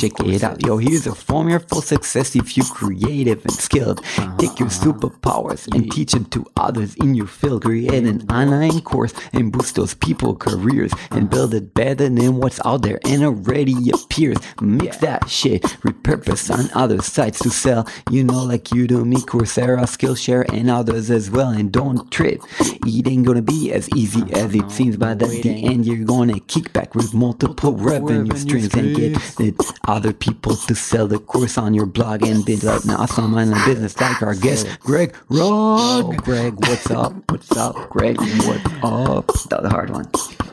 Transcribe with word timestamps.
check 0.00 0.18
it 0.20 0.42
out. 0.42 0.64
Yo, 0.64 0.78
here's 0.78 1.06
a 1.06 1.14
formula 1.14 1.60
for 1.60 1.82
success 1.82 2.34
if 2.34 2.56
you're 2.56 2.64
creative 2.66 3.44
and 3.44 3.52
skilled. 3.52 4.02
Take 4.38 4.58
your 4.58 4.70
superpowers 4.70 5.68
and 5.74 5.92
teach 5.92 6.12
them 6.12 6.24
to 6.26 6.46
others 6.56 6.94
in 6.96 7.14
your 7.14 7.26
field. 7.26 7.64
Create 7.64 8.04
an 8.04 8.22
online 8.30 8.80
course 8.80 9.12
and 9.34 9.52
boost 9.52 9.74
those 9.74 9.92
people 9.94 10.34
careers 10.34 10.92
and 11.10 11.28
build 11.28 11.52
it 11.52 11.74
better 11.74 12.08
than 12.08 12.36
what's 12.36 12.60
out 12.64 12.80
there 12.82 12.98
and 13.04 13.22
already 13.22 13.90
appears. 13.90 14.38
Mix 14.62 14.96
that 14.98 15.28
shit, 15.28 15.62
repurpose 15.84 16.50
on 16.50 16.70
other 16.74 17.02
sites 17.02 17.40
to 17.40 17.50
sell. 17.50 17.86
You 18.10 18.24
know, 18.24 18.44
like 18.44 18.64
Udemy, 18.64 19.18
Coursera, 19.26 19.82
Skillshare, 19.82 20.50
and 20.50 20.70
others 20.70 21.10
as 21.10 21.30
well. 21.30 21.50
And 21.50 21.70
don't 21.70 22.10
trip, 22.10 22.40
it 22.60 23.06
ain't 23.06 23.26
gonna 23.26 23.42
be 23.42 23.70
as 23.72 23.88
easy 23.90 24.22
as 24.32 24.54
it 24.54 24.70
seems, 24.70 24.96
but 24.96 25.22
at 25.22 25.28
the 25.28 25.64
end, 25.66 25.84
you're 25.84 26.06
gonna 26.06 26.40
kick 26.40 26.72
back 26.72 26.94
with 26.94 27.12
multiple 27.12 27.74
revenue 27.74 28.34
streams 28.36 28.74
and 28.74 28.96
get 28.96 29.14
the 29.36 29.52
other 29.90 30.12
people 30.12 30.54
to 30.54 30.74
sell 30.74 31.06
the 31.06 31.18
course 31.18 31.58
on 31.58 31.74
your 31.74 31.86
blog 31.86 32.22
and 32.22 32.44
build 32.44 32.64
up 32.64 32.84
an 32.84 32.90
awesome 32.90 33.34
online 33.34 33.52
business 33.66 34.00
like 34.00 34.22
our 34.22 34.34
guest, 34.34 34.66
Greg 34.80 35.16
Rog. 35.28 36.16
Greg, 36.22 36.54
what's 36.54 36.90
up? 36.90 37.12
What's 37.30 37.56
up, 37.56 37.90
Greg? 37.90 38.16
What's 38.18 38.66
up? 38.82 39.26
That 39.48 39.62
was 39.62 39.64
a 39.64 39.70
hard 39.70 39.90
one. 39.90 40.04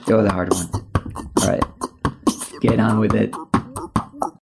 That 0.08 0.18
was 0.18 0.26
a 0.26 0.32
hard 0.32 0.54
one. 0.54 0.68
All 1.42 1.48
right, 1.48 1.64
get 2.62 2.80
on 2.80 3.00
with 3.00 3.14
it. 3.14 3.34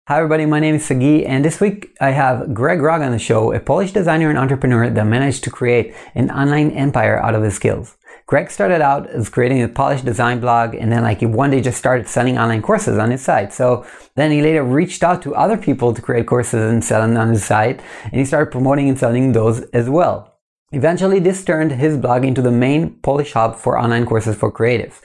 Hi 0.07 0.17
everybody, 0.17 0.47
my 0.47 0.59
name 0.59 0.73
is 0.73 0.85
Sagi 0.85 1.23
and 1.23 1.45
this 1.45 1.61
week 1.61 1.95
I 2.01 2.09
have 2.09 2.51
Greg 2.51 2.81
Rog 2.81 3.03
on 3.03 3.11
the 3.11 3.19
show, 3.19 3.53
a 3.53 3.59
Polish 3.59 3.91
designer 3.91 4.29
and 4.29 4.39
entrepreneur 4.39 4.89
that 4.89 5.03
managed 5.05 5.43
to 5.43 5.51
create 5.51 5.93
an 6.15 6.31
online 6.31 6.71
empire 6.71 7.21
out 7.21 7.35
of 7.35 7.43
his 7.43 7.53
skills. 7.53 7.95
Greg 8.29 8.51
started 8.51 8.79
out 8.79 9.07
as 9.07 9.27
creating 9.27 9.63
a 9.63 9.67
Polish 9.67 10.03
design 10.03 10.39
blog 10.39 10.75
and 10.75 10.91
then 10.91 11.01
like 11.01 11.19
he 11.19 11.25
one 11.25 11.49
day 11.49 11.61
just 11.61 11.79
started 11.79 12.07
selling 12.07 12.37
online 12.37 12.61
courses 12.61 12.99
on 12.99 13.09
his 13.09 13.23
site. 13.23 13.51
So 13.51 13.87
then 14.13 14.29
he 14.29 14.43
later 14.43 14.63
reached 14.63 15.01
out 15.01 15.23
to 15.23 15.33
other 15.33 15.57
people 15.57 15.95
to 15.95 15.99
create 15.99 16.27
courses 16.27 16.71
and 16.71 16.85
sell 16.85 17.01
them 17.01 17.17
on 17.17 17.29
his 17.29 17.43
site 17.43 17.81
and 18.03 18.13
he 18.13 18.25
started 18.25 18.51
promoting 18.51 18.87
and 18.87 18.99
selling 18.99 19.31
those 19.31 19.61
as 19.71 19.89
well. 19.89 20.37
Eventually 20.71 21.17
this 21.17 21.43
turned 21.43 21.71
his 21.71 21.97
blog 21.97 22.23
into 22.23 22.43
the 22.43 22.51
main 22.51 22.91
Polish 23.01 23.33
hub 23.33 23.55
for 23.55 23.79
online 23.79 24.05
courses 24.05 24.35
for 24.35 24.51
creatives. 24.51 25.01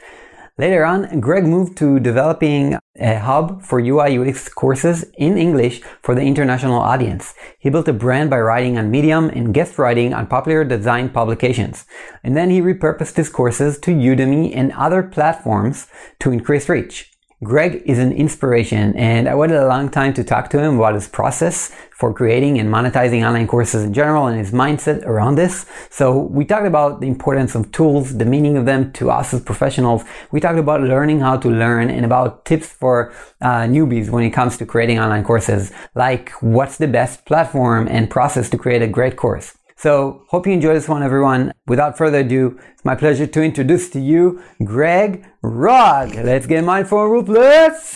Later 0.56 0.84
on, 0.84 1.18
Greg 1.18 1.44
moved 1.44 1.76
to 1.78 1.98
developing 1.98 2.78
a 2.96 3.18
hub 3.18 3.60
for 3.60 3.80
UI 3.80 4.16
UX 4.16 4.48
courses 4.48 5.04
in 5.18 5.36
English 5.36 5.82
for 6.00 6.14
the 6.14 6.22
international 6.22 6.78
audience. 6.78 7.34
He 7.58 7.70
built 7.70 7.88
a 7.88 7.92
brand 7.92 8.30
by 8.30 8.38
writing 8.38 8.78
on 8.78 8.88
Medium 8.88 9.30
and 9.30 9.52
guest 9.52 9.78
writing 9.78 10.14
on 10.14 10.28
popular 10.28 10.62
design 10.62 11.08
publications. 11.08 11.86
And 12.22 12.36
then 12.36 12.50
he 12.50 12.60
repurposed 12.60 13.16
his 13.16 13.30
courses 13.30 13.80
to 13.80 13.90
Udemy 13.90 14.52
and 14.54 14.70
other 14.74 15.02
platforms 15.02 15.88
to 16.20 16.30
increase 16.30 16.68
reach. 16.68 17.13
Greg 17.42 17.82
is 17.84 17.98
an 17.98 18.12
inspiration 18.12 18.96
and 18.96 19.28
I 19.28 19.34
waited 19.34 19.56
a 19.56 19.66
long 19.66 19.90
time 19.90 20.14
to 20.14 20.22
talk 20.22 20.50
to 20.50 20.58
him 20.58 20.76
about 20.76 20.94
his 20.94 21.08
process 21.08 21.74
for 21.90 22.14
creating 22.14 22.60
and 22.60 22.72
monetizing 22.72 23.26
online 23.26 23.48
courses 23.48 23.82
in 23.82 23.92
general 23.92 24.28
and 24.28 24.38
his 24.38 24.52
mindset 24.52 25.04
around 25.04 25.34
this. 25.34 25.66
So 25.90 26.16
we 26.16 26.44
talked 26.44 26.66
about 26.66 27.00
the 27.00 27.08
importance 27.08 27.56
of 27.56 27.72
tools, 27.72 28.16
the 28.18 28.24
meaning 28.24 28.56
of 28.56 28.66
them 28.66 28.92
to 28.92 29.10
us 29.10 29.34
as 29.34 29.42
professionals. 29.42 30.04
We 30.30 30.40
talked 30.40 30.58
about 30.58 30.82
learning 30.82 31.20
how 31.20 31.36
to 31.38 31.48
learn 31.50 31.90
and 31.90 32.04
about 32.04 32.44
tips 32.44 32.68
for 32.68 33.12
uh, 33.40 33.62
newbies 33.62 34.10
when 34.10 34.22
it 34.22 34.30
comes 34.30 34.56
to 34.58 34.66
creating 34.66 35.00
online 35.00 35.24
courses, 35.24 35.72
like 35.94 36.30
what's 36.40 36.78
the 36.78 36.88
best 36.88 37.24
platform 37.26 37.88
and 37.88 38.08
process 38.08 38.48
to 38.50 38.58
create 38.58 38.82
a 38.82 38.88
great 38.88 39.16
course. 39.16 39.56
So 39.84 40.22
hope 40.28 40.46
you 40.46 40.54
enjoy 40.54 40.72
this 40.72 40.88
one, 40.88 41.02
everyone. 41.02 41.52
Without 41.66 41.98
further 41.98 42.20
ado, 42.20 42.58
it's 42.72 42.86
my 42.86 42.94
pleasure 42.94 43.26
to 43.26 43.42
introduce 43.42 43.90
to 43.90 44.00
you 44.00 44.42
Greg 44.64 45.26
Rog. 45.42 46.14
Let's 46.14 46.46
get 46.46 46.64
mindful 46.64 47.02
and 47.02 47.12
ruthless. 47.12 47.94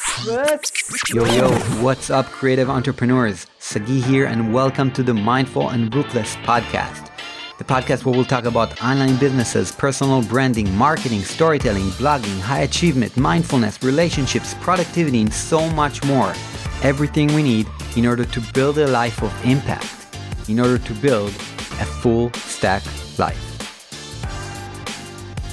Yo, 1.14 1.24
yo, 1.24 1.50
what's 1.80 2.10
up, 2.10 2.26
creative 2.26 2.68
entrepreneurs? 2.68 3.46
Sagi 3.58 4.02
here, 4.02 4.26
and 4.26 4.52
welcome 4.52 4.90
to 4.90 5.02
the 5.02 5.14
Mindful 5.14 5.70
and 5.70 5.94
Ruthless 5.94 6.36
podcast. 6.44 7.08
The 7.56 7.64
podcast 7.64 8.04
where 8.04 8.14
we'll 8.14 8.26
talk 8.26 8.44
about 8.44 8.82
online 8.84 9.16
businesses, 9.16 9.72
personal 9.72 10.20
branding, 10.20 10.70
marketing, 10.76 11.22
storytelling, 11.22 11.88
blogging, 11.92 12.38
high 12.40 12.64
achievement, 12.68 13.16
mindfulness, 13.16 13.82
relationships, 13.82 14.52
productivity, 14.60 15.22
and 15.22 15.32
so 15.32 15.66
much 15.70 16.04
more. 16.04 16.34
Everything 16.82 17.28
we 17.32 17.42
need 17.42 17.66
in 17.96 18.04
order 18.04 18.26
to 18.26 18.40
build 18.52 18.76
a 18.76 18.86
life 18.86 19.22
of 19.22 19.32
impact, 19.46 19.88
in 20.50 20.60
order 20.60 20.76
to 20.76 20.92
build 20.92 21.32
a 21.80 21.84
full 21.84 22.32
stack 22.34 22.82
life. 23.18 23.44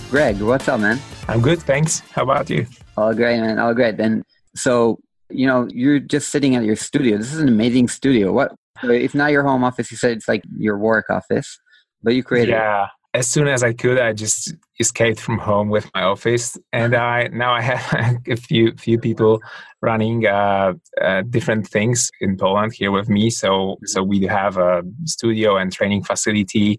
Greg, 0.09 0.41
what's 0.41 0.67
up, 0.67 0.79
man? 0.79 0.99
I'm 1.27 1.41
good, 1.41 1.61
thanks. 1.61 1.99
How 2.11 2.23
about 2.23 2.49
you? 2.49 2.65
All 2.97 3.13
great, 3.13 3.39
man. 3.39 3.59
All 3.59 3.73
great. 3.73 3.99
And 3.99 4.23
so, 4.55 4.99
you 5.29 5.47
know, 5.47 5.67
you're 5.71 5.99
just 5.99 6.29
sitting 6.29 6.55
at 6.55 6.63
your 6.63 6.75
studio. 6.75 7.17
This 7.17 7.33
is 7.33 7.39
an 7.39 7.47
amazing 7.47 7.87
studio. 7.87 8.31
What 8.31 8.55
It's 8.83 9.15
not 9.15 9.31
your 9.31 9.43
home 9.43 9.63
office? 9.63 9.91
You 9.91 9.97
said 9.97 10.11
it's 10.11 10.27
like 10.27 10.43
your 10.57 10.77
work 10.77 11.09
office, 11.09 11.59
but 12.03 12.13
you 12.15 12.23
created. 12.23 12.51
Yeah. 12.51 12.87
As 13.15 13.29
soon 13.29 13.47
as 13.47 13.63
I 13.63 13.71
could, 13.71 13.97
I 13.97 14.11
just 14.11 14.53
escaped 14.77 15.21
from 15.21 15.37
home 15.37 15.69
with 15.69 15.89
my 15.95 16.03
office, 16.03 16.57
and 16.73 16.93
I 16.93 17.29
now 17.31 17.53
I 17.53 17.61
have 17.61 18.17
a 18.27 18.35
few 18.35 18.73
few 18.73 18.99
people 18.99 19.41
running 19.81 20.27
uh, 20.27 20.73
uh, 21.01 21.21
different 21.29 21.65
things 21.65 22.11
in 22.19 22.35
Poland 22.35 22.73
here 22.73 22.91
with 22.91 23.07
me. 23.07 23.29
So 23.29 23.77
so 23.85 24.03
we 24.03 24.19
do 24.19 24.27
have 24.27 24.57
a 24.57 24.83
studio 25.05 25.55
and 25.55 25.71
training 25.71 26.03
facility, 26.03 26.77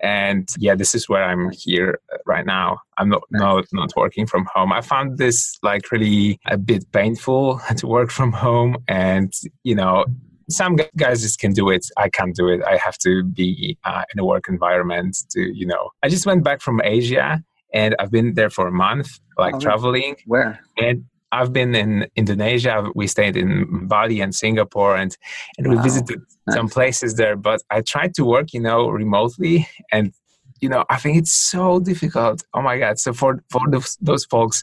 and 0.00 0.46
yeah, 0.58 0.74
this 0.74 0.94
is 0.94 1.08
where 1.08 1.24
I'm 1.24 1.48
here 1.52 1.98
right 2.26 2.44
now. 2.44 2.80
I'm 2.98 3.08
not 3.08 3.22
not 3.30 3.64
not 3.72 3.90
working 3.96 4.26
from 4.26 4.46
home. 4.54 4.74
I 4.74 4.82
found 4.82 5.16
this 5.16 5.56
like 5.62 5.90
really 5.90 6.38
a 6.44 6.58
bit 6.58 6.84
painful 6.92 7.62
to 7.78 7.86
work 7.86 8.10
from 8.10 8.32
home, 8.32 8.76
and 8.88 9.32
you 9.64 9.74
know 9.74 10.04
some 10.48 10.76
guys 10.96 11.22
just 11.22 11.38
can 11.38 11.52
do 11.52 11.70
it. 11.70 11.86
I 11.96 12.08
can't 12.08 12.34
do 12.34 12.48
it. 12.48 12.62
I 12.64 12.76
have 12.76 12.98
to 12.98 13.22
be 13.24 13.78
uh, 13.84 14.04
in 14.12 14.20
a 14.20 14.24
work 14.24 14.48
environment 14.48 15.16
to, 15.30 15.40
you 15.40 15.66
know. 15.66 15.90
I 16.02 16.08
just 16.08 16.26
went 16.26 16.42
back 16.42 16.60
from 16.60 16.80
Asia 16.82 17.42
and 17.74 17.94
I've 17.98 18.10
been 18.10 18.34
there 18.34 18.50
for 18.50 18.66
a 18.66 18.72
month, 18.72 19.18
like 19.36 19.54
oh, 19.54 19.60
traveling. 19.60 20.16
Where? 20.26 20.60
And 20.76 21.04
I've 21.32 21.52
been 21.52 21.74
in 21.74 22.06
Indonesia. 22.16 22.90
We 22.94 23.06
stayed 23.06 23.36
in 23.36 23.86
Bali 23.86 24.20
and 24.20 24.34
Singapore, 24.34 24.96
and 24.96 25.16
and 25.58 25.66
wow. 25.66 25.76
we 25.76 25.82
visited 25.82 26.20
nice. 26.46 26.56
some 26.56 26.68
places 26.68 27.16
there. 27.16 27.36
But 27.36 27.62
I 27.70 27.82
tried 27.82 28.14
to 28.14 28.24
work, 28.24 28.54
you 28.54 28.60
know, 28.60 28.88
remotely, 28.88 29.68
and 29.92 30.12
you 30.60 30.68
know, 30.68 30.84
I 30.88 30.96
think 30.96 31.18
it's 31.18 31.32
so 31.32 31.80
difficult. 31.80 32.42
Oh 32.54 32.62
my 32.62 32.78
god! 32.78 32.98
So 32.98 33.12
for 33.12 33.44
for 33.50 33.68
those, 33.68 33.98
those 34.00 34.24
folks, 34.24 34.62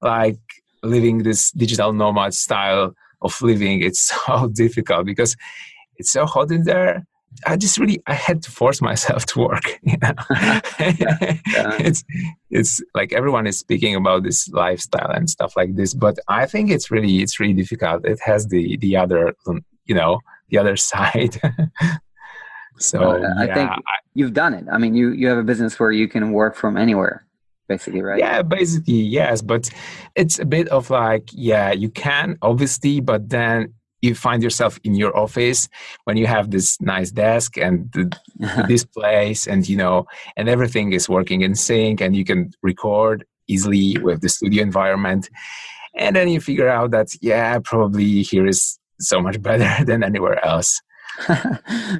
like 0.00 0.38
living 0.82 1.18
this 1.24 1.50
digital 1.52 1.92
nomad 1.92 2.32
style 2.32 2.94
of 3.22 3.40
living, 3.42 3.82
it's 3.82 4.12
so 4.26 4.48
difficult 4.48 5.06
because 5.06 5.36
it's 5.96 6.12
so 6.12 6.26
hot 6.26 6.50
in 6.50 6.64
there 6.64 7.04
I 7.46 7.56
just 7.56 7.78
really 7.78 8.00
I 8.06 8.14
had 8.14 8.42
to 8.42 8.50
force 8.50 8.80
myself 8.80 9.26
to 9.26 9.40
work. 9.40 9.78
You 9.82 9.96
know? 10.02 10.12
yeah, 10.30 11.38
yeah. 11.46 11.76
it's 11.80 12.04
it's 12.50 12.80
like 12.94 13.12
everyone 13.12 13.46
is 13.46 13.58
speaking 13.58 13.94
about 13.94 14.22
this 14.22 14.48
lifestyle 14.48 15.10
and 15.10 15.28
stuff 15.30 15.56
like 15.56 15.76
this, 15.76 15.94
but 15.94 16.18
I 16.28 16.46
think 16.46 16.70
it's 16.70 16.90
really 16.90 17.22
it's 17.22 17.38
really 17.40 17.54
difficult. 17.54 18.04
It 18.04 18.20
has 18.24 18.48
the 18.48 18.76
the 18.78 18.96
other 18.96 19.34
um, 19.46 19.64
you 19.86 19.94
know 19.94 20.20
the 20.50 20.58
other 20.58 20.76
side. 20.90 21.40
so 22.78 23.00
well, 23.00 23.26
I 23.38 23.44
yeah, 23.44 23.54
think 23.54 23.70
you've 24.14 24.34
done 24.34 24.54
it. 24.54 24.64
I 24.70 24.78
mean, 24.78 24.94
you 24.94 25.10
you 25.12 25.28
have 25.28 25.38
a 25.38 25.44
business 25.44 25.78
where 25.78 25.92
you 25.92 26.08
can 26.08 26.32
work 26.32 26.56
from 26.56 26.76
anywhere 26.76 27.24
basically 27.68 28.02
right? 28.02 28.18
Yeah 28.18 28.42
basically 28.42 28.94
yes 28.94 29.42
but 29.42 29.70
it's 30.14 30.38
a 30.38 30.44
bit 30.44 30.68
of 30.68 30.90
like 30.90 31.28
yeah 31.32 31.72
you 31.72 31.90
can 31.90 32.38
obviously 32.42 33.00
but 33.00 33.28
then 33.28 33.74
you 34.00 34.14
find 34.14 34.42
yourself 34.42 34.78
in 34.84 34.94
your 34.94 35.16
office 35.16 35.68
when 36.04 36.16
you 36.16 36.26
have 36.26 36.50
this 36.50 36.80
nice 36.80 37.10
desk 37.10 37.56
and 37.56 37.90
the, 37.92 38.16
the 38.38 38.64
displays 38.68 39.46
and 39.46 39.68
you 39.68 39.76
know 39.76 40.06
and 40.36 40.48
everything 40.48 40.92
is 40.92 41.08
working 41.08 41.42
in 41.42 41.54
sync 41.54 42.00
and 42.00 42.16
you 42.16 42.24
can 42.24 42.52
record 42.62 43.24
easily 43.48 43.96
with 43.98 44.20
the 44.20 44.28
studio 44.28 44.62
environment. 44.62 45.28
And 45.94 46.14
then 46.14 46.28
you 46.28 46.40
figure 46.40 46.68
out 46.68 46.92
that 46.92 47.08
yeah 47.20 47.58
probably 47.64 48.22
here 48.22 48.46
is 48.46 48.78
so 49.00 49.20
much 49.20 49.42
better 49.48 49.84
than 49.84 50.04
anywhere 50.04 50.44
else. 50.44 50.80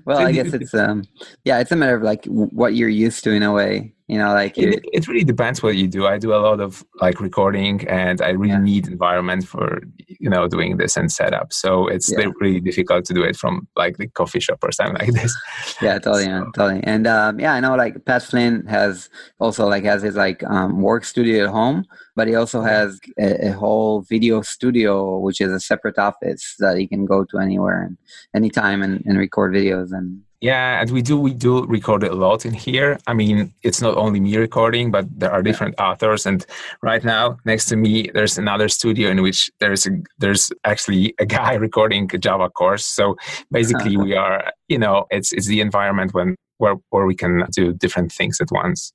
Well 0.04 0.18
i 0.18 0.30
guess 0.30 0.52
it's 0.52 0.72
um 0.74 1.02
yeah 1.44 1.58
it's 1.58 1.72
a 1.72 1.76
matter 1.76 1.96
of 1.96 2.02
like 2.02 2.24
what 2.26 2.76
you're 2.76 2.88
used 2.88 3.24
to 3.24 3.32
in 3.32 3.42
a 3.42 3.52
way 3.52 3.92
you 4.08 4.18
know 4.18 4.32
like 4.32 4.56
it, 4.56 4.80
it, 4.92 5.06
really 5.06 5.22
depends 5.22 5.62
what 5.62 5.76
you 5.76 5.86
do 5.86 6.06
i 6.06 6.18
do 6.18 6.32
a 6.34 6.40
lot 6.48 6.60
of 6.60 6.82
like 7.00 7.20
recording 7.20 7.86
and 7.88 8.20
i 8.22 8.30
really 8.30 8.52
yeah. 8.52 8.58
need 8.58 8.88
environment 8.88 9.46
for 9.46 9.82
you 10.08 10.30
know 10.30 10.48
doing 10.48 10.78
this 10.78 10.96
and 10.96 11.12
setup 11.12 11.52
so 11.52 11.86
it's 11.86 12.10
yeah. 12.10 12.26
really 12.40 12.60
difficult 12.60 13.04
to 13.04 13.12
do 13.12 13.22
it 13.22 13.36
from 13.36 13.68
like 13.76 13.98
the 13.98 14.08
coffee 14.08 14.40
shop 14.40 14.58
or 14.62 14.72
something 14.72 14.96
like 14.98 15.12
this 15.12 15.36
yeah 15.82 15.98
totally 15.98 16.24
so. 16.24 16.30
man, 16.30 16.52
totally 16.52 16.80
and 16.84 17.06
um, 17.06 17.38
yeah 17.38 17.52
i 17.52 17.60
know 17.60 17.76
like 17.76 18.04
pat 18.06 18.22
flynn 18.22 18.64
has 18.66 19.10
also 19.38 19.66
like 19.68 19.84
has 19.84 20.02
his 20.02 20.16
like 20.16 20.42
um, 20.44 20.80
work 20.80 21.04
studio 21.04 21.44
at 21.44 21.50
home 21.50 21.84
but 22.16 22.26
he 22.26 22.34
also 22.34 22.62
has 22.62 22.98
a, 23.18 23.48
a, 23.48 23.52
whole 23.52 24.00
video 24.02 24.40
studio 24.42 25.18
which 25.18 25.40
is 25.40 25.52
a 25.52 25.60
separate 25.60 25.98
office 25.98 26.56
that 26.58 26.76
he 26.78 26.86
can 26.86 27.04
go 27.04 27.24
to 27.24 27.38
anywhere 27.38 27.82
and 27.82 27.98
anytime 28.34 28.82
and, 28.82 29.02
and 29.04 29.18
record 29.18 29.52
videos 29.52 29.92
and 29.92 30.22
Yeah, 30.40 30.80
and 30.80 30.90
we 30.92 31.02
do 31.02 31.18
we 31.18 31.34
do 31.34 31.64
record 31.66 32.04
a 32.04 32.14
lot 32.14 32.46
in 32.46 32.54
here. 32.54 32.98
I 33.08 33.12
mean, 33.12 33.52
it's 33.64 33.82
not 33.82 33.96
only 33.96 34.20
me 34.20 34.36
recording, 34.36 34.92
but 34.92 35.06
there 35.18 35.32
are 35.32 35.42
different 35.42 35.74
authors. 35.80 36.26
And 36.26 36.46
right 36.80 37.02
now, 37.02 37.38
next 37.44 37.66
to 37.66 37.76
me, 37.76 38.08
there's 38.14 38.38
another 38.38 38.68
studio 38.68 39.10
in 39.10 39.20
which 39.20 39.50
there's 39.58 39.84
a 39.86 39.90
there's 40.18 40.52
actually 40.64 41.12
a 41.18 41.26
guy 41.26 41.54
recording 41.66 42.08
a 42.14 42.18
Java 42.18 42.50
course. 42.50 42.86
So 42.86 43.16
basically, 43.50 43.96
uh-huh. 43.96 44.04
we 44.04 44.14
are 44.14 44.52
you 44.68 44.78
know 44.78 45.06
it's 45.10 45.32
it's 45.32 45.48
the 45.48 45.60
environment 45.60 46.14
when 46.14 46.36
where 46.58 46.76
where 46.90 47.06
we 47.06 47.16
can 47.16 47.44
do 47.50 47.72
different 47.72 48.12
things 48.12 48.40
at 48.40 48.52
once. 48.52 48.92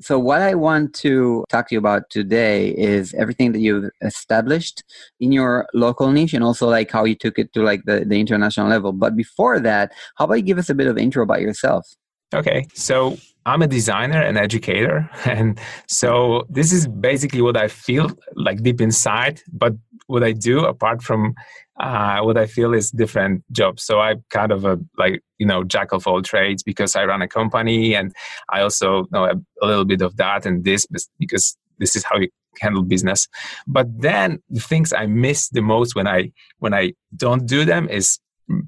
So, 0.00 0.18
what 0.18 0.42
I 0.42 0.54
want 0.54 0.94
to 0.96 1.44
talk 1.48 1.68
to 1.68 1.74
you 1.74 1.78
about 1.78 2.10
today 2.10 2.70
is 2.70 3.14
everything 3.14 3.52
that 3.52 3.60
you've 3.60 3.90
established 4.02 4.84
in 5.20 5.32
your 5.32 5.66
local 5.74 6.10
niche 6.10 6.34
and 6.34 6.44
also 6.44 6.68
like 6.68 6.90
how 6.90 7.04
you 7.04 7.14
took 7.14 7.38
it 7.38 7.52
to 7.54 7.62
like 7.62 7.84
the, 7.84 8.04
the 8.04 8.20
international 8.20 8.68
level. 8.68 8.92
But 8.92 9.16
before 9.16 9.60
that, 9.60 9.92
how 10.16 10.24
about 10.26 10.34
you 10.34 10.42
give 10.42 10.58
us 10.58 10.70
a 10.70 10.74
bit 10.74 10.86
of 10.86 10.98
intro 10.98 11.22
about 11.22 11.40
yourself? 11.40 11.86
Okay. 12.34 12.66
So, 12.74 13.16
I'm 13.48 13.62
a 13.62 13.66
designer 13.66 14.22
and 14.22 14.36
educator. 14.36 15.10
And 15.24 15.58
so, 15.86 16.44
this 16.48 16.72
is 16.72 16.86
basically 16.86 17.42
what 17.42 17.56
I 17.56 17.68
feel 17.68 18.10
like 18.34 18.62
deep 18.62 18.80
inside. 18.80 19.42
But 19.52 19.74
what 20.06 20.24
I 20.24 20.32
do 20.32 20.64
apart 20.64 21.02
from 21.02 21.34
uh, 21.80 22.20
what 22.20 22.36
I 22.36 22.46
feel 22.46 22.74
is 22.74 22.90
different 22.90 23.44
jobs. 23.52 23.84
So 23.84 24.00
I'm 24.00 24.24
kind 24.30 24.52
of 24.52 24.64
a 24.64 24.78
like 24.96 25.22
you 25.38 25.46
know 25.46 25.62
jack 25.64 25.92
of 25.92 26.06
all 26.06 26.22
trades 26.22 26.62
because 26.62 26.96
I 26.96 27.04
run 27.04 27.22
a 27.22 27.28
company 27.28 27.94
and 27.94 28.12
I 28.50 28.60
also 28.60 29.06
know 29.12 29.24
a, 29.24 29.34
a 29.62 29.66
little 29.66 29.84
bit 29.84 30.02
of 30.02 30.16
that 30.16 30.44
and 30.44 30.64
this 30.64 30.86
because 31.18 31.56
this 31.78 31.94
is 31.94 32.04
how 32.04 32.18
you 32.18 32.28
handle 32.60 32.82
business. 32.82 33.28
But 33.66 33.86
then 34.00 34.42
the 34.50 34.60
things 34.60 34.92
I 34.92 35.06
miss 35.06 35.48
the 35.50 35.62
most 35.62 35.94
when 35.94 36.08
I 36.08 36.32
when 36.58 36.74
I 36.74 36.94
don't 37.16 37.46
do 37.46 37.64
them 37.64 37.88
is 37.88 38.18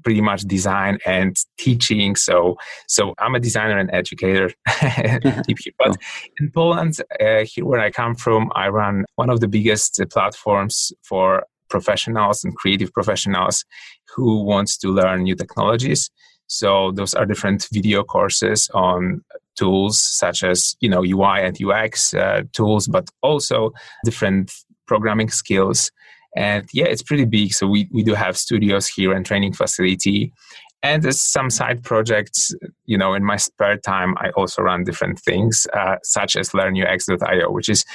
pretty 0.03 0.21
much 0.21 0.41
design 0.41 0.97
and 1.05 1.35
teaching 1.57 2.15
so 2.15 2.55
so 2.87 3.13
i'm 3.19 3.35
a 3.35 3.39
designer 3.39 3.77
and 3.77 3.89
educator 3.93 4.51
but 5.79 5.97
in 6.39 6.51
poland 6.51 6.97
uh, 7.19 7.43
here 7.43 7.65
where 7.65 7.79
i 7.79 7.89
come 7.89 8.15
from 8.15 8.51
i 8.55 8.67
run 8.67 9.05
one 9.15 9.29
of 9.29 9.39
the 9.39 9.47
biggest 9.47 9.99
platforms 10.11 10.91
for 11.03 11.43
professionals 11.71 12.43
and 12.43 12.55
creative 12.55 12.93
professionals 12.93 13.65
who 14.13 14.43
wants 14.43 14.77
to 14.77 14.89
learn 14.89 15.23
new 15.23 15.35
technologies. 15.35 16.11
So 16.47 16.91
those 16.91 17.13
are 17.15 17.25
different 17.25 17.67
video 17.71 18.03
courses 18.03 18.69
on 18.73 19.21
tools 19.57 19.99
such 19.99 20.43
as 20.43 20.75
you 20.81 20.89
know 20.89 21.01
UI 21.03 21.39
and 21.45 21.57
UX 21.59 22.13
uh, 22.13 22.43
tools, 22.53 22.87
but 22.87 23.09
also 23.23 23.71
different 24.05 24.51
programming 24.85 25.29
skills. 25.29 25.91
And 26.35 26.67
yeah, 26.73 26.85
it's 26.85 27.03
pretty 27.03 27.25
big. 27.25 27.53
So 27.53 27.67
we, 27.67 27.87
we 27.91 28.03
do 28.03 28.13
have 28.13 28.37
studios 28.37 28.87
here 28.87 29.11
and 29.13 29.25
training 29.25 29.53
facility. 29.53 30.31
And 30.83 31.03
there's 31.03 31.21
some 31.21 31.49
side 31.49 31.83
projects, 31.83 32.55
you 32.85 32.97
know, 32.97 33.13
in 33.13 33.23
my 33.23 33.37
spare 33.37 33.77
time, 33.77 34.15
I 34.17 34.29
also 34.31 34.63
run 34.63 34.83
different 34.83 35.19
things, 35.19 35.67
uh, 35.73 35.97
such 36.03 36.35
as 36.35 36.49
LearnUX.io, 36.51 37.51
which 37.51 37.69
is 37.69 37.85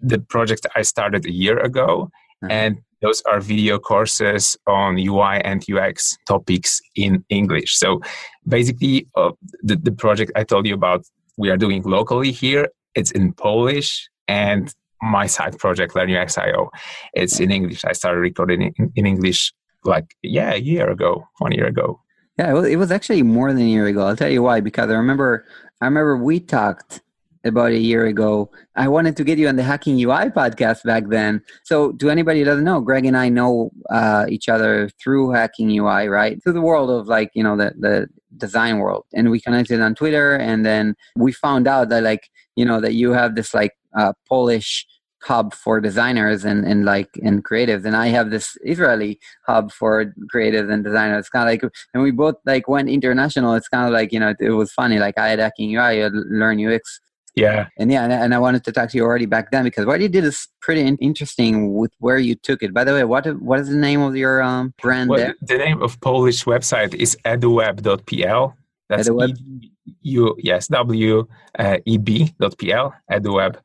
the 0.00 0.18
project 0.18 0.66
I 0.74 0.82
started 0.82 1.26
a 1.26 1.32
year 1.32 1.58
ago. 1.58 2.10
Mm-hmm. 2.42 2.50
And 2.50 2.78
those 3.02 3.22
are 3.30 3.40
video 3.40 3.78
courses 3.78 4.56
on 4.66 4.98
UI 4.98 5.40
and 5.44 5.64
UX 5.70 6.16
topics 6.26 6.80
in 6.96 7.24
English. 7.28 7.76
So 7.76 8.00
basically, 8.46 9.06
uh, 9.14 9.30
the, 9.62 9.76
the 9.76 9.92
project 9.92 10.32
I 10.34 10.42
told 10.42 10.66
you 10.66 10.74
about, 10.74 11.04
we 11.36 11.50
are 11.50 11.56
doing 11.56 11.82
locally 11.82 12.32
here, 12.32 12.68
it's 12.96 13.12
in 13.12 13.32
Polish. 13.32 14.08
And 14.26 14.74
my 15.02 15.26
side 15.26 15.58
project, 15.58 15.94
Learn 15.94 16.14
UX.io, 16.14 16.70
it's 17.14 17.40
in 17.40 17.50
English. 17.50 17.84
I 17.84 17.92
started 17.92 18.20
recording 18.20 18.72
in, 18.76 18.92
in 18.96 19.06
English 19.06 19.52
like, 19.84 20.16
yeah, 20.22 20.54
a 20.54 20.58
year 20.58 20.90
ago, 20.90 21.26
one 21.38 21.52
year 21.52 21.66
ago. 21.66 22.00
Yeah, 22.38 22.62
it 22.64 22.76
was 22.76 22.92
actually 22.92 23.22
more 23.22 23.52
than 23.52 23.62
a 23.62 23.68
year 23.68 23.86
ago. 23.86 24.06
I'll 24.06 24.16
tell 24.16 24.30
you 24.30 24.42
why. 24.42 24.60
Because 24.60 24.90
I 24.90 24.94
remember, 24.94 25.44
I 25.80 25.86
remember 25.86 26.16
we 26.16 26.38
talked 26.38 27.00
about 27.44 27.72
a 27.72 27.78
year 27.78 28.06
ago. 28.06 28.50
I 28.76 28.86
wanted 28.86 29.16
to 29.16 29.24
get 29.24 29.38
you 29.38 29.48
on 29.48 29.56
the 29.56 29.62
Hacking 29.64 29.96
UI 30.00 30.30
podcast 30.30 30.84
back 30.84 31.08
then. 31.08 31.42
So, 31.64 31.92
to 31.92 32.10
anybody 32.10 32.44
doesn't 32.44 32.64
know, 32.64 32.80
Greg 32.80 33.06
and 33.06 33.16
I 33.16 33.28
know 33.28 33.70
uh, 33.90 34.26
each 34.28 34.48
other 34.48 34.88
through 35.02 35.32
Hacking 35.32 35.70
UI, 35.70 36.08
right? 36.08 36.42
Through 36.42 36.52
the 36.52 36.60
world 36.60 36.90
of 36.90 37.08
like, 37.08 37.30
you 37.34 37.42
know, 37.42 37.56
the, 37.56 37.72
the 37.78 38.08
design 38.36 38.78
world. 38.78 39.04
And 39.14 39.30
we 39.30 39.40
connected 39.40 39.80
on 39.80 39.96
Twitter. 39.96 40.36
And 40.36 40.64
then 40.64 40.94
we 41.16 41.32
found 41.32 41.66
out 41.66 41.88
that, 41.88 42.04
like, 42.04 42.28
you 42.54 42.64
know, 42.64 42.80
that 42.80 42.94
you 42.94 43.12
have 43.12 43.34
this 43.34 43.52
like 43.54 43.72
uh, 43.98 44.12
Polish 44.28 44.86
hub 45.22 45.52
for 45.52 45.80
designers 45.80 46.44
and, 46.44 46.64
and 46.64 46.84
like 46.84 47.10
and 47.24 47.44
creatives 47.44 47.84
and 47.84 47.96
i 47.96 48.06
have 48.06 48.30
this 48.30 48.56
israeli 48.64 49.18
hub 49.46 49.72
for 49.72 50.14
creatives 50.32 50.72
and 50.72 50.84
designers 50.84 51.18
it's 51.18 51.28
kind 51.28 51.48
of 51.48 51.52
like 51.52 51.72
and 51.92 52.02
we 52.04 52.12
both 52.12 52.36
like 52.46 52.68
went 52.68 52.88
international 52.88 53.54
it's 53.54 53.68
kind 53.68 53.84
of 53.84 53.92
like 53.92 54.12
you 54.12 54.20
know 54.20 54.32
it, 54.38 54.50
was 54.50 54.72
funny 54.72 54.98
like 55.00 55.18
i 55.18 55.28
had 55.28 55.40
hacking 55.40 55.74
ui 55.74 55.82
i 55.82 55.94
had 55.96 56.12
learn 56.12 56.64
ux 56.64 57.00
yeah. 57.38 57.68
And 57.78 57.92
yeah, 57.92 58.02
and, 58.02 58.12
and, 58.12 58.34
I 58.34 58.38
wanted 58.40 58.64
to 58.64 58.72
talk 58.72 58.90
to 58.90 58.96
you 58.96 59.04
already 59.04 59.26
back 59.26 59.52
then 59.52 59.62
because 59.62 59.86
what 59.86 60.00
you 60.00 60.08
did 60.08 60.24
is 60.24 60.48
pretty 60.60 60.80
interesting 60.80 61.74
with 61.74 61.92
where 62.00 62.18
you 62.18 62.34
took 62.34 62.64
it. 62.64 62.74
By 62.74 62.82
the 62.82 62.92
way, 62.92 63.04
what 63.04 63.26
what 63.40 63.60
is 63.60 63.68
the 63.68 63.76
name 63.76 64.00
of 64.00 64.16
your 64.16 64.42
um, 64.42 64.74
brand 64.82 65.08
well, 65.08 65.18
there? 65.20 65.34
The 65.42 65.58
name 65.58 65.80
of 65.80 66.00
Polish 66.00 66.44
website 66.46 66.94
is 66.94 67.16
eduweb.pl. 67.24 68.56
That's 68.88 69.08
eduweb? 69.08 69.38
E- 69.38 69.70
U, 70.02 70.34
yes, 70.38 70.68
W 70.68 71.26
uh, 71.58 71.78
E 71.84 71.98
B 71.98 72.32
dot 72.40 72.58
PL, 72.58 72.92
eduweb. 73.10 73.56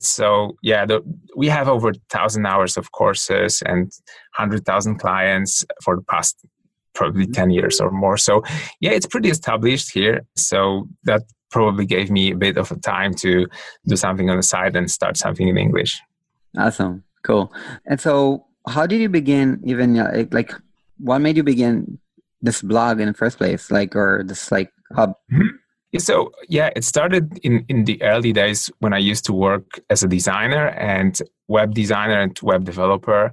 So 0.00 0.56
yeah, 0.62 0.84
the, 0.84 1.02
we 1.36 1.48
have 1.48 1.68
over 1.68 1.92
thousand 2.10 2.46
hours 2.46 2.76
of 2.76 2.92
courses 2.92 3.62
and 3.64 3.92
hundred 4.32 4.64
thousand 4.64 4.98
clients 4.98 5.64
for 5.82 5.96
the 5.96 6.02
past 6.02 6.36
probably 6.94 7.24
mm-hmm. 7.24 7.32
10 7.32 7.50
years 7.50 7.80
or 7.80 7.90
more. 7.90 8.16
So 8.16 8.42
yeah, 8.80 8.90
it's 8.90 9.06
pretty 9.06 9.30
established 9.30 9.92
here. 9.92 10.22
So 10.36 10.88
that 11.04 11.22
probably 11.52 11.86
gave 11.86 12.10
me 12.10 12.32
a 12.32 12.36
bit 12.36 12.56
of 12.56 12.72
a 12.72 12.76
time 12.76 13.14
to 13.14 13.46
do 13.86 13.96
something 13.96 14.28
on 14.30 14.38
the 14.38 14.42
side 14.42 14.74
and 14.74 14.90
start 14.90 15.16
something 15.16 15.46
in 15.46 15.56
English. 15.56 16.00
Awesome, 16.56 17.04
cool. 17.22 17.52
And 17.86 18.00
so, 18.00 18.46
how 18.68 18.86
did 18.86 19.00
you 19.00 19.08
begin? 19.08 19.60
Even 19.64 19.98
uh, 19.98 20.24
like, 20.32 20.52
what 20.98 21.20
made 21.20 21.36
you 21.36 21.42
begin 21.42 21.98
this 22.40 22.62
blog 22.62 23.00
in 23.00 23.06
the 23.06 23.14
first 23.14 23.38
place? 23.38 23.70
Like, 23.70 23.94
or 23.94 24.22
this 24.26 24.50
like 24.50 24.72
hub? 24.94 25.14
Mm-hmm. 25.32 25.56
So 25.98 26.32
yeah, 26.48 26.70
it 26.74 26.84
started 26.84 27.38
in 27.42 27.64
in 27.68 27.84
the 27.84 28.02
early 28.02 28.32
days 28.32 28.70
when 28.78 28.92
I 28.92 28.98
used 28.98 29.24
to 29.26 29.32
work 29.32 29.80
as 29.90 30.02
a 30.02 30.08
designer 30.08 30.68
and 30.68 31.18
web 31.48 31.74
designer 31.74 32.20
and 32.20 32.38
web 32.42 32.64
developer. 32.64 33.32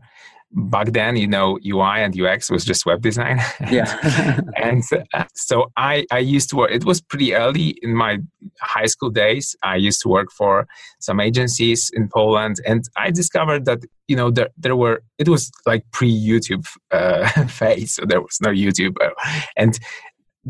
Back 0.52 0.94
then 0.94 1.16
you 1.16 1.28
know 1.28 1.60
ui 1.64 2.04
and 2.04 2.20
ux 2.22 2.50
was 2.50 2.66
just 2.66 2.86
web 2.86 3.02
design. 3.02 3.40
Yeah. 3.72 4.42
And 4.56 4.84
uh, 5.14 5.26
so 5.36 5.72
i 5.78 6.06
i 6.12 6.18
used 6.18 6.50
to 6.50 6.56
work 6.56 6.72
it 6.72 6.86
was 6.86 7.02
pretty 7.02 7.36
early 7.36 7.78
in 7.84 7.94
my 7.96 8.18
high 8.60 8.88
school 8.88 9.12
days. 9.12 9.56
I 9.62 9.76
used 9.76 10.02
to 10.02 10.10
work 10.10 10.32
for 10.32 10.68
some 11.00 11.20
agencies 11.20 11.92
in 11.94 12.10
poland 12.10 12.56
and 12.66 12.84
i 12.98 13.12
discovered 13.12 13.66
that 13.66 13.80
you 14.08 14.16
know 14.16 14.32
there, 14.32 14.50
there 14.58 14.76
were 14.76 15.04
it 15.20 15.30
was 15.30 15.52
like 15.68 15.84
pre 15.92 16.12
youtube 16.12 16.66
uh, 16.92 17.28
phase 17.60 17.94
so 17.94 18.06
there 18.06 18.22
was 18.22 18.40
no 18.42 18.50
youtube 18.50 18.96
and 19.56 19.80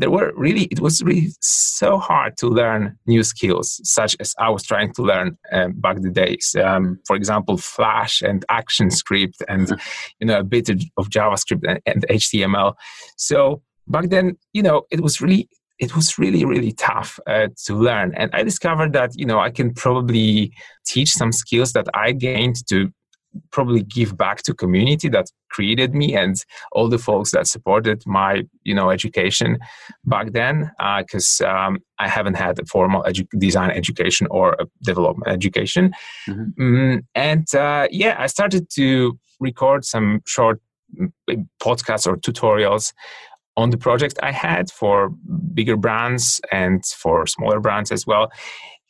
there 0.00 0.10
were 0.10 0.32
really 0.36 0.64
it 0.64 0.80
was 0.80 1.02
really 1.02 1.28
so 1.40 1.98
hard 1.98 2.36
to 2.38 2.48
learn 2.48 2.96
new 3.06 3.22
skills 3.22 3.80
such 3.84 4.16
as 4.20 4.34
i 4.38 4.48
was 4.48 4.62
trying 4.62 4.92
to 4.92 5.02
learn 5.02 5.36
um, 5.52 5.72
back 5.72 6.00
the 6.00 6.10
days. 6.10 6.56
Um, 6.62 6.98
for 7.06 7.16
example 7.16 7.56
flash 7.56 8.22
and 8.22 8.44
actionscript 8.50 9.38
and 9.48 9.68
mm-hmm. 9.68 9.80
you 10.20 10.26
know 10.26 10.40
a 10.40 10.44
bit 10.44 10.68
of 10.68 11.08
javascript 11.10 11.64
and, 11.68 11.80
and 11.86 12.06
html 12.08 12.74
so 13.16 13.62
back 13.86 14.08
then 14.08 14.36
you 14.52 14.62
know 14.62 14.82
it 14.90 15.00
was 15.00 15.20
really 15.20 15.48
it 15.78 15.94
was 15.96 16.18
really 16.18 16.44
really 16.44 16.72
tough 16.72 17.18
uh, 17.26 17.48
to 17.64 17.74
learn. 17.74 18.12
And 18.16 18.30
i 18.34 18.42
discovered 18.42 18.92
that 18.94 19.10
you 19.14 19.26
know 19.26 19.38
i 19.38 19.50
can 19.50 19.74
probably 19.74 20.52
teach 20.86 21.10
some 21.10 21.32
skills 21.32 21.72
that 21.72 21.88
i 21.94 22.12
gained 22.12 22.66
to 22.68 22.92
probably 23.52 23.82
give 23.82 24.16
back 24.16 24.42
to 24.42 24.54
community 24.54 25.08
that 25.08 25.26
created 25.50 25.94
me 25.94 26.14
and 26.14 26.44
all 26.72 26.88
the 26.88 26.98
folks 26.98 27.30
that 27.32 27.46
supported 27.46 28.02
my 28.06 28.42
you 28.64 28.74
know 28.74 28.90
education 28.90 29.58
back 30.04 30.32
then 30.32 30.70
because 30.98 31.40
uh, 31.44 31.48
um, 31.48 31.78
i 31.98 32.08
haven't 32.08 32.34
had 32.34 32.58
a 32.58 32.64
formal 32.66 33.02
edu- 33.04 33.26
design 33.38 33.70
education 33.70 34.26
or 34.30 34.56
a 34.58 34.66
development 34.82 35.30
education 35.30 35.92
mm-hmm. 36.28 36.62
mm, 36.62 37.04
and 37.14 37.54
uh, 37.54 37.86
yeah 37.90 38.16
i 38.18 38.26
started 38.26 38.68
to 38.70 39.18
record 39.40 39.84
some 39.84 40.20
short 40.26 40.60
podcasts 41.62 42.06
or 42.06 42.16
tutorials 42.16 42.92
on 43.56 43.70
the 43.70 43.78
project 43.78 44.18
i 44.22 44.32
had 44.32 44.70
for 44.70 45.10
bigger 45.54 45.76
brands 45.76 46.40
and 46.50 46.84
for 46.86 47.26
smaller 47.26 47.60
brands 47.60 47.92
as 47.92 48.06
well 48.06 48.30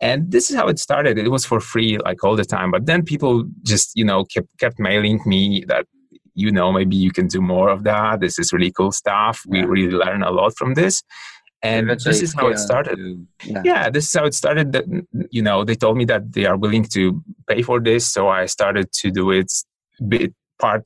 and 0.00 0.30
this 0.30 0.50
is 0.50 0.56
how 0.56 0.66
it 0.68 0.78
started. 0.78 1.18
It 1.18 1.30
was 1.30 1.44
for 1.44 1.60
free 1.60 1.98
like 1.98 2.24
all 2.24 2.36
the 2.36 2.44
time. 2.44 2.70
But 2.70 2.86
then 2.86 3.04
people 3.04 3.44
just 3.62 3.92
you 3.94 4.04
know 4.04 4.24
kept 4.24 4.48
kept 4.58 4.78
mailing 4.78 5.20
me 5.26 5.64
that 5.68 5.86
you 6.34 6.50
know 6.50 6.72
maybe 6.72 6.96
you 6.96 7.10
can 7.10 7.26
do 7.26 7.40
more 7.40 7.68
of 7.68 7.84
that. 7.84 8.20
This 8.20 8.38
is 8.38 8.52
really 8.52 8.72
cool 8.72 8.92
stuff. 8.92 9.42
We 9.46 9.62
really 9.62 9.92
learn 9.92 10.22
a 10.22 10.30
lot 10.30 10.56
from 10.56 10.74
this. 10.74 11.02
And 11.62 11.90
this 11.90 12.22
is 12.22 12.32
how 12.32 12.48
it 12.48 12.58
started. 12.58 12.98
yeah. 13.44 13.60
yeah. 13.64 13.90
this 13.90 14.06
is 14.06 14.14
how 14.14 14.24
it 14.24 14.32
started. 14.34 14.72
That 14.72 14.84
you 15.30 15.42
know 15.42 15.64
they 15.64 15.74
told 15.74 15.98
me 15.98 16.06
that 16.06 16.32
they 16.32 16.46
are 16.46 16.56
willing 16.56 16.84
to 16.84 17.22
pay 17.46 17.62
for 17.62 17.80
this. 17.80 18.10
So 18.10 18.28
i 18.28 18.46
started 18.46 18.92
to 18.92 19.10
do 19.10 19.30
it 19.30 19.52
bit 20.08 20.32
part 20.58 20.84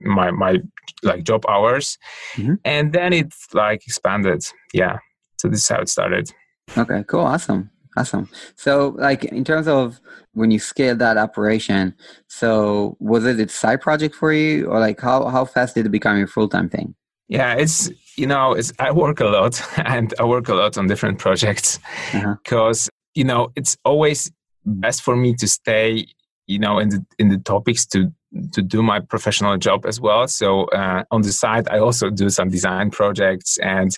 my 0.00 0.30
my 0.30 0.58
like 1.02 1.24
job 1.24 1.44
hours. 1.48 1.98
Mm-hmm. 2.34 2.54
and 2.64 2.92
then 2.92 3.12
it 3.12 3.34
like 3.52 3.82
expanded. 3.86 4.44
Yeah. 4.72 4.98
So 5.38 5.48
this 5.48 5.62
is 5.62 5.68
how 5.68 5.80
it 5.80 5.88
started. 5.88 6.32
Okay, 6.78 7.04
cool, 7.08 7.20
awesome, 7.22 7.70
awesome. 7.96 8.28
So, 8.56 8.94
like 8.98 9.24
in 9.24 9.44
terms 9.44 9.68
of 9.68 10.00
when 10.34 10.50
you 10.50 10.58
scaled 10.58 10.98
that 11.00 11.16
operation, 11.16 11.94
so 12.28 12.96
was 13.00 13.24
it 13.24 13.40
a 13.40 13.48
side 13.48 13.80
project 13.80 14.14
for 14.14 14.32
you, 14.32 14.66
or 14.66 14.80
like 14.80 15.00
how 15.00 15.26
how 15.28 15.44
fast 15.44 15.74
did 15.74 15.86
it 15.86 15.90
become 15.90 16.18
your 16.18 16.26
full 16.26 16.48
time 16.48 16.68
thing? 16.68 16.94
Yeah, 17.28 17.54
it's 17.54 17.90
you 18.16 18.26
know, 18.26 18.52
it's 18.52 18.72
I 18.78 18.92
work 18.92 19.20
a 19.20 19.24
lot 19.24 19.60
and 19.78 20.12
I 20.18 20.24
work 20.24 20.48
a 20.48 20.54
lot 20.54 20.76
on 20.78 20.86
different 20.86 21.18
projects 21.18 21.78
because 22.12 22.88
uh-huh. 22.88 23.12
you 23.14 23.24
know 23.24 23.52
it's 23.56 23.76
always 23.84 24.30
best 24.64 25.02
for 25.02 25.16
me 25.16 25.34
to 25.34 25.48
stay 25.48 26.06
you 26.46 26.58
know 26.58 26.78
in 26.78 26.88
the 26.90 27.04
in 27.18 27.28
the 27.28 27.38
topics 27.38 27.86
to 27.86 28.12
to 28.52 28.62
do 28.62 28.82
my 28.82 29.00
professional 29.00 29.56
job 29.58 29.84
as 29.86 30.00
well. 30.00 30.26
So 30.28 30.64
uh, 30.66 31.04
on 31.10 31.22
the 31.22 31.32
side 31.32 31.68
i 31.68 31.78
also 31.78 32.10
do 32.10 32.30
some 32.30 32.48
design 32.48 32.90
projects 32.90 33.58
and 33.58 33.96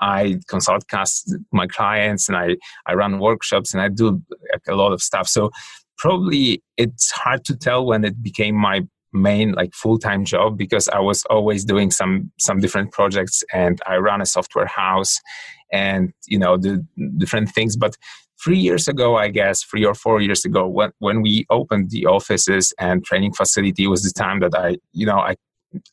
i 0.00 0.38
consult 0.48 0.88
cast 0.88 1.34
my 1.52 1.66
clients 1.66 2.28
and 2.28 2.36
i 2.36 2.56
i 2.86 2.94
run 2.94 3.18
workshops 3.18 3.72
and 3.72 3.80
i 3.80 3.88
do 3.88 4.22
a 4.68 4.74
lot 4.74 4.92
of 4.92 5.02
stuff. 5.02 5.28
So 5.28 5.50
probably 5.98 6.62
it's 6.76 7.10
hard 7.10 7.44
to 7.46 7.56
tell 7.56 7.86
when 7.86 8.04
it 8.04 8.22
became 8.22 8.56
my 8.56 8.82
main 9.12 9.52
like 9.52 9.72
full-time 9.72 10.26
job 10.26 10.58
because 10.58 10.90
i 10.90 10.98
was 10.98 11.24
always 11.30 11.64
doing 11.64 11.90
some 11.90 12.30
some 12.38 12.58
different 12.58 12.92
projects 12.92 13.42
and 13.50 13.80
i 13.86 13.96
run 13.96 14.20
a 14.20 14.26
software 14.26 14.66
house 14.66 15.20
and 15.72 16.12
you 16.26 16.38
know 16.38 16.56
the 16.56 16.84
different 17.18 17.50
things. 17.50 17.76
But 17.76 17.96
three 18.42 18.58
years 18.58 18.88
ago 18.88 19.16
i 19.16 19.28
guess 19.28 19.62
three 19.62 19.84
or 19.84 19.94
four 19.94 20.20
years 20.20 20.44
ago 20.44 20.66
when, 20.66 20.90
when 20.98 21.22
we 21.22 21.46
opened 21.50 21.90
the 21.90 22.06
offices 22.06 22.72
and 22.78 23.04
training 23.04 23.32
facility 23.32 23.86
was 23.86 24.02
the 24.02 24.10
time 24.10 24.40
that 24.40 24.54
i 24.54 24.76
you 24.92 25.06
know 25.06 25.18
i 25.18 25.34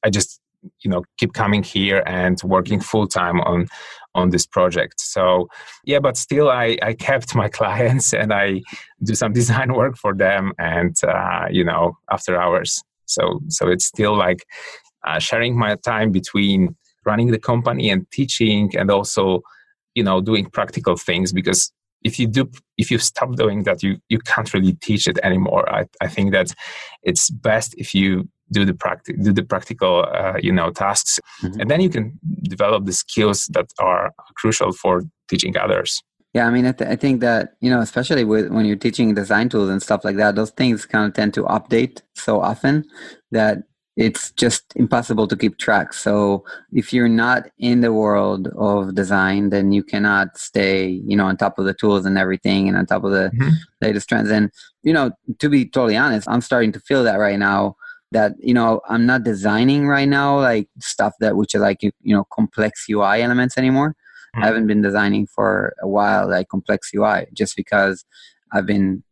i 0.04 0.10
just 0.10 0.40
you 0.82 0.90
know 0.90 1.04
keep 1.18 1.34
coming 1.34 1.64
here 1.64 2.04
and 2.06 2.42
working 2.44 2.80
full 2.80 3.08
time 3.08 3.40
on 3.42 3.68
on 4.16 4.30
this 4.30 4.46
project. 4.46 5.00
So 5.00 5.48
yeah 5.86 6.00
but 6.00 6.18
still 6.18 6.50
i 6.50 6.78
i 6.82 6.94
kept 6.94 7.36
my 7.36 7.50
clients 7.60 8.14
and 8.14 8.34
i 8.34 8.62
do 9.04 9.16
some 9.16 9.34
design 9.34 9.74
work 9.82 9.98
for 9.98 10.14
them 10.14 10.54
and 10.60 10.96
uh, 11.04 11.48
you 11.50 11.64
know 11.64 11.98
after 12.12 12.40
hours. 12.40 12.82
So 13.06 13.42
so 13.50 13.68
it's 13.68 13.86
still 13.86 14.16
like 14.16 14.46
uh, 15.06 15.20
sharing 15.20 15.58
my 15.58 15.76
time 15.76 16.12
between 16.12 16.76
running 17.06 17.32
the 17.32 17.40
company 17.40 17.90
and 17.90 18.10
teaching 18.12 18.72
and 18.78 18.90
also 18.90 19.42
you 19.96 20.04
know 20.04 20.22
doing 20.22 20.46
practical 20.46 20.96
things 20.96 21.34
because 21.34 21.72
if 22.04 22.20
you 22.20 22.28
do 22.28 22.50
if 22.78 22.92
you 22.92 22.98
stop 22.98 23.36
doing 23.36 23.64
that 23.64 23.82
you 23.84 23.98
you 24.10 24.20
can't 24.20 24.54
really 24.54 24.74
teach 24.74 25.08
it 25.08 25.18
anymore 25.24 25.68
i, 25.74 25.86
I 26.02 26.08
think 26.08 26.32
that 26.34 26.54
it's 27.04 27.30
best 27.30 27.74
if 27.78 27.94
you 27.94 28.28
do 28.52 28.66
the 28.66 28.74
practice 28.74 29.16
do 29.22 29.34
the 29.34 29.44
practical 29.44 30.06
uh, 30.14 30.38
you 30.42 30.52
know 30.52 30.70
tasks 30.72 31.20
mm-hmm. 31.42 31.60
and 31.60 31.70
then 31.70 31.82
you 31.82 31.90
can 31.90 32.20
develop 32.44 32.86
the 32.86 32.94
skills 32.94 33.48
that 33.54 33.68
are 33.80 34.12
crucial 34.36 34.72
for 34.72 35.04
teaching 35.28 35.58
others 35.58 36.02
yeah, 36.34 36.48
I 36.48 36.50
mean, 36.50 36.66
I, 36.66 36.72
th- 36.72 36.90
I, 36.90 36.96
think 36.96 37.22
that 37.22 37.54
you 37.62 37.70
know, 37.70 37.80
especially 37.80 38.24
with 38.24 38.48
when 38.48 38.66
you're 38.66 38.76
teaching 38.76 39.14
design 39.14 39.50
tools 39.50 39.70
and 39.70 39.84
stuff 39.84 40.04
like 40.04 40.16
that, 40.16 40.34
those 40.34 40.50
things 40.50 40.84
kind 40.84 41.06
of 41.06 41.14
tend 41.14 41.36
to 41.36 41.44
update 41.44 42.02
so 42.16 42.42
often 42.42 42.86
that 43.30 43.60
it's 43.96 44.32
just 44.32 44.74
impossible 44.76 45.28
to 45.28 45.38
keep 45.38 45.58
track. 45.58 45.94
So 45.94 46.44
if 46.72 46.92
you're 46.92 47.08
not 47.08 47.44
in 47.60 47.82
the 47.82 47.94
world 47.94 48.48
of 48.58 48.96
design, 48.96 49.50
then 49.50 49.72
you 49.72 49.84
cannot 49.84 50.38
stay, 50.38 50.88
you 50.88 51.16
know, 51.16 51.26
on 51.26 51.38
top 51.38 51.60
of 51.60 51.66
the 51.66 51.76
tools 51.76 52.06
and 52.06 52.18
everything, 52.18 52.68
and 52.68 52.76
on 52.76 52.88
top 52.88 53.04
of 53.04 53.12
the 53.12 53.30
mm-hmm. 53.30 53.50
latest 53.82 54.10
trends. 54.10 54.32
And 54.32 54.52
you 54.82 54.94
know, 54.94 55.12
to 55.40 55.50
be 55.50 55.66
totally 55.66 55.96
honest, 55.96 56.28
I'm 56.28 56.42
starting 56.42 56.72
to 56.74 56.80
feel 56.80 57.04
that 57.04 57.18
right 57.18 57.40
now. 57.40 57.76
That 58.12 58.34
you 58.40 58.54
know, 58.54 58.82
I'm 58.90 59.08
not 59.08 59.24
designing 59.24 59.88
right 59.88 60.08
now 60.08 60.40
like 60.40 60.70
stuff 60.80 61.14
that 61.20 61.36
which 61.36 61.56
are 61.56 61.60
like 61.60 61.82
you 61.82 61.92
know 62.04 62.26
complex 62.32 62.86
UI 62.90 63.22
elements 63.22 63.58
anymore. 63.58 63.90
Mm-hmm. 64.36 64.44
I 64.44 64.48
haven't 64.48 64.68
been 64.68 64.82
designing 64.82 65.28
for 65.28 65.76
a 65.82 65.88
while, 65.88 66.30
like 66.30 66.48
complex 66.48 66.92
UI, 66.96 67.28
just 67.34 67.56
because 67.56 68.06
I've 68.52 68.66
been 68.66 69.04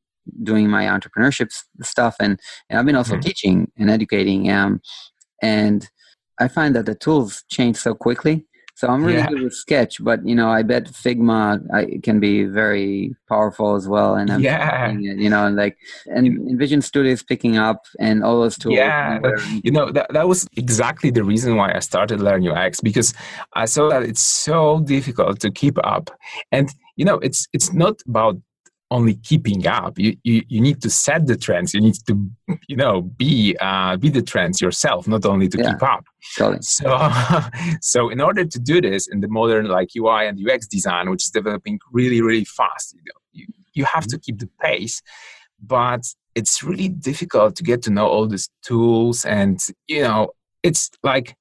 doing 0.44 0.70
my 0.70 0.86
entrepreneurship 0.86 1.50
stuff 1.82 2.16
and, 2.20 2.40
and 2.70 2.80
I've 2.80 2.86
been 2.86 2.96
also 2.96 3.14
mm-hmm. 3.14 3.22
teaching 3.22 3.72
and 3.78 3.90
educating. 3.90 4.52
Um, 4.52 4.82
and 5.42 5.90
I 6.40 6.48
find 6.48 6.76
that 6.76 6.86
the 6.86 6.96
tools 6.96 7.44
change 7.50 7.78
so 7.78 7.94
quickly 7.94 8.46
so 8.82 8.88
I'm 8.88 9.04
really 9.04 9.20
yeah. 9.20 9.28
good 9.28 9.44
with 9.44 9.54
Sketch, 9.54 10.04
but 10.04 10.26
you 10.26 10.34
know, 10.34 10.50
I 10.50 10.64
bet 10.64 10.86
Figma 10.86 11.62
I, 11.72 12.00
can 12.02 12.20
be 12.20 12.46
very 12.46 13.16
powerful 13.30 13.76
as 13.76 13.88
well. 13.88 14.16
And 14.16 14.32
I'm 14.32 14.42
yeah, 14.42 14.90
it, 14.90 15.20
you 15.20 15.30
know, 15.30 15.46
and 15.46 15.56
like 15.56 15.78
and 16.08 16.26
InVision 16.50 16.82
Studio 16.82 17.12
is 17.12 17.22
picking 17.22 17.58
up, 17.58 17.86
and 18.00 18.24
all 18.24 18.42
those 18.42 18.58
tools. 18.58 18.74
Yeah, 18.74 19.20
you 19.64 19.72
know, 19.72 19.92
that 19.92 20.12
that 20.14 20.28
was 20.28 20.48
exactly 20.58 21.12
the 21.12 21.24
reason 21.24 21.58
why 21.58 21.76
I 21.76 21.78
started 21.78 22.22
Learn 22.22 22.48
UX 22.48 22.82
because 22.82 23.14
I 23.54 23.66
saw 23.66 23.88
that 23.90 24.02
it's 24.02 24.24
so 24.24 24.80
difficult 24.80 25.40
to 25.42 25.52
keep 25.52 25.78
up, 25.84 26.10
and 26.52 26.68
you 26.96 27.06
know, 27.06 27.20
it's 27.20 27.48
it's 27.54 27.72
not 27.74 28.02
about 28.08 28.38
only 28.92 29.16
keeping 29.16 29.66
up. 29.66 29.98
You, 29.98 30.16
you 30.24 30.44
you 30.48 30.62
need 30.62 30.82
to 30.82 30.90
set 30.90 31.26
the 31.26 31.38
trends. 31.38 31.74
You 31.74 31.82
need 31.82 31.96
to 32.08 32.30
you 32.68 32.76
know 32.76 33.02
be 33.02 33.56
uh, 33.60 33.98
be 33.98 34.10
the 34.10 34.22
trends 34.22 34.62
yourself 34.62 35.08
not 35.08 35.26
only 35.26 35.48
to 35.48 35.58
yeah, 35.58 35.72
keep 35.72 35.82
up. 35.82 36.04
Totally. 36.38 36.62
so 36.62 37.00
so 37.82 38.10
in 38.10 38.22
order 38.22 38.46
to 38.46 38.60
do 38.60 38.82
this 38.82 39.08
in 39.08 39.22
the 39.22 39.28
modern 39.28 39.68
like 39.68 39.90
ui 39.98 40.28
and 40.28 40.38
ux 40.48 40.68
design 40.68 41.10
which 41.10 41.24
is 41.26 41.32
developing 41.32 41.80
really 41.92 42.22
really 42.22 42.46
fast 42.46 42.94
you 42.94 43.02
know 43.08 43.20
you, 43.32 43.48
you 43.74 43.86
have 43.86 44.06
to 44.06 44.20
keep 44.20 44.38
the 44.38 44.50
pace 44.62 45.02
but 45.60 46.04
it's 46.36 46.62
really 46.62 46.90
difficult 46.90 47.56
to 47.56 47.64
get 47.64 47.82
to 47.82 47.90
know 47.90 48.08
all 48.08 48.28
these 48.28 48.50
tools 48.64 49.26
and 49.26 49.60
you 49.88 50.02
know 50.02 50.30
it's 50.62 50.92
like 51.02 51.36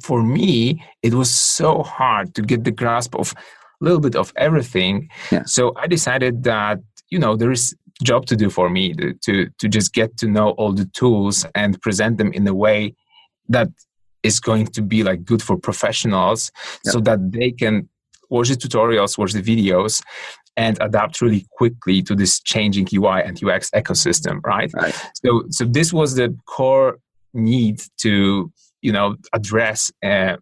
for 0.00 0.22
me 0.22 0.82
it 1.02 1.12
was 1.12 1.30
so 1.32 1.82
hard 1.82 2.34
to 2.34 2.40
get 2.40 2.64
the 2.64 2.70
grasp 2.70 3.14
of 3.14 3.34
little 3.82 4.00
bit 4.00 4.16
of 4.16 4.32
everything. 4.36 5.08
Yeah. 5.30 5.44
So 5.44 5.72
I 5.76 5.86
decided 5.86 6.44
that 6.44 6.78
you 7.10 7.18
know 7.18 7.36
there 7.36 7.50
is 7.50 7.74
job 8.02 8.26
to 8.26 8.36
do 8.36 8.50
for 8.50 8.68
me 8.68 8.94
to, 8.94 9.14
to 9.14 9.48
to 9.58 9.68
just 9.68 9.92
get 9.92 10.16
to 10.18 10.26
know 10.26 10.50
all 10.50 10.72
the 10.72 10.86
tools 10.86 11.46
and 11.54 11.80
present 11.82 12.18
them 12.18 12.32
in 12.32 12.46
a 12.46 12.54
way 12.54 12.94
that 13.48 13.68
is 14.22 14.40
going 14.40 14.66
to 14.66 14.82
be 14.82 15.02
like 15.02 15.24
good 15.24 15.42
for 15.42 15.56
professionals 15.56 16.50
yep. 16.84 16.92
so 16.92 17.00
that 17.00 17.32
they 17.32 17.50
can 17.50 17.88
watch 18.30 18.48
the 18.48 18.56
tutorials 18.56 19.18
watch 19.18 19.32
the 19.32 19.42
videos 19.42 20.02
and 20.56 20.78
adapt 20.80 21.20
really 21.20 21.46
quickly 21.52 22.02
to 22.02 22.14
this 22.14 22.40
changing 22.40 22.86
ui 22.94 23.22
and 23.22 23.42
ux 23.44 23.70
ecosystem 23.70 24.40
right, 24.44 24.70
right. 24.74 24.94
so 25.14 25.42
so 25.50 25.64
this 25.64 25.92
was 25.92 26.14
the 26.14 26.34
core 26.46 26.98
need 27.34 27.80
to 27.98 28.50
you 28.80 28.92
know 28.92 29.16
address 29.32 29.92
uh, 30.02 30.36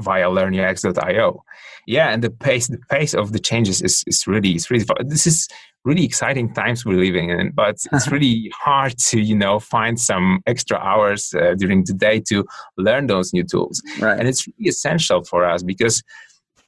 via 0.00 0.30
learnux.io 0.30 1.42
yeah 1.86 2.10
and 2.10 2.22
the 2.22 2.30
pace 2.30 2.68
the 2.68 2.78
pace 2.90 3.14
of 3.14 3.32
the 3.32 3.38
changes 3.38 3.82
is, 3.82 4.04
is 4.06 4.26
really 4.26 4.52
it's 4.52 4.70
really 4.70 4.84
this 5.06 5.26
is 5.26 5.48
really 5.84 6.04
exciting 6.04 6.52
times 6.54 6.84
we're 6.84 6.98
living 6.98 7.30
in 7.30 7.50
but 7.52 7.76
it's 7.92 8.08
really 8.08 8.50
hard 8.54 8.96
to 8.98 9.20
you 9.20 9.36
know 9.36 9.58
find 9.58 10.00
some 10.00 10.40
extra 10.46 10.78
hours 10.78 11.34
uh, 11.34 11.54
during 11.56 11.84
the 11.84 11.92
day 11.92 12.20
to 12.20 12.44
learn 12.76 13.06
those 13.06 13.32
new 13.32 13.44
tools 13.44 13.82
right. 14.00 14.18
and 14.18 14.28
it's 14.28 14.46
really 14.46 14.68
essential 14.68 15.24
for 15.24 15.44
us 15.44 15.62
because 15.62 16.02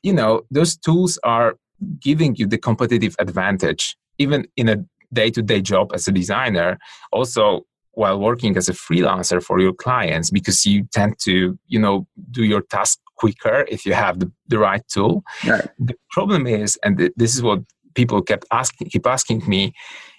you 0.02 0.12
know 0.12 0.43
those 0.50 0.76
tools 0.76 1.19
are 1.25 1.57
giving 2.00 2.35
you 2.37 2.47
the 2.47 2.59
competitive 2.59 3.14
advantage 3.19 3.97
even 4.19 4.47
in 4.57 4.69
a 4.69 4.76
day-to-day 5.12 5.61
job 5.61 5.93
as 5.95 6.09
a 6.09 6.12
designer 6.12 6.78
also 7.12 7.64
while 7.93 8.19
working 8.19 8.57
as 8.57 8.69
a 8.69 8.73
freelancer 8.73 9.43
for 9.43 9.61
your 9.61 9.73
clients 9.73 10.31
because 10.31 10.66
you 10.66 10.85
tend 10.93 11.16
to 11.21 11.59
you 11.69 11.78
know 11.78 12.07
do 12.31 12.45
your 12.45 12.62
task 12.62 12.99
quicker 13.16 13.64
if 13.68 13.87
you 13.87 13.94
have 13.94 14.21
the, 14.21 14.30
the 14.49 14.59
right 14.59 14.83
tool. 14.88 15.23
Right. 15.47 15.68
The 15.78 15.94
problem 16.11 16.47
is, 16.47 16.78
and 16.85 16.99
th- 16.99 17.12
this 17.16 17.35
is 17.35 17.42
what 17.42 17.61
people 17.94 18.23
kept 18.23 18.44
asking, 18.50 18.90
keep 18.90 19.06
asking 19.06 19.42
me, 19.47 19.73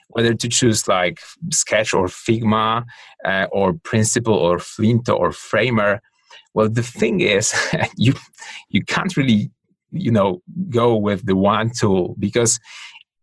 whether 0.10 0.34
to 0.34 0.48
choose 0.48 0.88
like 0.88 1.20
Sketch 1.52 1.94
or 1.94 2.08
Figma 2.08 2.86
uh, 3.26 3.48
or 3.52 3.74
Principle 3.74 4.34
or 4.34 4.58
Flinto 4.58 5.18
or 5.18 5.32
Framer. 5.32 6.02
Well, 6.54 6.70
the 6.70 6.84
thing 6.84 7.22
is, 7.22 7.54
you 7.98 8.14
you 8.70 8.84
can't 8.84 9.16
really 9.18 9.52
you 9.92 10.12
know 10.12 10.42
go 10.70 10.96
with 10.96 11.26
the 11.26 11.36
one 11.36 11.70
tool 11.70 12.16
because 12.20 12.60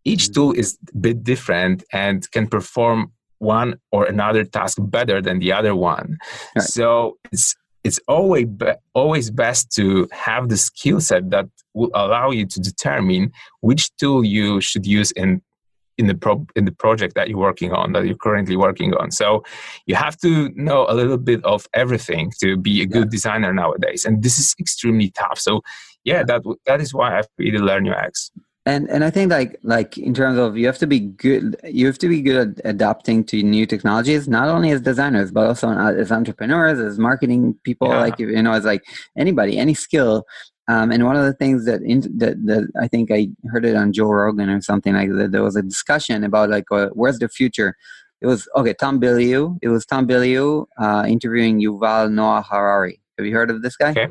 each 0.05 0.29
mm. 0.29 0.35
tool 0.35 0.52
is 0.52 0.79
a 0.95 0.99
bit 0.99 1.23
different 1.23 1.85
and 1.93 2.31
can 2.33 2.47
perform 2.47 3.12
one 3.38 3.75
or 3.91 4.05
another 4.05 4.45
task 4.45 4.79
better 4.81 5.21
than 5.21 5.41
the 5.41 5.52
other 5.52 5.75
one. 5.75 6.17
Right. 6.55 6.64
So 6.64 7.19
it's 7.33 7.55
it's 7.85 8.01
always 8.09 8.47
be- 8.47 8.75
always 8.95 9.31
best 9.31 9.73
to 9.73 10.09
have 10.12 10.49
the 10.49 10.57
skill 10.57 11.01
set 11.01 11.31
that 11.31 11.47
will 11.75 11.91
allow 11.95 12.31
you 12.31 12.47
to 12.47 12.61
determine 12.61 13.33
which 13.61 13.95
tool 13.97 14.25
you 14.25 14.61
should 14.61 14.87
use 14.87 15.11
in 15.12 15.43
in 15.99 16.07
the 16.07 16.15
pro- 16.15 16.47
in 16.57 16.65
the 16.65 16.73
project 16.73 17.15
that 17.15 17.29
you're 17.29 17.39
working 17.39 17.73
on 17.73 17.93
that 17.93 18.07
you're 18.07 18.17
currently 18.17 18.57
working 18.57 18.95
on. 18.95 19.11
So 19.11 19.45
you 19.85 19.95
have 19.95 20.17
to 20.19 20.49
know 20.55 20.87
a 20.89 20.95
little 20.95 21.19
bit 21.19 21.45
of 21.45 21.67
everything 21.75 22.33
to 22.41 22.57
be 22.57 22.81
a 22.83 22.87
good 22.87 23.09
yeah. 23.09 23.17
designer 23.17 23.53
nowadays. 23.53 24.07
And 24.07 24.23
this 24.23 24.39
is 24.39 24.55
extremely 24.59 25.11
tough. 25.11 25.39
So 25.39 25.62
yeah 26.05 26.23
that 26.25 26.43
that 26.67 26.81
is 26.81 26.93
why 26.93 27.19
i've 27.19 27.29
created 27.37 27.61
learn 27.61 27.89
ux 27.89 28.31
and 28.64 28.88
and 28.90 29.04
i 29.04 29.11
think 29.11 29.31
like 29.31 29.59
like 29.62 29.99
in 29.99 30.14
terms 30.14 30.38
of 30.38 30.57
you 30.57 30.66
have 30.66 30.78
to 30.78 30.87
be 30.87 31.00
good 31.00 31.57
you 31.64 31.87
have 31.87 31.99
to 31.99 32.09
be 32.09 32.23
good 32.23 32.61
at 32.61 32.71
adapting 32.71 33.25
to 33.25 33.42
new 33.42 33.66
technologies 33.66 34.28
not 34.28 34.49
only 34.49 34.71
as 34.71 34.81
designers 34.81 35.33
but 35.33 35.47
also 35.47 35.71
as 35.71 36.12
entrepreneurs 36.12 36.78
as 36.78 36.99
marketing 36.99 37.59
people 37.64 37.88
yeah. 37.88 38.00
like 38.00 38.19
you 38.19 38.42
know 38.42 38.52
as 38.52 38.64
like 38.64 38.83
anybody 39.16 39.59
any 39.59 39.75
skill 39.75 40.25
Um, 40.69 40.92
and 40.92 41.04
one 41.04 41.16
of 41.16 41.25
the 41.25 41.33
things 41.33 41.64
that, 41.64 41.83
in, 41.83 42.00
that 42.19 42.37
that 42.47 42.71
I 42.81 42.87
think 42.87 43.11
I 43.11 43.28
heard 43.50 43.64
it 43.64 43.75
on 43.75 43.92
Joe 43.92 44.07
Rogan 44.07 44.49
or 44.49 44.61
something 44.62 44.95
like 44.95 45.11
that. 45.11 45.33
There 45.33 45.42
was 45.42 45.57
a 45.57 45.62
discussion 45.62 46.23
about 46.23 46.50
like 46.50 46.64
uh, 46.71 46.88
where's 46.95 47.19
the 47.19 47.28
future. 47.28 47.75
It 48.21 48.26
was 48.26 48.49
okay. 48.54 48.75
Tom 48.75 49.00
Bilyeu. 49.00 49.59
It 49.61 49.69
was 49.69 49.85
Tom 49.85 50.07
Bilyeu 50.07 50.66
uh, 50.78 51.04
interviewing 51.09 51.61
Yuval 51.61 52.12
Noah 52.12 52.45
Harari. 52.49 53.00
Have 53.19 53.26
you 53.26 53.35
heard 53.35 53.50
of 53.50 53.62
this 53.62 53.76
guy? 53.76 53.90
Okay. 53.90 54.07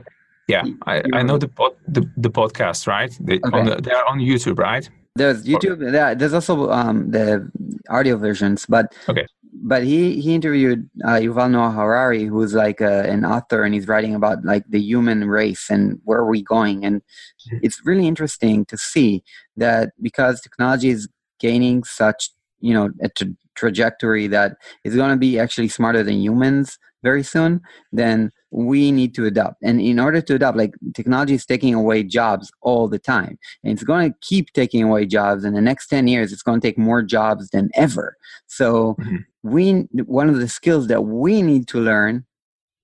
Yeah, 0.47 0.63
I, 0.85 1.03
I 1.13 1.23
know 1.23 1.37
the, 1.37 1.47
pod, 1.47 1.73
the 1.87 2.09
the 2.17 2.29
podcast, 2.29 2.87
right? 2.87 3.15
They, 3.19 3.39
okay. 3.39 3.63
the, 3.63 3.81
they're 3.81 4.05
on 4.07 4.19
YouTube, 4.19 4.59
right? 4.59 4.89
There's 5.15 5.43
YouTube. 5.43 5.93
Yeah, 5.93 6.13
there's 6.13 6.33
also 6.33 6.69
um, 6.71 7.11
the 7.11 7.49
audio 7.89 8.17
versions, 8.17 8.65
but 8.65 8.93
okay. 9.09 9.25
But 9.53 9.83
he 9.83 10.21
he 10.21 10.33
interviewed 10.33 10.89
uh, 11.03 11.19
Yuval 11.19 11.51
Noah 11.51 11.71
Harari, 11.71 12.23
who's 12.25 12.53
like 12.53 12.79
a, 12.79 13.03
an 13.03 13.25
author, 13.25 13.63
and 13.63 13.73
he's 13.73 13.87
writing 13.87 14.15
about 14.15 14.43
like 14.45 14.63
the 14.69 14.79
human 14.79 15.29
race 15.29 15.69
and 15.69 15.99
where 16.05 16.19
are 16.19 16.29
we 16.29 16.41
going. 16.41 16.85
And 16.85 17.01
mm-hmm. 17.01 17.57
it's 17.61 17.85
really 17.85 18.07
interesting 18.07 18.65
to 18.65 18.77
see 18.77 19.23
that 19.57 19.91
because 20.01 20.41
technology 20.41 20.89
is 20.89 21.07
gaining 21.39 21.83
such 21.83 22.29
you 22.61 22.73
know 22.73 22.89
a 23.01 23.09
tra- 23.09 23.35
trajectory 23.55 24.27
that 24.27 24.55
is 24.85 24.95
going 24.95 25.11
to 25.11 25.17
be 25.17 25.37
actually 25.37 25.67
smarter 25.67 26.03
than 26.03 26.21
humans 26.21 26.79
very 27.03 27.23
soon, 27.23 27.61
then 27.91 28.31
we 28.51 28.91
need 28.91 29.15
to 29.15 29.25
adapt. 29.25 29.55
And 29.63 29.81
in 29.81 29.99
order 29.99 30.21
to 30.21 30.35
adapt, 30.35 30.57
like 30.57 30.73
technology 30.93 31.35
is 31.35 31.45
taking 31.45 31.73
away 31.73 32.03
jobs 32.03 32.51
all 32.61 32.87
the 32.87 32.99
time. 32.99 33.39
And 33.63 33.73
it's 33.73 33.83
going 33.83 34.11
to 34.11 34.17
keep 34.21 34.51
taking 34.53 34.83
away 34.83 35.05
jobs. 35.05 35.45
In 35.45 35.53
the 35.53 35.61
next 35.61 35.87
10 35.87 36.07
years, 36.07 36.33
it's 36.33 36.43
going 36.43 36.59
to 36.59 36.67
take 36.67 36.77
more 36.77 37.01
jobs 37.01 37.49
than 37.49 37.69
ever. 37.73 38.17
So 38.47 38.95
mm-hmm. 38.99 39.17
we 39.43 39.71
one 40.03 40.29
of 40.29 40.37
the 40.39 40.49
skills 40.49 40.87
that 40.87 41.01
we 41.03 41.41
need 41.41 41.67
to 41.69 41.79
learn 41.79 42.25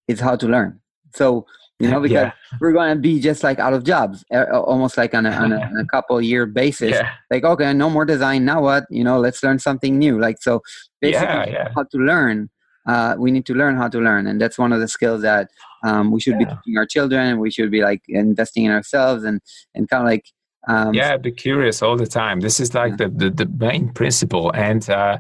is 0.08 0.22
how 0.22 0.38
to 0.38 0.48
learn. 0.48 0.80
So 1.14 1.46
you 1.80 1.90
know 1.90 2.00
because 2.02 2.28
yeah. 2.28 2.32
we're 2.60 2.72
going 2.72 2.96
to 2.96 3.00
be 3.00 3.20
just 3.20 3.44
like 3.44 3.60
out 3.60 3.74
of 3.74 3.84
jobs 3.84 4.24
almost 4.52 4.98
like 4.98 5.14
on 5.14 5.26
a, 5.26 5.32
on 5.32 5.52
a, 5.52 5.60
on 5.62 5.78
a 5.78 5.86
couple 5.86 6.20
year 6.22 6.46
basis 6.46 6.92
yeah. 6.92 7.12
like 7.30 7.44
okay 7.44 7.72
no 7.74 7.90
more 7.90 8.06
design 8.06 8.46
now 8.46 8.62
what 8.62 8.86
you 8.90 9.04
know 9.04 9.20
let's 9.20 9.44
learn 9.44 9.60
something 9.60 9.98
new 9.98 10.20
like 10.20 10.42
so 10.42 10.62
basically 11.02 11.54
yeah, 11.54 11.70
how 11.76 11.84
to 11.84 11.98
learn 11.98 12.50
uh, 12.88 13.16
we 13.18 13.32
need 13.32 13.46
to 13.46 13.54
learn 13.54 13.76
how 13.76 13.88
to 13.88 14.00
learn. 14.00 14.28
And 14.28 14.40
that's 14.42 14.58
one 14.58 14.74
of 14.74 14.80
the 14.80 14.88
skills 14.88 15.22
that 15.22 15.50
um, 15.84 16.12
we 16.12 16.20
should 16.20 16.34
yeah. 16.40 16.40
be 16.40 16.46
teaching 16.46 16.78
our 16.78 16.86
children 16.86 17.40
we 17.40 17.52
should 17.52 17.70
be 17.70 17.82
like 17.82 18.02
investing 18.08 18.66
in 18.66 18.72
ourselves 18.72 19.24
and 19.24 19.40
and 19.76 19.88
kind 19.88 20.02
of 20.02 20.08
like 20.08 20.26
um, 20.68 20.94
yeah 20.94 21.16
be 21.18 21.32
curious 21.32 21.82
all 21.82 21.96
the 21.96 22.08
time. 22.08 22.40
This 22.40 22.60
is 22.60 22.74
like 22.74 22.94
yeah. 23.00 23.08
the, 23.08 23.30
the, 23.30 23.46
the 23.46 23.66
main 23.66 23.90
principle. 23.94 24.52
And 24.54 24.90
uh, 24.90 25.20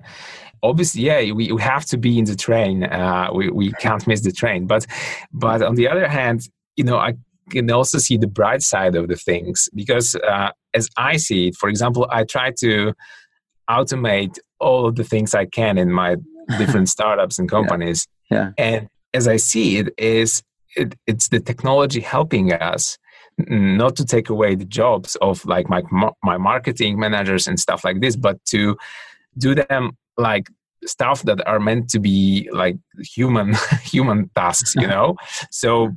obviously 0.63 1.03
yeah 1.03 1.31
we, 1.31 1.51
we 1.51 1.61
have 1.61 1.85
to 1.85 1.97
be 1.97 2.17
in 2.17 2.25
the 2.25 2.35
train. 2.35 2.83
Uh, 2.83 3.29
we, 3.33 3.49
we 3.51 3.71
can't 3.73 4.05
miss 4.07 4.21
the 4.21 4.31
train. 4.31 4.65
But 4.65 4.87
but 5.31 5.61
on 5.61 5.75
the 5.75 5.87
other 5.87 6.07
hand 6.07 6.49
you 6.77 6.83
know 6.83 6.97
i 6.97 7.13
can 7.49 7.69
also 7.71 7.97
see 7.97 8.17
the 8.17 8.27
bright 8.27 8.61
side 8.61 8.95
of 8.95 9.09
the 9.09 9.15
things 9.15 9.67
because 9.75 10.15
uh, 10.15 10.51
as 10.73 10.87
i 10.95 11.17
see 11.17 11.47
it 11.47 11.55
for 11.55 11.67
example 11.67 12.07
i 12.11 12.23
try 12.23 12.51
to 12.51 12.93
automate 13.69 14.37
all 14.59 14.87
of 14.87 14.95
the 14.95 15.03
things 15.03 15.35
i 15.35 15.45
can 15.45 15.77
in 15.77 15.91
my 15.91 16.15
different 16.57 16.89
startups 16.95 17.39
and 17.39 17.49
companies. 17.49 18.07
Yeah. 18.29 18.51
yeah. 18.57 18.65
And 18.65 18.89
as 19.13 19.27
I 19.27 19.37
see 19.37 19.77
it, 19.77 19.93
is 19.97 20.43
it, 20.75 20.95
it's 21.07 21.29
the 21.29 21.39
technology 21.39 22.01
helping 22.01 22.53
us 22.53 22.97
not 23.37 23.95
to 23.95 24.05
take 24.05 24.29
away 24.29 24.55
the 24.55 24.65
jobs 24.65 25.15
of 25.17 25.45
like 25.45 25.69
my 25.69 25.83
my 26.23 26.37
marketing 26.37 26.99
managers 26.99 27.47
and 27.47 27.59
stuff 27.59 27.83
like 27.83 28.01
this, 28.01 28.15
but 28.15 28.43
to 28.45 28.77
do 29.37 29.53
them 29.53 29.91
like 30.17 30.47
stuff 30.87 31.23
that 31.23 31.45
are 31.47 31.59
meant 31.59 31.89
to 31.89 31.99
be 31.99 32.49
like 32.51 32.77
human 33.15 33.53
human 33.83 34.29
tasks 34.35 34.73
you 34.75 34.87
know 34.87 35.15
so 35.51 35.89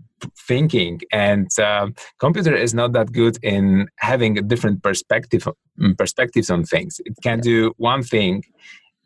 thinking 0.47 1.01
and 1.13 1.49
uh, 1.59 1.87
computer 2.19 2.55
is 2.55 2.75
not 2.75 2.93
that 2.93 3.11
good 3.13 3.39
in 3.43 3.89
having 3.97 4.37
a 4.37 4.43
different 4.43 4.83
perspective 4.83 5.49
perspectives 5.97 6.51
on 6.51 6.63
things 6.65 7.01
it 7.07 7.15
can 7.23 7.41
do 7.41 7.73
one 7.79 8.03
thing 8.03 8.43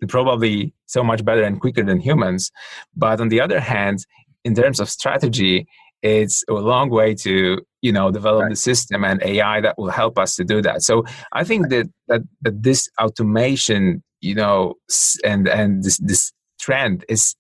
probably 0.09 0.73
so 0.87 1.03
much 1.03 1.25
better 1.25 1.43
and 1.43 1.61
quicker 1.61 1.83
than 1.83 2.01
humans. 2.01 2.51
But 2.97 3.21
on 3.21 3.29
the 3.29 3.41
other 3.41 3.61
hand, 3.61 4.07
in 4.45 4.55
terms 4.55 4.81
of 4.81 4.89
strategy, 4.89 5.67
it's 6.03 6.45
a 6.49 6.53
long 6.53 6.91
way 6.91 7.15
to 7.15 7.63
you 7.81 7.93
know 7.93 8.11
develop 8.11 8.43
right. 8.43 8.51
the 8.51 8.57
system 8.57 9.05
and 9.05 9.23
AI 9.23 9.61
that 9.63 9.79
will 9.79 9.91
help 9.91 10.19
us 10.19 10.37
to 10.37 10.45
do 10.45 10.61
that. 10.63 10.83
So 10.83 11.05
I 11.33 11.45
think 11.45 11.71
that 11.71 11.87
that, 12.09 12.23
that 12.43 12.63
this 12.63 12.89
automation, 13.01 14.03
you 14.25 14.35
know, 14.35 14.75
and 15.25 15.47
and 15.47 15.85
this 15.85 15.99
this 15.99 16.33
trend 16.59 17.05
is 17.09 17.37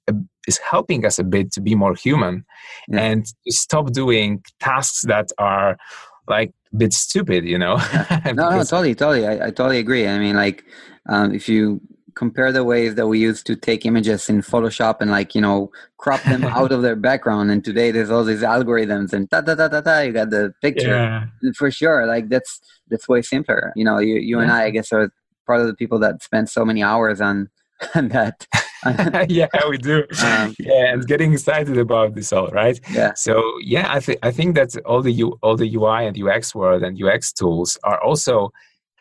is 0.46 0.58
helping 0.58 1.06
us 1.06 1.18
a 1.18 1.24
bit 1.24 1.50
to 1.52 1.60
be 1.60 1.74
more 1.74 1.94
human 1.94 2.44
yeah. 2.88 3.00
and 3.00 3.26
to 3.26 3.52
stop 3.52 3.92
doing 3.92 4.42
tasks 4.60 5.02
that 5.02 5.30
are 5.38 5.78
like 6.28 6.52
a 6.72 6.76
bit 6.76 6.92
stupid, 6.92 7.44
you 7.44 7.58
know. 7.58 7.76
Yeah. 7.92 8.20
no, 8.34 8.50
no, 8.50 8.58
totally, 8.58 8.94
totally. 8.94 9.26
I, 9.26 9.46
I 9.46 9.50
totally 9.50 9.78
agree. 9.78 10.06
I 10.06 10.18
mean, 10.18 10.36
like, 10.36 10.64
um, 11.08 11.34
if 11.34 11.48
you 11.48 11.80
compare 12.14 12.52
the 12.52 12.64
ways 12.64 12.94
that 12.94 13.08
we 13.08 13.18
used 13.18 13.44
to 13.46 13.56
take 13.56 13.84
images 13.84 14.28
in 14.28 14.40
Photoshop 14.40 14.96
and 15.00 15.10
like 15.10 15.34
you 15.34 15.40
know 15.40 15.70
crop 15.96 16.22
them 16.22 16.44
out 16.58 16.72
of 16.72 16.82
their 16.82 16.96
background, 16.96 17.50
and 17.50 17.64
today 17.64 17.90
there's 17.90 18.10
all 18.10 18.24
these 18.24 18.42
algorithms 18.42 19.12
and 19.12 19.30
ta 19.30 19.40
ta 19.40 19.54
ta 19.54 19.68
ta 19.68 19.80
ta. 19.80 20.00
You 20.00 20.12
got 20.12 20.30
the 20.30 20.52
picture 20.60 20.96
yeah. 21.42 21.52
for 21.56 21.70
sure. 21.70 22.06
Like 22.06 22.28
that's 22.28 22.60
that's 22.88 23.08
way 23.08 23.22
simpler. 23.22 23.72
You 23.74 23.84
know, 23.84 23.98
you 23.98 24.16
you 24.16 24.38
and 24.40 24.50
I, 24.50 24.64
I 24.64 24.70
guess, 24.70 24.92
are 24.92 25.10
part 25.46 25.60
of 25.60 25.66
the 25.66 25.74
people 25.74 25.98
that 26.00 26.22
spend 26.22 26.48
so 26.48 26.64
many 26.64 26.82
hours 26.82 27.20
on 27.20 27.48
on 27.94 28.08
that. 28.08 28.46
yeah, 29.30 29.46
we 29.68 29.78
do. 29.78 30.04
Um, 30.22 30.54
yeah, 30.58 30.92
and 30.92 31.06
getting 31.06 31.32
excited 31.32 31.78
about 31.78 32.14
this 32.14 32.32
all, 32.32 32.48
right? 32.48 32.78
Yeah. 32.90 33.14
So 33.14 33.42
yeah, 33.60 33.86
I 33.90 34.00
think 34.00 34.18
I 34.22 34.30
think 34.30 34.54
that 34.56 34.76
all 34.84 35.02
the 35.02 35.12
U- 35.12 35.38
all 35.42 35.56
the 35.56 35.74
UI 35.74 36.06
and 36.06 36.20
UX 36.20 36.54
world 36.54 36.82
and 36.82 37.02
UX 37.02 37.32
tools 37.32 37.78
are 37.84 38.02
also 38.02 38.50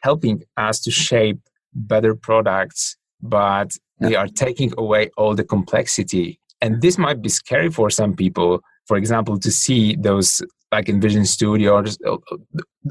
helping 0.02 0.44
us 0.58 0.82
to 0.82 0.92
shape 0.92 1.40
better 1.74 2.14
products 2.14 2.98
but 3.24 3.76
yeah. 4.00 4.10
they 4.10 4.16
are 4.16 4.28
taking 4.28 4.72
away 4.78 5.10
all 5.18 5.34
the 5.34 5.46
complexity. 5.46 6.40
And 6.62 6.82
this 6.82 6.98
might 6.98 7.22
be 7.22 7.30
scary 7.30 7.72
for 7.72 7.90
some 7.90 8.16
people, 8.16 8.62
for 8.86 8.98
example, 8.98 9.40
to 9.40 9.50
see 9.50 9.96
those 9.96 10.42
like 10.72 10.86
InVision 10.86 11.26
Studio 11.26 11.74
or 11.74 11.84
just 11.84 12.02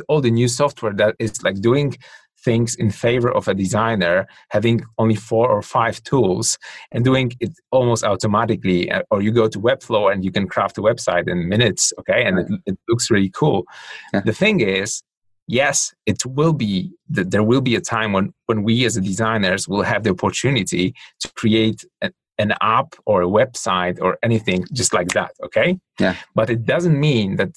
all 0.09 0.21
the 0.21 0.31
new 0.31 0.49
software 0.49 0.93
that 0.95 1.17
is 1.19 1.43
like 1.43 1.61
doing 1.61 1.97
things 2.45 2.75
in 2.75 2.91
favor 2.91 3.31
of 3.31 3.49
a 3.49 3.55
designer 3.55 4.27
having 4.51 4.83
only 4.99 5.15
four 5.15 5.49
or 5.49 5.63
five 5.63 6.03
tools 6.03 6.59
and 6.91 7.05
doing 7.05 7.33
it 7.41 7.53
almost 7.71 8.05
automatically 8.05 8.91
uh, 8.91 9.03
or 9.11 9.23
you 9.23 9.31
go 9.31 9.49
to 9.49 9.59
webflow 9.59 10.13
and 10.13 10.25
you 10.25 10.33
can 10.33 10.49
craft 10.49 10.79
a 10.79 10.83
website 10.83 11.29
in 11.29 11.49
minutes 11.49 11.93
okay 11.99 12.25
and 12.25 12.39
it, 12.39 12.47
it, 12.67 12.79
looks 12.89 13.11
really 13.11 13.31
cool 13.31 13.65
yeah. 14.13 14.21
the 14.25 14.33
thing 14.33 14.61
is 14.61 15.03
yes, 15.47 15.93
it 16.07 16.25
will 16.25 16.53
be 16.53 16.93
that 17.11 17.31
there 17.31 17.43
will 17.43 17.61
be 17.61 17.75
a 17.77 17.81
time 17.81 18.13
when 18.13 18.33
when 18.47 18.63
we 18.63 18.85
as 18.85 18.97
designers 18.97 19.69
will 19.69 19.83
have 19.83 20.03
the 20.03 20.11
opportunity 20.11 20.95
to 21.21 21.33
create 21.35 21.85
a, 22.01 22.11
an 22.39 22.55
app 22.61 22.95
or 23.07 23.23
a 23.23 23.27
website 23.27 24.01
or 24.01 24.19
anything 24.23 24.65
just 24.73 24.93
like 24.93 25.09
that. 25.09 25.33
Okay. 25.45 25.79
Yeah. 26.01 26.17
But 26.35 26.51
it 26.51 26.65
doesn't 26.65 26.99
mean 26.99 27.37
that 27.37 27.51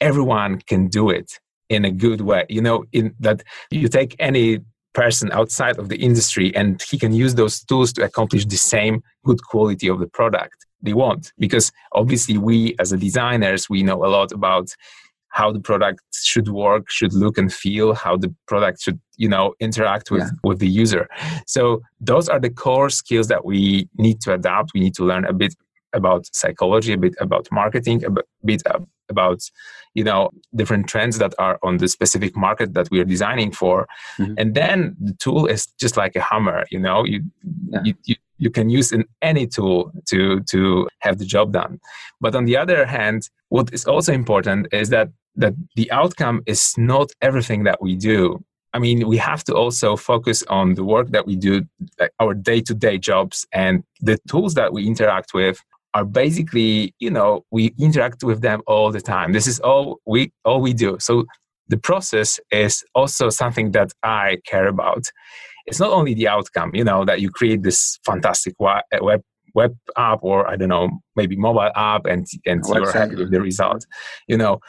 everyone 0.00 0.60
can 0.66 0.88
do 0.88 1.10
it 1.10 1.40
in 1.68 1.84
a 1.84 1.90
good 1.90 2.20
way. 2.20 2.44
You 2.48 2.62
know, 2.62 2.84
in 2.92 3.14
that 3.20 3.42
you 3.70 3.88
take 3.88 4.16
any 4.18 4.60
person 4.94 5.30
outside 5.32 5.78
of 5.78 5.88
the 5.88 5.96
industry 5.96 6.54
and 6.56 6.82
he 6.82 6.98
can 6.98 7.12
use 7.12 7.34
those 7.34 7.62
tools 7.64 7.92
to 7.92 8.02
accomplish 8.02 8.44
the 8.46 8.56
same 8.56 9.02
good 9.24 9.42
quality 9.44 9.88
of 9.88 10.00
the 10.00 10.06
product 10.08 10.66
they 10.82 10.92
want 10.92 11.32
because 11.38 11.70
obviously 11.92 12.38
we 12.38 12.74
as 12.78 12.92
a 12.92 12.96
designers 12.96 13.68
we 13.68 13.82
know 13.82 14.04
a 14.04 14.08
lot 14.08 14.32
about 14.32 14.68
how 15.30 15.52
the 15.52 15.60
product 15.60 16.00
should 16.14 16.48
work 16.48 16.90
should 16.90 17.12
look 17.12 17.36
and 17.36 17.52
feel 17.52 17.94
how 17.94 18.16
the 18.16 18.34
product 18.46 18.80
should 18.82 18.98
you 19.16 19.28
know 19.28 19.54
interact 19.60 20.10
with 20.10 20.22
yeah. 20.22 20.30
with 20.42 20.58
the 20.58 20.68
user 20.68 21.08
so 21.46 21.80
those 22.00 22.28
are 22.28 22.40
the 22.40 22.50
core 22.50 22.90
skills 22.90 23.28
that 23.28 23.44
we 23.44 23.88
need 23.98 24.20
to 24.20 24.32
adapt 24.32 24.72
we 24.74 24.80
need 24.80 24.94
to 24.94 25.04
learn 25.04 25.24
a 25.26 25.32
bit 25.32 25.54
about 25.92 26.26
psychology 26.34 26.92
a 26.92 26.98
bit 26.98 27.14
about 27.20 27.48
marketing 27.50 28.04
a 28.04 28.10
bit 28.44 28.62
about 29.08 29.40
you 29.94 30.04
know 30.04 30.30
different 30.54 30.86
trends 30.86 31.18
that 31.18 31.34
are 31.38 31.58
on 31.62 31.78
the 31.78 31.88
specific 31.88 32.36
market 32.36 32.74
that 32.74 32.88
we 32.90 33.00
are 33.00 33.04
designing 33.04 33.50
for 33.50 33.86
mm-hmm. 34.18 34.34
and 34.36 34.54
then 34.54 34.96
the 35.00 35.14
tool 35.14 35.46
is 35.46 35.66
just 35.80 35.96
like 35.96 36.14
a 36.16 36.20
hammer 36.20 36.64
you 36.70 36.78
know 36.78 37.04
you, 37.04 37.22
yeah. 37.70 37.80
you, 37.84 37.94
you 38.04 38.16
you 38.38 38.50
can 38.50 38.70
use 38.70 38.92
in 38.92 39.04
any 39.20 39.46
tool 39.46 39.90
to 40.06 40.40
to 40.44 40.88
have 41.00 41.18
the 41.18 41.24
job 41.24 41.52
done 41.52 41.80
but 42.20 42.34
on 42.34 42.44
the 42.44 42.56
other 42.56 42.86
hand 42.86 43.28
what 43.48 43.72
is 43.72 43.84
also 43.84 44.12
important 44.12 44.66
is 44.72 44.88
that 44.90 45.08
that 45.34 45.54
the 45.76 45.90
outcome 45.90 46.42
is 46.46 46.74
not 46.76 47.10
everything 47.20 47.64
that 47.64 47.80
we 47.82 47.96
do 47.96 48.42
i 48.74 48.78
mean 48.78 49.06
we 49.08 49.16
have 49.16 49.42
to 49.44 49.54
also 49.54 49.96
focus 49.96 50.42
on 50.48 50.74
the 50.74 50.84
work 50.84 51.08
that 51.10 51.26
we 51.26 51.36
do 51.36 51.62
like 51.98 52.12
our 52.20 52.34
day-to-day 52.34 52.98
jobs 52.98 53.46
and 53.52 53.82
the 54.00 54.18
tools 54.28 54.54
that 54.54 54.72
we 54.72 54.86
interact 54.86 55.34
with 55.34 55.62
are 55.94 56.04
basically 56.04 56.94
you 56.98 57.10
know 57.10 57.44
we 57.50 57.74
interact 57.78 58.22
with 58.22 58.40
them 58.42 58.60
all 58.66 58.90
the 58.92 59.00
time 59.00 59.32
this 59.32 59.46
is 59.46 59.58
all 59.60 59.98
we 60.06 60.32
all 60.44 60.60
we 60.60 60.72
do 60.72 60.96
so 61.00 61.24
the 61.68 61.76
process 61.76 62.40
is 62.50 62.84
also 62.94 63.30
something 63.30 63.72
that 63.72 63.92
i 64.02 64.36
care 64.46 64.66
about 64.66 65.04
it's 65.68 65.78
not 65.78 65.92
only 65.92 66.14
the 66.14 66.26
outcome, 66.26 66.70
you 66.74 66.82
know, 66.82 67.04
that 67.04 67.20
you 67.20 67.30
create 67.30 67.62
this 67.62 67.98
fantastic 68.04 68.54
uh, 68.60 68.80
web 69.00 69.22
web 69.54 69.76
app 69.96 70.20
or 70.22 70.48
I 70.48 70.56
don't 70.56 70.68
know, 70.68 70.90
maybe 71.16 71.36
mobile 71.36 71.70
app 71.74 72.06
and 72.06 72.26
and 72.46 72.64
you're 72.66 72.92
happy 72.92 73.16
with 73.16 73.30
the 73.30 73.40
result. 73.40 73.86
You 74.26 74.38
know, 74.38 74.60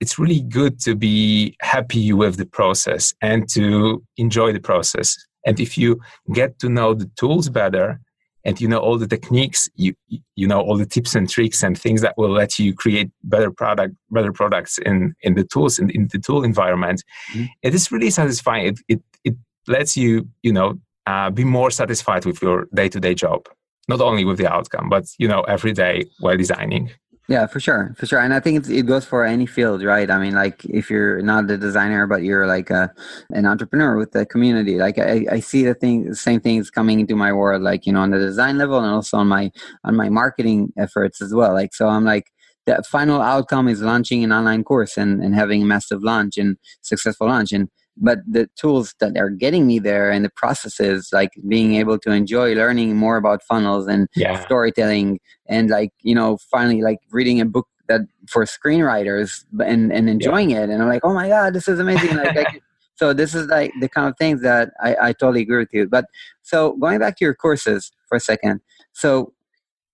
it's 0.00 0.18
really 0.18 0.40
good 0.40 0.80
to 0.80 0.94
be 0.94 1.56
happy 1.60 2.12
with 2.12 2.36
the 2.36 2.46
process 2.46 3.14
and 3.22 3.48
to 3.50 4.02
enjoy 4.16 4.52
the 4.52 4.60
process. 4.60 5.16
And 5.46 5.60
if 5.60 5.78
you 5.78 6.00
get 6.34 6.58
to 6.58 6.68
know 6.68 6.94
the 6.94 7.10
tools 7.16 7.48
better 7.48 8.00
and 8.44 8.60
you 8.60 8.68
know 8.68 8.78
all 8.78 8.98
the 8.98 9.06
techniques, 9.06 9.68
you 9.74 9.94
you 10.36 10.46
know 10.46 10.60
all 10.60 10.76
the 10.76 10.86
tips 10.86 11.14
and 11.14 11.28
tricks 11.28 11.62
and 11.62 11.78
things 11.78 12.00
that 12.02 12.14
will 12.16 12.30
let 12.30 12.58
you 12.58 12.74
create 12.74 13.10
better 13.24 13.50
product, 13.50 13.94
better 14.10 14.32
products 14.32 14.78
in 14.78 15.14
in 15.22 15.34
the 15.34 15.44
tools 15.44 15.78
in, 15.78 15.90
in 15.90 16.08
the 16.12 16.18
tool 16.18 16.44
environment, 16.44 17.02
mm-hmm. 17.32 17.46
it 17.62 17.74
is 17.74 17.90
really 17.90 18.10
satisfying. 18.10 18.66
It 18.66 18.80
it 18.88 19.02
it 19.24 19.36
lets 19.66 19.96
you 19.96 20.28
you 20.42 20.52
know 20.52 20.78
uh, 21.06 21.30
be 21.30 21.44
more 21.44 21.70
satisfied 21.70 22.24
with 22.24 22.42
your 22.42 22.68
day 22.74 22.88
to 22.88 23.00
day 23.00 23.14
job, 23.14 23.48
not 23.88 24.00
only 24.00 24.24
with 24.24 24.38
the 24.38 24.50
outcome, 24.50 24.88
but 24.88 25.04
you 25.18 25.28
know 25.28 25.42
every 25.42 25.72
day 25.72 26.04
while 26.20 26.36
designing. 26.36 26.90
Yeah, 27.28 27.46
for 27.46 27.60
sure, 27.60 27.94
for 27.98 28.06
sure, 28.06 28.20
and 28.20 28.32
I 28.32 28.40
think 28.40 28.66
it 28.70 28.84
goes 28.84 29.04
for 29.04 29.22
any 29.22 29.44
field, 29.44 29.82
right? 29.82 30.10
I 30.10 30.18
mean, 30.18 30.34
like 30.34 30.64
if 30.64 30.88
you're 30.88 31.20
not 31.20 31.50
a 31.50 31.58
designer, 31.58 32.06
but 32.06 32.22
you're 32.22 32.46
like 32.46 32.70
a, 32.70 32.90
an 33.30 33.44
entrepreneur 33.44 33.98
with 33.98 34.12
the 34.12 34.24
community, 34.24 34.78
like 34.78 34.98
I, 34.98 35.26
I 35.30 35.40
see 35.40 35.62
the 35.62 35.74
thing, 35.74 36.14
same 36.14 36.40
things 36.40 36.70
coming 36.70 37.00
into 37.00 37.16
my 37.16 37.30
world, 37.34 37.60
like 37.62 37.84
you 37.84 37.92
know, 37.92 38.00
on 38.00 38.12
the 38.12 38.18
design 38.18 38.56
level 38.56 38.78
and 38.78 38.86
also 38.90 39.18
on 39.18 39.28
my 39.28 39.50
on 39.84 39.94
my 39.94 40.08
marketing 40.08 40.72
efforts 40.78 41.20
as 41.20 41.34
well. 41.34 41.52
Like, 41.52 41.74
so 41.74 41.88
I'm 41.88 42.04
like, 42.06 42.24
the 42.64 42.82
final 42.88 43.20
outcome 43.20 43.68
is 43.68 43.82
launching 43.82 44.24
an 44.24 44.32
online 44.32 44.64
course 44.64 44.96
and 44.96 45.22
and 45.22 45.34
having 45.34 45.62
a 45.62 45.66
massive 45.66 46.02
launch 46.02 46.38
and 46.38 46.56
successful 46.80 47.26
launch, 47.26 47.52
and 47.52 47.68
but 48.00 48.18
the 48.30 48.48
tools 48.56 48.94
that 49.00 49.16
are 49.16 49.30
getting 49.30 49.66
me 49.66 49.78
there 49.78 50.10
and 50.10 50.24
the 50.24 50.30
processes 50.30 51.10
like 51.12 51.30
being 51.48 51.74
able 51.74 51.98
to 51.98 52.10
enjoy 52.10 52.54
learning 52.54 52.96
more 52.96 53.16
about 53.16 53.42
funnels 53.42 53.86
and 53.86 54.08
yeah. 54.14 54.40
storytelling 54.44 55.18
and 55.48 55.70
like 55.70 55.90
you 56.02 56.14
know 56.14 56.38
finally 56.50 56.82
like 56.82 56.98
reading 57.10 57.40
a 57.40 57.44
book 57.44 57.66
that 57.88 58.02
for 58.28 58.44
screenwriters 58.44 59.44
and 59.64 59.92
and 59.92 60.08
enjoying 60.08 60.50
yeah. 60.50 60.62
it 60.62 60.70
and 60.70 60.82
i'm 60.82 60.88
like 60.88 61.04
oh 61.04 61.14
my 61.14 61.28
god 61.28 61.54
this 61.54 61.68
is 61.68 61.80
amazing 61.80 62.16
like 62.16 62.36
I, 62.36 62.60
so 62.94 63.12
this 63.12 63.34
is 63.34 63.46
like 63.46 63.72
the 63.80 63.88
kind 63.88 64.08
of 64.08 64.16
things 64.18 64.42
that 64.42 64.70
I, 64.80 64.96
I 65.00 65.12
totally 65.12 65.42
agree 65.42 65.58
with 65.58 65.72
you 65.72 65.88
but 65.88 66.06
so 66.42 66.76
going 66.76 66.98
back 66.98 67.16
to 67.18 67.24
your 67.24 67.34
courses 67.34 67.92
for 68.08 68.16
a 68.16 68.20
second 68.20 68.60
so 68.92 69.32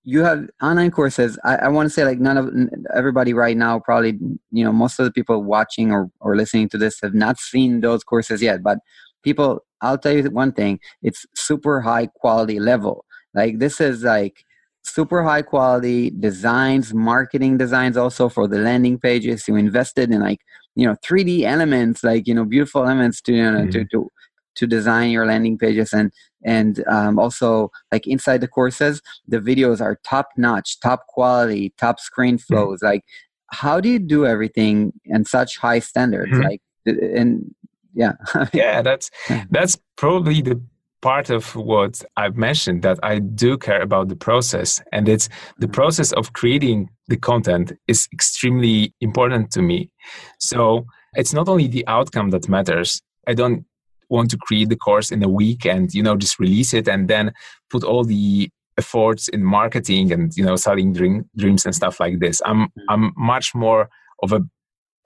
you 0.04 0.22
have 0.22 0.46
online 0.62 0.90
courses 0.90 1.38
I, 1.44 1.56
I 1.56 1.68
want 1.68 1.86
to 1.86 1.90
say 1.90 2.04
like 2.04 2.18
none 2.18 2.36
of 2.36 2.50
everybody 2.94 3.32
right 3.32 3.56
now 3.56 3.80
probably 3.80 4.18
you 4.50 4.64
know 4.64 4.72
most 4.72 4.98
of 4.98 5.04
the 5.04 5.10
people 5.10 5.42
watching 5.42 5.90
or, 5.92 6.10
or 6.20 6.36
listening 6.36 6.68
to 6.70 6.78
this 6.78 7.00
have 7.02 7.14
not 7.14 7.38
seen 7.38 7.80
those 7.80 8.04
courses 8.04 8.42
yet 8.42 8.62
but 8.62 8.78
people 9.22 9.64
i'll 9.80 9.98
tell 9.98 10.12
you 10.12 10.22
one 10.30 10.52
thing 10.52 10.78
it's 11.02 11.24
super 11.34 11.80
high 11.80 12.06
quality 12.06 12.60
level 12.60 13.04
like 13.34 13.58
this 13.58 13.80
is 13.80 14.04
like 14.04 14.44
super 14.82 15.22
high 15.22 15.42
quality 15.42 16.10
designs 16.10 16.92
marketing 16.92 17.56
designs 17.56 17.96
also 17.96 18.28
for 18.28 18.46
the 18.46 18.58
landing 18.58 18.98
pages 18.98 19.48
you 19.48 19.56
invested 19.56 20.12
in 20.12 20.20
like 20.20 20.40
you 20.74 20.86
know 20.86 20.94
3d 20.96 21.42
elements 21.42 22.04
like 22.04 22.26
you 22.26 22.34
know 22.34 22.44
beautiful 22.44 22.82
elements 22.82 23.22
to 23.22 23.32
you 23.32 23.50
know 23.50 23.60
mm-hmm. 23.60 23.70
to, 23.70 23.84
to 23.86 24.10
to 24.54 24.66
design 24.66 25.10
your 25.10 25.26
landing 25.26 25.58
pages 25.58 25.92
and 25.92 26.12
and 26.44 26.84
um, 26.88 27.18
also 27.18 27.70
like 27.92 28.06
inside 28.06 28.40
the 28.40 28.48
courses 28.48 29.00
the 29.28 29.38
videos 29.38 29.80
are 29.80 29.98
top 30.04 30.28
notch 30.36 30.78
top 30.80 31.06
quality 31.08 31.72
top 31.78 31.98
screen 32.00 32.38
flows 32.38 32.78
mm-hmm. 32.78 32.86
like 32.86 33.04
how 33.50 33.80
do 33.80 33.88
you 33.88 33.98
do 33.98 34.26
everything 34.26 34.92
in 35.04 35.24
such 35.24 35.58
high 35.58 35.78
standards 35.78 36.32
mm-hmm. 36.32 36.42
like 36.42 36.60
and 36.86 37.54
yeah 37.94 38.12
yeah 38.52 38.82
that's 38.82 39.10
that's 39.50 39.78
probably 39.96 40.42
the 40.42 40.60
part 41.04 41.28
of 41.28 41.54
what 41.54 42.02
I've 42.16 42.38
mentioned 42.38 42.80
that 42.80 42.98
I 43.02 43.18
do 43.18 43.58
care 43.58 43.82
about 43.82 44.08
the 44.08 44.16
process 44.16 44.82
and 44.90 45.06
it's 45.06 45.28
the 45.58 45.66
mm-hmm. 45.66 45.72
process 45.72 46.12
of 46.12 46.32
creating 46.32 46.88
the 47.08 47.18
content 47.18 47.72
is 47.88 48.08
extremely 48.10 48.94
important 49.02 49.50
to 49.52 49.60
me. 49.60 49.90
So 50.38 50.86
it's 51.14 51.34
not 51.34 51.46
only 51.46 51.68
the 51.68 51.86
outcome 51.86 52.30
that 52.30 52.48
matters. 52.48 53.02
I 53.26 53.34
don't 53.34 53.66
want 54.14 54.30
to 54.30 54.38
create 54.38 54.68
the 54.68 54.76
course 54.76 55.10
in 55.10 55.22
a 55.22 55.28
week 55.28 55.64
and 55.66 55.94
you 55.94 56.02
know 56.02 56.16
just 56.16 56.38
release 56.38 56.72
it 56.72 56.86
and 56.88 57.08
then 57.08 57.32
put 57.70 57.82
all 57.84 58.04
the 58.04 58.48
efforts 58.78 59.28
in 59.28 59.42
marketing 59.44 60.12
and 60.12 60.36
you 60.36 60.44
know 60.44 60.56
selling 60.56 60.92
dream, 60.92 61.28
dreams 61.36 61.64
and 61.64 61.74
stuff 61.74 62.00
like 62.00 62.18
this 62.18 62.40
i'm 62.44 62.62
mm-hmm. 62.62 62.80
i'm 62.88 63.12
much 63.16 63.54
more 63.54 63.88
of 64.22 64.32
a 64.32 64.40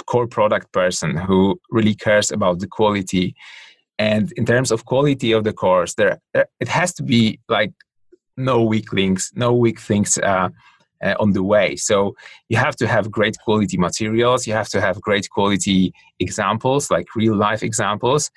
core 0.07 0.27
product 0.27 0.73
person 0.73 1.17
who 1.17 1.59
really 1.71 1.95
cares 1.95 2.31
about 2.31 2.61
the 2.61 2.67
quality 2.67 3.35
and 3.99 4.33
in 4.33 4.45
terms 4.47 4.71
of 4.71 4.85
quality 4.85 5.33
of 5.33 5.45
the 5.45 5.53
course 5.53 5.95
there 5.95 6.19
it 6.35 6.69
has 6.69 6.95
to 6.95 7.03
be 7.03 7.39
like 7.49 7.73
no 8.37 8.63
weak 8.63 8.93
links 8.93 9.33
no 9.35 9.53
weak 9.53 9.79
things 9.81 10.17
uh, 10.19 10.49
uh, 11.03 11.15
on 11.21 11.33
the 11.33 11.43
way. 11.43 11.77
So 11.77 12.17
you 12.49 12.57
have 12.57 12.77
to 12.77 12.87
have 12.87 13.11
great 13.11 13.37
quality 13.39 13.77
materials. 13.77 14.47
You 14.47 14.55
have 14.55 14.69
to 14.71 14.81
have 14.81 15.01
great 15.01 15.31
quality 15.31 15.93
examples, 16.19 16.91
like 16.91 17.15
real 17.15 17.37
life 17.37 17.63
examples. 17.63 18.31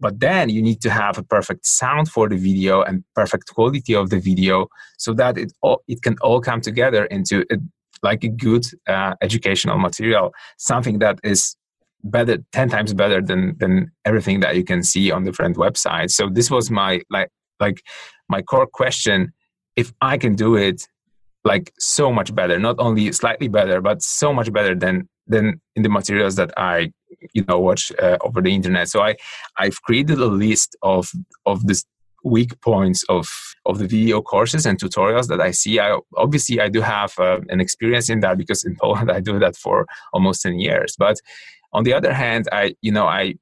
But 0.00 0.20
then 0.20 0.48
you 0.48 0.62
need 0.62 0.80
to 0.82 0.90
have 0.90 1.18
a 1.18 1.22
perfect 1.22 1.66
sound 1.66 2.08
for 2.08 2.28
the 2.28 2.36
video 2.36 2.82
and 2.82 3.04
perfect 3.14 3.52
quality 3.54 3.94
of 3.94 4.10
the 4.10 4.18
video 4.18 4.66
so 4.98 5.12
that 5.14 5.36
it 5.36 5.52
all, 5.62 5.82
it 5.88 6.02
can 6.02 6.16
all 6.22 6.40
come 6.40 6.60
together 6.60 7.04
into 7.06 7.44
a, 7.52 7.56
like 8.02 8.24
a 8.24 8.28
good 8.28 8.64
uh, 8.88 9.14
educational 9.20 9.78
material, 9.78 10.32
something 10.58 10.98
that 11.00 11.18
is 11.22 11.56
better 12.02 12.38
10 12.52 12.70
times 12.70 12.94
better 12.94 13.20
than 13.20 13.56
than 13.58 13.92
everything 14.06 14.40
that 14.40 14.56
you 14.56 14.64
can 14.64 14.82
see 14.82 15.10
on 15.10 15.22
different 15.22 15.56
websites. 15.56 16.12
So 16.12 16.30
this 16.30 16.50
was 16.50 16.70
my 16.70 17.02
like 17.10 17.28
like 17.60 17.82
my 18.28 18.40
core 18.42 18.66
question. 18.66 19.32
If 19.76 19.92
i 20.00 20.18
can 20.18 20.34
do 20.34 20.56
it 20.56 20.86
like 21.44 21.72
so 21.78 22.12
much 22.12 22.34
better 22.34 22.58
not 22.58 22.76
only 22.78 23.10
slightly 23.12 23.48
better 23.48 23.80
but 23.80 24.02
so 24.02 24.32
much 24.32 24.52
better 24.52 24.74
than 24.74 25.08
than 25.30 25.60
in 25.76 25.82
the 25.82 25.88
materials 25.88 26.34
that 26.36 26.52
i 26.56 26.92
you 27.34 27.44
know 27.48 27.58
watch 27.58 27.92
uh, 27.98 28.18
over 28.22 28.40
the 28.40 28.54
internet. 28.54 28.88
So 28.88 29.00
i 29.02 29.16
i've 29.56 29.80
created 29.82 30.18
a 30.18 30.26
list 30.26 30.76
of 30.82 31.10
of 31.46 31.66
this 31.66 31.84
weak 32.24 32.60
points 32.60 33.02
of 33.08 33.26
of 33.64 33.78
the 33.78 33.86
video 33.86 34.20
courses 34.20 34.66
and 34.66 34.78
tutorials 34.78 35.28
that 35.28 35.40
i 35.40 35.50
see. 35.50 35.78
I 35.78 35.98
obviously 36.16 36.60
i 36.60 36.68
do 36.68 36.80
have 36.80 37.18
uh, 37.18 37.40
an 37.48 37.60
experience 37.60 38.10
in 38.10 38.20
that 38.20 38.38
because 38.38 38.64
in 38.64 38.76
poland 38.80 39.10
i 39.10 39.20
do 39.20 39.38
that 39.38 39.56
for 39.56 39.86
almost 40.12 40.42
10 40.42 40.58
years. 40.58 40.94
But 40.98 41.16
on 41.72 41.84
the 41.84 41.94
other 41.94 42.12
hand 42.12 42.48
i 42.52 42.74
you 42.82 42.92
know 42.92 43.06
i 43.06 43.34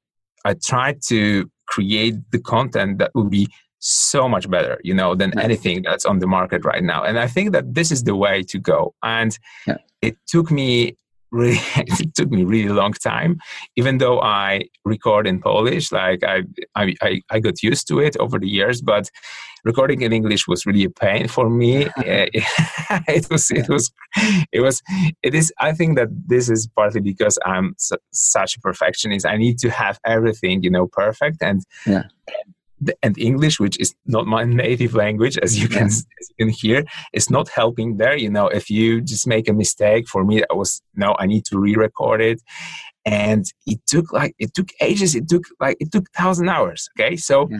i 0.45 0.53
try 0.53 0.95
to 1.07 1.49
create 1.67 2.15
the 2.31 2.39
content 2.39 2.97
that 2.99 3.11
will 3.13 3.29
be 3.29 3.47
so 3.81 4.27
much 4.27 4.49
better 4.49 4.77
you 4.83 4.93
know 4.93 5.15
than 5.15 5.37
anything 5.39 5.81
that's 5.83 6.05
on 6.05 6.19
the 6.19 6.27
market 6.27 6.65
right 6.65 6.83
now. 6.83 7.03
And 7.03 7.19
i 7.19 7.27
think 7.27 7.51
that 7.53 7.73
this 7.73 7.91
is 7.91 8.03
the 8.03 8.15
way 8.15 8.43
to 8.43 8.57
go. 8.59 8.93
And 9.03 9.37
yeah. 9.67 9.77
it 10.01 10.15
took 10.27 10.51
me 10.51 10.95
really 11.31 11.59
it 11.75 12.15
took 12.15 12.29
me 12.29 12.43
really 12.43 12.69
long 12.69 12.93
time. 12.93 13.39
Even 13.75 13.97
though 13.97 14.19
i 14.21 14.63
record 14.85 15.27
in 15.27 15.39
polish 15.39 15.91
like 15.91 16.23
I, 16.23 16.43
I 16.75 17.21
i 17.29 17.39
got 17.39 17.61
used 17.63 17.87
to 17.89 17.99
it 17.99 18.17
over 18.17 18.39
the 18.39 18.47
years 18.47 18.81
but 18.81 19.09
recording 19.63 20.01
in 20.01 20.13
english 20.13 20.47
was 20.47 20.65
really 20.65 20.83
a 20.83 20.89
pain 20.89 21.27
for 21.27 21.49
me. 21.49 21.87
It 23.07 23.29
was 23.29 23.51
it 23.51 23.69
was 23.69 23.91
it 24.51 24.61
was 24.61 24.81
it 25.23 25.35
is 25.35 25.53
i 25.59 25.71
think 25.73 25.97
that 25.97 26.09
this 26.27 26.49
is 26.49 26.67
partly 26.75 27.01
because 27.01 27.37
i'm 27.45 27.75
su- 27.77 27.97
such 28.11 28.57
a 28.57 28.59
perfectionist. 28.59 29.25
I 29.25 29.37
need 29.37 29.59
to 29.59 29.69
have 29.69 29.99
everything 30.05 30.63
you 30.63 30.71
know 30.71 30.87
perfect 30.87 31.37
and 31.41 31.63
yeah 31.85 32.03
and 33.03 33.17
English, 33.17 33.59
which 33.59 33.79
is 33.79 33.93
not 34.05 34.25
my 34.25 34.43
native 34.63 34.93
language, 34.95 35.37
as 35.39 35.59
you 35.59 35.67
can 35.67 35.87
as 35.87 36.05
you 36.29 36.35
can 36.45 36.49
hear, 36.49 36.83
is 37.13 37.29
not 37.29 37.49
helping 37.49 37.97
there. 37.97 38.17
You 38.17 38.29
know, 38.29 38.47
if 38.47 38.69
you 38.69 39.01
just 39.01 39.27
make 39.27 39.47
a 39.49 39.53
mistake, 39.53 40.07
for 40.07 40.23
me, 40.23 40.43
I 40.49 40.53
was 40.53 40.81
no, 40.95 41.15
I 41.19 41.25
need 41.25 41.45
to 41.45 41.59
re-record 41.59 42.21
it, 42.21 42.41
and 43.05 43.45
it 43.65 43.79
took 43.87 44.11
like 44.13 44.35
it 44.39 44.53
took 44.53 44.69
ages. 44.81 45.15
It 45.15 45.27
took 45.29 45.43
like 45.59 45.77
it 45.79 45.91
took 45.91 46.09
thousand 46.11 46.49
hours. 46.49 46.89
Okay, 46.97 47.15
so. 47.15 47.47
Yeah. 47.49 47.59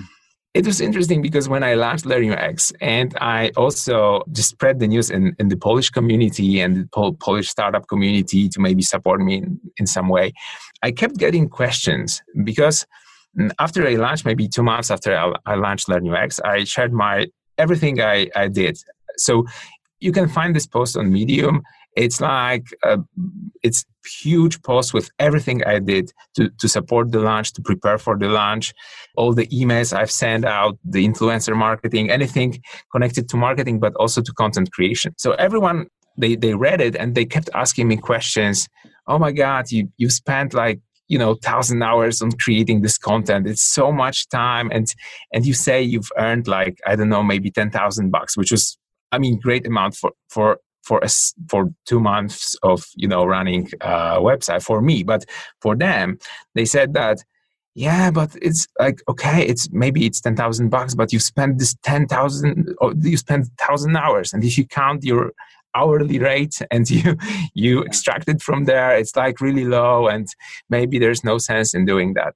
It 0.55 0.65
was 0.65 0.81
interesting 0.81 1.21
because 1.21 1.47
when 1.47 1.63
I 1.63 1.75
launched 1.75 2.07
Learn 2.07 2.31
UX 2.31 2.73
and 2.81 3.15
I 3.21 3.51
also 3.55 4.23
just 4.31 4.49
spread 4.49 4.79
the 4.79 4.87
news 4.87 5.11
in, 5.11 5.35
in 5.37 5.49
the 5.49 5.55
Polish 5.55 5.91
community 5.91 6.59
and 6.59 6.75
the 6.75 7.13
Polish 7.19 7.47
startup 7.47 7.87
community 7.87 8.49
to 8.49 8.59
maybe 8.59 8.81
support 8.81 9.21
me 9.21 9.37
in, 9.37 9.59
in 9.77 9.85
some 9.85 10.09
way, 10.09 10.33
I 10.81 10.91
kept 10.91 11.17
getting 11.17 11.49
questions 11.49 12.23
because 12.43 12.87
Mm, 13.37 13.51
after 13.59 13.87
I 13.87 13.95
launched, 13.95 14.25
maybe 14.25 14.47
two 14.47 14.63
months 14.63 14.91
after 14.91 15.15
I, 15.15 15.33
I 15.45 15.55
launched 15.55 15.89
Learn 15.89 16.07
UX, 16.07 16.39
I 16.39 16.63
shared 16.63 16.93
my 16.93 17.27
everything 17.57 18.01
I, 18.01 18.29
I 18.35 18.47
did. 18.47 18.77
So 19.17 19.45
you 19.99 20.11
can 20.11 20.27
find 20.29 20.55
this 20.55 20.67
post 20.67 20.97
on 20.97 21.11
Medium. 21.11 21.61
It's 21.95 22.21
like 22.21 22.67
a, 22.83 22.99
it's 23.63 23.83
huge 24.05 24.61
post 24.61 24.93
with 24.93 25.09
everything 25.19 25.63
I 25.65 25.79
did 25.79 26.11
to, 26.35 26.49
to 26.49 26.69
support 26.69 27.11
the 27.11 27.19
launch, 27.19 27.51
to 27.53 27.61
prepare 27.61 27.97
for 27.97 28.17
the 28.17 28.29
launch, 28.29 28.73
all 29.17 29.33
the 29.33 29.47
emails 29.47 29.91
I've 29.91 30.11
sent 30.11 30.45
out, 30.45 30.77
the 30.85 31.05
influencer 31.05 31.55
marketing, 31.55 32.09
anything 32.09 32.61
connected 32.91 33.27
to 33.29 33.37
marketing, 33.37 33.79
but 33.79 33.93
also 33.95 34.21
to 34.21 34.31
content 34.33 34.71
creation. 34.71 35.13
So 35.17 35.33
everyone 35.33 35.87
they 36.17 36.35
they 36.35 36.53
read 36.53 36.81
it 36.81 36.95
and 36.95 37.15
they 37.15 37.25
kept 37.25 37.49
asking 37.53 37.87
me 37.87 37.97
questions. 37.97 38.67
Oh 39.07 39.17
my 39.17 39.31
God, 39.31 39.71
you 39.71 39.89
you 39.97 40.09
spent 40.09 40.53
like 40.53 40.79
you 41.09 41.17
know 41.17 41.35
thousand 41.35 41.83
hours 41.83 42.21
on 42.21 42.31
creating 42.33 42.81
this 42.81 42.97
content. 42.97 43.47
It's 43.47 43.63
so 43.63 43.91
much 43.91 44.29
time 44.29 44.71
and 44.71 44.87
and 45.33 45.45
you 45.45 45.53
say 45.53 45.81
you've 45.81 46.11
earned 46.17 46.47
like 46.47 46.79
i 46.85 46.95
don't 46.95 47.09
know 47.09 47.23
maybe 47.23 47.51
10000 47.51 48.11
bucks 48.11 48.37
which 48.37 48.51
was 48.51 48.77
i 49.11 49.17
mean 49.17 49.39
great 49.39 49.65
amount 49.67 49.95
for 49.95 50.11
for 50.29 50.59
for 50.89 51.03
us 51.03 51.33
for 51.47 51.69
two 51.85 51.99
months 51.99 52.55
of 52.63 52.85
you 52.95 53.07
know 53.07 53.23
running 53.25 53.69
a 53.81 54.19
website 54.19 54.63
for 54.63 54.81
me. 54.81 55.03
But 55.03 55.25
for 55.61 55.75
them 55.75 56.17
they 56.55 56.65
said 56.65 56.93
that 56.93 57.17
yeah 57.75 58.09
but 58.11 58.35
it's 58.41 58.67
like 58.79 58.99
okay 59.07 59.45
it's 59.45 59.69
maybe 59.71 60.05
it's 60.07 60.19
10,000 60.19 60.69
bucks 60.69 60.95
but 60.95 61.13
you 61.13 61.19
spend 61.19 61.59
this 61.59 61.75
10,000 61.83 62.75
or 62.81 62.93
you 62.99 63.17
spend 63.17 63.43
1,000 63.57 63.95
hours. 63.95 64.33
And 64.33 64.43
if 64.43 64.57
you 64.57 64.65
count 64.65 65.03
your 65.03 65.31
hourly 65.75 66.19
rate 66.19 66.55
and 66.71 66.89
you 66.89 67.17
you 67.53 67.81
extract 67.83 68.29
it 68.29 68.41
from 68.41 68.65
there. 68.65 68.95
It's 68.95 69.15
like 69.15 69.41
really 69.41 69.65
low 69.65 70.07
and 70.07 70.27
maybe 70.69 70.99
there's 70.99 71.23
no 71.23 71.37
sense 71.37 71.73
in 71.73 71.85
doing 71.85 72.13
that. 72.15 72.33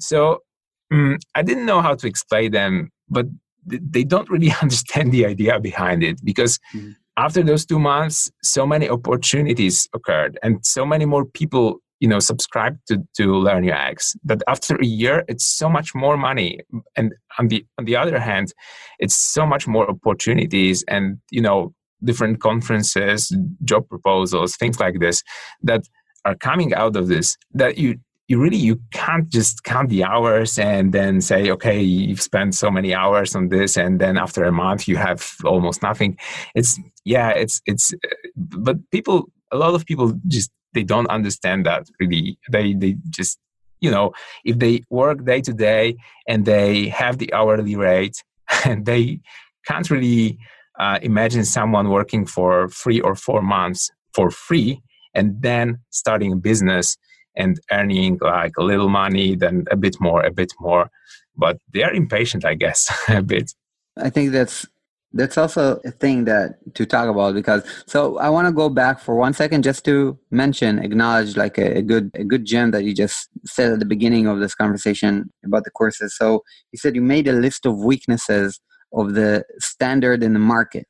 So 0.00 0.42
um, 0.90 1.18
i 1.34 1.42
didn't 1.42 1.66
know 1.66 1.82
how 1.82 1.94
to 1.94 2.06
explain 2.06 2.52
them 2.52 2.90
but 3.08 3.26
they 3.66 4.04
don't 4.04 4.30
really 4.30 4.52
understand 4.62 5.12
the 5.12 5.26
idea 5.26 5.60
behind 5.60 6.02
it 6.02 6.20
because 6.24 6.58
mm-hmm. 6.74 6.92
after 7.16 7.42
those 7.42 7.66
two 7.66 7.78
months, 7.78 8.30
so 8.42 8.66
many 8.66 8.88
opportunities 8.88 9.88
occurred 9.94 10.38
and 10.42 10.64
so 10.64 10.86
many 10.86 11.04
more 11.04 11.24
people 11.24 11.78
you 12.00 12.08
know 12.08 12.20
subscribed 12.20 12.78
to, 12.86 12.98
to 13.16 13.34
learn 13.34 13.68
UX 13.68 14.14
that 14.24 14.40
after 14.46 14.76
a 14.76 14.84
year 14.86 15.24
it's 15.26 15.44
so 15.44 15.68
much 15.68 15.96
more 15.96 16.16
money 16.16 16.60
and 16.96 17.12
on 17.38 17.48
the 17.48 17.66
on 17.76 17.86
the 17.86 17.96
other 17.96 18.20
hand 18.20 18.52
it's 19.00 19.16
so 19.16 19.44
much 19.44 19.66
more 19.66 19.90
opportunities 19.90 20.84
and 20.86 21.18
you 21.32 21.40
know 21.40 21.74
different 22.04 22.40
conferences 22.40 23.34
job 23.64 23.88
proposals 23.88 24.56
things 24.56 24.78
like 24.80 24.98
this 25.00 25.22
that 25.62 25.82
are 26.24 26.34
coming 26.34 26.74
out 26.74 26.96
of 26.96 27.08
this 27.08 27.36
that 27.54 27.78
you 27.78 27.98
you 28.28 28.38
really 28.38 28.58
you 28.58 28.78
can't 28.92 29.30
just 29.30 29.64
count 29.64 29.88
the 29.88 30.04
hours 30.04 30.58
and 30.58 30.92
then 30.92 31.20
say 31.20 31.50
okay 31.50 31.80
you've 31.80 32.20
spent 32.20 32.54
so 32.54 32.70
many 32.70 32.94
hours 32.94 33.34
on 33.34 33.48
this 33.48 33.76
and 33.76 34.00
then 34.00 34.18
after 34.18 34.44
a 34.44 34.52
month 34.52 34.86
you 34.86 34.96
have 34.96 35.34
almost 35.44 35.82
nothing. 35.82 36.16
It's 36.54 36.78
yeah 37.04 37.30
it's 37.30 37.60
it's 37.64 37.92
uh, 37.94 38.28
but 38.36 38.76
people 38.90 39.30
a 39.50 39.56
lot 39.56 39.74
of 39.74 39.86
people 39.86 40.12
just 40.26 40.50
they 40.74 40.84
don't 40.84 41.08
understand 41.08 41.64
that 41.64 41.88
really. 41.98 42.38
They 42.52 42.74
they 42.74 42.96
just 43.08 43.38
you 43.80 43.90
know 43.90 44.12
if 44.44 44.58
they 44.58 44.82
work 44.90 45.24
day 45.24 45.40
to 45.40 45.54
day 45.54 45.96
and 46.28 46.44
they 46.44 46.88
have 46.88 47.16
the 47.16 47.32
hourly 47.32 47.76
rate 47.76 48.22
and 48.64 48.84
they 48.84 49.20
can't 49.66 49.90
really 49.90 50.38
uh, 50.78 50.98
imagine 51.02 51.44
someone 51.44 51.90
working 51.90 52.24
for 52.24 52.68
three 52.68 53.00
or 53.00 53.14
four 53.14 53.42
months 53.42 53.90
for 54.14 54.30
free 54.30 54.80
and 55.14 55.42
then 55.42 55.78
starting 55.90 56.32
a 56.32 56.36
business 56.36 56.96
and 57.36 57.60
earning 57.70 58.18
like 58.20 58.52
a 58.58 58.62
little 58.62 58.88
money, 58.88 59.36
then 59.36 59.64
a 59.70 59.76
bit 59.76 59.96
more, 60.00 60.24
a 60.24 60.30
bit 60.30 60.52
more. 60.60 60.90
But 61.36 61.58
they 61.72 61.82
are 61.82 61.92
impatient, 61.92 62.44
I 62.44 62.54
guess, 62.54 62.88
a 63.08 63.22
bit. 63.22 63.52
I 63.96 64.10
think 64.10 64.32
that's 64.32 64.66
that's 65.12 65.38
also 65.38 65.80
a 65.86 65.90
thing 65.90 66.24
that 66.26 66.58
to 66.74 66.84
talk 66.84 67.08
about 67.08 67.32
because 67.34 67.62
so 67.86 68.18
I 68.18 68.28
want 68.28 68.46
to 68.46 68.52
go 68.52 68.68
back 68.68 69.00
for 69.00 69.16
one 69.16 69.32
second 69.32 69.62
just 69.62 69.84
to 69.86 70.18
mention, 70.30 70.78
acknowledge 70.78 71.36
like 71.36 71.56
a, 71.58 71.78
a 71.78 71.82
good 71.82 72.10
a 72.14 72.24
good 72.24 72.44
gem 72.44 72.72
that 72.72 72.84
you 72.84 72.94
just 72.94 73.28
said 73.46 73.72
at 73.72 73.78
the 73.78 73.86
beginning 73.86 74.26
of 74.26 74.40
this 74.40 74.54
conversation 74.54 75.32
about 75.44 75.64
the 75.64 75.70
courses. 75.70 76.16
So 76.16 76.42
you 76.72 76.78
said 76.78 76.94
you 76.94 77.02
made 77.02 77.26
a 77.26 77.32
list 77.32 77.66
of 77.66 77.78
weaknesses 77.78 78.60
of 78.92 79.14
the 79.14 79.44
standard 79.58 80.22
in 80.22 80.32
the 80.32 80.38
market 80.38 80.88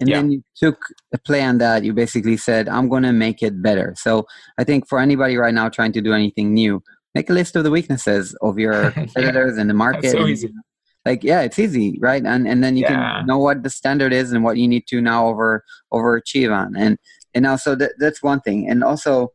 and 0.00 0.08
yeah. 0.08 0.16
then 0.16 0.30
you 0.30 0.42
took 0.56 0.78
a 1.12 1.18
play 1.18 1.42
on 1.42 1.58
that 1.58 1.84
you 1.84 1.92
basically 1.92 2.36
said 2.36 2.68
i'm 2.68 2.88
going 2.88 3.02
to 3.02 3.12
make 3.12 3.42
it 3.42 3.62
better 3.62 3.94
so 3.96 4.24
i 4.58 4.64
think 4.64 4.88
for 4.88 4.98
anybody 4.98 5.36
right 5.36 5.54
now 5.54 5.68
trying 5.68 5.92
to 5.92 6.00
do 6.00 6.12
anything 6.12 6.54
new 6.54 6.82
make 7.14 7.28
a 7.30 7.32
list 7.32 7.56
of 7.56 7.64
the 7.64 7.70
weaknesses 7.70 8.34
of 8.40 8.58
your 8.58 8.90
competitors 8.92 9.54
yeah. 9.56 9.62
in 9.62 9.68
the 9.68 9.74
market 9.74 10.10
so 10.10 10.26
easy. 10.26 10.52
like 11.04 11.22
yeah 11.22 11.40
it's 11.40 11.58
easy 11.58 11.98
right 12.00 12.24
and 12.24 12.46
and 12.48 12.62
then 12.64 12.76
you 12.76 12.82
yeah. 12.82 13.18
can 13.18 13.26
know 13.26 13.38
what 13.38 13.62
the 13.62 13.70
standard 13.70 14.12
is 14.12 14.32
and 14.32 14.44
what 14.44 14.56
you 14.56 14.68
need 14.68 14.86
to 14.86 15.00
now 15.00 15.26
over 15.26 15.64
overachieve 15.92 16.54
on 16.54 16.74
and 16.76 16.98
and 17.34 17.46
also 17.46 17.74
that, 17.74 17.92
that's 17.98 18.22
one 18.22 18.40
thing 18.40 18.68
and 18.68 18.82
also 18.82 19.30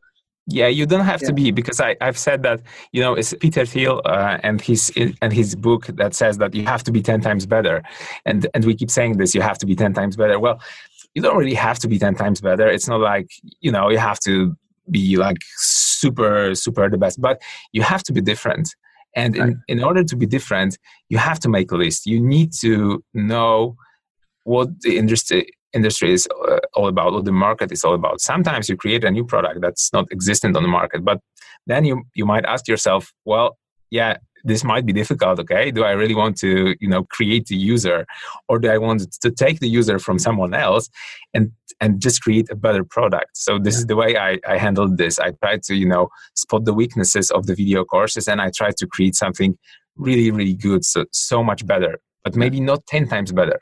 yeah, 0.46 0.68
you 0.68 0.86
don't 0.86 1.04
have 1.04 1.22
yeah. 1.22 1.28
to 1.28 1.34
be 1.34 1.50
because 1.50 1.80
I, 1.80 1.96
I've 2.00 2.16
said 2.16 2.42
that 2.44 2.62
you 2.92 3.02
know 3.02 3.14
it's 3.14 3.34
Peter 3.40 3.66
Thiel 3.66 4.00
uh, 4.04 4.38
and 4.42 4.60
his 4.60 4.92
and 5.20 5.32
his 5.32 5.56
book 5.56 5.86
that 5.86 6.14
says 6.14 6.38
that 6.38 6.54
you 6.54 6.64
have 6.64 6.84
to 6.84 6.92
be 6.92 7.02
ten 7.02 7.20
times 7.20 7.46
better, 7.46 7.82
and 8.24 8.46
and 8.54 8.64
we 8.64 8.74
keep 8.74 8.90
saying 8.90 9.16
this 9.16 9.34
you 9.34 9.40
have 9.40 9.58
to 9.58 9.66
be 9.66 9.74
ten 9.74 9.92
times 9.92 10.16
better. 10.16 10.38
Well, 10.38 10.60
you 11.14 11.22
don't 11.22 11.36
really 11.36 11.54
have 11.54 11.78
to 11.80 11.88
be 11.88 11.98
ten 11.98 12.14
times 12.14 12.40
better. 12.40 12.68
It's 12.68 12.88
not 12.88 13.00
like 13.00 13.28
you 13.60 13.72
know 13.72 13.90
you 13.90 13.98
have 13.98 14.20
to 14.20 14.56
be 14.88 15.16
like 15.16 15.38
super 15.56 16.54
super 16.54 16.88
the 16.88 16.98
best, 16.98 17.20
but 17.20 17.42
you 17.72 17.82
have 17.82 18.04
to 18.04 18.12
be 18.12 18.20
different. 18.20 18.74
And 19.16 19.34
in, 19.34 19.42
right. 19.42 19.56
in 19.66 19.82
order 19.82 20.04
to 20.04 20.14
be 20.14 20.26
different, 20.26 20.78
you 21.08 21.18
have 21.18 21.40
to 21.40 21.48
make 21.48 21.72
a 21.72 21.76
list. 21.76 22.06
You 22.06 22.20
need 22.20 22.52
to 22.60 23.02
know 23.14 23.76
what 24.44 24.68
the 24.82 24.96
industry 24.98 25.50
industry 25.72 26.12
is 26.12 26.28
uh, 26.48 26.58
all 26.74 26.88
about, 26.88 27.12
what 27.12 27.24
the 27.24 27.32
market 27.32 27.72
is 27.72 27.84
all 27.84 27.94
about. 27.94 28.20
Sometimes 28.20 28.68
you 28.68 28.76
create 28.76 29.04
a 29.04 29.10
new 29.10 29.24
product 29.24 29.60
that's 29.60 29.92
not 29.92 30.06
existent 30.10 30.56
on 30.56 30.62
the 30.62 30.68
market, 30.68 31.04
but 31.04 31.20
then 31.66 31.84
you 31.84 32.02
you 32.14 32.24
might 32.24 32.44
ask 32.44 32.68
yourself, 32.68 33.12
well, 33.24 33.58
yeah, 33.90 34.16
this 34.44 34.62
might 34.64 34.86
be 34.86 34.92
difficult. 34.92 35.38
Okay, 35.40 35.70
do 35.70 35.84
I 35.84 35.92
really 35.92 36.14
want 36.14 36.36
to 36.38 36.74
you 36.80 36.88
know 36.88 37.04
create 37.04 37.46
the 37.46 37.56
user, 37.56 38.06
or 38.48 38.58
do 38.58 38.70
I 38.70 38.78
want 38.78 39.12
to 39.20 39.30
take 39.30 39.60
the 39.60 39.68
user 39.68 39.98
from 39.98 40.18
someone 40.18 40.54
else 40.54 40.88
and 41.34 41.52
and 41.80 42.00
just 42.00 42.22
create 42.22 42.48
a 42.50 42.56
better 42.56 42.84
product? 42.84 43.36
So 43.36 43.58
this 43.58 43.74
yeah. 43.74 43.78
is 43.80 43.86
the 43.86 43.96
way 43.96 44.16
I 44.16 44.38
I 44.46 44.56
handled 44.58 44.98
this. 44.98 45.18
I 45.18 45.32
tried 45.42 45.62
to 45.64 45.74
you 45.74 45.86
know 45.86 46.08
spot 46.34 46.64
the 46.64 46.74
weaknesses 46.74 47.30
of 47.30 47.46
the 47.46 47.54
video 47.54 47.84
courses, 47.84 48.28
and 48.28 48.40
I 48.40 48.50
tried 48.50 48.76
to 48.78 48.86
create 48.86 49.14
something 49.14 49.58
really 49.96 50.30
really 50.30 50.54
good, 50.54 50.84
so 50.84 51.04
so 51.12 51.42
much 51.42 51.66
better, 51.66 51.98
but 52.24 52.36
maybe 52.36 52.60
not 52.60 52.86
ten 52.86 53.08
times 53.08 53.32
better 53.32 53.58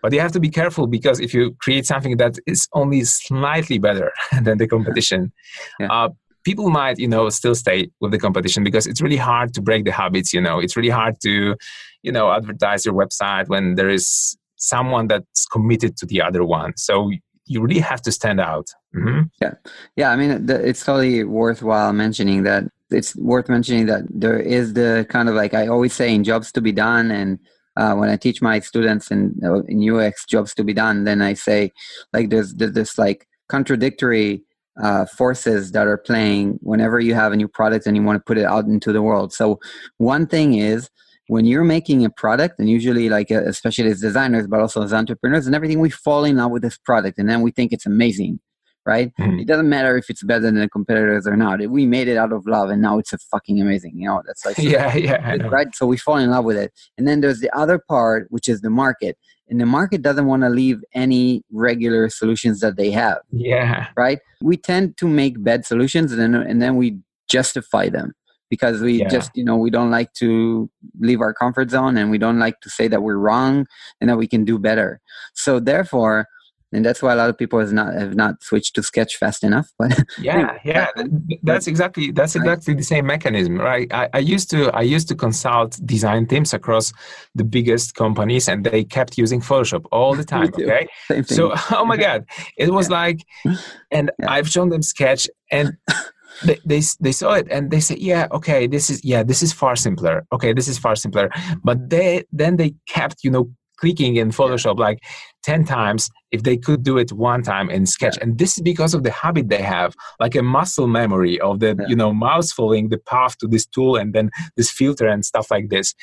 but 0.00 0.12
you 0.12 0.20
have 0.20 0.32
to 0.32 0.40
be 0.40 0.50
careful 0.50 0.86
because 0.86 1.20
if 1.20 1.34
you 1.34 1.54
create 1.60 1.86
something 1.86 2.16
that 2.18 2.38
is 2.46 2.68
only 2.74 3.04
slightly 3.04 3.78
better 3.78 4.12
than 4.42 4.58
the 4.58 4.66
competition, 4.66 5.32
yeah. 5.80 5.92
uh, 5.92 6.08
people 6.44 6.70
might, 6.70 6.98
you 6.98 7.08
know, 7.08 7.28
still 7.28 7.54
stay 7.54 7.88
with 8.00 8.10
the 8.10 8.18
competition 8.18 8.64
because 8.64 8.86
it's 8.86 9.00
really 9.00 9.16
hard 9.16 9.54
to 9.54 9.62
break 9.62 9.84
the 9.84 9.92
habits. 9.92 10.32
You 10.32 10.40
know, 10.40 10.58
it's 10.58 10.76
really 10.76 10.90
hard 10.90 11.20
to, 11.22 11.56
you 12.02 12.12
know, 12.12 12.32
advertise 12.32 12.84
your 12.84 12.94
website 12.94 13.48
when 13.48 13.74
there 13.74 13.88
is 13.88 14.36
someone 14.56 15.08
that's 15.08 15.46
committed 15.46 15.96
to 15.98 16.06
the 16.06 16.22
other 16.22 16.44
one. 16.44 16.72
So 16.76 17.10
you 17.46 17.60
really 17.60 17.80
have 17.80 18.02
to 18.02 18.12
stand 18.12 18.40
out. 18.40 18.68
Mm-hmm. 18.94 19.22
Yeah, 19.40 19.54
yeah. 19.96 20.10
I 20.10 20.16
mean, 20.16 20.48
it's 20.48 20.84
totally 20.84 21.24
worthwhile 21.24 21.92
mentioning 21.92 22.44
that. 22.44 22.64
It's 22.90 23.16
worth 23.16 23.48
mentioning 23.48 23.86
that 23.86 24.02
there 24.10 24.38
is 24.38 24.74
the 24.74 25.06
kind 25.08 25.30
of 25.30 25.34
like 25.34 25.54
I 25.54 25.66
always 25.66 25.94
say 25.94 26.14
in 26.14 26.24
jobs 26.24 26.52
to 26.52 26.60
be 26.60 26.72
done 26.72 27.10
and 27.10 27.38
uh, 27.76 27.94
when 27.94 28.08
I 28.08 28.16
teach 28.16 28.42
my 28.42 28.60
students 28.60 29.10
in 29.10 29.34
uh, 29.44 29.62
in 29.62 29.88
UX 29.88 30.26
jobs 30.26 30.54
to 30.54 30.64
be 30.64 30.74
done, 30.74 31.04
then 31.04 31.22
I 31.22 31.34
say 31.34 31.72
like 32.12 32.30
there's, 32.30 32.54
there's 32.54 32.72
this 32.72 32.98
like 32.98 33.26
contradictory 33.48 34.42
uh, 34.82 35.06
forces 35.06 35.72
that 35.72 35.86
are 35.86 35.98
playing 35.98 36.58
whenever 36.62 36.98
you 37.00 37.14
have 37.14 37.32
a 37.32 37.36
new 37.36 37.48
product 37.48 37.86
and 37.86 37.96
you 37.96 38.02
want 38.02 38.16
to 38.16 38.24
put 38.24 38.38
it 38.38 38.44
out 38.44 38.64
into 38.64 38.92
the 38.92 39.02
world. 39.02 39.32
So 39.32 39.60
one 39.98 40.26
thing 40.26 40.54
is 40.54 40.90
when 41.28 41.44
you're 41.44 41.64
making 41.64 42.04
a 42.04 42.10
product, 42.10 42.58
and 42.58 42.68
usually 42.68 43.08
like 43.08 43.30
uh, 43.30 43.42
especially 43.44 43.90
as 43.90 44.00
designers, 44.00 44.46
but 44.46 44.60
also 44.60 44.82
as 44.82 44.92
entrepreneurs 44.92 45.46
and 45.46 45.54
everything, 45.54 45.80
we 45.80 45.90
fall 45.90 46.24
in 46.24 46.36
love 46.36 46.50
with 46.50 46.62
this 46.62 46.78
product 46.78 47.18
and 47.18 47.28
then 47.28 47.40
we 47.42 47.50
think 47.50 47.72
it's 47.72 47.86
amazing 47.86 48.40
right? 48.84 49.12
Mm-hmm. 49.18 49.40
It 49.40 49.46
doesn't 49.46 49.68
matter 49.68 49.96
if 49.96 50.10
it's 50.10 50.22
better 50.22 50.40
than 50.40 50.56
the 50.56 50.68
competitors 50.68 51.26
or 51.26 51.36
not. 51.36 51.60
We 51.68 51.86
made 51.86 52.08
it 52.08 52.16
out 52.16 52.32
of 52.32 52.46
love, 52.46 52.70
and 52.70 52.82
now 52.82 52.98
it's 52.98 53.12
a 53.12 53.18
fucking 53.18 53.60
amazing. 53.60 53.98
You 53.98 54.08
know, 54.08 54.22
that's 54.26 54.44
like 54.44 54.58
yeah, 54.58 54.94
yeah, 54.94 55.36
right. 55.48 55.74
So 55.74 55.86
we 55.86 55.96
fall 55.96 56.16
in 56.16 56.30
love 56.30 56.44
with 56.44 56.56
it, 56.56 56.72
and 56.98 57.06
then 57.06 57.20
there's 57.20 57.40
the 57.40 57.54
other 57.56 57.78
part, 57.78 58.26
which 58.30 58.48
is 58.48 58.60
the 58.60 58.70
market, 58.70 59.16
and 59.48 59.60
the 59.60 59.66
market 59.66 60.02
doesn't 60.02 60.26
want 60.26 60.42
to 60.42 60.48
leave 60.48 60.82
any 60.94 61.44
regular 61.52 62.08
solutions 62.08 62.60
that 62.60 62.76
they 62.76 62.90
have. 62.90 63.18
Yeah, 63.30 63.88
right. 63.96 64.18
We 64.40 64.56
tend 64.56 64.96
to 64.98 65.08
make 65.08 65.42
bad 65.42 65.64
solutions, 65.64 66.12
and 66.12 66.20
then 66.20 66.34
and 66.34 66.60
then 66.60 66.76
we 66.76 66.98
justify 67.28 67.88
them 67.88 68.14
because 68.50 68.82
we 68.82 69.00
yeah. 69.00 69.08
just 69.08 69.30
you 69.34 69.42
know 69.42 69.56
we 69.56 69.70
don't 69.70 69.90
like 69.90 70.12
to 70.12 70.68
leave 71.00 71.22
our 71.22 71.32
comfort 71.32 71.70
zone 71.70 71.96
and 71.96 72.10
we 72.10 72.18
don't 72.18 72.38
like 72.38 72.60
to 72.60 72.68
say 72.68 72.86
that 72.86 73.02
we're 73.02 73.16
wrong 73.16 73.66
and 73.98 74.10
that 74.10 74.18
we 74.18 74.28
can 74.28 74.44
do 74.44 74.58
better 74.58 75.00
so 75.32 75.58
therefore 75.58 76.26
and 76.72 76.84
that's 76.84 77.02
why 77.02 77.12
a 77.12 77.16
lot 77.16 77.28
of 77.28 77.36
people 77.36 77.58
has 77.58 77.72
not 77.72 77.94
have 77.94 78.14
not 78.14 78.42
switched 78.42 78.74
to 78.74 78.82
sketch 78.82 79.16
fast 79.16 79.44
enough 79.44 79.68
but 79.78 79.98
yeah 80.18 80.58
yeah. 80.64 80.88
that's 81.42 81.66
exactly 81.66 82.10
that's 82.10 82.34
exactly 82.34 82.74
the 82.74 82.82
same 82.82 83.06
mechanism 83.06 83.58
right? 83.58 83.92
I, 83.92 84.08
I, 84.14 84.18
used 84.18 84.50
to 84.50 84.70
i 84.74 84.82
used 84.82 85.08
to 85.08 85.14
consult 85.14 85.78
design 85.84 86.26
teams 86.26 86.52
across 86.54 86.92
the 87.34 87.44
biggest 87.44 87.94
companies 87.94 88.48
and 88.48 88.64
they 88.64 88.84
kept 88.84 89.18
using 89.18 89.40
photoshop 89.40 89.84
all 89.92 90.14
the 90.14 90.24
time 90.34 90.48
okay? 90.48 90.86
So 91.24 91.52
oh 91.70 91.84
my 91.84 91.96
god. 91.96 92.24
It 92.56 92.72
was 92.72 92.88
yeah. 92.88 92.96
like 92.96 93.20
and 93.90 94.10
yeah. 94.18 94.30
i've 94.30 94.48
shown 94.48 94.68
them 94.70 94.82
sketch 94.82 95.28
and 95.50 95.76
they, 96.44 96.58
they 96.64 96.82
they 97.00 97.12
saw 97.12 97.34
it 97.34 97.46
and 97.50 97.70
they 97.70 97.80
said 97.80 97.98
yeah 97.98 98.26
okay 98.32 98.66
this 98.66 98.90
is 98.90 99.04
yeah 99.04 99.22
this 99.22 99.42
is 99.42 99.52
far 99.52 99.76
simpler. 99.76 100.26
Okay 100.32 100.52
this 100.52 100.68
is 100.68 100.78
far 100.78 100.96
simpler. 100.96 101.30
But 101.62 101.90
they 101.90 102.24
then 102.32 102.56
they 102.56 102.74
kept 102.88 103.22
you 103.22 103.30
know 103.30 103.50
clicking 103.82 104.14
in 104.14 104.30
Photoshop 104.30 104.78
like 104.78 105.00
10 105.42 105.64
times 105.64 106.08
if 106.30 106.44
they 106.44 106.56
could 106.56 106.84
do 106.84 106.98
it 106.98 107.10
one 107.10 107.42
time 107.42 107.68
in 107.68 107.84
sketch 107.84 108.16
yeah. 108.16 108.22
and 108.22 108.38
this 108.38 108.56
is 108.56 108.62
because 108.62 108.94
of 108.94 109.02
the 109.02 109.10
habit 109.10 109.48
they 109.48 109.60
have 109.60 109.92
like 110.20 110.36
a 110.36 110.42
muscle 110.42 110.86
memory 110.86 111.40
of 111.40 111.58
the 111.58 111.74
yeah. 111.76 111.86
you 111.88 111.96
know 111.96 112.12
mouse 112.14 112.52
following 112.52 112.90
the 112.90 112.98
path 112.98 113.36
to 113.38 113.48
this 113.48 113.66
tool 113.66 113.96
and 113.96 114.14
then 114.14 114.30
this 114.56 114.70
filter 114.70 115.08
and 115.08 115.24
stuff 115.24 115.50
like 115.50 115.68
this 115.68 115.94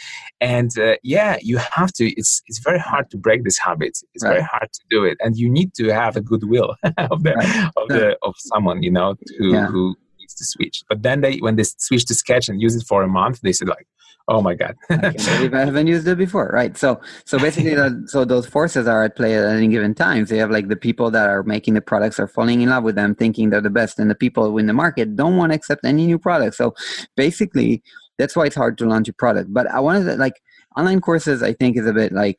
and 0.41 0.77
uh, 0.77 0.97
yeah 1.03 1.37
you 1.41 1.57
have 1.57 1.91
to 1.93 2.03
it's 2.19 2.41
it's 2.47 2.59
very 2.59 2.79
hard 2.79 3.09
to 3.09 3.17
break 3.17 3.45
this 3.45 3.57
habit 3.57 3.97
it's 4.13 4.23
right. 4.25 4.31
very 4.31 4.43
hard 4.43 4.69
to 4.73 4.81
do 4.89 5.05
it 5.05 5.17
and 5.21 5.37
you 5.37 5.49
need 5.49 5.73
to 5.73 5.87
have 5.87 6.17
a 6.17 6.21
goodwill 6.21 6.75
of 6.97 7.23
the 7.23 7.33
right. 7.33 7.71
of 7.77 7.87
the 7.87 8.17
of 8.23 8.33
someone 8.39 8.83
you 8.83 8.91
know 8.91 9.15
who 9.37 9.53
yeah. 9.53 9.67
who 9.67 9.95
needs 10.19 10.35
to 10.35 10.43
switch 10.43 10.83
but 10.89 11.01
then 11.01 11.21
they 11.21 11.37
when 11.37 11.55
they 11.55 11.63
switch 11.63 12.05
to 12.05 12.13
sketch 12.13 12.49
and 12.49 12.61
use 12.61 12.75
it 12.75 12.85
for 12.85 13.03
a 13.03 13.07
month 13.07 13.39
they 13.39 13.53
said 13.53 13.69
like 13.69 13.87
oh 14.29 14.41
my 14.41 14.53
god 14.53 14.77
I 14.89 15.65
haven't 15.65 15.87
used 15.87 16.07
it 16.07 16.17
before 16.17 16.49
right 16.53 16.77
so 16.77 17.01
so 17.25 17.37
basically 17.47 17.73
the, 17.75 18.03
so 18.07 18.23
those 18.23 18.45
forces 18.45 18.87
are 18.87 19.03
at 19.03 19.15
play 19.15 19.35
at 19.35 19.45
any 19.45 19.67
given 19.67 19.93
time 19.93 20.25
so 20.25 20.35
you 20.35 20.41
have 20.41 20.51
like 20.51 20.69
the 20.69 20.75
people 20.75 21.11
that 21.11 21.29
are 21.29 21.43
making 21.43 21.73
the 21.73 21.81
products 21.81 22.19
are 22.19 22.27
falling 22.27 22.61
in 22.61 22.69
love 22.69 22.83
with 22.83 22.95
them 22.95 23.15
thinking 23.15 23.49
they're 23.49 23.61
the 23.61 23.69
best 23.69 23.99
and 23.99 24.09
the 24.09 24.15
people 24.15 24.57
in 24.57 24.67
the 24.67 24.73
market 24.73 25.15
don't 25.15 25.35
want 25.35 25.51
to 25.51 25.55
accept 25.55 25.83
any 25.83 26.05
new 26.05 26.19
products 26.19 26.57
so 26.57 26.73
basically 27.17 27.83
that's 28.17 28.35
why 28.35 28.45
it's 28.45 28.55
hard 28.55 28.77
to 28.77 28.85
launch 28.85 29.09
a 29.09 29.13
product 29.13 29.51
but 29.51 29.67
i 29.71 29.79
wanted 29.79 30.05
to 30.05 30.15
like 30.15 30.41
online 30.77 31.01
courses 31.01 31.43
i 31.43 31.51
think 31.53 31.75
is 31.75 31.87
a 31.87 31.93
bit 31.93 32.11
like 32.13 32.37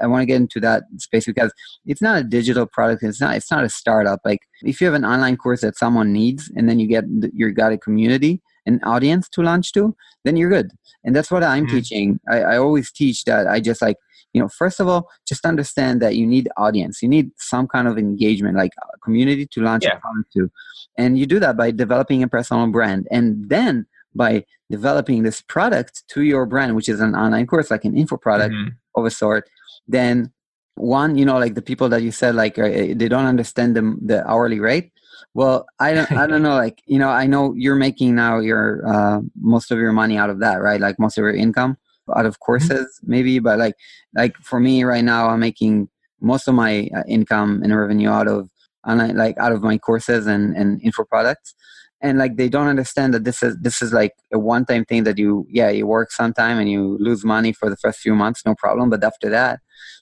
I 0.00 0.06
want 0.06 0.22
to 0.22 0.26
get 0.26 0.36
into 0.36 0.60
that 0.60 0.84
space 0.98 1.26
because 1.26 1.52
it's 1.86 2.02
not 2.02 2.18
a 2.20 2.24
digital 2.24 2.66
product. 2.66 3.02
It's 3.02 3.20
not. 3.20 3.36
It's 3.36 3.50
not 3.50 3.64
a 3.64 3.68
startup. 3.68 4.20
Like 4.24 4.40
if 4.62 4.80
you 4.80 4.86
have 4.86 4.94
an 4.94 5.04
online 5.04 5.36
course 5.36 5.62
that 5.62 5.76
someone 5.76 6.12
needs, 6.12 6.52
and 6.56 6.68
then 6.68 6.78
you 6.78 6.86
get 6.86 7.04
you 7.32 7.50
got 7.52 7.72
a 7.72 7.78
community, 7.78 8.42
an 8.68 8.80
audience 8.84 9.28
to 9.30 9.42
launch 9.42 9.72
to, 9.72 9.96
then 10.24 10.36
you're 10.36 10.50
good. 10.50 10.70
And 11.04 11.14
that's 11.14 11.30
what 11.30 11.42
I'm 11.42 11.66
mm-hmm. 11.66 11.76
teaching. 11.76 12.20
I, 12.30 12.38
I 12.52 12.56
always 12.58 12.92
teach 12.92 13.24
that 13.24 13.46
I 13.46 13.60
just 13.60 13.80
like, 13.82 13.96
you 14.34 14.40
know, 14.40 14.48
first 14.48 14.78
of 14.78 14.86
all, 14.88 15.08
just 15.26 15.46
understand 15.46 16.02
that 16.02 16.14
you 16.16 16.26
need 16.26 16.48
audience. 16.56 17.02
You 17.02 17.08
need 17.08 17.30
some 17.38 17.66
kind 17.66 17.88
of 17.88 17.96
engagement, 17.96 18.56
like 18.56 18.72
a 18.94 18.98
community 18.98 19.46
to 19.52 19.62
launch 19.62 19.84
yeah. 19.84 19.98
to. 20.34 20.50
And 20.96 21.18
you 21.18 21.26
do 21.26 21.40
that 21.40 21.56
by 21.56 21.70
developing 21.70 22.22
a 22.22 22.28
personal 22.28 22.66
brand. 22.68 23.08
And 23.10 23.48
then 23.48 23.86
by 24.14 24.44
developing 24.70 25.22
this 25.22 25.40
product 25.40 26.02
to 26.08 26.22
your 26.22 26.44
brand, 26.44 26.76
which 26.76 26.88
is 26.88 27.00
an 27.00 27.14
online 27.14 27.46
course, 27.46 27.70
like 27.70 27.84
an 27.84 27.96
info 27.96 28.16
product 28.16 28.54
mm-hmm. 28.54 28.68
of 28.96 29.06
a 29.06 29.10
sort, 29.10 29.48
then 29.86 30.30
one, 30.74 31.16
you 31.16 31.24
know, 31.24 31.38
like 31.38 31.54
the 31.54 31.62
people 31.62 31.88
that 31.88 32.02
you 32.02 32.12
said, 32.12 32.34
like 32.34 32.58
uh, 32.58 32.68
they 32.68 33.08
don't 33.08 33.24
understand 33.24 33.76
the, 33.76 33.96
the 34.04 34.28
hourly 34.28 34.60
rate. 34.60 34.92
Well, 35.34 35.66
I 35.78 35.94
don't, 35.94 36.12
I 36.12 36.26
don't 36.26 36.42
know. 36.42 36.56
Like, 36.58 36.82
you 36.86 36.98
know, 36.98 37.10
I 37.10 37.26
know 37.26 37.54
you're 37.56 37.76
making 37.76 38.14
now 38.14 38.40
your 38.40 38.86
uh, 38.86 39.20
most 39.40 39.70
of 39.70 39.78
your 39.78 39.92
money 39.92 40.18
out 40.18 40.30
of 40.30 40.40
that, 40.40 40.56
right? 40.56 40.80
Like 40.80 40.98
most 40.98 41.16
of 41.16 41.22
your 41.22 41.34
income 41.34 41.76
out 42.16 42.26
of 42.26 42.34
mm-hmm. 42.34 42.44
courses, 42.44 43.00
maybe. 43.04 43.38
But 43.38 43.58
like, 43.58 43.74
like 44.14 44.36
for 44.38 44.58
me 44.58 44.82
right 44.84 45.04
now, 45.04 45.28
I'm 45.28 45.40
making 45.40 45.88
most 46.20 46.48
of 46.48 46.54
my 46.54 46.88
uh, 46.96 47.04
income 47.08 47.60
and 47.62 47.76
revenue 47.76 48.08
out 48.08 48.26
of 48.26 48.50
like 48.84 49.36
out 49.38 49.52
of 49.52 49.62
my 49.62 49.78
courses 49.78 50.26
and 50.26 50.56
and 50.56 50.82
info 50.82 51.04
products. 51.04 51.54
And 52.00 52.16
like 52.16 52.36
they 52.36 52.48
don't 52.48 52.68
understand 52.68 53.12
that 53.14 53.24
this 53.24 53.42
is 53.42 53.56
this 53.60 53.82
is 53.82 53.92
like 53.92 54.14
a 54.32 54.38
one 54.38 54.64
time 54.64 54.84
thing 54.84 55.04
that 55.04 55.18
you 55.18 55.46
yeah 55.50 55.68
you 55.68 55.86
work 55.86 56.12
sometime 56.12 56.58
and 56.58 56.70
you 56.70 56.96
lose 57.00 57.24
money 57.24 57.52
for 57.52 57.68
the 57.68 57.76
first 57.76 57.98
few 57.98 58.14
months 58.14 58.42
no 58.46 58.54
problem 58.54 58.88
but 58.88 59.02
after 59.02 59.28
that 59.30 59.58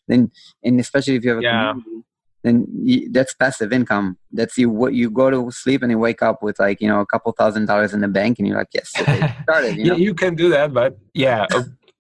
then 0.07 0.31
and 0.63 0.79
especially 0.79 1.15
if 1.15 1.25
you 1.25 1.31
have 1.31 1.39
a 1.39 1.43
yeah. 1.43 1.73
community 1.73 2.05
then 2.47 2.67
you, 2.83 3.11
that's 3.11 3.35
passive 3.35 3.73
income. 3.73 4.17
That's 4.33 4.57
you 4.57 4.71
what 4.71 4.95
you 4.95 5.11
go 5.11 5.31
to 5.31 5.51
sleep 5.51 5.83
and 5.83 5.91
you 5.91 5.99
wake 5.99 6.23
up 6.23 6.43
with 6.43 6.59
like 6.59 6.81
you 6.81 6.89
know 6.89 7.01
a 7.01 7.07
couple 7.07 7.33
thousand 7.33 7.67
dollars 7.67 7.93
in 7.93 8.01
the 8.01 8.09
bank, 8.09 8.39
and 8.39 8.47
you're 8.47 8.57
like, 8.57 8.69
yes, 8.73 8.93
okay, 9.01 9.35
started. 9.43 9.77
You, 9.77 9.85
know? 9.91 9.97
you 9.97 10.15
can 10.15 10.35
do 10.35 10.49
that, 10.51 10.73
but 10.73 10.97
yeah, 11.15 11.47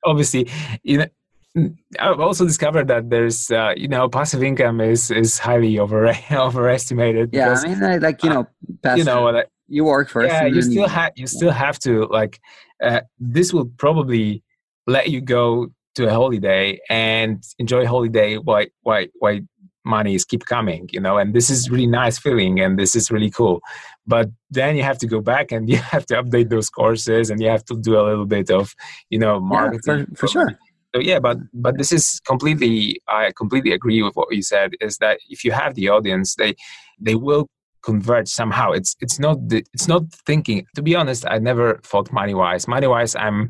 obviously, 0.04 0.48
you 0.82 0.98
know. 0.98 1.06
I've 1.98 2.20
also 2.20 2.44
discovered 2.44 2.86
that 2.88 3.08
there's, 3.08 3.50
uh, 3.50 3.72
you 3.74 3.88
know, 3.88 4.10
passive 4.10 4.42
income 4.42 4.78
is 4.82 5.10
is 5.10 5.38
highly 5.38 5.78
over 5.78 6.14
overestimated. 6.30 7.30
Yeah, 7.32 7.48
because, 7.48 7.64
I 7.64 7.74
mean, 7.74 8.00
like 8.02 8.22
you 8.22 8.28
know, 8.28 8.46
passive, 8.82 8.98
you 8.98 9.04
know, 9.04 9.22
like, 9.22 9.48
you 9.66 9.84
work 9.84 10.10
first. 10.10 10.28
Yeah, 10.28 10.44
you 10.44 10.60
still 10.60 10.86
have 10.86 11.12
you 11.16 11.26
still 11.26 11.50
have 11.50 11.78
to 11.80 12.06
like. 12.06 12.38
Uh, 12.82 13.00
this 13.18 13.54
will 13.54 13.64
probably 13.78 14.42
let 14.86 15.08
you 15.08 15.22
go 15.22 15.68
to 15.96 16.06
a 16.06 16.12
holiday 16.12 16.78
and 16.90 17.42
enjoy 17.58 17.86
holiday 17.86 18.36
while 18.36 18.66
while 18.82 19.06
while 19.18 19.40
monies 19.86 20.24
keep 20.24 20.44
coming 20.44 20.88
you 20.92 21.00
know 21.00 21.16
and 21.18 21.34
this 21.34 21.48
is 21.48 21.70
really 21.70 21.86
nice 21.86 22.18
feeling 22.18 22.60
and 22.60 22.78
this 22.78 22.94
is 22.94 23.10
really 23.10 23.30
cool. 23.30 23.60
But 24.08 24.30
then 24.50 24.76
you 24.76 24.84
have 24.84 24.98
to 24.98 25.06
go 25.06 25.20
back 25.20 25.50
and 25.52 25.68
you 25.72 25.78
have 25.78 26.06
to 26.06 26.22
update 26.22 26.50
those 26.50 26.68
courses 26.68 27.30
and 27.30 27.40
you 27.40 27.48
have 27.48 27.64
to 27.66 27.76
do 27.76 27.98
a 27.98 28.04
little 28.08 28.26
bit 28.26 28.50
of 28.50 28.74
you 29.10 29.18
know 29.18 29.40
marketing 29.40 29.98
yeah, 29.98 30.04
for, 30.14 30.26
for 30.26 30.28
sure. 30.28 30.58
So 30.94 31.00
yeah 31.00 31.18
but 31.18 31.38
but 31.52 31.78
this 31.78 31.92
is 31.92 32.20
completely 32.26 33.00
i 33.08 33.32
completely 33.36 33.72
agree 33.72 34.02
with 34.02 34.14
what 34.14 34.34
you 34.34 34.42
said 34.42 34.72
is 34.80 34.98
that 34.98 35.18
if 35.28 35.44
you 35.44 35.52
have 35.52 35.74
the 35.74 35.88
audience 35.88 36.36
they 36.36 36.54
they 36.98 37.14
will 37.14 37.48
convert 37.86 38.26
somehow. 38.28 38.72
It's 38.72 38.96
it's 39.00 39.18
not 39.18 39.36
the, 39.50 39.64
it's 39.72 39.88
not 39.88 40.02
thinking 40.28 40.66
to 40.74 40.82
be 40.82 40.94
honest 41.00 41.22
i 41.34 41.38
never 41.50 41.66
thought 41.90 42.12
money 42.20 42.34
wise 42.42 42.64
money 42.74 42.88
wise 42.94 43.14
i'm 43.26 43.40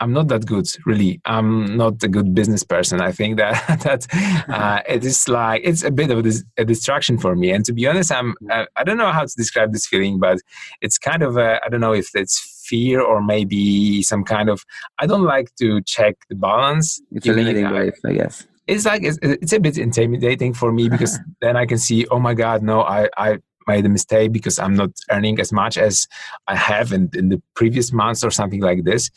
I'm 0.00 0.12
not 0.12 0.28
that 0.28 0.46
good, 0.46 0.66
really. 0.86 1.20
I'm 1.24 1.76
not 1.76 2.02
a 2.02 2.08
good 2.08 2.34
business 2.34 2.62
person. 2.62 3.00
I 3.00 3.12
think 3.12 3.36
that 3.36 3.54
that 3.84 4.06
uh, 4.48 4.80
it 4.88 5.04
is 5.04 5.28
like 5.28 5.62
it's 5.64 5.82
a 5.82 5.90
bit 5.90 6.10
of 6.10 6.24
a, 6.26 6.32
a, 6.58 6.64
distraction 6.64 7.18
for 7.18 7.36
me. 7.36 7.50
And 7.50 7.64
to 7.64 7.72
be 7.72 7.86
honest, 7.86 8.12
I'm 8.12 8.34
uh, 8.50 8.66
I 8.76 8.84
don't 8.84 8.96
know 8.96 9.12
how 9.12 9.24
to 9.24 9.34
describe 9.36 9.72
this 9.72 9.86
feeling, 9.86 10.18
but 10.18 10.38
it's 10.80 10.98
kind 10.98 11.22
of 11.22 11.38
I 11.38 11.60
don't 11.70 11.80
know 11.80 11.94
if 11.94 12.10
it's 12.14 12.64
fear 12.66 13.00
or 13.00 13.22
maybe 13.22 14.02
some 14.02 14.24
kind 14.24 14.48
of 14.48 14.64
I 14.98 15.06
don't 15.06 15.24
like 15.24 15.54
to 15.56 15.80
check 15.82 16.16
the 16.28 16.36
balance. 16.36 17.00
It's 17.12 17.26
a 17.26 17.32
limiting 17.32 17.68
belief, 17.68 17.94
I 18.04 18.12
guess. 18.14 18.46
It's 18.66 18.86
like 18.86 19.02
it's, 19.02 19.18
it's 19.22 19.52
a 19.52 19.60
bit 19.60 19.76
intimidating 19.76 20.54
for 20.54 20.72
me 20.72 20.88
because 20.88 21.18
then 21.40 21.56
I 21.56 21.66
can 21.66 21.78
see, 21.78 22.06
oh 22.10 22.18
my 22.18 22.34
god, 22.34 22.62
no, 22.62 22.82
I 22.82 23.08
I 23.16 23.38
made 23.66 23.86
a 23.86 23.88
mistake 23.88 24.32
because 24.32 24.58
I'm 24.58 24.74
not 24.74 24.90
earning 25.10 25.40
as 25.40 25.52
much 25.52 25.78
as 25.78 26.06
I 26.48 26.56
have 26.56 26.92
in, 26.92 27.10
in 27.14 27.28
the 27.28 27.42
previous 27.54 27.92
months 27.92 28.24
or 28.24 28.30
something 28.30 28.60
like 28.60 28.84
this. 28.84 29.10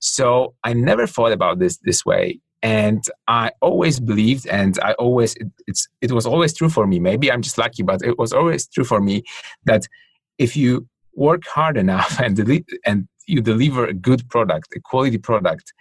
So 0.00 0.54
I 0.64 0.72
never 0.72 1.06
thought 1.06 1.32
about 1.32 1.58
this 1.58 1.78
this 1.78 2.04
way. 2.04 2.40
And 2.60 3.04
I 3.28 3.52
always 3.60 4.00
believed, 4.00 4.48
and 4.48 4.78
I 4.80 4.94
always 4.94 5.36
it, 5.36 5.46
it's 5.68 5.86
it 6.00 6.10
was 6.10 6.26
always 6.26 6.52
true 6.52 6.68
for 6.68 6.88
me. 6.88 6.98
Maybe 6.98 7.30
I'm 7.30 7.42
just 7.42 7.56
lucky, 7.56 7.84
but 7.84 8.02
it 8.02 8.18
was 8.18 8.32
always 8.32 8.66
true 8.66 8.82
for 8.82 9.00
me 9.00 9.22
that 9.64 9.86
if 10.38 10.56
you 10.56 10.88
work 11.14 11.42
hard 11.46 11.76
enough 11.76 12.18
and 12.24 12.36
deli- 12.36 12.64
and 12.84 13.06
you 13.28 13.40
deliver 13.40 13.84
a 13.84 13.94
good 13.94 14.28
product, 14.28 14.74
a 14.74 14.80
quality 14.80 15.18
product, 15.18 15.72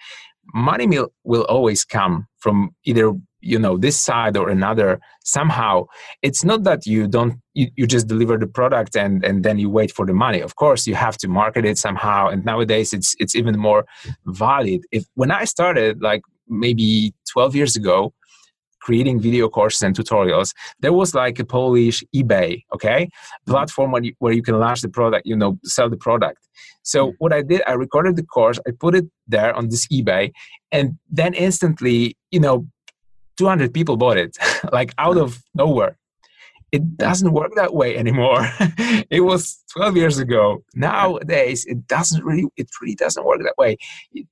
money 0.54 0.88
will, 0.88 1.12
will 1.24 1.44
always 1.44 1.84
come 1.84 2.28
from 2.40 2.72
either 2.86 3.14
you 3.42 3.60
know 3.60 3.78
this 3.78 4.00
side 4.00 4.36
or 4.36 4.50
another 4.50 5.00
somehow 5.24 5.86
it's 6.22 6.44
not 6.44 6.64
that 6.64 6.86
you 6.86 7.08
don't 7.08 7.36
you, 7.54 7.68
you 7.76 7.86
just 7.86 8.08
deliver 8.08 8.38
the 8.38 8.48
product 8.48 8.96
and 8.96 9.24
and 9.24 9.44
then 9.44 9.58
you 9.60 9.70
wait 9.70 9.92
for 9.92 10.06
the 10.06 10.14
money. 10.14 10.42
Of 10.42 10.56
course 10.56 10.88
you 10.88 10.96
have 10.96 11.18
to 11.18 11.28
market 11.28 11.66
it 11.66 11.78
somehow. 11.78 12.28
And 12.30 12.46
nowadays 12.46 12.94
it's 12.94 13.16
it's 13.20 13.36
even 13.36 13.58
more 13.60 13.86
valid. 14.26 14.82
If 14.92 15.06
when 15.16 15.32
i 15.32 15.44
started 15.44 16.02
like 16.02 16.22
maybe 16.48 17.14
12 17.32 17.56
years 17.56 17.76
ago 17.76 18.14
creating 18.80 19.20
video 19.20 19.50
courses 19.50 19.82
and 19.82 19.94
tutorials 19.94 20.54
there 20.80 20.94
was 20.94 21.14
like 21.14 21.38
a 21.40 21.46
polish 21.46 22.04
ebay 22.16 22.64
okay? 22.74 23.10
Platform 23.46 23.92
where 23.92 24.04
you, 24.04 24.14
where 24.20 24.32
you 24.32 24.42
can 24.42 24.58
launch 24.60 24.82
the 24.82 24.90
product 24.90 25.26
you 25.26 25.36
know 25.36 25.60
sell 25.64 25.90
the 25.90 25.98
product. 25.98 26.40
So 26.84 27.08
mm-hmm. 27.08 27.16
what 27.20 27.34
i 27.34 27.42
did 27.42 27.62
i 27.68 27.74
recorded 27.74 28.16
the 28.16 28.24
course 28.24 28.60
i 28.68 28.72
put 28.80 28.96
it 28.96 29.06
there 29.28 29.54
on 29.54 29.70
this 29.70 29.88
ebay 29.88 30.32
and 30.72 30.98
then 31.10 31.34
instantly 31.34 32.18
you 32.32 32.40
know 32.40 32.66
200 33.38 33.74
people 33.74 33.98
bought 33.98 34.18
it 34.18 34.38
like 34.72 34.94
out 34.98 35.16
hmm. 35.16 35.24
of 35.24 35.44
nowhere. 35.54 35.98
It 36.74 36.98
doesn't 36.98 37.32
work 37.32 37.52
that 37.56 37.74
way 37.74 37.98
anymore. 37.98 38.50
It 39.10 39.22
was 39.22 39.64
12 39.72 39.96
years 39.96 40.18
ago. 40.20 40.64
Nowadays 40.76 41.66
it 41.66 41.88
doesn't 41.88 42.26
really 42.26 42.46
it 42.58 42.68
really 42.82 42.96
doesn't 42.96 43.26
work 43.26 43.42
that 43.42 43.58
way. 43.58 43.78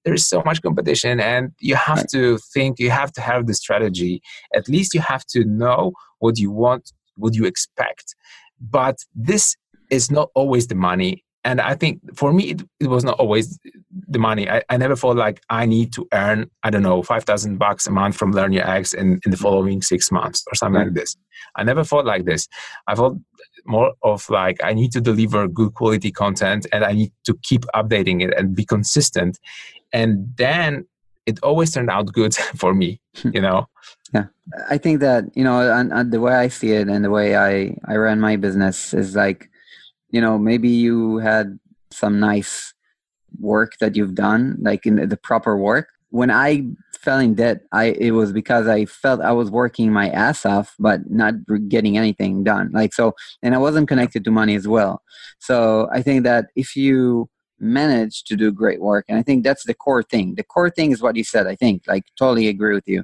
There's 0.04 0.28
so 0.28 0.42
much 0.44 0.62
competition 0.62 1.22
and 1.22 1.52
you 1.60 1.76
have 1.76 2.06
to 2.08 2.38
think 2.54 2.78
you 2.78 2.92
have 2.92 3.14
to 3.14 3.22
have 3.22 3.48
the 3.48 3.54
strategy. 3.54 4.22
At 4.54 4.68
least 4.68 4.94
you 4.94 5.00
have 5.00 5.26
to 5.28 5.46
know 5.46 5.94
what 6.20 6.38
you 6.38 6.52
want 6.52 6.92
what 7.16 7.36
you 7.36 7.46
expect. 7.46 8.16
But 8.60 8.98
this 9.14 9.56
is 9.90 10.12
not 10.12 10.30
always 10.36 10.68
the 10.68 10.76
money 10.76 11.25
and 11.46 11.62
I 11.62 11.76
think 11.76 12.02
for 12.18 12.34
me 12.34 12.50
it, 12.50 12.62
it 12.80 12.88
was 12.88 13.04
not 13.06 13.20
always 13.20 13.58
the 14.08 14.20
money. 14.20 14.50
I, 14.50 14.64
I 14.70 14.78
never 14.78 14.96
felt 14.96 15.16
like 15.16 15.40
I 15.50 15.66
need 15.66 15.94
to 15.94 16.08
earn 16.12 16.50
I 16.64 16.72
don't 16.72 16.84
know 16.84 17.04
five 17.04 17.24
thousand 17.24 17.58
bucks 17.60 17.88
a 17.88 17.92
month 17.92 18.18
from 18.18 18.34
LearnUX 18.34 18.94
in, 18.94 19.00
in 19.02 19.12
the 19.14 19.30
mm-hmm. 19.30 19.44
following 19.44 19.82
six 19.82 20.12
months 20.12 20.44
or 20.52 20.56
something 20.56 20.84
like 20.84 20.94
this. 20.94 21.16
I 21.56 21.64
never 21.64 21.84
felt 21.84 22.06
like 22.06 22.26
this. 22.26 22.50
I 22.88 22.96
felt 22.96 23.18
more 23.66 23.94
of 24.02 24.28
like 24.30 24.58
I 24.64 24.74
need 24.74 24.92
to 24.94 25.02
deliver 25.02 25.48
good 25.48 25.76
quality 25.76 26.12
content 26.12 26.66
and 26.74 26.84
I 26.84 26.94
need 26.94 27.12
to 27.26 27.38
keep 27.44 27.62
updating 27.76 28.22
it 28.24 28.34
and 28.38 28.56
be 28.56 28.66
consistent. 28.66 29.40
And 29.94 30.34
then 30.38 30.86
it 31.28 31.40
always 31.44 31.72
turned 31.72 31.90
out 31.90 32.12
good 32.12 32.34
for 32.56 32.74
me, 32.74 33.00
hmm. 33.18 33.30
you 33.34 33.42
know. 33.42 33.68
Yeah, 34.14 34.26
I 34.70 34.78
think 34.80 35.00
that 35.02 35.26
you 35.36 35.44
know, 35.44 35.60
and, 35.72 35.94
and 35.94 36.12
the 36.12 36.20
way 36.20 36.34
I 36.34 36.48
see 36.48 36.72
it 36.72 36.88
and 36.88 37.06
the 37.06 37.12
way 37.12 37.36
I 37.36 37.78
I 37.86 37.98
run 37.98 38.20
my 38.20 38.36
business 38.36 38.94
is 38.94 39.16
like 39.16 39.50
you 40.16 40.22
know 40.22 40.36
maybe 40.38 40.70
you 40.70 41.18
had 41.18 41.60
some 41.92 42.20
nice 42.20 42.74
work 43.40 43.74
that 43.82 43.96
you've 43.96 44.16
done 44.16 44.58
like 44.62 44.86
in 44.86 44.96
the 45.14 45.18
proper 45.30 45.54
work 45.58 45.88
when 46.10 46.32
i 46.32 46.50
fell 47.06 47.20
in 47.20 47.36
debt, 47.36 47.62
I 47.72 47.86
it 48.08 48.12
was 48.12 48.34
because 48.34 48.68
I 48.68 48.86
felt 48.86 49.22
I 49.22 49.32
was 49.32 49.50
working 49.52 49.94
my 49.94 50.10
ass 50.10 50.46
off, 50.46 50.76
but 50.80 51.00
not 51.10 51.36
getting 51.70 51.98
anything 51.98 52.44
done. 52.44 52.72
Like 52.74 52.94
so, 52.94 53.14
and 53.44 53.54
I 53.54 53.60
wasn't 53.60 53.88
connected 53.88 54.26
to 54.26 54.32
money 54.32 54.56
as 54.56 54.68
well. 54.68 55.02
So 55.40 55.88
I 55.94 56.02
think 56.02 56.24
that 56.24 56.46
if 56.56 56.76
you 56.76 57.30
manage 57.60 58.24
to 58.26 58.36
do 58.36 58.52
great 58.52 58.82
work, 58.82 59.06
and 59.08 59.18
I 59.18 59.24
think 59.24 59.44
that's 59.44 59.66
the 59.66 59.76
core 59.76 60.04
thing. 60.04 60.34
The 60.36 60.44
core 60.44 60.72
thing 60.72 60.92
is 60.92 61.02
what 61.02 61.16
you 61.16 61.24
said. 61.24 61.48
I 61.48 61.56
think, 61.56 61.84
like, 61.88 62.04
totally 62.18 62.48
agree 62.48 62.74
with 62.74 62.88
you. 62.88 63.04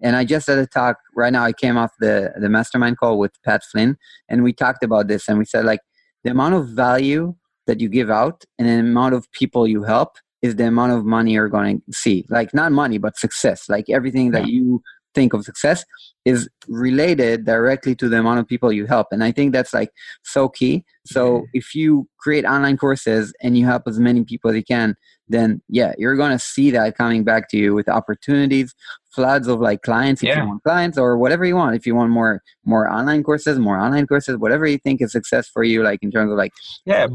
And 0.00 0.14
I 0.14 0.24
just 0.24 0.46
had 0.46 0.58
a 0.58 0.66
talk 0.66 0.98
right 1.16 1.32
now. 1.32 1.44
I 1.44 1.52
came 1.52 1.76
off 1.78 1.92
the 2.00 2.32
the 2.36 2.50
mastermind 2.50 2.98
call 2.98 3.18
with 3.18 3.32
Pat 3.44 3.62
Flynn, 3.64 3.96
and 4.28 4.44
we 4.44 4.52
talked 4.52 4.84
about 4.84 5.08
this, 5.08 5.28
and 5.28 5.38
we 5.38 5.46
said 5.46 5.64
like 5.64 5.80
the 6.24 6.30
amount 6.30 6.54
of 6.54 6.68
value 6.68 7.34
that 7.66 7.80
you 7.80 7.88
give 7.88 8.10
out 8.10 8.44
and 8.58 8.68
the 8.68 8.78
amount 8.78 9.14
of 9.14 9.30
people 9.32 9.66
you 9.66 9.82
help 9.82 10.16
is 10.42 10.56
the 10.56 10.66
amount 10.66 10.92
of 10.92 11.04
money 11.04 11.32
you're 11.32 11.48
going 11.48 11.80
to 11.90 11.96
see. 11.96 12.26
Like 12.28 12.52
not 12.52 12.72
money, 12.72 12.98
but 12.98 13.16
success. 13.16 13.68
Like 13.68 13.86
everything 13.88 14.32
that 14.32 14.48
you 14.48 14.82
think 15.14 15.32
of 15.32 15.44
success 15.44 15.84
is 16.24 16.48
related 16.68 17.44
directly 17.44 17.94
to 17.94 18.08
the 18.08 18.18
amount 18.18 18.40
of 18.40 18.46
people 18.46 18.72
you 18.72 18.86
help. 18.86 19.08
And 19.10 19.22
I 19.22 19.30
think 19.30 19.52
that's 19.52 19.74
like 19.74 19.90
so 20.24 20.48
key. 20.48 20.84
So 21.06 21.44
if 21.52 21.74
you 21.74 22.08
create 22.18 22.44
online 22.44 22.76
courses 22.76 23.32
and 23.42 23.56
you 23.56 23.64
help 23.66 23.82
as 23.86 23.98
many 23.98 24.24
people 24.24 24.50
as 24.50 24.56
you 24.56 24.64
can, 24.64 24.96
then 25.32 25.62
yeah, 25.68 25.92
you're 25.98 26.16
going 26.16 26.32
to 26.32 26.38
see 26.38 26.70
that 26.72 26.96
coming 26.96 27.24
back 27.24 27.48
to 27.50 27.56
you 27.56 27.74
with 27.74 27.88
opportunities, 27.88 28.74
floods 29.12 29.46
of 29.46 29.60
like 29.60 29.82
clients 29.82 30.22
if 30.22 30.28
yeah. 30.28 30.42
you 30.42 30.48
want 30.48 30.62
clients 30.62 30.96
or 30.96 31.18
whatever 31.18 31.44
you 31.44 31.54
want. 31.54 31.76
If 31.76 31.86
you 31.86 31.94
want 31.94 32.10
more 32.10 32.42
more 32.64 32.88
online 32.90 33.22
courses, 33.22 33.58
more 33.58 33.78
online 33.78 34.06
courses, 34.06 34.36
whatever 34.38 34.66
you 34.66 34.78
think 34.78 35.02
is 35.02 35.12
success 35.12 35.48
for 35.48 35.62
you, 35.62 35.82
like 35.82 36.02
in 36.02 36.10
terms 36.10 36.30
of 36.30 36.38
like 36.38 36.52
yeah, 36.84 37.06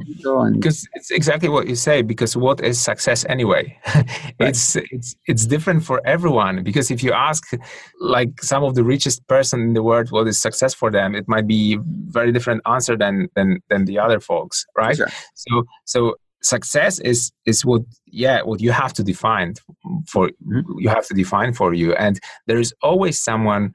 because 0.53 0.87
it's 0.93 1.11
exactly 1.11 1.49
what 1.49 1.67
you 1.67 1.75
say. 1.75 2.01
Because 2.01 2.37
what 2.37 2.61
is 2.61 2.79
success 2.79 3.25
anyway? 3.29 3.77
it's 4.39 4.75
right. 4.75 4.85
it's 4.91 5.15
it's 5.25 5.45
different 5.45 5.83
for 5.83 6.01
everyone. 6.05 6.63
Because 6.63 6.91
if 6.91 7.03
you 7.03 7.11
ask 7.11 7.43
like 7.99 8.41
some 8.41 8.63
of 8.63 8.75
the 8.75 8.83
richest 8.83 9.27
person 9.27 9.61
in 9.61 9.73
the 9.73 9.83
world 9.83 10.11
what 10.11 10.27
is 10.27 10.39
success 10.39 10.73
for 10.73 10.91
them, 10.91 11.15
it 11.15 11.27
might 11.27 11.47
be 11.47 11.79
very 12.05 12.31
different 12.31 12.61
answer 12.65 12.95
than 12.97 13.29
than 13.35 13.61
than 13.69 13.85
the 13.85 13.99
other 13.99 14.19
folks, 14.19 14.65
right? 14.75 14.95
Sure. 14.95 15.09
So 15.33 15.63
so 15.85 16.15
success 16.47 16.99
is 16.99 17.31
is 17.45 17.65
what 17.65 17.81
yeah 18.05 18.41
what 18.41 18.61
you 18.61 18.71
have 18.71 18.93
to 18.93 19.03
define 19.03 19.53
for 20.07 20.29
mm-hmm. 20.29 20.79
you 20.79 20.89
have 20.89 21.05
to 21.07 21.13
define 21.13 21.53
for 21.53 21.73
you 21.73 21.93
and 21.93 22.19
there 22.47 22.59
is 22.59 22.73
always 22.81 23.19
someone 23.19 23.73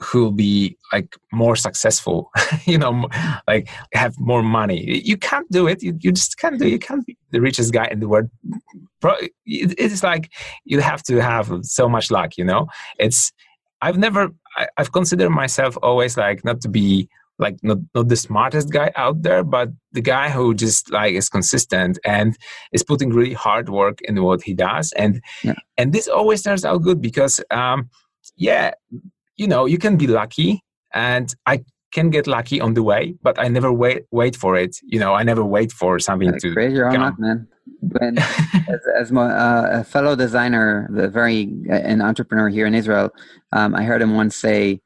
who'll 0.00 0.32
be 0.32 0.76
like 0.92 1.16
more 1.32 1.56
successful 1.56 2.30
you 2.64 2.78
know 2.78 3.08
like 3.46 3.68
have 3.92 4.18
more 4.18 4.42
money 4.42 5.00
you 5.04 5.16
can't 5.16 5.50
do 5.50 5.66
it 5.66 5.82
you, 5.82 5.96
you 6.00 6.10
just 6.10 6.38
can't 6.38 6.58
do 6.58 6.66
it. 6.66 6.70
you 6.70 6.78
can't 6.78 7.04
be 7.06 7.16
the 7.30 7.40
richest 7.40 7.72
guy 7.72 7.86
in 7.90 8.00
the 8.00 8.08
world 8.08 8.28
it's 9.46 10.02
like 10.02 10.30
you 10.64 10.80
have 10.80 11.02
to 11.02 11.20
have 11.20 11.46
so 11.62 11.88
much 11.88 12.10
luck 12.10 12.36
you 12.36 12.44
know 12.44 12.66
it's 12.98 13.32
i've 13.82 13.98
never 13.98 14.28
i've 14.78 14.92
considered 14.92 15.30
myself 15.30 15.76
always 15.82 16.16
like 16.16 16.44
not 16.44 16.60
to 16.60 16.68
be 16.68 17.08
like 17.40 17.56
not 17.62 17.78
not 17.94 18.08
the 18.08 18.16
smartest 18.16 18.70
guy 18.70 18.92
out 18.96 19.22
there 19.22 19.42
but 19.42 19.70
the 19.92 20.00
guy 20.00 20.28
who 20.28 20.54
just 20.54 20.90
like 20.90 21.14
is 21.14 21.28
consistent 21.28 21.98
and 22.04 22.36
is 22.72 22.82
putting 22.82 23.10
really 23.10 23.32
hard 23.32 23.68
work 23.68 24.00
in 24.02 24.22
what 24.22 24.42
he 24.42 24.54
does. 24.54 24.92
And 24.92 25.20
yeah. 25.42 25.54
and 25.76 25.92
this 25.92 26.06
always 26.06 26.42
turns 26.42 26.64
out 26.64 26.82
good 26.82 27.00
because 27.00 27.40
um 27.50 27.88
yeah 28.36 28.72
you 29.36 29.48
know 29.48 29.64
you 29.66 29.78
can 29.78 29.96
be 29.96 30.06
lucky 30.06 30.62
and 30.92 31.34
i 31.46 31.64
can 31.92 32.10
get 32.10 32.26
lucky 32.26 32.60
on 32.60 32.74
the 32.74 32.82
way 32.82 33.14
but 33.22 33.38
i 33.38 33.48
never 33.48 33.72
wait 33.72 34.04
wait 34.10 34.36
for 34.36 34.56
it. 34.56 34.76
You 34.82 35.00
know 35.00 35.14
i 35.14 35.22
never 35.22 35.44
wait 35.44 35.72
for 35.72 35.98
something 35.98 36.38
to 36.38 36.52
create 36.52 36.72
your 36.72 36.88
own 36.88 37.00
luck 37.00 37.18
man. 37.18 37.48
When, 37.80 38.18
as, 38.74 38.80
as 38.98 39.12
my, 39.12 39.30
uh, 39.30 39.80
a 39.80 39.84
fellow 39.84 40.14
designer 40.14 40.88
the 40.92 41.08
very 41.08 41.48
uh, 41.70 41.74
an 41.74 42.02
entrepreneur 42.02 42.48
here 42.48 42.66
in 42.66 42.74
israel 42.74 43.10
um, 43.52 43.74
i 43.74 43.82
heard 43.82 44.02
him 44.02 44.14
once 44.14 44.36
say 44.36 44.80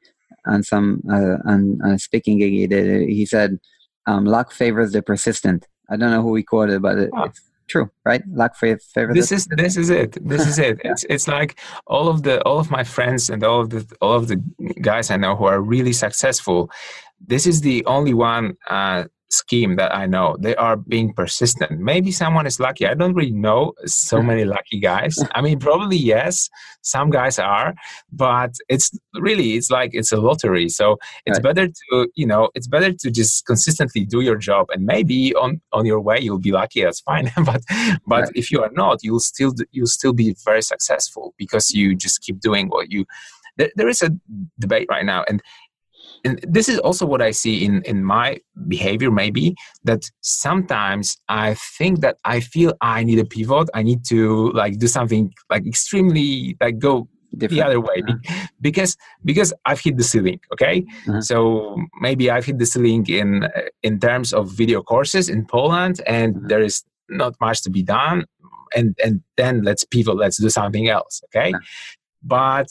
on 0.45 0.63
some 0.63 1.01
uh, 1.09 1.37
on, 1.45 1.79
on, 1.83 1.91
a 1.91 1.99
speaking 1.99 2.39
gig 2.39 2.53
he 2.53 2.67
did. 2.67 3.09
He 3.09 3.25
said, 3.25 3.59
um, 4.05 4.25
"Luck 4.25 4.51
favors 4.51 4.91
the 4.91 5.01
persistent." 5.01 5.67
I 5.89 5.97
don't 5.97 6.11
know 6.11 6.21
who 6.21 6.35
he 6.35 6.43
quoted, 6.43 6.81
but 6.81 6.97
it, 6.97 7.09
oh. 7.13 7.23
it's 7.23 7.41
true, 7.67 7.89
right? 8.05 8.23
Luck 8.27 8.55
favors. 8.55 8.83
This 9.13 9.31
is 9.31 9.47
this 9.47 9.77
is 9.77 9.89
it. 9.89 10.17
This 10.27 10.47
is 10.47 10.59
it. 10.59 10.79
yeah. 10.83 10.91
It's 10.91 11.05
it's 11.09 11.27
like 11.27 11.59
all 11.87 12.07
of 12.07 12.23
the 12.23 12.41
all 12.43 12.59
of 12.59 12.71
my 12.71 12.83
friends 12.83 13.29
and 13.29 13.43
all 13.43 13.61
of 13.61 13.69
the 13.69 13.85
all 14.01 14.15
of 14.15 14.27
the 14.27 14.37
guys 14.81 15.11
I 15.11 15.17
know 15.17 15.35
who 15.35 15.45
are 15.45 15.61
really 15.61 15.93
successful. 15.93 16.71
This 17.25 17.47
is 17.47 17.61
the 17.61 17.85
only 17.85 18.13
one 18.13 18.57
uh, 18.69 19.05
scheme 19.29 19.75
that 19.75 19.93
I 19.93 20.05
know. 20.05 20.37
They 20.39 20.55
are 20.55 20.77
being 20.77 21.13
persistent. 21.13 21.79
Maybe 21.79 22.11
someone 22.11 22.45
is 22.45 22.59
lucky. 22.59 22.87
I 22.87 22.93
don't 22.93 23.13
really 23.13 23.31
know 23.31 23.73
so 23.85 24.21
many 24.21 24.45
lucky 24.55 24.79
guys. 24.79 25.17
I 25.33 25.41
mean, 25.41 25.59
probably 25.59 25.97
yes, 25.97 26.49
some 26.81 27.09
guys 27.09 27.39
are, 27.39 27.73
but 28.11 28.51
it's 28.69 28.91
really 29.15 29.55
it's 29.55 29.69
like 29.69 29.91
it's 29.93 30.11
a 30.11 30.17
lottery. 30.17 30.69
So 30.69 30.97
it's 31.25 31.39
right. 31.39 31.55
better 31.55 31.67
to 31.67 32.07
you 32.15 32.27
know 32.27 32.49
it's 32.55 32.67
better 32.67 32.91
to 32.91 33.11
just 33.11 33.45
consistently 33.45 34.05
do 34.05 34.21
your 34.21 34.37
job, 34.37 34.67
and 34.69 34.85
maybe 34.85 35.33
on 35.35 35.61
on 35.71 35.85
your 35.85 36.01
way 36.01 36.19
you'll 36.19 36.39
be 36.39 36.51
lucky. 36.51 36.83
That's 36.83 37.01
fine. 37.01 37.31
but 37.45 37.61
but 38.07 38.23
right. 38.23 38.31
if 38.35 38.51
you 38.51 38.61
are 38.61 38.71
not, 38.73 38.99
you'll 39.03 39.19
still 39.19 39.53
you'll 39.71 39.87
still 39.87 40.13
be 40.13 40.35
very 40.45 40.61
successful 40.61 41.33
because 41.37 41.71
you 41.71 41.95
just 41.95 42.21
keep 42.21 42.39
doing 42.39 42.69
what 42.69 42.91
you 42.91 43.05
there 43.57 43.87
is 43.87 44.01
a 44.01 44.09
debate 44.59 44.87
right 44.89 45.05
now 45.05 45.23
and 45.29 45.41
and 46.25 46.43
this 46.47 46.67
is 46.67 46.79
also 46.79 47.05
what 47.05 47.21
I 47.21 47.31
see 47.31 47.63
in 47.63 47.81
in 47.83 48.03
my 48.03 48.39
behavior 48.67 49.11
maybe 49.11 49.55
that 49.83 50.09
sometimes 50.21 51.17
I 51.29 51.53
think 51.77 52.01
that 52.01 52.17
I 52.25 52.39
feel 52.39 52.73
I 52.81 53.03
need 53.03 53.19
a 53.19 53.25
pivot 53.25 53.69
I 53.73 53.83
need 53.83 54.03
to 54.05 54.51
like 54.51 54.77
do 54.79 54.87
something 54.87 55.31
like 55.49 55.65
extremely 55.65 56.57
like 56.59 56.79
go 56.79 57.07
Different. 57.37 57.59
the 57.59 57.65
other 57.65 57.81
way 57.81 58.01
uh-huh. 58.07 58.47
because 58.61 58.95
because 59.25 59.53
I've 59.65 59.81
hit 59.81 59.97
the 59.97 60.03
ceiling 60.03 60.39
okay 60.53 60.85
uh-huh. 61.07 61.21
so 61.21 61.75
maybe 61.99 62.31
I've 62.31 62.45
hit 62.45 62.59
the 62.59 62.65
ceiling 62.65 63.05
in 63.07 63.49
in 63.83 63.99
terms 63.99 64.31
of 64.33 64.51
video 64.51 64.81
courses 64.81 65.27
in 65.29 65.45
Poland 65.45 66.01
and 66.07 66.35
uh-huh. 66.35 66.47
there 66.47 66.61
is 66.61 66.83
not 67.09 67.33
much 67.41 67.61
to 67.63 67.69
be 67.69 67.83
done 67.83 68.25
and 68.75 68.95
and 69.03 69.21
then 69.37 69.63
let's 69.63 69.83
pivot 69.83 70.15
let's 70.15 70.37
do 70.37 70.49
something 70.49 70.87
else 70.87 71.21
okay 71.25 71.49
uh-huh. 71.51 71.59
but 72.23 72.67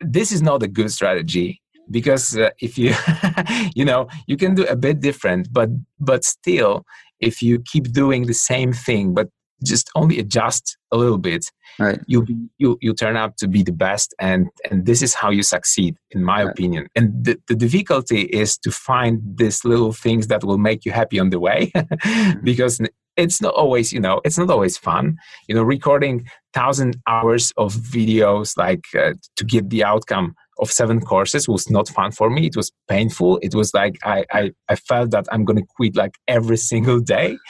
this 0.00 0.32
is 0.32 0.42
not 0.42 0.62
a 0.62 0.68
good 0.68 0.90
strategy 0.90 1.62
because 1.90 2.36
uh, 2.36 2.50
if 2.60 2.78
you 2.78 2.94
you 3.74 3.84
know 3.84 4.08
you 4.26 4.36
can 4.36 4.54
do 4.54 4.64
a 4.66 4.76
bit 4.76 5.00
different 5.00 5.52
but 5.52 5.68
but 6.00 6.24
still 6.24 6.84
if 7.20 7.42
you 7.42 7.60
keep 7.60 7.92
doing 7.92 8.26
the 8.26 8.34
same 8.34 8.72
thing 8.72 9.14
but 9.14 9.28
just 9.64 9.90
only 9.94 10.18
adjust 10.18 10.76
a 10.92 10.96
little 10.96 11.18
bit 11.18 11.46
right 11.78 12.00
you'll 12.06 12.26
you 12.58 12.76
you 12.80 12.92
turn 12.92 13.16
out 13.16 13.36
to 13.36 13.48
be 13.48 13.62
the 13.62 13.72
best 13.72 14.14
and 14.20 14.48
and 14.70 14.86
this 14.86 15.00
is 15.02 15.14
how 15.14 15.30
you 15.30 15.42
succeed 15.42 15.96
in 16.10 16.22
my 16.22 16.42
right. 16.42 16.50
opinion 16.50 16.86
and 16.94 17.24
the, 17.24 17.38
the 17.48 17.54
difficulty 17.54 18.22
is 18.22 18.58
to 18.58 18.70
find 18.70 19.20
these 19.36 19.64
little 19.64 19.92
things 19.92 20.26
that 20.26 20.44
will 20.44 20.58
make 20.58 20.84
you 20.84 20.92
happy 20.92 21.18
on 21.18 21.30
the 21.30 21.40
way 21.40 21.70
mm-hmm. 21.74 22.40
because 22.44 22.80
it's 23.16 23.40
not 23.40 23.54
always 23.54 23.92
you 23.92 24.00
know 24.00 24.20
it's 24.24 24.38
not 24.38 24.50
always 24.50 24.76
fun 24.76 25.16
you 25.48 25.54
know 25.54 25.62
recording 25.62 26.26
thousand 26.52 26.96
hours 27.06 27.52
of 27.56 27.74
videos 27.74 28.56
like 28.56 28.84
uh, 28.98 29.12
to 29.36 29.44
get 29.44 29.70
the 29.70 29.84
outcome 29.84 30.34
of 30.58 30.70
seven 30.70 31.00
courses 31.00 31.48
was 31.48 31.68
not 31.70 31.88
fun 31.88 32.12
for 32.12 32.30
me. 32.30 32.46
It 32.46 32.56
was 32.56 32.72
painful. 32.88 33.38
It 33.42 33.54
was 33.54 33.72
like 33.74 33.96
I 34.04 34.24
I, 34.32 34.52
I 34.68 34.76
felt 34.76 35.10
that 35.10 35.26
I'm 35.32 35.44
gonna 35.44 35.66
quit 35.76 35.96
like 35.96 36.16
every 36.28 36.56
single 36.56 37.00
day. 37.00 37.36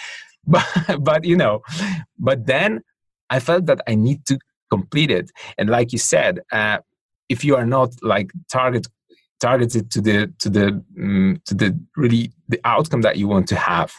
But 0.47 0.67
but 1.01 1.25
you 1.25 1.37
know, 1.37 1.63
but 2.19 2.45
then 2.45 2.83
I 3.31 3.41
felt 3.41 3.65
that 3.65 3.81
I 3.89 3.95
need 3.95 4.27
to 4.27 4.39
complete 4.69 5.11
it. 5.11 5.31
And 5.57 5.71
like 5.71 5.91
you 5.91 5.99
said, 5.99 6.41
uh, 6.53 6.81
if 7.31 7.45
you 7.47 7.57
are 7.57 7.65
not 7.65 7.91
like 8.03 8.31
target 8.53 8.87
targeted 9.41 9.91
to 9.91 10.01
the 10.01 10.33
to 10.39 10.49
the 10.49 10.67
um, 10.99 11.41
to 11.45 11.55
the 11.55 11.79
really 11.97 12.33
the 12.49 12.61
outcome 12.65 13.03
that 13.03 13.17
you 13.17 13.27
want 13.29 13.47
to 13.49 13.57
have 13.57 13.93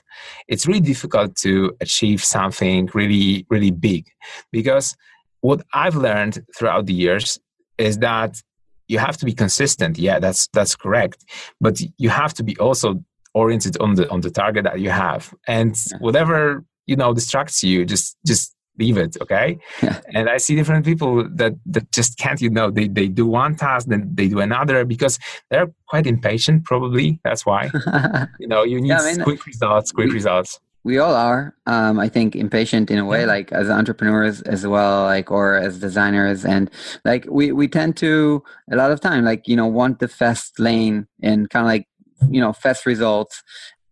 it's 0.48 0.66
really 0.66 0.80
difficult 0.80 1.36
to 1.36 1.76
achieve 1.82 2.24
something 2.24 2.90
really 2.94 3.46
really 3.50 3.70
big 3.72 4.08
because 4.52 4.96
what 5.42 5.62
i've 5.74 5.96
learned 5.96 6.36
throughout 6.56 6.86
the 6.86 6.94
years 6.94 7.38
is 7.78 7.98
that 8.00 8.42
you 8.88 9.00
have 9.00 9.18
to 9.18 9.26
be 9.26 9.34
consistent. 9.34 9.98
Yeah 9.98 10.20
that's 10.20 10.48
that's 10.48 10.76
correct. 10.76 11.26
But 11.60 11.80
you 11.98 12.10
have 12.10 12.34
to 12.36 12.44
be 12.44 12.58
also 12.58 13.04
oriented 13.34 13.78
on 13.80 13.96
the 13.96 14.10
on 14.10 14.22
the 14.22 14.32
target 14.32 14.64
that 14.64 14.80
you 14.80 14.90
have. 14.90 15.34
And 15.48 15.76
whatever 16.00 16.64
you 16.88 16.96
know 16.96 17.14
distracts 17.14 17.64
you 17.64 17.86
just 17.86 18.18
just 18.26 18.54
leave 18.78 18.98
it 18.98 19.16
okay? 19.22 19.58
Yeah. 19.82 20.02
and 20.14 20.30
i 20.30 20.38
see 20.38 20.54
different 20.54 20.86
people 20.86 21.28
that 21.36 21.54
that 21.66 21.90
just 21.94 22.18
can't 22.18 22.42
you 22.42 22.50
know 22.50 22.70
they, 22.70 22.90
they 22.90 23.08
do 23.08 23.26
one 23.26 23.56
task 23.56 23.88
then 23.88 24.12
they 24.14 24.28
do 24.28 24.40
another 24.40 24.84
because 24.84 25.18
they're 25.50 25.72
quite 25.88 26.06
impatient 26.08 26.66
probably. 26.66 27.20
That's 27.24 27.46
why. 27.46 27.72
You 28.40 28.48
know 28.48 28.64
you 28.64 28.82
need 28.82 28.90
yeah, 28.90 29.02
I 29.02 29.14
mean, 29.14 29.24
quick 29.24 29.46
results 29.46 29.92
quick 29.92 30.12
results 30.12 30.60
we 30.86 31.00
all 31.00 31.16
are 31.16 31.54
um, 31.66 32.00
i 32.00 32.08
think 32.08 32.36
impatient 32.36 32.90
in 32.90 32.98
a 32.98 33.04
way 33.04 33.26
like 33.26 33.52
as 33.52 33.70
entrepreneurs 33.70 34.42
as 34.44 34.66
well 34.66 35.04
like 35.04 35.30
or 35.32 35.56
as 35.56 35.80
designers 35.80 36.46
and 36.46 36.70
like 37.04 37.26
we 37.30 37.52
we 37.52 37.68
tend 37.68 37.98
to 37.98 38.42
a 38.72 38.76
lot 38.78 38.92
of 38.92 39.02
time 39.02 39.26
like 39.26 39.46
you 39.48 39.56
know 39.56 39.68
want 39.68 40.00
the 40.00 40.08
fast 40.08 40.58
lane 40.60 41.08
and 41.22 41.50
kind 41.50 41.66
of 41.66 41.68
like 41.68 41.88
you 42.30 42.40
know 42.40 42.54
fast 42.54 42.86
results 42.86 43.44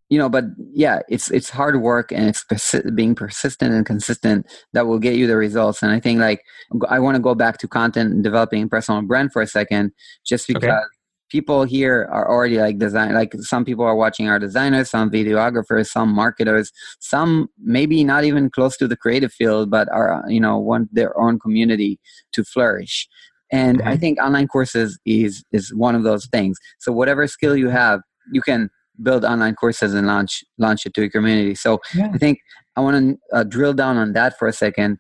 you 0.10 0.18
know 0.20 0.30
but 0.30 0.46
yeah 0.72 1.00
it's 1.10 1.32
it's 1.32 1.50
hard 1.50 1.82
work 1.82 2.12
and 2.12 2.30
it's 2.30 2.44
persi- 2.44 2.96
being 2.96 3.16
persistent 3.16 3.74
and 3.74 3.86
consistent 3.86 4.46
that 4.74 4.86
will 4.86 5.00
get 5.00 5.16
you 5.16 5.26
the 5.26 5.36
results 5.36 5.82
and 5.82 5.92
i 5.92 6.00
think 6.00 6.20
like 6.20 6.44
i 6.90 7.00
want 7.00 7.16
to 7.16 7.22
go 7.22 7.34
back 7.34 7.58
to 7.58 7.68
content 7.68 8.14
and 8.14 8.24
developing 8.24 8.70
personal 8.70 9.02
brand 9.02 9.34
for 9.34 9.42
a 9.42 9.48
second 9.48 9.92
just 10.24 10.48
because 10.48 10.64
okay. 10.64 11.03
People 11.34 11.60
here 11.64 11.98
are 12.18 12.28
already 12.34 12.58
like 12.66 12.78
design 12.78 13.14
like 13.14 13.34
some 13.54 13.64
people 13.66 13.86
are 13.92 13.96
watching 14.04 14.30
our 14.30 14.40
designers 14.48 14.90
some 14.90 15.10
videographers 15.10 15.88
some 15.88 16.10
marketers 16.24 16.72
some 17.00 17.48
maybe 17.78 18.04
not 18.04 18.24
even 18.24 18.50
close 18.58 18.78
to 18.78 18.88
the 18.88 19.00
creative 19.04 19.34
field 19.40 19.72
but 19.76 19.88
are 19.92 20.24
you 20.28 20.42
know 20.46 20.58
want 20.58 20.88
their 21.00 21.12
own 21.24 21.40
community 21.40 22.00
to 22.32 22.44
flourish 22.44 23.08
and 23.52 23.80
mm-hmm. 23.80 23.94
i 23.94 23.98
think 23.98 24.20
online 24.20 24.48
courses 24.48 25.00
is 25.06 25.44
is 25.52 25.74
one 25.74 25.96
of 25.96 26.04
those 26.04 26.26
things 26.28 26.56
so 26.80 26.92
whatever 26.92 27.26
skill 27.28 27.58
you 27.58 27.70
have 27.70 28.00
you 28.32 28.42
can 28.42 28.70
build 29.02 29.26
online 29.26 29.56
courses 29.56 29.94
and 29.94 30.06
launch 30.08 30.44
launch 30.58 30.86
it 30.86 30.94
to 30.94 31.02
your 31.02 31.10
community. 31.10 31.56
So 31.56 31.80
yeah. 31.96 32.10
I 32.14 32.18
think 32.18 32.40
I 32.76 32.82
want 32.82 32.96
to 32.98 33.38
uh, 33.38 33.44
drill 33.44 33.74
down 33.74 33.98
on 33.98 34.14
that 34.14 34.38
for 34.38 34.48
a 34.48 34.54
second, 34.54 35.00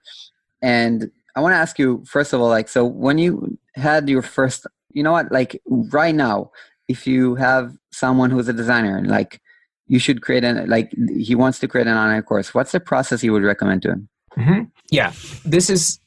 and 0.62 1.12
I 1.36 1.42
want 1.42 1.54
to 1.54 1.58
ask 1.58 1.78
you 1.78 2.04
first 2.08 2.34
of 2.34 2.42
all, 2.42 2.50
like, 2.50 2.70
so 2.70 2.86
when 2.86 3.18
you 3.18 3.58
had 3.76 4.10
your 4.10 4.22
first, 4.22 4.66
you 4.94 5.04
know 5.04 5.12
what, 5.12 5.32
like 5.32 5.62
right 5.68 6.16
now, 6.16 6.52
if 6.88 7.08
you 7.08 7.36
have 7.36 7.76
someone 7.91 8.30
who's 8.32 8.48
a 8.48 8.54
designer, 8.54 9.02
like 9.06 9.41
you 9.88 10.00
should 10.00 10.22
create 10.22 10.44
an 10.44 10.70
like 10.70 10.91
he 11.18 11.36
wants 11.36 11.60
to 11.60 11.68
create 11.68 11.88
an 11.88 11.98
online 11.98 12.22
course, 12.24 12.54
what's 12.54 12.72
the 12.72 12.80
process 12.80 13.24
you 13.24 13.34
would 13.34 13.44
recommend 13.44 13.82
to 13.84 13.89
him? 13.89 14.10
Mm-hmm. 14.38 14.64
Yeah, 14.89 15.14
this 15.46 15.70
is 15.70 16.00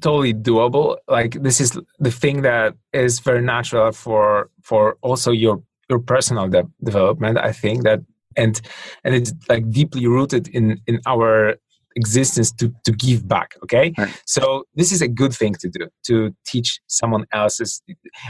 totally 0.00 0.34
doable 0.34 0.98
like 1.08 1.32
this 1.42 1.60
is 1.60 1.78
the 1.98 2.10
thing 2.10 2.42
that 2.42 2.74
is 2.92 3.20
very 3.20 3.40
natural 3.40 3.92
for 3.92 4.50
for 4.62 4.98
also 5.02 5.30
your 5.30 5.62
your 5.88 5.98
personal 5.98 6.48
de- 6.48 6.68
development 6.82 7.38
i 7.38 7.52
think 7.52 7.84
that 7.84 8.00
and 8.36 8.60
and 9.04 9.14
it's 9.14 9.32
like 9.48 9.70
deeply 9.70 10.06
rooted 10.06 10.48
in 10.48 10.80
in 10.86 11.00
our 11.06 11.56
existence 11.96 12.52
to 12.52 12.72
to 12.84 12.92
give 12.92 13.26
back 13.28 13.54
okay 13.62 13.92
right. 13.98 14.22
so 14.26 14.64
this 14.74 14.92
is 14.92 15.00
a 15.02 15.08
good 15.08 15.32
thing 15.32 15.54
to 15.54 15.68
do 15.68 15.88
to 16.04 16.34
teach 16.46 16.80
someone 16.86 17.24
else's 17.32 17.82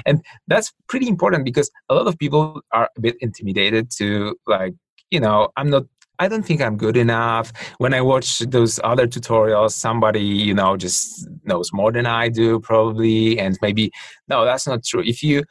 and 0.06 0.22
that's 0.48 0.72
pretty 0.88 1.08
important 1.08 1.44
because 1.44 1.70
a 1.88 1.94
lot 1.94 2.06
of 2.06 2.18
people 2.18 2.60
are 2.72 2.88
a 2.96 3.00
bit 3.00 3.16
intimidated 3.20 3.90
to 3.90 4.36
like 4.46 4.74
you 5.10 5.20
know 5.20 5.48
i'm 5.56 5.70
not 5.70 5.84
I 6.18 6.28
don't 6.28 6.44
think 6.44 6.62
I'm 6.62 6.76
good 6.76 6.96
enough. 6.96 7.52
When 7.78 7.92
I 7.92 8.00
watch 8.00 8.38
those 8.38 8.78
other 8.84 9.06
tutorials, 9.06 9.72
somebody, 9.72 10.22
you 10.22 10.54
know, 10.54 10.76
just 10.76 11.28
knows 11.44 11.72
more 11.72 11.90
than 11.90 12.06
I 12.06 12.28
do, 12.28 12.60
probably. 12.60 13.38
And 13.38 13.58
maybe, 13.60 13.90
no, 14.28 14.44
that's 14.44 14.66
not 14.66 14.84
true. 14.84 15.02
If 15.04 15.22
you 15.22 15.42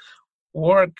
work 0.54 0.92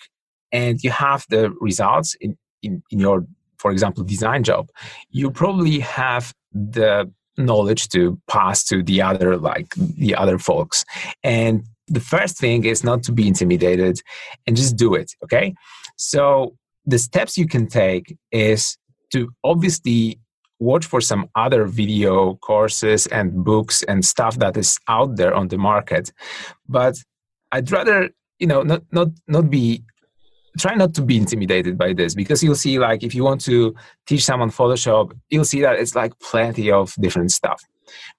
and 0.52 0.78
you 0.82 0.90
have 0.90 1.24
the 1.30 1.50
results 1.60 2.14
in, 2.20 2.36
in, 2.62 2.82
in 2.90 3.00
your, 3.00 3.26
for 3.58 3.70
example, 3.70 4.04
design 4.04 4.44
job, 4.44 4.68
you 5.10 5.30
probably 5.30 5.78
have 5.80 6.34
the 6.54 7.10
knowledge 7.36 7.88
to 7.88 8.18
pass 8.28 8.64
to 8.64 8.82
the 8.82 9.02
other, 9.02 9.36
like 9.36 9.74
the 9.74 10.14
other 10.14 10.38
folks. 10.38 10.84
And 11.22 11.64
the 11.88 12.00
first 12.00 12.38
thing 12.38 12.64
is 12.64 12.84
not 12.84 13.02
to 13.04 13.12
be 13.12 13.28
intimidated 13.28 14.00
and 14.46 14.56
just 14.56 14.76
do 14.76 14.94
it. 14.94 15.12
Okay. 15.22 15.54
So 15.96 16.56
the 16.86 16.98
steps 16.98 17.36
you 17.36 17.46
can 17.46 17.66
take 17.66 18.16
is 18.30 18.76
to 19.12 19.28
obviously 19.42 20.18
watch 20.60 20.86
for 20.86 21.00
some 21.00 21.28
other 21.34 21.66
video 21.66 22.34
courses 22.36 23.06
and 23.08 23.44
books 23.44 23.82
and 23.84 24.04
stuff 24.04 24.38
that 24.38 24.56
is 24.56 24.78
out 24.88 25.16
there 25.16 25.34
on 25.34 25.48
the 25.48 25.58
market 25.58 26.12
but 26.68 26.96
i'd 27.52 27.70
rather 27.72 28.08
you 28.38 28.46
know 28.46 28.62
not 28.62 28.82
not 28.92 29.08
not 29.26 29.50
be 29.50 29.82
try 30.58 30.74
not 30.74 30.94
to 30.94 31.02
be 31.02 31.16
intimidated 31.16 31.76
by 31.76 31.92
this 31.92 32.14
because 32.14 32.42
you'll 32.42 32.54
see 32.54 32.78
like 32.78 33.02
if 33.02 33.14
you 33.14 33.24
want 33.24 33.40
to 33.40 33.74
teach 34.06 34.24
someone 34.24 34.50
photoshop 34.50 35.12
you'll 35.30 35.44
see 35.44 35.60
that 35.60 35.78
it's 35.78 35.94
like 35.94 36.12
plenty 36.20 36.70
of 36.70 36.94
different 37.00 37.30
stuff. 37.30 37.62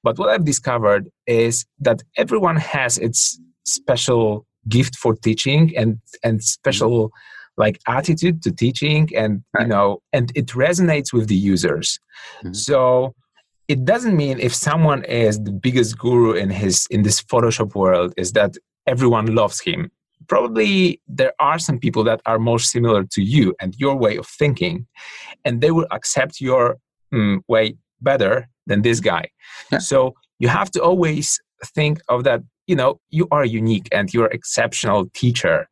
But 0.04 0.18
what 0.20 0.30
i've 0.30 0.46
discovered 0.46 1.10
is 1.28 1.66
that 1.80 2.02
everyone 2.18 2.58
has 2.58 2.98
its 2.98 3.40
special 3.66 4.46
gift 4.68 4.96
for 4.96 5.16
teaching 5.16 5.76
and 5.78 6.00
and 6.24 6.44
special 6.44 7.12
like 7.58 7.80
attitude 7.88 8.42
to 8.44 8.52
teaching 8.52 9.10
and 9.16 9.44
you 9.60 9.68
know 9.68 10.02
and 10.14 10.32
it 10.36 10.48
resonates 10.48 11.14
with 11.14 11.28
the 11.28 11.36
users. 11.36 12.00
Mm-hmm. 12.40 12.54
so 12.54 13.14
it 13.68 13.84
doesn't 13.84 14.16
mean 14.16 14.40
if 14.40 14.54
someone 14.54 15.04
is 15.06 15.40
the 15.40 15.52
biggest 15.52 15.98
guru 15.98 16.34
in 16.34 16.50
his 16.50 16.88
in 16.90 17.04
this 17.04 17.22
photoshop 17.22 17.76
world 17.76 18.14
is 18.18 18.34
that 18.34 18.58
everyone 18.88 19.34
loves 19.34 19.60
him 19.60 19.92
probably 20.28 21.01
there 21.07 21.34
are 21.39 21.59
some 21.59 21.80
people 21.80 22.03
that 22.03 22.21
are 22.26 22.39
more 22.39 22.59
similar 22.59 23.03
to 23.03 23.21
you 23.21 23.55
and 23.59 23.76
your 23.78 23.95
way 23.95 24.17
of 24.17 24.28
thinking 24.28 24.88
and 25.43 25.61
they 25.61 25.71
will 25.71 25.88
accept 25.91 26.41
your 26.41 26.78
mm, 27.13 27.39
way 27.47 27.76
better 28.01 28.47
than 28.67 28.82
this 28.82 28.99
guy. 28.99 29.30
Yeah. 29.71 29.80
so 29.80 30.15
you 30.39 30.47
have 30.47 30.69
to 30.71 30.82
always 30.82 31.39
think 31.63 31.99
of 32.09 32.23
that 32.23 32.41
you 32.67 32.76
know 32.76 32.99
you 33.09 33.28
are 33.32 33.45
unique 33.45 33.88
and 33.91 34.13
you're 34.13 34.28
exceptional 34.28 35.05
teacher 35.13 35.67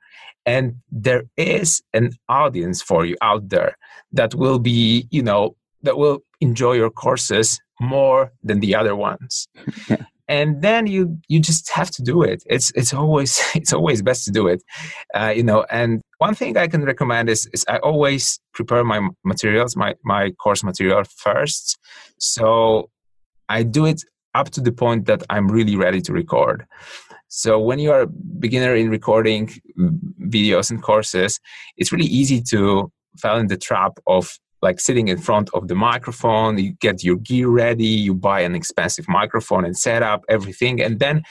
and 0.46 0.76
there 0.92 1.24
is 1.38 1.82
an 1.94 2.12
audience 2.30 2.82
for 2.82 3.06
you 3.06 3.16
out 3.22 3.50
there 3.50 3.76
that 4.12 4.36
will 4.36 4.60
be 4.60 5.08
you 5.12 5.22
know 5.22 5.56
that 5.82 5.98
will 5.98 6.20
enjoy 6.40 6.74
your 6.74 6.90
courses 6.90 7.60
more 7.82 8.32
than 8.44 8.60
the 8.62 8.74
other 8.76 8.96
ones. 8.96 9.48
Yeah 9.90 9.98
and 10.28 10.62
then 10.62 10.88
you 10.88 11.18
you 11.28 11.40
just 11.40 11.70
have 11.72 11.92
to 11.92 12.02
do 12.02 12.24
it. 12.24 12.44
It's 12.46 12.72
it's 12.76 12.94
always 12.94 13.42
it's 13.56 13.74
always 13.74 14.02
best 14.02 14.26
to 14.26 14.32
do 14.32 14.48
it 14.48 14.64
uh, 15.14 15.34
you 15.36 15.44
know 15.44 15.66
and 15.70 16.02
one 16.18 16.36
thing 16.36 16.58
i 16.58 16.68
can 16.68 16.84
recommend 16.84 17.30
is, 17.30 17.50
is 17.54 17.66
i 17.68 17.78
always 17.78 18.40
prepare 18.54 18.84
my 18.84 19.10
materials 19.24 19.76
my 19.76 19.94
my 20.04 20.32
course 20.32 20.64
material 20.64 21.04
first. 21.18 21.78
So 22.20 22.90
i 23.50 23.64
do 23.64 23.86
it 23.86 24.02
up 24.36 24.50
to 24.52 24.62
the 24.62 24.72
point 24.72 25.06
that 25.06 25.24
i'm 25.30 25.48
really 25.50 25.76
ready 25.76 26.02
to 26.02 26.14
record. 26.14 26.66
So 27.28 27.60
when 27.60 27.80
you 27.80 27.92
are 27.92 28.02
a 28.02 28.08
beginner 28.08 28.76
in 28.76 28.90
recording 28.90 29.50
videos 30.36 30.70
and 30.72 30.82
courses 30.82 31.40
it's 31.78 31.92
really 31.92 32.06
easy 32.06 32.42
to 32.52 32.92
fall 33.22 33.38
in 33.38 33.48
the 33.48 33.58
trap 33.58 33.94
of 34.08 34.38
like 34.64 34.80
sitting 34.80 35.10
in 35.10 35.18
front 35.18 35.50
of 35.54 35.68
the 35.68 35.76
microphone 35.76 36.58
you 36.58 36.72
get 36.80 37.04
your 37.04 37.18
gear 37.18 37.50
ready 37.50 37.86
you 38.08 38.14
buy 38.14 38.40
an 38.40 38.56
expensive 38.56 39.08
microphone 39.08 39.66
and 39.66 39.78
set 39.78 40.02
up 40.02 40.24
everything 40.30 40.82
and 40.82 41.00
then 41.00 41.22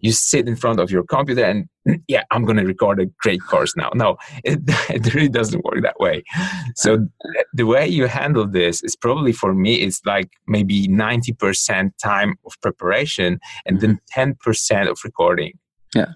you 0.00 0.12
sit 0.12 0.48
in 0.48 0.56
front 0.56 0.80
of 0.80 0.90
your 0.90 1.04
computer 1.04 1.44
and 1.44 1.68
yeah 2.08 2.24
i'm 2.30 2.44
going 2.44 2.56
to 2.56 2.64
record 2.64 3.00
a 3.00 3.06
great 3.22 3.40
course 3.50 3.76
now. 3.76 3.90
No 3.94 4.16
it, 4.44 4.60
it 4.90 5.14
really 5.14 5.28
doesn't 5.28 5.64
work 5.64 5.82
that 5.82 5.98
way. 6.00 6.22
So 6.74 7.06
the 7.52 7.64
way 7.64 7.86
you 7.86 8.06
handle 8.06 8.46
this 8.46 8.82
is 8.82 8.96
probably 8.96 9.32
for 9.32 9.54
me 9.54 9.74
it's 9.84 10.00
like 10.04 10.30
maybe 10.46 10.88
90% 10.88 11.90
time 12.02 12.34
of 12.46 12.52
preparation 12.60 13.38
and 13.66 13.80
then 13.80 14.00
mm-hmm. 14.16 14.32
10% 14.32 14.90
of 14.90 14.98
recording. 15.04 15.52
Yeah. 15.94 16.12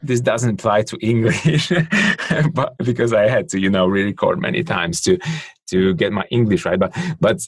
This 0.00 0.20
doesn't 0.20 0.50
apply 0.50 0.82
to 0.82 0.96
English, 1.00 1.72
but 2.52 2.78
because 2.78 3.12
I 3.12 3.28
had 3.28 3.48
to, 3.48 3.58
you 3.58 3.68
know, 3.68 3.88
re-record 3.88 4.40
many 4.40 4.62
times 4.62 5.00
to 5.02 5.18
to 5.70 5.94
get 5.94 6.12
my 6.12 6.24
English 6.30 6.64
right. 6.64 6.78
But 6.78 6.96
but 7.20 7.40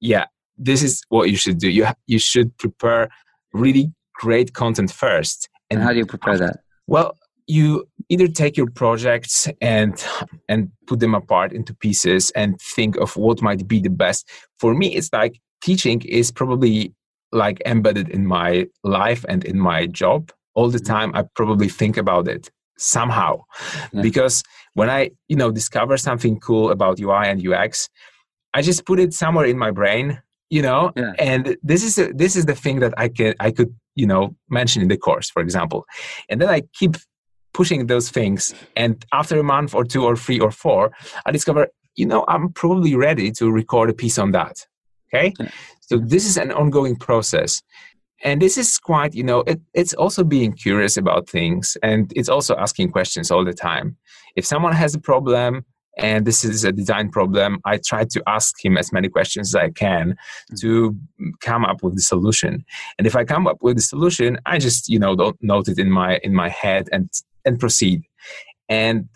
yeah, 0.00 0.26
this 0.56 0.82
is 0.82 1.02
what 1.08 1.30
you 1.30 1.36
should 1.36 1.58
do. 1.58 1.68
You 1.70 1.86
you 2.06 2.18
should 2.18 2.56
prepare 2.58 3.08
really 3.52 3.92
great 4.14 4.52
content 4.52 4.92
first. 4.92 5.48
And, 5.70 5.78
and 5.78 5.86
how 5.86 5.92
do 5.92 5.98
you 5.98 6.06
prepare 6.06 6.38
that? 6.38 6.60
Well, 6.86 7.16
you 7.46 7.88
either 8.08 8.28
take 8.28 8.56
your 8.56 8.70
projects 8.70 9.48
and 9.60 10.04
and 10.48 10.70
put 10.86 11.00
them 11.00 11.14
apart 11.14 11.52
into 11.52 11.74
pieces 11.74 12.30
and 12.32 12.60
think 12.60 12.96
of 12.96 13.16
what 13.16 13.42
might 13.42 13.66
be 13.66 13.80
the 13.80 13.90
best. 13.90 14.28
For 14.58 14.74
me, 14.74 14.94
it's 14.94 15.12
like 15.12 15.40
teaching 15.60 16.02
is 16.02 16.30
probably 16.30 16.94
like 17.32 17.62
embedded 17.64 18.08
in 18.08 18.26
my 18.26 18.66
life 18.82 19.24
and 19.28 19.44
in 19.44 19.58
my 19.58 19.86
job 19.86 20.32
all 20.54 20.68
the 20.68 20.78
mm-hmm. 20.78 20.92
time 20.92 21.12
i 21.14 21.22
probably 21.34 21.68
think 21.68 21.96
about 21.96 22.26
it 22.26 22.50
somehow 22.76 23.40
yeah. 23.92 24.02
because 24.02 24.42
when 24.74 24.90
i 24.90 25.10
you 25.28 25.36
know 25.36 25.50
discover 25.50 25.96
something 25.96 26.38
cool 26.40 26.70
about 26.70 27.00
ui 27.00 27.26
and 27.26 27.46
ux 27.46 27.88
i 28.54 28.62
just 28.62 28.84
put 28.84 28.98
it 28.98 29.12
somewhere 29.12 29.46
in 29.46 29.58
my 29.58 29.70
brain 29.70 30.20
you 30.50 30.62
know 30.62 30.92
yeah. 30.96 31.12
and 31.18 31.56
this 31.62 31.82
is 31.82 31.98
a, 31.98 32.12
this 32.12 32.36
is 32.36 32.46
the 32.46 32.54
thing 32.54 32.80
that 32.80 32.92
i 32.98 33.08
can 33.08 33.34
i 33.40 33.50
could 33.50 33.74
you 33.94 34.06
know 34.06 34.34
mention 34.48 34.82
in 34.82 34.88
the 34.88 34.96
course 34.96 35.30
for 35.30 35.42
example 35.42 35.84
and 36.28 36.40
then 36.40 36.48
i 36.48 36.62
keep 36.74 36.96
pushing 37.52 37.86
those 37.86 38.10
things 38.10 38.54
and 38.76 39.04
after 39.12 39.38
a 39.38 39.42
month 39.42 39.74
or 39.74 39.84
two 39.84 40.04
or 40.04 40.16
three 40.16 40.38
or 40.38 40.50
four 40.50 40.92
i 41.26 41.30
discover 41.30 41.68
you 41.96 42.06
know 42.06 42.24
i'm 42.28 42.52
probably 42.52 42.94
ready 42.94 43.30
to 43.30 43.50
record 43.50 43.90
a 43.90 43.94
piece 43.94 44.18
on 44.18 44.30
that 44.32 44.66
okay 45.12 45.32
yeah. 45.40 45.50
so 45.80 45.98
this 45.98 46.24
is 46.24 46.36
an 46.36 46.52
ongoing 46.52 46.96
process 46.96 47.62
and 48.22 48.40
this 48.40 48.58
is 48.58 48.78
quite 48.78 49.14
you 49.14 49.22
know 49.22 49.40
it, 49.40 49.60
it's 49.74 49.94
also 49.94 50.24
being 50.24 50.52
curious 50.52 50.96
about 50.96 51.28
things 51.28 51.76
and 51.82 52.12
it's 52.16 52.28
also 52.28 52.56
asking 52.56 52.90
questions 52.90 53.30
all 53.30 53.44
the 53.44 53.52
time. 53.52 53.96
If 54.36 54.44
someone 54.46 54.72
has 54.72 54.94
a 54.94 55.00
problem 55.00 55.64
and 55.98 56.26
this 56.26 56.44
is 56.44 56.64
a 56.64 56.70
design 56.70 57.10
problem 57.10 57.58
i 57.64 57.76
try 57.84 58.04
to 58.04 58.22
ask 58.28 58.64
him 58.64 58.78
as 58.78 58.92
many 58.92 59.08
questions 59.08 59.48
as 59.48 59.56
i 59.56 59.68
can 59.70 60.12
mm-hmm. 60.12 60.54
to 60.60 60.96
come 61.40 61.64
up 61.64 61.82
with 61.82 61.96
the 61.96 62.02
solution. 62.02 62.64
And 62.98 63.06
if 63.06 63.16
i 63.16 63.24
come 63.24 63.46
up 63.46 63.58
with 63.60 63.76
the 63.76 63.82
solution 63.82 64.38
i 64.46 64.58
just 64.58 64.88
you 64.88 64.98
know 64.98 65.16
don't 65.16 65.36
note 65.42 65.68
it 65.68 65.78
in 65.78 65.90
my 65.90 66.18
in 66.22 66.34
my 66.34 66.48
head 66.48 66.88
and 66.92 67.10
and 67.44 67.58
proceed. 67.58 68.02
And 68.68 69.08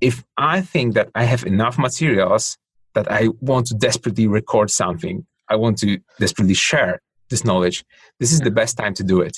if 0.00 0.24
i 0.36 0.60
think 0.60 0.94
that 0.94 1.10
i 1.14 1.24
have 1.24 1.44
enough 1.44 1.78
materials 1.78 2.58
that 2.94 3.10
I 3.10 3.28
want 3.40 3.66
to 3.66 3.74
desperately 3.74 4.26
record 4.26 4.70
something, 4.70 5.26
I 5.48 5.56
want 5.56 5.78
to 5.78 5.98
desperately 6.18 6.54
share 6.54 7.00
this 7.32 7.44
knowledge, 7.44 7.84
this 8.20 8.32
is 8.32 8.40
the 8.40 8.50
best 8.60 8.76
time 8.76 8.94
to 8.94 9.04
do 9.12 9.20
it. 9.20 9.36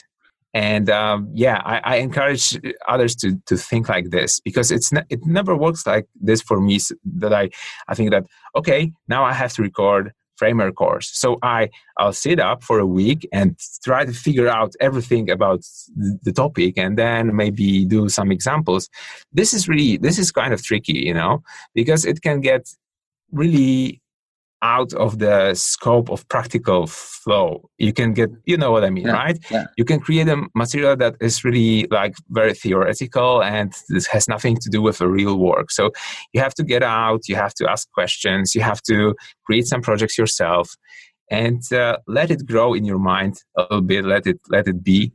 And 0.52 0.88
um, 0.88 1.30
yeah, 1.34 1.60
I, 1.64 1.80
I, 1.92 1.96
encourage 1.96 2.56
others 2.86 3.16
to 3.16 3.28
to 3.46 3.56
think 3.56 3.88
like 3.88 4.10
this 4.10 4.38
because 4.38 4.70
it's 4.70 4.92
ne- 4.92 5.08
it 5.10 5.20
never 5.26 5.56
works 5.56 5.84
like 5.84 6.06
this 6.28 6.40
for 6.40 6.60
me. 6.60 6.78
That 7.18 7.34
I 7.34 7.50
I 7.88 7.94
think 7.96 8.12
that 8.12 8.24
okay, 8.54 8.92
now 9.08 9.24
I 9.24 9.32
have 9.32 9.52
to 9.54 9.62
record 9.62 10.12
framer 10.36 10.70
course. 10.70 11.10
So 11.12 11.38
I 11.42 11.70
I'll 11.98 12.12
sit 12.12 12.38
up 12.38 12.62
for 12.62 12.78
a 12.78 12.86
week 12.86 13.28
and 13.32 13.58
try 13.82 14.04
to 14.04 14.12
figure 14.12 14.48
out 14.48 14.74
everything 14.80 15.28
about 15.28 15.62
the 15.96 16.32
topic 16.32 16.78
and 16.78 16.96
then 16.96 17.34
maybe 17.34 17.84
do 17.84 18.08
some 18.08 18.30
examples. 18.30 18.88
This 19.32 19.54
is 19.54 19.68
really 19.68 19.96
this 19.96 20.20
is 20.20 20.30
kind 20.30 20.54
of 20.54 20.62
tricky, 20.62 20.98
you 21.08 21.14
know, 21.14 21.42
because 21.74 22.04
it 22.04 22.22
can 22.22 22.40
get 22.40 22.68
really 23.32 24.00
out 24.64 24.94
of 24.94 25.18
the 25.18 25.54
scope 25.54 26.08
of 26.10 26.26
practical 26.28 26.86
flow. 26.86 27.68
You 27.76 27.92
can 27.92 28.14
get 28.14 28.30
you 28.46 28.56
know 28.56 28.72
what 28.72 28.82
i 28.82 28.90
mean 28.90 29.06
yeah, 29.06 29.22
right? 29.24 29.38
yeah. 29.50 29.66
you 29.76 29.84
can 29.84 30.00
create 30.00 30.26
a 30.26 30.38
material 30.54 30.96
that 30.96 31.14
is 31.20 31.44
really 31.44 31.86
like 31.90 32.14
very 32.30 32.54
theoretical 32.54 33.42
and 33.42 33.70
this 33.90 34.06
has 34.06 34.26
nothing 34.26 34.56
to 34.56 34.70
do 34.70 34.80
with 34.80 34.98
the 34.98 35.08
real 35.08 35.36
work. 35.36 35.70
So 35.70 35.90
you 36.32 36.40
have 36.40 36.54
to 36.54 36.64
get 36.64 36.82
out 36.82 37.28
you 37.28 37.36
have 37.36 37.54
to 37.60 37.70
ask 37.70 37.82
questions 37.92 38.54
you 38.54 38.62
have 38.62 38.80
to 38.90 39.14
create 39.46 39.66
some 39.66 39.82
projects 39.82 40.16
yourself 40.16 40.66
and 41.30 41.60
uh, 41.72 41.98
let 42.06 42.30
it 42.30 42.46
grow 42.46 42.72
in 42.78 42.84
your 42.84 43.02
mind 43.14 43.34
a 43.58 43.62
little 43.62 43.82
bit 43.92 44.04
let 44.04 44.26
it 44.26 44.38
let 44.48 44.66
it 44.66 44.82
be. 44.82 45.12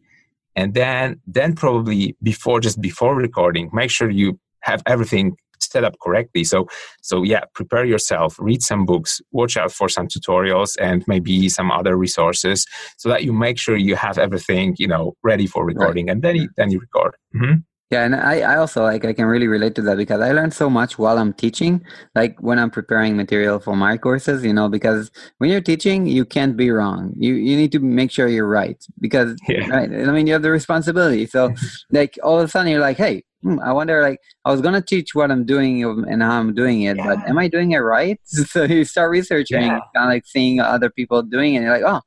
And 0.55 0.73
then 0.75 1.21
then 1.25 1.55
probably 1.55 2.15
before 2.21 2.59
just 2.67 2.79
before 2.89 3.15
recording 3.15 3.65
make 3.73 3.89
sure 3.89 4.09
you 4.11 4.39
have 4.61 4.83
everything 4.85 5.37
set 5.71 5.83
up 5.83 5.95
correctly. 6.01 6.43
So, 6.43 6.67
so 7.01 7.23
yeah, 7.23 7.41
prepare 7.53 7.85
yourself, 7.85 8.35
read 8.39 8.61
some 8.61 8.85
books, 8.85 9.21
watch 9.31 9.57
out 9.57 9.71
for 9.71 9.89
some 9.89 10.07
tutorials 10.07 10.75
and 10.79 11.03
maybe 11.07 11.49
some 11.49 11.71
other 11.71 11.95
resources 11.95 12.65
so 12.97 13.09
that 13.09 13.23
you 13.23 13.33
make 13.33 13.57
sure 13.57 13.75
you 13.77 13.95
have 13.95 14.17
everything, 14.17 14.75
you 14.77 14.87
know, 14.87 15.13
ready 15.23 15.47
for 15.47 15.65
recording 15.65 16.07
right. 16.07 16.13
and 16.13 16.21
then 16.21 16.35
you, 16.35 16.49
then 16.57 16.71
you 16.71 16.79
record. 16.79 17.15
Mm-hmm. 17.35 17.59
Yeah, 17.91 18.03
and 18.03 18.15
I, 18.15 18.41
I 18.41 18.57
also 18.57 18.83
like 18.83 19.03
I 19.03 19.13
can 19.13 19.25
really 19.25 19.47
relate 19.47 19.73
to 19.75 19.81
that 19.81 19.97
because 19.97 20.21
I 20.21 20.31
learn 20.31 20.51
so 20.51 20.69
much 20.69 20.99
while 20.99 21.17
I'm 21.17 21.33
teaching, 21.33 21.83
like 22.13 22.37
when 22.39 22.59
I'm 22.59 22.69
preparing 22.69 23.17
material 23.17 23.59
for 23.59 23.75
my 23.75 23.97
courses, 23.97 24.43
you 24.43 24.53
know, 24.53 24.69
because 24.69 25.09
when 25.39 25.49
you're 25.49 25.59
teaching, 25.59 26.05
you 26.05 26.23
can't 26.23 26.55
be 26.55 26.69
wrong. 26.69 27.13
You 27.17 27.33
you 27.33 27.57
need 27.57 27.71
to 27.71 27.79
make 27.79 28.11
sure 28.11 28.27
you're 28.27 28.45
right 28.45 28.77
because 28.99 29.35
yeah. 29.47 29.67
right, 29.69 29.91
I 29.91 30.11
mean 30.11 30.27
you 30.27 30.33
have 30.33 30.43
the 30.43 30.51
responsibility. 30.51 31.25
So 31.25 31.51
like 31.91 32.19
all 32.21 32.39
of 32.39 32.45
a 32.45 32.47
sudden 32.47 32.71
you're 32.71 32.79
like, 32.79 32.97
hey, 32.97 33.23
hmm, 33.41 33.59
I 33.59 33.71
wonder 33.73 34.01
like 34.01 34.19
I 34.45 34.51
was 34.51 34.61
gonna 34.61 34.81
teach 34.81 35.15
what 35.15 35.31
I'm 35.31 35.45
doing 35.45 35.83
and 35.83 36.21
how 36.21 36.39
I'm 36.39 36.53
doing 36.53 36.83
it, 36.83 36.97
yeah. 36.97 37.05
but 37.05 37.29
am 37.29 37.37
I 37.37 37.47
doing 37.47 37.71
it 37.71 37.79
right? 37.79 38.19
So 38.25 38.63
you 38.63 38.85
start 38.85 39.11
researching, 39.11 39.61
yeah. 39.61 39.79
kind 39.95 40.07
of 40.07 40.09
like 40.09 40.25
seeing 40.25 40.59
other 40.59 40.89
people 40.89 41.21
doing 41.23 41.53
it, 41.53 41.57
and 41.57 41.65
you're 41.65 41.73
like, 41.73 41.83
oh, 41.85 42.01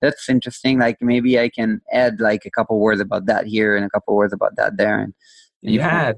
that's 0.00 0.28
interesting. 0.28 0.78
Like 0.78 0.98
maybe 1.00 1.38
I 1.38 1.48
can 1.48 1.80
add 1.92 2.20
like 2.20 2.44
a 2.44 2.50
couple 2.50 2.78
words 2.78 3.00
about 3.00 3.26
that 3.26 3.46
here 3.46 3.76
and 3.76 3.84
a 3.84 3.90
couple 3.90 4.16
words 4.16 4.32
about 4.32 4.56
that 4.56 4.76
there. 4.76 5.00
And, 5.00 5.14
and 5.64 5.74
yeah, 5.74 6.12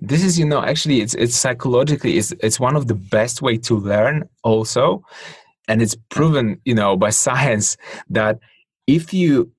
this 0.00 0.24
is 0.24 0.38
you 0.38 0.44
know 0.44 0.62
actually 0.62 1.00
it's 1.00 1.14
it's 1.14 1.36
psychologically 1.36 2.18
it's 2.18 2.32
it's 2.40 2.58
one 2.58 2.76
of 2.76 2.88
the 2.88 2.94
best 2.94 3.42
way 3.42 3.56
to 3.58 3.76
learn 3.76 4.28
also, 4.42 5.02
and 5.68 5.80
it's 5.80 5.96
proven 6.08 6.60
you 6.64 6.74
know 6.74 6.96
by 6.96 7.10
science 7.24 7.76
that 8.10 8.38
if 8.86 9.14
you 9.14 9.52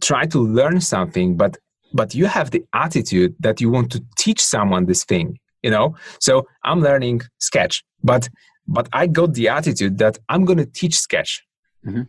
try 0.00 0.26
to 0.26 0.38
learn 0.38 0.80
something 0.80 1.36
but 1.36 1.58
but 1.92 2.14
you 2.14 2.26
have 2.26 2.50
the 2.50 2.64
attitude 2.74 3.34
that 3.40 3.60
you 3.60 3.70
want 3.70 3.90
to 3.92 4.02
teach 4.18 4.42
someone 4.42 4.86
this 4.86 5.04
thing 5.04 5.38
you 5.62 5.70
know? 5.70 5.94
So 6.20 6.46
i'm 6.64 6.80
learning 6.80 7.22
sketch 7.38 7.84
but 8.02 8.28
but 8.68 8.88
i 8.92 9.06
got 9.06 9.34
the 9.34 9.48
attitude 9.48 9.98
that 9.98 10.18
i'm 10.28 10.44
going 10.44 10.58
to 10.58 10.66
teach 10.66 10.96
sketch. 10.98 11.42
Mm-hmm. 11.86 12.02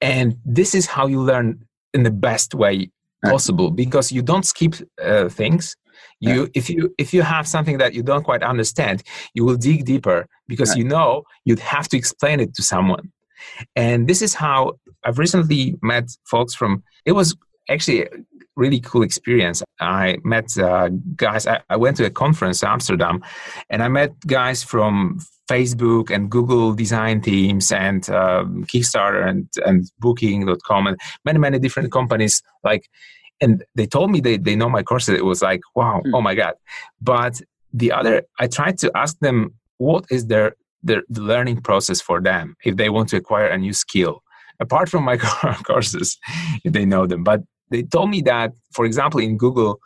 And 0.00 0.36
this 0.44 0.74
is 0.74 0.86
how 0.86 1.06
you 1.06 1.22
learn 1.22 1.64
in 1.94 2.02
the 2.02 2.10
best 2.10 2.54
way 2.54 2.90
possible 3.24 3.68
right. 3.68 3.76
because 3.76 4.10
you 4.10 4.20
don't 4.20 4.44
skip 4.44 4.74
uh, 5.00 5.28
things. 5.28 5.76
You 6.18 6.48
if 6.54 6.68
you 6.68 6.92
if 6.98 7.14
you 7.14 7.22
have 7.22 7.46
something 7.46 7.78
that 7.78 7.94
you 7.94 8.02
don't 8.02 8.24
quite 8.24 8.42
understand 8.42 9.02
you 9.34 9.44
will 9.44 9.56
dig 9.56 9.84
deeper 9.84 10.26
because 10.48 10.70
right. 10.70 10.78
you 10.78 10.84
know 10.84 11.22
you'd 11.44 11.60
have 11.60 11.88
to 11.90 11.96
explain 11.96 12.40
it 12.40 12.54
to 12.54 12.62
someone. 12.62 13.12
And 13.76 14.08
this 14.08 14.22
is 14.22 14.34
how 14.34 14.78
i've 15.04 15.18
recently 15.18 15.76
met 15.82 16.08
folks 16.24 16.54
from 16.54 16.82
it 17.04 17.12
was 17.12 17.36
actually 17.68 18.02
a 18.02 18.08
really 18.56 18.80
cool 18.80 19.02
experience 19.02 19.62
i 19.80 20.16
met 20.24 20.56
uh, 20.58 20.88
guys 21.16 21.46
I, 21.46 21.60
I 21.70 21.76
went 21.76 21.96
to 21.98 22.04
a 22.04 22.10
conference 22.10 22.62
in 22.62 22.68
amsterdam 22.68 23.22
and 23.70 23.82
i 23.82 23.88
met 23.88 24.12
guys 24.26 24.62
from 24.62 25.20
Facebook 25.52 26.10
and 26.10 26.30
Google 26.30 26.72
design 26.72 27.20
teams 27.20 27.72
and 27.72 28.08
um, 28.10 28.64
Kickstarter 28.64 29.26
and, 29.28 29.48
and 29.66 29.90
Booking.com 29.98 30.86
and 30.86 30.96
many, 31.24 31.38
many 31.38 31.58
different 31.58 31.92
companies. 31.92 32.42
Like, 32.64 32.88
and 33.40 33.64
they 33.74 33.86
told 33.86 34.10
me 34.10 34.20
they, 34.20 34.36
they 34.36 34.56
know 34.56 34.68
my 34.68 34.82
courses. 34.82 35.18
It 35.18 35.24
was 35.24 35.42
like, 35.42 35.60
wow, 35.74 36.00
mm. 36.04 36.12
oh 36.14 36.20
my 36.20 36.34
God. 36.34 36.54
But 37.00 37.40
the 37.72 37.92
other, 37.92 38.22
I 38.38 38.46
tried 38.46 38.78
to 38.78 38.90
ask 38.94 39.18
them 39.18 39.54
what 39.78 40.04
is 40.10 40.26
their, 40.26 40.54
their 40.82 41.02
the 41.08 41.20
learning 41.20 41.60
process 41.60 42.00
for 42.00 42.20
them 42.20 42.56
if 42.64 42.76
they 42.76 42.88
want 42.88 43.08
to 43.10 43.16
acquire 43.16 43.48
a 43.48 43.58
new 43.58 43.72
skill, 43.72 44.22
apart 44.60 44.88
from 44.88 45.04
my 45.04 45.16
courses, 45.66 46.18
if 46.64 46.72
they 46.72 46.84
know 46.84 47.06
them. 47.06 47.24
But 47.24 47.42
they 47.70 47.82
told 47.82 48.10
me 48.10 48.20
that, 48.22 48.52
for 48.72 48.84
example, 48.84 49.20
in 49.20 49.36
Google, 49.36 49.80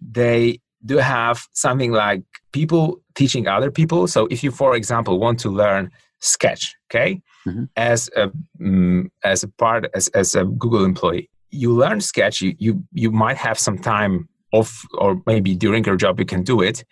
they 0.00 0.60
do 0.84 0.96
have 0.98 1.46
something 1.52 1.92
like 1.92 2.22
people 2.52 3.00
teaching 3.14 3.46
other 3.46 3.70
people. 3.70 4.06
So 4.06 4.26
if 4.26 4.42
you, 4.42 4.50
for 4.50 4.74
example, 4.74 5.18
want 5.18 5.38
to 5.40 5.50
learn 5.50 5.90
Sketch, 6.22 6.74
okay, 6.90 7.20
mm-hmm. 7.46 7.64
as 7.76 8.10
a 8.14 8.30
um, 8.60 9.10
as 9.24 9.42
a 9.42 9.48
part 9.48 9.86
as 9.94 10.08
as 10.08 10.34
a 10.34 10.44
Google 10.44 10.84
employee, 10.84 11.30
you 11.50 11.72
learn 11.72 12.02
Sketch. 12.02 12.42
You 12.42 12.54
you 12.58 12.84
you 12.92 13.10
might 13.10 13.38
have 13.38 13.58
some 13.58 13.78
time 13.78 14.28
off, 14.52 14.84
or 14.98 15.22
maybe 15.26 15.54
during 15.54 15.82
your 15.84 15.96
job 15.96 16.18
you 16.18 16.26
can 16.26 16.42
do 16.42 16.60
it, 16.60 16.84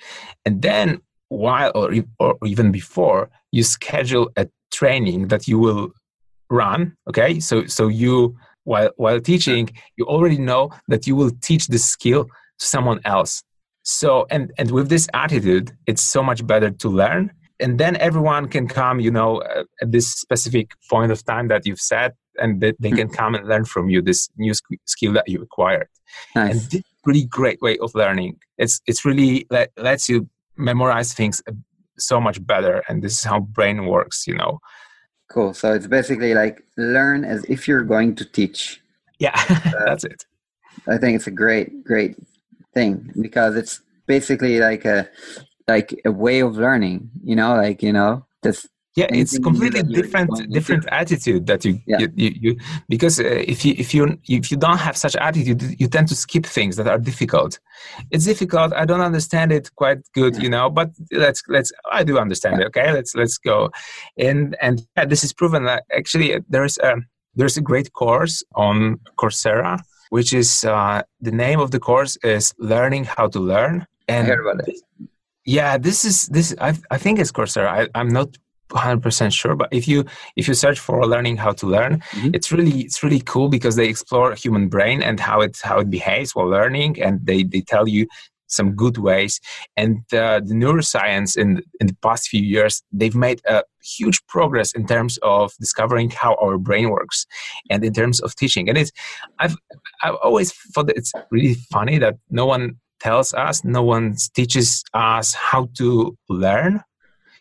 and 0.46 0.62
then 0.62 1.02
while 1.28 1.72
or, 1.74 1.92
or 2.18 2.38
even 2.46 2.72
before 2.72 3.28
you 3.52 3.62
schedule 3.62 4.30
a 4.36 4.48
training 4.72 5.28
that 5.28 5.46
you 5.46 5.58
will 5.58 5.90
run. 6.50 6.96
Okay, 7.08 7.40
so 7.40 7.66
so 7.66 7.88
you 7.88 8.36
while 8.64 8.90
while 8.96 9.20
teaching, 9.20 9.70
you 9.96 10.04
already 10.06 10.38
know 10.38 10.70
that 10.88 11.06
you 11.06 11.16
will 11.16 11.30
teach 11.40 11.68
the 11.68 11.78
skill 11.78 12.24
to 12.24 12.66
someone 12.66 13.00
else. 13.04 13.42
So 13.82 14.26
and 14.30 14.52
and 14.58 14.70
with 14.70 14.88
this 14.88 15.08
attitude 15.14 15.72
it's 15.86 16.02
so 16.02 16.22
much 16.22 16.46
better 16.46 16.70
to 16.70 16.88
learn. 16.88 17.30
And 17.60 17.78
then 17.78 17.96
everyone 17.96 18.48
can 18.48 18.68
come 18.68 19.00
you 19.00 19.10
know 19.10 19.38
uh, 19.38 19.64
at 19.82 19.92
this 19.92 20.10
specific 20.12 20.72
point 20.90 21.12
of 21.12 21.24
time 21.24 21.48
that 21.48 21.66
you've 21.66 21.80
set 21.80 22.14
and 22.40 22.60
they, 22.60 22.72
they 22.78 22.92
can 22.92 23.08
come 23.08 23.34
and 23.34 23.48
learn 23.48 23.64
from 23.64 23.90
you 23.90 24.00
this 24.00 24.28
new 24.36 24.52
skill 24.86 25.12
that 25.12 25.28
you 25.28 25.42
acquired. 25.42 25.88
Nice. 26.36 26.52
and 26.52 26.70
this 26.70 26.82
pretty 27.04 27.24
great 27.24 27.60
way 27.62 27.78
of 27.78 27.94
learning. 27.94 28.36
It's 28.58 28.80
it's 28.86 29.04
really 29.04 29.46
let, 29.50 29.70
lets 29.76 30.08
you 30.08 30.28
memorize 30.56 31.14
things 31.14 31.40
uh, 31.48 31.52
so 31.98 32.20
much 32.20 32.44
better. 32.46 32.82
And 32.88 33.02
this 33.02 33.14
is 33.14 33.24
how 33.24 33.40
brain 33.40 33.86
works 33.86 34.26
you 34.26 34.34
know 34.34 34.60
cool. 35.28 35.54
So 35.54 35.72
it's 35.72 35.86
basically 35.86 36.34
like 36.34 36.64
learn 36.76 37.24
as 37.24 37.44
if 37.44 37.68
you're 37.68 37.84
going 37.84 38.14
to 38.16 38.24
teach. 38.24 38.80
Yeah 39.18 39.32
uh, 39.48 39.84
that's 39.86 40.04
it. 40.04 40.24
I 40.86 40.96
think 40.98 41.16
it's 41.16 41.26
a 41.26 41.32
great 41.32 41.84
great 41.84 42.16
thing 42.74 43.12
because 43.20 43.56
it's 43.56 43.80
basically 44.06 44.58
like 44.60 44.84
a 44.84 45.08
like 45.66 46.00
a 46.04 46.12
way 46.12 46.40
of 46.40 46.56
learning 46.56 47.10
you 47.22 47.36
know 47.36 47.54
like 47.56 47.82
you 47.82 47.92
know 47.92 48.24
this 48.42 48.66
yeah 48.98 49.20
it's 49.20 49.38
completely 49.48 49.82
different 49.98 50.30
different 50.56 50.84
attitude 51.00 51.42
that 51.50 51.60
you, 51.64 51.72
yeah. 51.86 51.98
you, 52.00 52.08
you, 52.22 52.30
you, 52.44 52.52
because 52.88 53.16
uh, 53.20 53.52
if 53.54 53.58
you 53.64 53.72
if 53.84 53.88
you 53.96 54.02
if 54.28 54.50
you 54.50 54.56
don't 54.64 54.82
have 54.88 54.96
such 55.04 55.14
attitude 55.28 55.60
you 55.80 55.86
tend 55.96 56.06
to 56.12 56.16
skip 56.24 56.44
things 56.56 56.74
that 56.78 56.88
are 56.92 57.00
difficult 57.10 57.52
it's 58.10 58.26
difficult 58.32 58.72
i 58.82 58.84
don't 58.90 59.04
understand 59.12 59.48
it 59.58 59.64
quite 59.82 60.00
good 60.18 60.34
yeah. 60.34 60.42
you 60.44 60.50
know 60.54 60.66
but 60.78 60.88
let's 61.24 61.40
let's 61.54 61.70
i 61.98 62.02
do 62.08 62.18
understand 62.18 62.54
yeah. 62.56 62.62
it 62.62 62.66
okay 62.70 62.88
let's 62.98 63.12
let's 63.14 63.38
go 63.50 63.70
and 64.28 64.56
and 64.66 64.76
yeah, 64.96 65.04
this 65.12 65.22
is 65.26 65.32
proven 65.40 65.62
that 65.64 65.80
actually 66.00 66.28
there's 66.48 66.76
a 66.78 66.92
there's 67.38 67.56
a 67.56 67.64
great 67.70 67.92
course 67.92 68.42
on 68.66 68.98
coursera 69.20 69.74
which 70.10 70.32
is 70.32 70.64
uh, 70.64 71.02
the 71.20 71.34
name 71.44 71.60
of 71.60 71.70
the 71.70 71.78
course 71.90 72.16
is 72.36 72.54
learning 72.58 73.04
how 73.04 73.26
to 73.28 73.38
learn 73.38 73.86
and 74.08 74.26
I 74.26 74.30
heard 74.30 74.44
about 74.46 74.68
it. 74.68 74.80
yeah 75.44 75.78
this 75.78 76.04
is 76.10 76.26
this 76.36 76.48
i, 76.68 76.70
I 76.90 76.98
think 77.02 77.14
it's 77.20 77.32
coursera 77.38 77.68
I, 77.78 77.80
i'm 77.94 78.12
not 78.18 78.28
100% 78.68 79.32
sure 79.32 79.56
but 79.56 79.68
if 79.72 79.88
you 79.88 80.04
if 80.36 80.48
you 80.48 80.54
search 80.54 80.78
for 80.78 81.04
learning 81.06 81.36
how 81.36 81.52
to 81.52 81.66
learn 81.66 82.00
mm-hmm. 82.12 82.30
it's 82.34 82.52
really 82.52 82.80
it's 82.80 83.02
really 83.02 83.20
cool 83.20 83.48
because 83.48 83.76
they 83.76 83.88
explore 83.88 84.34
human 84.34 84.68
brain 84.68 85.02
and 85.02 85.20
how 85.20 85.40
it 85.40 85.58
how 85.62 85.78
it 85.78 85.90
behaves 85.90 86.34
while 86.34 86.48
learning 86.48 87.00
and 87.00 87.24
they 87.24 87.42
they 87.42 87.60
tell 87.60 87.88
you 87.88 88.06
some 88.48 88.72
good 88.72 88.98
ways. 88.98 89.40
And 89.76 89.98
uh, 90.12 90.40
the 90.40 90.54
neuroscience 90.54 91.36
in 91.36 91.62
in 91.80 91.86
the 91.86 91.96
past 92.02 92.28
few 92.28 92.42
years, 92.42 92.82
they've 92.92 93.14
made 93.14 93.40
a 93.46 93.62
huge 93.82 94.20
progress 94.26 94.72
in 94.72 94.86
terms 94.86 95.18
of 95.22 95.52
discovering 95.60 96.10
how 96.10 96.34
our 96.36 96.58
brain 96.58 96.90
works, 96.90 97.26
and 97.70 97.84
in 97.84 97.92
terms 97.92 98.20
of 98.20 98.34
teaching. 98.34 98.68
And 98.68 98.76
it's 98.76 98.90
I've 99.38 99.56
I've 100.02 100.16
always 100.16 100.52
thought 100.52 100.90
it's 100.90 101.12
really 101.30 101.54
funny 101.70 101.98
that 101.98 102.16
no 102.30 102.46
one 102.46 102.76
tells 103.00 103.32
us, 103.34 103.62
no 103.64 103.82
one 103.82 104.16
teaches 104.34 104.82
us 104.92 105.34
how 105.34 105.68
to 105.76 106.16
learn. 106.28 106.82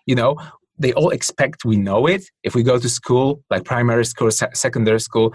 You 0.06 0.16
know, 0.16 0.38
they 0.80 0.94
all 0.94 1.10
expect 1.10 1.66
we 1.66 1.78
know 1.78 2.08
it. 2.08 2.24
If 2.44 2.56
we 2.56 2.64
go 2.64 2.78
to 2.80 2.90
school, 2.90 3.44
like 3.50 3.64
primary 3.64 4.06
school, 4.06 4.32
secondary 4.32 5.00
school, 5.00 5.34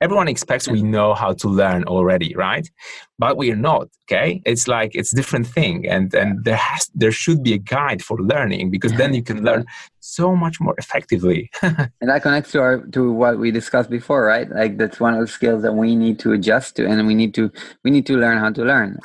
everyone 0.00 0.28
expects 0.28 0.68
we 0.68 0.82
know 0.82 1.14
how 1.14 1.32
to 1.32 1.48
learn 1.48 1.84
already 1.84 2.34
right? 2.36 2.68
But 3.18 3.36
we're 3.36 3.56
not 3.56 3.88
okay? 4.04 4.40
It's 4.46 4.68
like 4.68 4.92
it's 4.94 5.14
different 5.14 5.46
thing 5.46 5.88
and 5.88 6.14
and 6.14 6.44
there 6.44 6.56
has 6.56 6.88
there 6.94 7.12
should 7.12 7.42
be 7.42 7.52
a 7.54 7.58
guide 7.58 8.02
for 8.02 8.16
learning 8.18 8.70
because 8.70 8.92
then 8.92 9.14
you 9.14 9.22
can 9.22 9.42
learn 9.42 9.64
so 10.00 10.36
much 10.36 10.60
more 10.60 10.74
effectively. 10.78 11.50
And 11.62 12.10
that 12.10 12.22
connects 12.22 12.52
to 12.52 12.60
our 12.60 12.78
to 12.92 13.12
what 13.12 13.38
we 13.38 13.50
discussed 13.50 13.90
before 13.90 14.24
right? 14.24 14.48
Like 14.48 14.78
that's 14.78 15.00
one 15.00 15.14
of 15.14 15.20
the 15.20 15.26
skills 15.26 15.62
that 15.62 15.74
we 15.74 15.96
need 15.96 16.18
to 16.20 16.32
adjust 16.32 16.76
to 16.76 16.86
and 16.86 17.06
we 17.06 17.14
need 17.14 17.34
to 17.34 17.50
we 17.84 17.90
need 17.90 18.06
to 18.06 18.16
learn 18.16 18.38
how 18.38 18.50
to 18.50 18.62
learn 18.64 18.98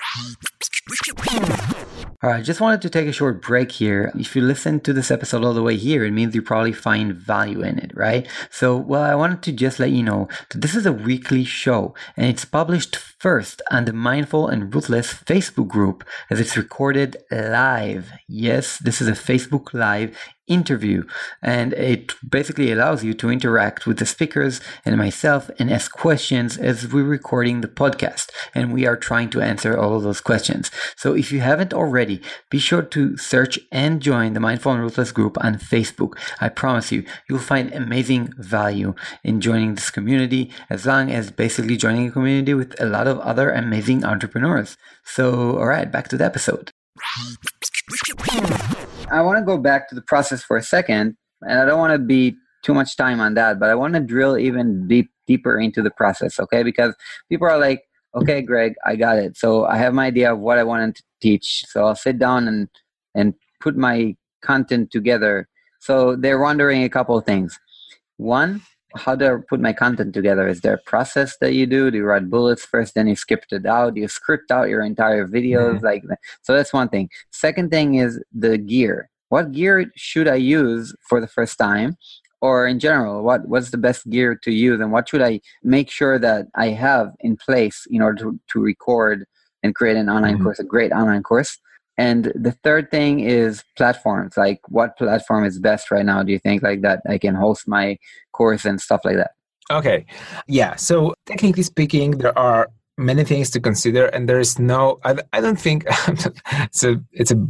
all 2.23 2.29
right, 2.29 2.43
just 2.43 2.61
wanted 2.61 2.81
to 2.83 2.89
take 2.89 3.05
a 3.05 3.11
short 3.11 3.41
break 3.41 3.69
here. 3.69 4.09
If 4.15 4.33
you 4.33 4.41
listen 4.41 4.79
to 4.81 4.93
this 4.93 5.11
episode 5.11 5.43
all 5.43 5.53
the 5.53 5.61
way 5.61 5.75
here, 5.75 6.05
it 6.05 6.11
means 6.11 6.33
you 6.33 6.41
probably 6.41 6.71
find 6.71 7.13
value 7.13 7.61
in 7.61 7.77
it, 7.77 7.91
right? 7.95 8.25
So, 8.49 8.77
well, 8.77 9.03
I 9.03 9.13
wanted 9.13 9.41
to 9.41 9.51
just 9.51 9.77
let 9.77 9.91
you 9.91 10.03
know 10.03 10.29
that 10.49 10.61
this 10.61 10.73
is 10.73 10.85
a 10.85 10.93
weekly 10.93 11.43
show 11.43 11.93
and 12.15 12.27
it's 12.27 12.45
published 12.45 12.95
first 12.95 13.61
on 13.71 13.83
the 13.83 13.91
Mindful 13.91 14.47
and 14.47 14.73
Ruthless 14.73 15.13
Facebook 15.13 15.67
group 15.67 16.05
as 16.29 16.39
it's 16.39 16.55
recorded 16.55 17.17
live. 17.29 18.13
Yes, 18.29 18.77
this 18.77 19.01
is 19.01 19.09
a 19.09 19.11
Facebook 19.11 19.73
Live 19.73 20.17
interview. 20.47 21.03
And 21.41 21.73
it 21.73 22.13
basically 22.27 22.71
allows 22.71 23.03
you 23.03 23.13
to 23.15 23.29
interact 23.29 23.85
with 23.85 23.99
the 23.99 24.05
speakers 24.05 24.59
and 24.85 24.97
myself 24.97 25.49
and 25.59 25.71
ask 25.71 25.91
questions 25.91 26.57
as 26.57 26.91
we're 26.91 27.03
recording 27.03 27.61
the 27.61 27.67
podcast. 27.67 28.29
And 28.53 28.73
we 28.73 28.85
are 28.85 28.97
trying 28.97 29.29
to 29.31 29.41
answer 29.41 29.77
all 29.77 29.95
of 29.95 30.03
those 30.03 30.21
questions. 30.21 30.71
So 30.95 31.13
if 31.13 31.31
you 31.31 31.39
haven't 31.41 31.73
already 31.73 32.21
be 32.49 32.59
sure 32.59 32.81
to 32.81 33.17
search 33.17 33.59
and 33.71 34.01
join 34.01 34.33
the 34.33 34.39
mindful 34.39 34.71
and 34.71 34.81
ruthless 34.81 35.11
group 35.11 35.37
on 35.43 35.55
facebook. 35.55 36.17
I 36.39 36.49
promise 36.49 36.91
you 36.91 37.05
you'll 37.27 37.39
find 37.39 37.73
amazing 37.73 38.33
value 38.37 38.93
in 39.23 39.41
joining 39.41 39.75
this 39.75 39.89
community 39.89 40.51
as 40.69 40.85
long 40.85 41.11
as 41.11 41.31
basically 41.31 41.77
joining 41.77 42.07
a 42.07 42.11
community 42.11 42.53
with 42.53 42.79
a 42.79 42.85
lot 42.85 43.07
of 43.07 43.19
other 43.19 43.51
amazing 43.51 44.03
entrepreneurs. 44.03 44.77
So 45.03 45.57
all 45.57 45.67
right 45.67 45.91
back 45.91 46.07
to 46.09 46.17
the 46.17 46.25
episode 46.25 46.71
I 49.13 49.21
want 49.21 49.37
to 49.37 49.45
go 49.45 49.57
back 49.57 49.87
to 49.89 49.95
the 49.95 50.01
process 50.01 50.43
for 50.43 50.57
a 50.57 50.63
second, 50.63 51.15
and 51.41 51.59
I 51.59 51.65
don't 51.65 51.79
want 51.79 51.93
to 51.93 51.99
be 51.99 52.35
too 52.63 52.73
much 52.73 52.97
time 52.97 53.19
on 53.19 53.35
that, 53.35 53.59
but 53.59 53.69
I 53.69 53.75
want 53.75 53.93
to 53.93 53.99
drill 53.99 54.37
even 54.37 54.87
deep 54.87 55.09
deeper 55.27 55.57
into 55.57 55.81
the 55.81 55.91
process, 55.91 56.39
okay? 56.39 56.63
Because 56.63 56.95
people 57.29 57.47
are 57.47 57.57
like, 57.57 57.83
okay, 58.15 58.41
Greg, 58.41 58.73
I 58.85 58.95
got 58.95 59.17
it. 59.17 59.37
So 59.37 59.65
I 59.65 59.77
have 59.77 59.93
my 59.93 60.07
idea 60.07 60.33
of 60.33 60.39
what 60.39 60.57
I 60.57 60.63
want 60.63 60.95
to 60.95 61.03
teach. 61.21 61.63
So 61.69 61.85
I'll 61.85 61.95
sit 61.95 62.19
down 62.19 62.47
and 62.47 62.67
and 63.15 63.33
put 63.61 63.77
my 63.77 64.15
content 64.41 64.91
together. 64.91 65.47
So 65.79 66.15
they're 66.15 66.41
wondering 66.41 66.83
a 66.83 66.89
couple 66.89 67.17
of 67.17 67.25
things. 67.25 67.57
One, 68.17 68.61
how 68.95 69.15
do 69.15 69.25
I 69.25 69.37
put 69.47 69.59
my 69.59 69.73
content 69.73 70.13
together? 70.13 70.47
Is 70.47 70.61
there 70.61 70.75
a 70.75 70.81
process 70.81 71.37
that 71.37 71.53
you 71.53 71.65
do? 71.65 71.91
Do 71.91 71.97
you 71.97 72.05
write 72.05 72.29
bullets 72.29 72.65
first, 72.65 72.95
then 72.95 73.07
you 73.07 73.15
script 73.15 73.51
it 73.51 73.65
out? 73.65 73.95
Do 73.95 74.01
you 74.01 74.07
script 74.07 74.51
out 74.51 74.69
your 74.69 74.81
entire 74.81 75.27
videos? 75.27 75.75
Mm-hmm. 75.75 75.85
Like 75.85 76.03
so 76.41 76.53
that's 76.55 76.73
one 76.73 76.89
thing. 76.89 77.09
Second 77.31 77.71
thing 77.71 77.95
is 77.95 78.21
the 78.33 78.57
gear. 78.57 79.09
What 79.29 79.51
gear 79.51 79.91
should 79.95 80.27
I 80.27 80.35
use 80.35 80.95
for 81.07 81.19
the 81.19 81.27
first 81.27 81.57
time? 81.57 81.97
Or 82.41 82.67
in 82.67 82.77
general, 82.79 83.23
what 83.23 83.47
what's 83.47 83.71
the 83.71 83.77
best 83.77 84.09
gear 84.09 84.35
to 84.35 84.51
use 84.51 84.79
and 84.81 84.91
what 84.91 85.09
should 85.09 85.21
I 85.21 85.39
make 85.63 85.89
sure 85.89 86.19
that 86.19 86.47
I 86.55 86.69
have 86.69 87.13
in 87.21 87.37
place 87.37 87.87
in 87.89 88.01
order 88.01 88.23
to, 88.23 88.39
to 88.51 88.59
record 88.59 89.25
and 89.63 89.73
create 89.73 89.95
an 89.95 90.09
online 90.09 90.35
mm-hmm. 90.35 90.43
course, 90.43 90.59
a 90.59 90.63
great 90.63 90.91
online 90.91 91.23
course? 91.23 91.57
And 91.97 92.31
the 92.35 92.51
third 92.63 92.89
thing 92.89 93.19
is 93.19 93.63
platforms. 93.77 94.35
Like, 94.35 94.61
what 94.67 94.97
platform 94.97 95.45
is 95.45 95.59
best 95.59 95.91
right 95.91 96.05
now? 96.05 96.23
Do 96.23 96.31
you 96.31 96.39
think 96.39 96.63
like 96.63 96.81
that 96.81 97.01
I 97.07 97.17
can 97.17 97.35
host 97.35 97.67
my 97.67 97.97
course 98.31 98.65
and 98.65 98.81
stuff 98.81 99.01
like 99.03 99.17
that? 99.17 99.31
Okay, 99.71 100.05
yeah. 100.47 100.75
So 100.75 101.13
technically 101.25 101.63
speaking, 101.63 102.11
there 102.17 102.37
are 102.37 102.69
many 102.97 103.23
things 103.23 103.49
to 103.51 103.59
consider, 103.59 104.07
and 104.07 104.27
there 104.27 104.39
is 104.39 104.59
no. 104.59 104.99
I, 105.03 105.15
I 105.31 105.41
don't 105.41 105.59
think 105.59 105.85
it's 106.07 106.83
a 106.83 107.01
it's 107.11 107.31
a 107.31 107.47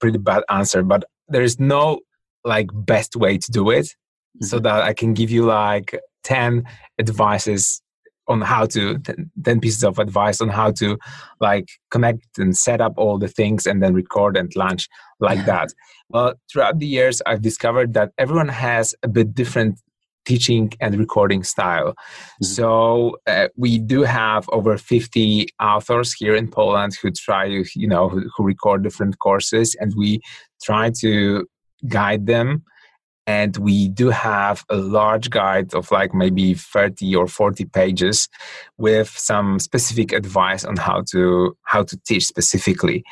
pretty 0.00 0.18
bad 0.18 0.44
answer, 0.48 0.82
but 0.82 1.04
there 1.28 1.42
is 1.42 1.58
no 1.58 2.00
like 2.44 2.68
best 2.72 3.16
way 3.16 3.38
to 3.38 3.50
do 3.50 3.70
it, 3.70 3.86
mm-hmm. 3.86 4.44
so 4.44 4.58
that 4.60 4.82
I 4.82 4.94
can 4.94 5.14
give 5.14 5.30
you 5.30 5.44
like 5.44 5.98
ten 6.22 6.64
advices 6.98 7.82
on 8.30 8.40
how 8.40 8.64
to 8.64 8.98
10 9.44 9.60
pieces 9.60 9.84
of 9.84 9.98
advice 9.98 10.40
on 10.40 10.48
how 10.48 10.70
to 10.70 10.96
like 11.40 11.68
connect 11.90 12.38
and 12.38 12.56
set 12.56 12.80
up 12.80 12.94
all 12.96 13.18
the 13.18 13.28
things 13.28 13.66
and 13.66 13.82
then 13.82 13.92
record 13.92 14.36
and 14.36 14.54
launch 14.56 14.88
like 15.18 15.44
that 15.52 15.68
well 16.08 16.34
throughout 16.50 16.78
the 16.78 16.86
years 16.86 17.20
i've 17.26 17.42
discovered 17.42 17.92
that 17.92 18.12
everyone 18.18 18.48
has 18.48 18.94
a 19.02 19.08
bit 19.08 19.34
different 19.34 19.80
teaching 20.26 20.70
and 20.80 20.98
recording 20.98 21.42
style 21.42 21.92
mm-hmm. 21.92 22.44
so 22.44 23.16
uh, 23.26 23.48
we 23.56 23.78
do 23.78 24.02
have 24.02 24.48
over 24.50 24.78
50 24.78 25.48
authors 25.60 26.12
here 26.12 26.36
in 26.36 26.48
poland 26.48 26.96
who 27.02 27.10
try 27.10 27.48
to, 27.48 27.64
you 27.74 27.88
know 27.88 28.08
who, 28.08 28.22
who 28.36 28.44
record 28.44 28.82
different 28.82 29.18
courses 29.18 29.76
and 29.80 29.92
we 29.96 30.20
try 30.62 30.90
to 31.00 31.46
guide 31.88 32.26
them 32.26 32.62
and 33.30 33.56
we 33.58 33.88
do 33.88 34.06
have 34.10 34.64
a 34.68 34.76
large 34.76 35.30
guide 35.30 35.72
of 35.78 35.84
like 35.98 36.12
maybe 36.12 36.54
30 36.54 37.14
or 37.14 37.26
40 37.28 37.64
pages 37.66 38.28
with 38.76 39.08
some 39.30 39.58
specific 39.58 40.12
advice 40.12 40.64
on 40.64 40.76
how 40.76 40.98
to 41.12 41.22
how 41.72 41.82
to 41.90 41.96
teach 42.08 42.24
specifically. 42.34 43.04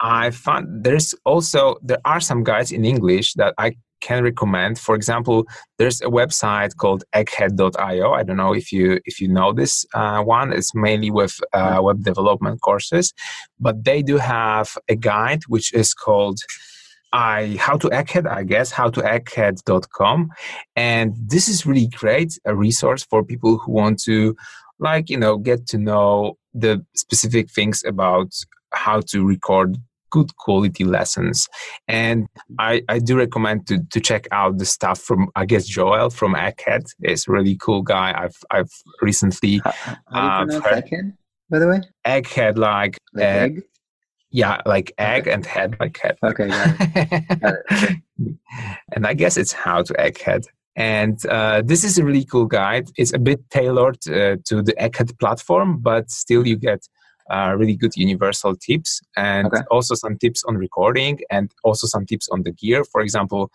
I 0.00 0.30
found 0.30 0.84
there's 0.84 1.14
also 1.32 1.60
there 1.88 2.02
are 2.12 2.20
some 2.28 2.40
guides 2.50 2.70
in 2.76 2.84
english 2.94 3.28
that 3.40 3.52
i 3.58 3.68
can 4.00 4.22
recommend. 4.22 4.72
For 4.86 4.94
example 5.00 5.38
there's 5.78 6.00
a 6.08 6.10
website 6.20 6.72
called 6.82 7.02
egghead.io 7.20 8.08
i 8.18 8.22
don't 8.26 8.40
know 8.44 8.54
if 8.62 8.66
you 8.76 8.86
if 9.10 9.14
you 9.20 9.28
know 9.36 9.50
this 9.60 9.72
uh, 10.00 10.20
one. 10.38 10.48
It's 10.58 10.72
mainly 10.86 11.10
with 11.20 11.34
uh, 11.58 11.80
web 11.86 11.98
development 12.10 12.56
courses. 12.68 13.06
But 13.66 13.74
they 13.88 14.00
do 14.10 14.16
have 14.38 14.68
a 14.94 14.96
guide 15.10 15.42
which 15.54 15.68
is 15.82 15.88
called 16.04 16.38
I 17.12 17.56
how 17.58 17.76
to 17.78 17.88
egghead, 17.88 18.28
I 18.28 18.44
guess, 18.44 18.70
how 18.70 18.90
to 18.90 19.00
egghead.com. 19.00 20.30
And 20.76 21.14
this 21.16 21.48
is 21.48 21.66
really 21.66 21.88
great, 21.88 22.38
a 22.44 22.54
resource 22.54 23.04
for 23.04 23.24
people 23.24 23.58
who 23.58 23.72
want 23.72 24.02
to 24.04 24.36
like, 24.78 25.10
you 25.10 25.16
know, 25.16 25.38
get 25.38 25.66
to 25.68 25.78
know 25.78 26.36
the 26.54 26.84
specific 26.94 27.50
things 27.50 27.82
about 27.84 28.32
how 28.72 29.00
to 29.00 29.26
record 29.26 29.78
good 30.10 30.34
quality 30.36 30.84
lessons. 30.84 31.48
And 31.86 32.28
I, 32.58 32.82
I 32.88 32.98
do 32.98 33.16
recommend 33.16 33.66
to, 33.68 33.78
to 33.90 34.00
check 34.00 34.26
out 34.32 34.58
the 34.58 34.64
stuff 34.64 35.00
from 35.00 35.28
I 35.36 35.44
guess 35.44 35.66
Joel 35.66 36.10
from 36.10 36.34
Egghead 36.34 36.86
a 37.28 37.32
really 37.32 37.56
cool 37.56 37.82
guy. 37.82 38.14
I've 38.16 38.36
I've 38.50 38.72
recently 39.00 39.58
how, 39.58 39.72
how 40.10 40.42
uh, 40.42 40.60
heard, 40.60 40.84
Egghead, 40.84 41.16
by 41.50 41.58
the 41.58 41.68
way? 41.68 41.80
Egghead 42.06 42.56
like, 42.56 42.98
like 43.12 43.24
egg? 43.24 43.62
Yeah, 44.30 44.60
like 44.66 44.92
egg 44.98 45.22
okay. 45.22 45.32
and 45.32 45.46
head, 45.46 45.76
like 45.80 45.98
head. 45.98 46.18
Okay, 46.22 46.48
got 46.48 46.76
it. 46.80 47.40
got 47.40 47.54
it. 47.70 48.34
and 48.92 49.06
I 49.06 49.14
guess 49.14 49.36
it's 49.36 49.52
how 49.52 49.82
to 49.82 50.00
egg 50.00 50.20
head. 50.20 50.44
And 50.78 51.24
uh, 51.26 51.62
this 51.64 51.82
is 51.82 51.98
a 51.98 52.04
really 52.04 52.24
cool 52.24 52.46
guide. 52.46 52.88
It's 52.96 53.12
a 53.12 53.18
bit 53.18 53.40
tailored 53.50 53.98
uh, 54.06 54.36
to 54.44 54.62
the 54.62 54.74
Egghead 54.78 55.18
platform, 55.18 55.78
but 55.78 56.08
still 56.08 56.46
you 56.46 56.56
get 56.56 56.86
uh, 57.30 57.56
really 57.58 57.74
good 57.74 57.96
universal 57.96 58.54
tips 58.54 59.00
and 59.16 59.48
okay. 59.48 59.62
also 59.72 59.96
some 59.96 60.16
tips 60.16 60.44
on 60.44 60.56
recording 60.56 61.18
and 61.30 61.50
also 61.64 61.88
some 61.88 62.06
tips 62.06 62.28
on 62.28 62.44
the 62.44 62.52
gear. 62.52 62.84
For 62.84 63.00
example, 63.00 63.50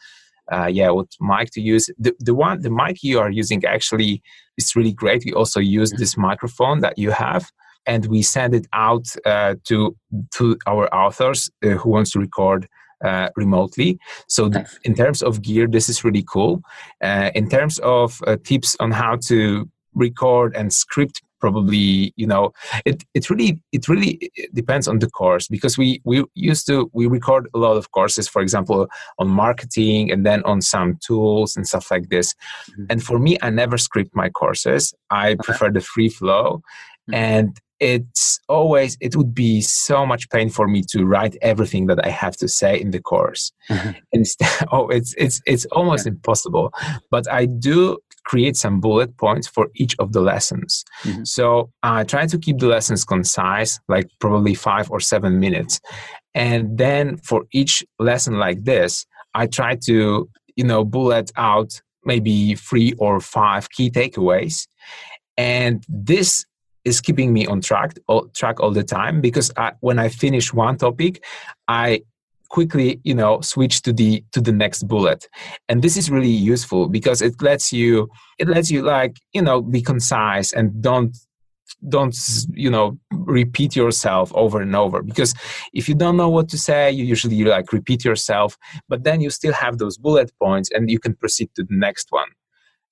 uh, 0.52 0.66
yeah, 0.66 0.90
what 0.90 1.08
mic 1.22 1.52
to 1.52 1.62
use. 1.62 1.90
The, 1.98 2.14
the 2.20 2.36
one, 2.36 2.62
the 2.62 2.70
mic 2.70 3.02
you 3.04 3.20
are 3.20 3.32
using 3.32 3.64
actually 3.64 4.22
is 4.58 4.76
really 4.76 4.92
great. 4.92 5.24
We 5.26 5.32
also 5.32 5.62
use 5.62 5.92
mm-hmm. 5.92 6.02
this 6.02 6.18
microphone 6.18 6.82
that 6.82 6.98
you 6.98 7.12
have 7.12 7.50
and 7.86 8.06
we 8.08 8.22
send 8.22 8.56
it 8.56 8.68
out 8.74 9.06
uh, 9.26 9.56
to 9.66 9.96
to 10.36 10.58
our 10.68 10.94
authors 10.94 11.50
uh, 11.64 11.70
who 11.70 11.90
wants 11.90 12.12
to 12.12 12.20
record 12.20 12.68
uh, 13.04 13.30
remotely. 13.36 14.00
So, 14.28 14.50
th- 14.50 14.66
in 14.84 14.96
terms 14.96 15.22
of 15.22 15.42
gear, 15.42 15.68
this 15.68 15.90
is 15.90 16.04
really 16.04 16.24
cool. 16.28 16.62
Uh, 17.02 17.32
in 17.36 17.50
terms 17.50 17.80
of 17.80 18.22
uh, 18.26 18.38
tips 18.44 18.76
on 18.80 18.92
how 18.92 19.18
to 19.28 19.70
record 19.94 20.56
and 20.56 20.74
script, 20.74 21.22
probably 21.42 22.14
you 22.16 22.26
know 22.26 22.54
it. 22.86 23.04
It 23.14 23.30
really 23.30 23.60
it 23.74 23.90
really 23.90 24.32
depends 24.54 24.88
on 24.88 25.00
the 25.00 25.10
course 25.10 25.50
because 25.50 25.78
we 25.78 26.02
we 26.06 26.24
used 26.36 26.66
to 26.68 26.90
we 26.94 27.06
record 27.08 27.50
a 27.54 27.58
lot 27.58 27.76
of 27.76 27.92
courses, 27.92 28.30
for 28.30 28.42
example, 28.42 28.88
on 29.20 29.28
marketing 29.28 30.10
and 30.10 30.26
then 30.26 30.42
on 30.44 30.62
some 30.62 30.98
tools 31.06 31.58
and 31.58 31.68
stuff 31.68 31.92
like 31.92 32.08
this. 32.08 32.34
Mm-hmm. 32.34 32.86
And 32.90 33.04
for 33.04 33.20
me, 33.20 33.38
I 33.42 33.50
never 33.50 33.78
script 33.78 34.16
my 34.16 34.30
courses. 34.30 34.94
I 35.10 35.32
okay. 35.32 35.44
prefer 35.44 35.70
the 35.72 35.82
free 35.82 36.10
flow. 36.10 36.62
Mm-hmm. 37.10 37.16
And 37.16 37.60
it's 37.92 38.40
always 38.48 38.98
it 39.02 39.16
would 39.16 39.34
be 39.34 39.62
so 39.62 40.06
much 40.06 40.30
pain 40.30 40.50
for 40.50 40.68
me 40.68 40.82
to 40.92 41.06
write 41.06 41.36
everything 41.42 41.88
that 41.88 42.00
i 42.06 42.10
have 42.10 42.36
to 42.36 42.48
say 42.48 42.80
in 42.80 42.92
the 42.92 43.02
course 43.02 43.52
mm-hmm. 43.70 43.92
instead 44.12 44.68
oh 44.72 44.88
it's 44.88 45.14
it's 45.18 45.42
it's 45.46 45.66
almost 45.78 46.06
yeah. 46.06 46.12
impossible 46.12 46.72
but 47.12 47.26
i 47.32 47.46
do 47.46 47.98
create 48.26 48.56
some 48.56 48.80
bullet 48.80 49.18
points 49.18 49.48
for 49.48 49.68
each 49.76 49.96
of 50.00 50.14
the 50.14 50.22
lessons 50.22 50.86
mm-hmm. 51.04 51.24
so 51.24 51.70
i 51.84 52.04
try 52.04 52.26
to 52.26 52.38
keep 52.38 52.58
the 52.60 52.68
lessons 52.68 53.04
concise 53.04 53.80
like 53.90 54.08
probably 54.20 54.54
five 54.54 54.90
or 54.90 55.00
seven 55.00 55.40
minutes 55.40 55.80
and 56.36 56.78
then 56.78 57.18
for 57.18 57.44
each 57.52 57.84
lesson 58.00 58.40
like 58.40 58.64
this 58.64 59.06
I 59.34 59.48
try 59.48 59.76
to, 59.86 60.30
you 60.56 60.64
know, 60.64 60.84
bullet 60.84 61.32
out 61.36 61.82
maybe 62.06 62.56
three 62.56 62.94
or 63.00 63.20
five 63.20 63.70
key 63.72 63.90
takeaways. 63.90 64.68
And 65.38 65.84
this 65.88 66.46
is 66.86 67.02
keeping 67.02 67.34
me 67.34 67.46
on 67.48 67.62
track 67.62 67.96
all, 68.08 68.28
track 68.30 68.60
all 68.60 68.72
the 68.72 68.84
time 68.84 69.22
because 69.22 69.52
I, 69.58 69.74
when 69.80 70.00
I 70.00 70.10
finish 70.10 70.54
one 70.54 70.78
topic, 70.78 71.24
I 71.68 72.02
quickly 72.50 73.02
you 73.04 73.16
know 73.16 73.42
switch 73.42 73.82
to 73.82 73.92
the 73.92 74.24
to 74.32 74.40
the 74.40 74.52
next 74.52 74.84
bullet. 74.88 75.28
And 75.70 75.82
this 75.82 75.98
is 75.98 76.12
really 76.12 76.38
useful 76.54 76.88
because 76.88 77.22
it 77.22 77.42
lets 77.42 77.74
you 77.74 78.10
it 78.38 78.48
lets 78.48 78.70
you 78.70 78.84
like 78.84 79.18
you 79.34 79.42
know 79.42 79.62
be 79.62 79.82
concise 79.82 80.54
and 80.54 80.82
don't 80.82 81.18
don't 81.90 82.16
you 82.54 82.70
know 82.70 82.98
repeat 83.12 83.76
yourself 83.76 84.32
over 84.36 84.62
and 84.62 84.76
over 84.76 85.02
because 85.02 85.34
if 85.74 85.90
you 85.90 85.96
don't 85.96 86.18
know 86.18 86.30
what 86.30 86.48
to 86.50 86.58
say 86.58 86.92
you 86.92 87.04
usually 87.04 87.44
like 87.44 87.74
repeat 87.74 88.06
yourself 88.06 88.58
but 88.88 89.04
then 89.04 89.20
you 89.22 89.30
still 89.30 89.54
have 89.54 89.78
those 89.78 89.98
bullet 89.98 90.32
points 90.42 90.70
and 90.72 90.90
you 90.90 91.00
can 91.00 91.14
proceed 91.16 91.50
to 91.56 91.64
the 91.64 91.76
next 91.76 92.08
one 92.12 92.30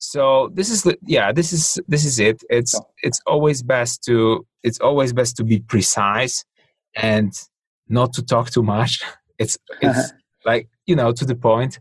so 0.02 0.50
this 0.54 0.72
is 0.72 0.86
yeah 1.06 1.32
this 1.32 1.54
is 1.54 1.80
this 1.88 2.06
is 2.06 2.20
it. 2.20 2.44
It's 2.50 2.74
it's 3.04 3.22
always 3.28 3.62
best 3.62 4.04
to 4.06 4.46
it's 4.64 4.80
always 4.80 5.14
best 5.14 5.38
to 5.38 5.44
be 5.44 5.60
precise 5.60 6.44
and 6.96 7.32
not 7.88 8.12
to 8.14 8.24
talk 8.24 8.50
too 8.50 8.64
much. 8.64 9.02
It's 9.40 9.58
it's 9.82 10.14
like 10.46 10.70
you 10.86 10.96
know 10.96 11.12
to 11.14 11.26
the 11.26 11.36
point 11.36 11.80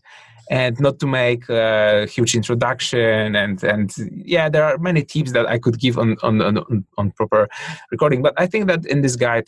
and 0.51 0.81
not 0.81 0.99
to 1.01 1.07
make 1.07 1.47
a 1.51 2.07
huge 2.07 2.35
introduction 2.35 3.37
and 3.37 3.63
and 3.63 3.95
yeah 4.35 4.49
there 4.49 4.65
are 4.65 4.79
many 4.79 5.03
tips 5.05 5.33
that 5.33 5.47
i 5.47 5.59
could 5.59 5.79
give 5.79 5.99
on 5.99 6.17
on 6.23 6.41
on, 6.41 6.87
on 6.97 7.11
proper 7.11 7.49
recording. 7.91 8.23
But 8.23 8.33
i 8.39 8.47
think 8.47 8.67
that 8.69 8.87
in 8.87 9.03
this 9.03 9.17
guide 9.17 9.47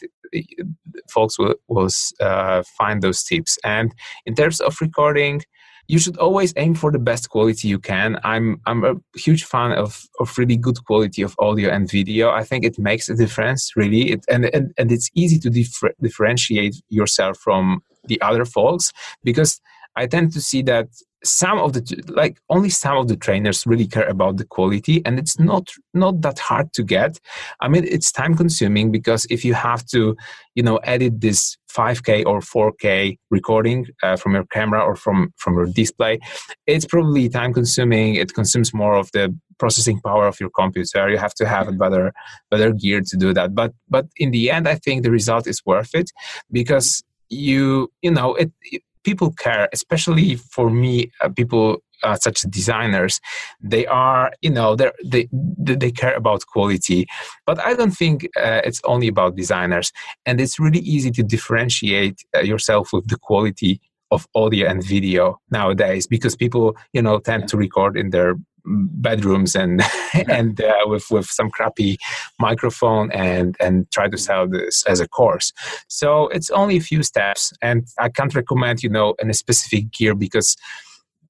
folks 1.08 1.38
will, 1.38 1.54
will 1.68 1.88
uh, 2.20 2.62
find 2.78 3.02
those 3.02 3.22
tips. 3.22 3.58
And 3.64 3.94
in 4.26 4.34
terms 4.34 4.60
of 4.60 4.76
recording 4.80 5.42
you 5.88 5.98
should 5.98 6.16
always 6.18 6.52
aim 6.56 6.74
for 6.74 6.90
the 6.90 6.98
best 6.98 7.28
quality 7.30 7.68
you 7.68 7.78
can. 7.78 8.18
I'm 8.24 8.60
I'm 8.66 8.84
a 8.84 8.94
huge 9.16 9.44
fan 9.44 9.72
of 9.72 10.06
of 10.20 10.36
really 10.38 10.56
good 10.56 10.84
quality 10.84 11.22
of 11.22 11.34
audio 11.38 11.70
and 11.70 11.90
video. 11.90 12.30
I 12.30 12.44
think 12.44 12.64
it 12.64 12.78
makes 12.78 13.08
a 13.08 13.14
difference 13.14 13.72
really, 13.76 14.12
it, 14.12 14.24
and, 14.28 14.46
and 14.54 14.72
and 14.78 14.92
it's 14.92 15.10
easy 15.14 15.38
to 15.40 15.50
differ, 15.50 15.92
differentiate 16.00 16.76
yourself 16.88 17.38
from 17.38 17.82
the 18.04 18.20
other 18.20 18.44
folks 18.44 18.92
because 19.22 19.60
I 19.97 20.07
tend 20.07 20.32
to 20.32 20.40
see 20.40 20.62
that 20.62 20.88
some 21.24 21.59
of 21.59 21.72
the 21.72 22.03
like 22.09 22.38
only 22.51 22.68
some 22.68 22.97
of 22.97 23.09
the 23.09 23.16
trainers 23.16 23.66
really 23.66 23.86
care 23.86 24.09
about 24.09 24.36
the 24.36 24.45
quality 24.45 25.03
and 25.05 25.18
it's 25.18 25.38
not 25.38 25.68
not 25.95 26.20
that 26.22 26.38
hard 26.38 26.72
to 26.74 26.82
get. 26.82 27.18
I 27.61 27.68
mean 27.68 27.84
it's 27.84 28.11
time 28.11 28.36
consuming 28.36 28.90
because 28.90 29.26
if 29.30 29.45
you 29.45 29.55
have 29.55 29.84
to 29.86 30.16
you 30.55 30.62
know 30.62 30.76
edit 30.78 31.20
this 31.20 31.57
5k 31.70 32.26
or 32.26 32.40
4k 32.40 33.18
recording 33.30 33.86
uh, 34.03 34.16
from 34.16 34.34
your 34.34 34.45
camera 34.47 34.82
or 34.82 34.97
from 34.97 35.32
from 35.36 35.55
your 35.55 35.66
display 35.66 36.18
it's 36.66 36.84
probably 36.84 37.28
time 37.28 37.53
consuming. 37.53 38.16
It 38.16 38.34
consumes 38.34 38.74
more 38.74 38.95
of 38.95 39.11
the 39.12 39.34
processing 39.59 40.01
power 40.01 40.26
of 40.26 40.40
your 40.40 40.51
computer. 40.51 41.09
You 41.09 41.18
have 41.18 41.34
to 41.34 41.47
have 41.47 41.68
a 41.68 41.72
better 41.72 42.12
better 42.51 42.72
gear 42.72 43.01
to 43.01 43.16
do 43.16 43.32
that. 43.32 43.55
But 43.55 43.72
but 43.88 44.07
in 44.16 44.32
the 44.32 44.51
end 44.51 44.66
i 44.68 44.74
think 44.74 45.03
the 45.03 45.11
result 45.11 45.47
is 45.47 45.62
worth 45.64 45.95
it 45.95 46.11
because 46.51 47.03
you 47.28 47.90
you 48.03 48.11
know 48.11 48.34
it, 48.34 48.51
it 48.62 48.82
people 49.05 49.32
care, 49.32 49.68
especially 49.72 50.36
for 50.36 50.70
me, 50.70 51.11
uh, 51.20 51.28
people 51.28 51.82
uh, 52.03 52.16
such 52.16 52.44
as 52.44 52.50
designers, 52.50 53.20
they 53.61 53.86
are, 53.86 54.32
you 54.40 54.50
know, 54.50 54.76
they 54.76 55.28
they 55.32 55.90
care 55.92 56.14
about 56.14 56.44
quality. 56.46 57.07
But 57.46 57.61
I 57.61 57.74
don't 57.74 57.92
think 57.92 58.24
uh, 58.36 58.61
it's 58.64 58.80
only 58.84 59.09
about 59.09 59.36
designers, 59.36 59.92
and 60.26 60.40
it's 60.40 60.59
really 60.59 60.80
easy 60.80 61.11
to 61.12 61.22
differentiate 61.22 62.24
uh, 62.36 62.40
yourself 62.40 62.92
with 62.92 63.09
the 63.09 63.18
quality 63.18 63.80
of 64.11 64.26
audio 64.34 64.68
and 64.68 64.84
video 64.84 65.40
nowadays 65.50 66.07
because 66.07 66.36
people, 66.36 66.76
you 66.92 67.00
know, 67.00 67.18
tend 67.18 67.48
to 67.48 67.57
record 67.57 67.96
in 67.96 68.11
their 68.11 68.34
bedrooms 68.64 69.54
and 69.54 69.82
and 70.28 70.60
uh, 70.60 70.74
with 70.86 71.10
with 71.10 71.26
some 71.26 71.50
crappy 71.50 71.98
microphone 72.38 73.10
and 73.12 73.56
and 73.60 73.90
try 73.90 74.08
to 74.08 74.18
sell 74.18 74.48
this 74.48 74.84
as 74.86 75.00
a 75.00 75.08
course. 75.08 75.52
So 75.88 76.28
it's 76.28 76.50
only 76.50 76.76
a 76.76 76.80
few 76.80 77.02
steps 77.02 77.52
and 77.62 77.86
i 77.98 78.08
can't 78.08 78.34
recommend 78.34 78.82
you 78.82 78.88
know 78.88 79.14
any 79.20 79.32
specific 79.32 79.90
gear 79.90 80.14
because 80.14 80.56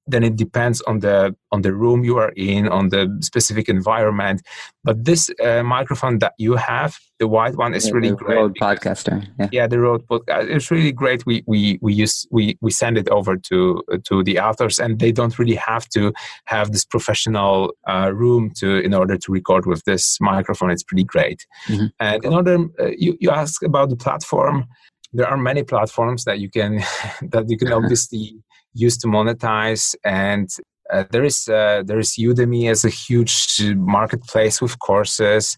then 0.07 0.25
it 0.25 0.37
depends 0.37 0.81
on 0.83 1.01
the 1.01 1.35
on 1.53 1.63
the 1.63 1.73
room 1.73 2.05
you 2.05 2.19
are 2.19 2.33
in 2.37 2.69
on 2.69 2.89
the 2.89 3.17
specific 3.21 3.69
environment. 3.69 4.43
But 4.85 5.05
this 5.05 5.31
uh, 5.43 5.63
microphone 5.63 6.19
that 6.19 6.35
you 6.39 6.57
have 6.57 6.97
the 7.19 7.29
white 7.29 7.57
one 7.57 7.73
is 7.73 7.87
yeah, 7.87 7.93
really 7.95 8.11
the 8.11 8.17
great 8.17 8.37
Rode 8.37 8.57
podcaster 8.57 9.25
yeah. 9.39 9.49
yeah 9.53 9.67
the 9.69 9.79
Rode 9.79 10.05
podcast 10.09 10.51
it's 10.51 10.71
really 10.71 10.93
great. 10.93 11.25
We 11.25 11.45
we 11.47 11.79
we 11.81 11.93
use 11.93 12.27
we 12.31 12.59
we 12.61 12.71
send 12.71 12.99
it 12.99 13.09
over 13.11 13.37
to 13.37 13.83
to 14.05 14.25
the 14.25 14.41
authors 14.41 14.79
and 14.81 14.99
they 14.99 15.13
don't 15.13 15.39
really 15.39 15.55
have 15.55 15.89
to 15.91 16.13
have 16.47 16.73
this 16.73 16.85
professional 16.85 17.73
uh, 17.89 18.11
room 18.13 18.51
to 18.57 18.79
in 18.79 18.95
order 18.95 19.17
to 19.17 19.33
record 19.33 19.67
with 19.67 19.85
this 19.85 20.19
microphone. 20.21 20.71
It's 20.71 20.83
pretty 20.83 21.05
great. 21.05 21.47
Mm-hmm. 21.69 21.87
and 22.01 22.25
in 22.25 22.33
order 22.35 22.59
uh, 22.81 22.91
you 22.97 23.17
you 23.21 23.31
ask 23.31 23.63
about 23.63 23.91
the 23.91 23.97
platform. 23.97 24.67
There 25.15 25.29
are 25.29 25.37
many 25.37 25.63
platforms 25.63 26.25
that 26.25 26.39
you 26.39 26.49
can 26.49 26.79
that 27.33 27.45
you 27.51 27.59
can 27.59 27.71
obviously 27.71 28.37
use 28.75 28.97
to 28.99 29.07
monetize 29.07 29.95
and 30.05 30.49
uh, 30.93 31.05
there 31.11 31.25
is 31.25 31.49
uh, 31.49 31.83
there 31.85 31.99
is 31.99 32.17
Udemy 32.19 32.71
as 32.71 32.85
a 32.85 32.91
huge 32.91 33.61
marketplace 33.77 34.61
with 34.61 34.79
courses, 34.79 35.57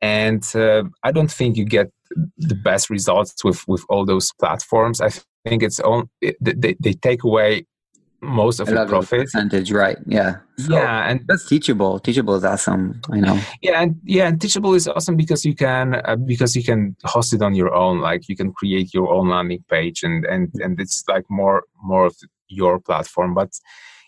and 0.00 0.44
uh, 0.56 0.82
I 1.04 1.12
don't 1.12 1.30
think 1.30 1.56
you 1.56 1.64
get 1.64 1.90
the 2.36 2.56
best 2.56 2.90
results 2.90 3.44
with 3.44 3.66
with 3.68 3.84
all 3.88 4.04
those 4.04 4.32
platforms. 4.40 5.00
I 5.00 5.10
think 5.46 5.62
it's 5.62 5.78
all 5.78 6.04
they, 6.20 6.74
they 6.80 6.92
take 6.94 7.22
away 7.22 7.66
most 8.20 8.60
of 8.60 8.66
the 8.66 8.86
profit 8.86 9.20
percentage, 9.20 9.70
right? 9.70 9.98
Yeah, 10.06 10.36
so 10.58 10.74
yeah, 10.74 11.08
and 11.08 11.20
that's 11.28 11.46
teachable. 11.48 12.00
Teachable 12.00 12.34
is 12.34 12.44
awesome. 12.44 13.00
I 13.12 13.20
know. 13.20 13.38
Yeah, 13.60 13.82
and 13.82 14.00
yeah, 14.04 14.28
and 14.28 14.40
teachable 14.40 14.74
is 14.74 14.88
awesome 14.88 15.16
because 15.16 15.44
you 15.44 15.54
can 15.54 16.00
uh, 16.04 16.16
because 16.16 16.56
you 16.56 16.64
can 16.64 16.96
host 17.04 17.34
it 17.34 17.42
on 17.42 17.54
your 17.54 17.72
own. 17.72 18.00
Like 18.00 18.28
you 18.28 18.36
can 18.36 18.52
create 18.52 18.92
your 18.92 19.12
own 19.12 19.28
landing 19.28 19.64
page, 19.70 20.02
and 20.02 20.24
and 20.24 20.50
and 20.54 20.80
it's 20.80 21.04
like 21.08 21.24
more 21.28 21.64
more 21.82 22.06
of 22.06 22.16
your 22.52 22.78
platform 22.78 23.34
but 23.34 23.50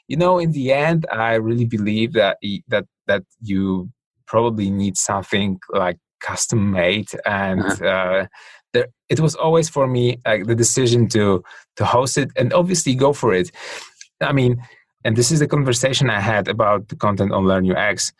you 0.09 0.17
know 0.17 0.39
in 0.39 0.53
the 0.53 0.73
end 0.73 1.07
i 1.11 1.35
really 1.35 1.65
believe 1.65 2.13
that 2.13 2.39
that 2.69 2.87
that 3.07 3.23
you 3.41 3.91
probably 4.27 4.71
need 4.71 4.97
something 4.97 5.59
like 5.71 5.99
custom 6.21 6.71
made 6.71 7.09
and 7.27 7.63
uh-huh. 7.63 7.87
uh, 7.87 8.27
there, 8.73 8.87
it 9.09 9.21
was 9.21 9.35
always 9.35 9.69
for 9.69 9.87
me 9.87 10.19
like 10.27 10.47
the 10.47 10.55
decision 10.55 11.09
to 11.09 11.43
to 11.77 11.85
host 11.85 12.17
it 12.19 12.31
and 12.37 12.53
obviously 12.53 12.95
go 12.95 13.13
for 13.13 13.33
it. 13.35 13.51
I 14.21 14.33
mean 14.33 14.63
and 15.05 15.17
this 15.17 15.31
is 15.31 15.39
the 15.39 15.47
conversation 15.47 16.09
i 16.09 16.21
had 16.21 16.49
about 16.49 16.89
the 16.89 16.97
content 16.97 17.31
on 17.31 17.47
learn 17.47 17.71
ux 17.71 18.13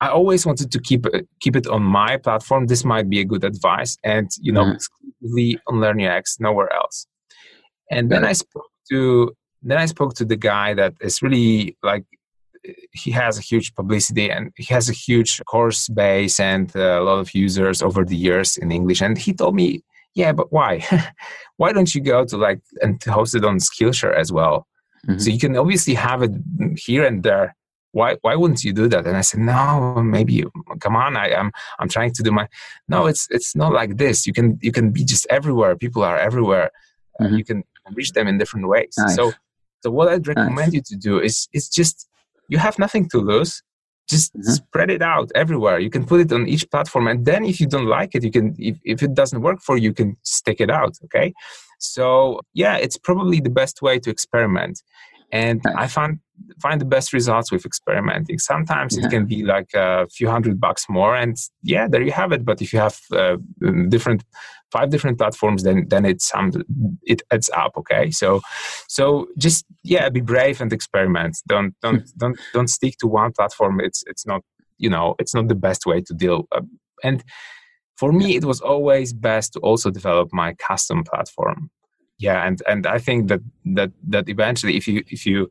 i 0.00 0.08
always 0.08 0.46
wanted 0.46 0.70
to 0.70 0.80
keep 0.80 1.04
keep 1.40 1.56
it 1.56 1.66
on 1.66 1.82
my 1.82 2.16
platform. 2.16 2.66
This 2.66 2.84
might 2.84 3.08
be 3.10 3.20
a 3.20 3.24
good 3.24 3.44
advice 3.44 3.96
and 4.02 4.28
you 4.40 4.52
know 4.52 4.62
uh-huh. 4.62 4.74
exclusively 4.74 5.58
on 5.66 5.80
learn 5.80 6.00
ux 6.00 6.38
nowhere 6.40 6.72
else. 6.72 7.06
And 7.90 8.10
then 8.10 8.24
i 8.24 8.32
spoke 8.32 8.70
to 8.90 9.32
then 9.62 9.78
I 9.78 9.86
spoke 9.86 10.14
to 10.14 10.24
the 10.24 10.36
guy 10.36 10.74
that 10.74 10.94
is 11.00 11.22
really 11.22 11.76
like 11.82 12.04
he 12.92 13.10
has 13.10 13.38
a 13.38 13.42
huge 13.42 13.74
publicity 13.74 14.30
and 14.30 14.52
he 14.56 14.72
has 14.74 14.88
a 14.88 14.92
huge 14.92 15.40
course 15.46 15.88
base 15.88 16.38
and 16.38 16.74
a 16.76 17.00
lot 17.00 17.18
of 17.18 17.34
users 17.34 17.82
over 17.82 18.04
the 18.04 18.16
years 18.16 18.56
in 18.56 18.70
English. 18.70 19.00
And 19.00 19.16
he 19.16 19.32
told 19.32 19.54
me, 19.54 19.82
yeah, 20.14 20.32
but 20.32 20.52
why? 20.52 20.84
why 21.56 21.72
don't 21.72 21.94
you 21.94 22.00
go 22.00 22.24
to 22.24 22.36
like 22.36 22.60
and 22.82 23.02
host 23.04 23.34
it 23.34 23.44
on 23.44 23.58
Skillshare 23.58 24.14
as 24.14 24.32
well? 24.32 24.66
Mm-hmm. 25.06 25.18
So 25.18 25.30
you 25.30 25.38
can 25.38 25.56
obviously 25.56 25.94
have 25.94 26.22
it 26.22 26.32
here 26.76 27.04
and 27.04 27.22
there. 27.22 27.56
Why 27.92 28.16
why 28.20 28.36
wouldn't 28.36 28.62
you 28.62 28.72
do 28.72 28.88
that? 28.88 29.06
And 29.06 29.16
I 29.16 29.22
said, 29.22 29.40
no, 29.40 30.00
maybe 30.02 30.44
come 30.80 30.94
on. 30.94 31.16
I 31.16 31.30
am 31.30 31.50
I'm 31.78 31.88
trying 31.88 32.12
to 32.12 32.22
do 32.22 32.30
my 32.30 32.46
no. 32.86 33.06
It's 33.06 33.26
it's 33.30 33.56
not 33.56 33.72
like 33.72 33.96
this. 33.96 34.26
You 34.26 34.32
can 34.32 34.58
you 34.62 34.70
can 34.70 34.90
be 34.90 35.04
just 35.04 35.26
everywhere. 35.28 35.74
People 35.76 36.04
are 36.04 36.16
everywhere. 36.16 36.70
Mm-hmm. 37.20 37.34
Uh, 37.34 37.36
you 37.36 37.44
can 37.44 37.64
reach 37.94 38.12
them 38.12 38.28
in 38.28 38.38
different 38.38 38.68
ways. 38.68 38.94
Nice. 38.96 39.16
So 39.16 39.32
so 39.82 39.90
what 39.90 40.08
I'd 40.08 40.26
recommend 40.26 40.56
nice. 40.56 40.72
you 40.72 40.82
to 40.82 40.96
do 40.96 41.20
is 41.20 41.48
is 41.52 41.68
just 41.68 42.08
you 42.48 42.58
have 42.58 42.78
nothing 42.78 43.08
to 43.10 43.18
lose. 43.18 43.62
Just 44.08 44.34
mm-hmm. 44.34 44.50
spread 44.50 44.90
it 44.90 45.02
out 45.02 45.30
everywhere. 45.36 45.78
You 45.78 45.90
can 45.90 46.04
put 46.04 46.20
it 46.20 46.32
on 46.32 46.48
each 46.48 46.68
platform, 46.70 47.06
and 47.06 47.24
then 47.24 47.44
if 47.44 47.60
you 47.60 47.66
don't 47.66 47.86
like 47.86 48.14
it, 48.14 48.24
you 48.24 48.30
can 48.30 48.54
if, 48.58 48.76
if 48.84 49.02
it 49.02 49.14
doesn't 49.14 49.40
work 49.40 49.60
for 49.62 49.76
you, 49.76 49.84
you 49.84 49.94
can 49.94 50.16
stick 50.22 50.60
it 50.60 50.70
out. 50.70 50.96
Okay. 51.04 51.32
So 51.78 52.40
yeah, 52.52 52.76
it's 52.76 52.98
probably 52.98 53.40
the 53.40 53.50
best 53.50 53.82
way 53.82 53.98
to 54.00 54.10
experiment. 54.10 54.82
And 55.32 55.60
nice. 55.64 55.74
I 55.76 55.86
find 55.86 56.18
find 56.60 56.80
the 56.80 56.84
best 56.84 57.12
results 57.12 57.50
with 57.50 57.64
experimenting. 57.64 58.38
Sometimes 58.38 58.96
yeah. 58.96 59.06
it 59.06 59.10
can 59.10 59.26
be 59.26 59.44
like 59.44 59.70
a 59.74 60.06
few 60.08 60.28
hundred 60.28 60.60
bucks 60.60 60.86
more, 60.88 61.14
and 61.14 61.36
yeah, 61.62 61.88
there 61.88 62.02
you 62.02 62.12
have 62.12 62.32
it. 62.32 62.44
But 62.44 62.62
if 62.62 62.72
you 62.72 62.78
have 62.78 62.98
uh, 63.12 63.36
different 63.88 64.24
five 64.72 64.90
different 64.90 65.18
platforms, 65.18 65.62
then 65.62 65.86
then 65.88 66.04
it's 66.04 66.30
um, 66.34 66.52
it 67.02 67.22
adds 67.30 67.50
up. 67.56 67.72
Okay, 67.76 68.10
so 68.10 68.40
so 68.88 69.26
just 69.38 69.64
yeah, 69.82 70.08
be 70.08 70.20
brave 70.20 70.60
and 70.60 70.72
experiment. 70.72 71.38
Don't 71.48 71.74
don't 71.82 72.00
hmm. 72.00 72.18
don't 72.18 72.38
don't 72.52 72.68
stick 72.68 72.96
to 72.98 73.06
one 73.06 73.32
platform. 73.32 73.80
It's 73.80 74.04
it's 74.06 74.26
not 74.26 74.42
you 74.78 74.90
know 74.90 75.14
it's 75.18 75.34
not 75.34 75.48
the 75.48 75.54
best 75.54 75.86
way 75.86 76.00
to 76.02 76.14
deal. 76.14 76.48
Uh, 76.52 76.62
and 77.02 77.24
for 77.96 78.12
me, 78.12 78.36
it 78.36 78.44
was 78.44 78.60
always 78.60 79.12
best 79.12 79.52
to 79.52 79.60
also 79.60 79.90
develop 79.90 80.30
my 80.32 80.54
custom 80.54 81.04
platform 81.04 81.70
yeah 82.20 82.46
and 82.46 82.62
and 82.68 82.86
i 82.86 82.98
think 82.98 83.28
that 83.28 83.40
that 83.64 83.90
that 84.06 84.28
eventually 84.28 84.76
if 84.76 84.86
you 84.86 85.02
if 85.08 85.26
you 85.26 85.50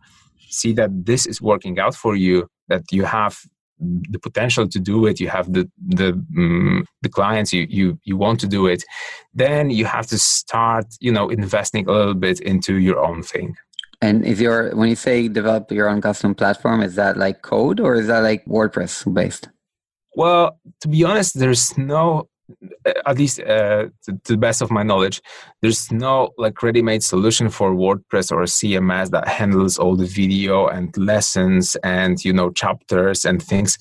see 0.49 0.73
that 0.73 0.89
this 1.05 1.25
is 1.25 1.41
working 1.41 1.79
out 1.79 1.95
for 1.95 2.15
you 2.15 2.47
that 2.67 2.83
you 2.91 3.03
have 3.03 3.37
the 3.79 4.19
potential 4.19 4.67
to 4.67 4.79
do 4.79 5.05
it 5.05 5.19
you 5.19 5.29
have 5.29 5.53
the 5.53 5.69
the 5.87 6.09
um, 6.37 6.85
the 7.01 7.09
clients 7.09 7.53
you 7.53 7.65
you 7.69 7.97
you 8.03 8.17
want 8.17 8.39
to 8.39 8.47
do 8.47 8.67
it 8.67 8.83
then 9.33 9.69
you 9.69 9.85
have 9.85 10.07
to 10.07 10.17
start 10.17 10.85
you 10.99 11.11
know 11.11 11.29
investing 11.29 11.87
a 11.87 11.91
little 11.91 12.13
bit 12.13 12.39
into 12.41 12.75
your 12.75 12.99
own 12.99 13.23
thing. 13.23 13.55
And 14.01 14.25
is 14.25 14.39
your 14.39 14.75
when 14.75 14.89
you 14.89 14.95
say 14.95 15.27
develop 15.27 15.71
your 15.71 15.89
own 15.89 16.01
custom 16.01 16.33
platform 16.33 16.81
is 16.81 16.95
that 16.95 17.17
like 17.17 17.41
code 17.41 17.79
or 17.79 17.95
is 17.95 18.07
that 18.07 18.23
like 18.23 18.45
wordpress 18.45 19.11
based? 19.13 19.49
Well 20.15 20.59
to 20.81 20.87
be 20.87 21.03
honest 21.03 21.39
there's 21.39 21.77
no 21.77 22.28
at 23.05 23.17
least 23.17 23.39
uh, 23.39 23.87
to, 24.03 24.13
to, 24.23 24.33
the 24.33 24.37
best 24.37 24.61
of 24.61 24.71
my 24.71 24.83
knowledge, 24.83 25.21
there's 25.61 25.91
no 25.91 26.31
like 26.37 26.61
ready-made 26.61 27.03
solution 27.03 27.49
for 27.49 27.73
WordPress 27.73 28.31
or 28.31 28.43
CMS 28.43 29.11
that 29.11 29.27
handles 29.27 29.77
all 29.77 29.95
the 29.95 30.05
video 30.05 30.67
and 30.67 30.95
lessons 30.97 31.75
and 31.83 32.23
you 32.23 32.33
know 32.33 32.49
chapters 32.51 33.25
and 33.25 33.41
things 33.41 33.77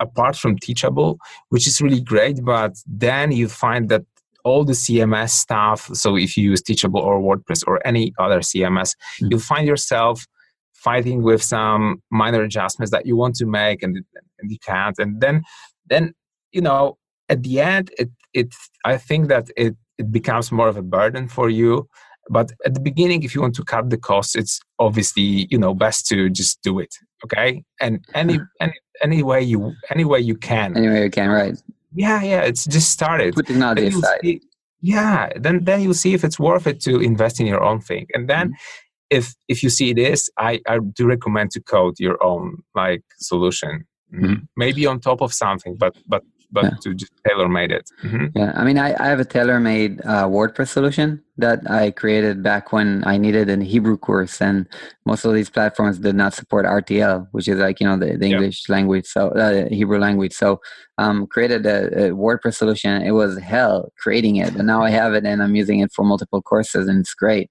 apart 0.00 0.36
from 0.36 0.58
Teachable, 0.58 1.18
which 1.50 1.66
is 1.66 1.80
really 1.80 2.00
great. 2.00 2.44
But 2.44 2.76
then 2.86 3.32
you 3.32 3.48
find 3.48 3.88
that 3.88 4.04
all 4.44 4.64
the 4.64 4.72
CMS 4.72 5.30
stuff. 5.30 5.88
So 5.94 6.16
if 6.16 6.36
you 6.36 6.50
use 6.50 6.62
Teachable 6.62 7.00
or 7.00 7.20
WordPress 7.20 7.64
or 7.66 7.84
any 7.86 8.12
other 8.18 8.40
CMS, 8.40 8.90
mm-hmm. 8.94 9.28
you'll 9.30 9.40
find 9.40 9.66
yourself 9.66 10.26
fighting 10.72 11.22
with 11.22 11.42
some 11.42 12.02
minor 12.10 12.42
adjustments 12.42 12.90
that 12.90 13.06
you 13.06 13.16
want 13.16 13.36
to 13.36 13.46
make 13.46 13.82
and, 13.82 13.96
and 14.40 14.50
you 14.50 14.58
can't. 14.58 14.98
And 14.98 15.20
then 15.20 15.42
then 15.86 16.14
you 16.52 16.60
know 16.60 16.96
at 17.32 17.38
the 17.46 17.54
end 17.60 17.86
it 18.02 18.10
it 18.40 18.50
i 18.92 18.96
think 18.96 19.22
that 19.32 19.46
it 19.64 19.74
it 19.98 20.10
becomes 20.10 20.50
more 20.50 20.68
of 20.68 20.76
a 20.76 20.82
burden 20.82 21.28
for 21.28 21.48
you. 21.48 21.88
But 22.30 22.52
at 22.64 22.74
the 22.74 22.80
beginning 22.80 23.24
if 23.24 23.34
you 23.34 23.40
want 23.40 23.56
to 23.56 23.64
cut 23.64 23.90
the 23.90 23.98
costs 24.10 24.34
it's 24.36 24.60
obviously 24.78 25.28
you 25.52 25.58
know 25.58 25.74
best 25.74 26.06
to 26.10 26.30
just 26.30 26.62
do 26.62 26.78
it 26.78 26.92
okay? 27.24 27.64
And 27.80 28.04
any 28.14 28.38
any 28.60 28.74
any 29.02 29.22
way 29.22 29.42
you 29.42 29.74
any 29.94 30.04
way 30.04 30.20
you 30.20 30.36
can. 30.36 30.76
Any 30.76 30.88
way 30.88 31.02
you 31.04 31.10
can 31.10 31.30
right. 31.30 31.56
Yeah 32.04 32.22
yeah 32.22 32.42
it's 32.50 32.64
just 32.76 32.90
started 32.90 33.34
put 33.34 33.46
technology 33.46 33.88
aside 33.88 34.20
see, 34.22 34.40
yeah 34.80 35.30
then 35.44 35.64
then 35.64 35.78
you'll 35.82 36.02
see 36.04 36.14
if 36.14 36.22
it's 36.26 36.38
worth 36.38 36.66
it 36.66 36.80
to 36.86 37.00
invest 37.00 37.40
in 37.40 37.46
your 37.46 37.62
own 37.68 37.80
thing. 37.80 38.06
And 38.14 38.28
then 38.32 38.46
mm-hmm. 38.48 39.18
if 39.18 39.34
if 39.48 39.62
you 39.64 39.70
see 39.78 39.92
this 39.92 40.30
i 40.38 40.60
i 40.72 40.78
do 40.98 41.06
recommend 41.14 41.50
to 41.52 41.60
code 41.74 41.96
your 41.98 42.18
own 42.30 42.46
like 42.74 43.04
solution. 43.18 43.74
Mm-hmm. 44.14 44.44
maybe 44.58 44.82
on 44.86 45.00
top 45.00 45.22
of 45.22 45.32
something 45.32 45.74
but 45.82 45.94
but 46.06 46.22
but 46.52 46.64
yeah. 46.64 46.70
to 46.82 46.94
just 46.94 47.12
tailor 47.26 47.48
made 47.48 47.72
it. 47.72 47.90
Mm-hmm. 48.02 48.26
Yeah, 48.38 48.52
I 48.54 48.64
mean, 48.64 48.78
I, 48.78 48.94
I 49.02 49.08
have 49.08 49.20
a 49.20 49.24
tailor 49.24 49.58
made 49.58 50.00
uh, 50.04 50.26
WordPress 50.26 50.68
solution 50.68 51.22
that 51.38 51.68
I 51.68 51.90
created 51.90 52.42
back 52.42 52.72
when 52.72 53.02
I 53.06 53.16
needed 53.16 53.48
a 53.48 53.64
Hebrew 53.64 53.96
course, 53.96 54.40
and 54.40 54.68
most 55.06 55.24
of 55.24 55.32
these 55.32 55.48
platforms 55.48 55.98
did 55.98 56.14
not 56.14 56.34
support 56.34 56.66
RTL, 56.66 57.26
which 57.32 57.48
is 57.48 57.58
like 57.58 57.80
you 57.80 57.86
know 57.86 57.96
the, 57.96 58.16
the 58.16 58.26
English 58.26 58.68
yeah. 58.68 58.74
language, 58.74 59.06
so 59.06 59.28
uh, 59.30 59.68
Hebrew 59.68 59.98
language. 59.98 60.34
So 60.34 60.60
um, 60.98 61.26
created 61.26 61.64
a, 61.66 62.08
a, 62.08 62.10
WordPress 62.10 62.56
solution. 62.56 63.02
It 63.02 63.12
was 63.12 63.38
hell 63.38 63.90
creating 63.98 64.36
it, 64.36 64.54
but 64.54 64.66
now 64.66 64.82
I 64.82 64.90
have 64.90 65.14
it 65.14 65.24
and 65.24 65.42
I'm 65.42 65.56
using 65.56 65.80
it 65.80 65.90
for 65.92 66.04
multiple 66.04 66.42
courses, 66.42 66.86
and 66.86 67.00
it's 67.00 67.14
great. 67.14 67.50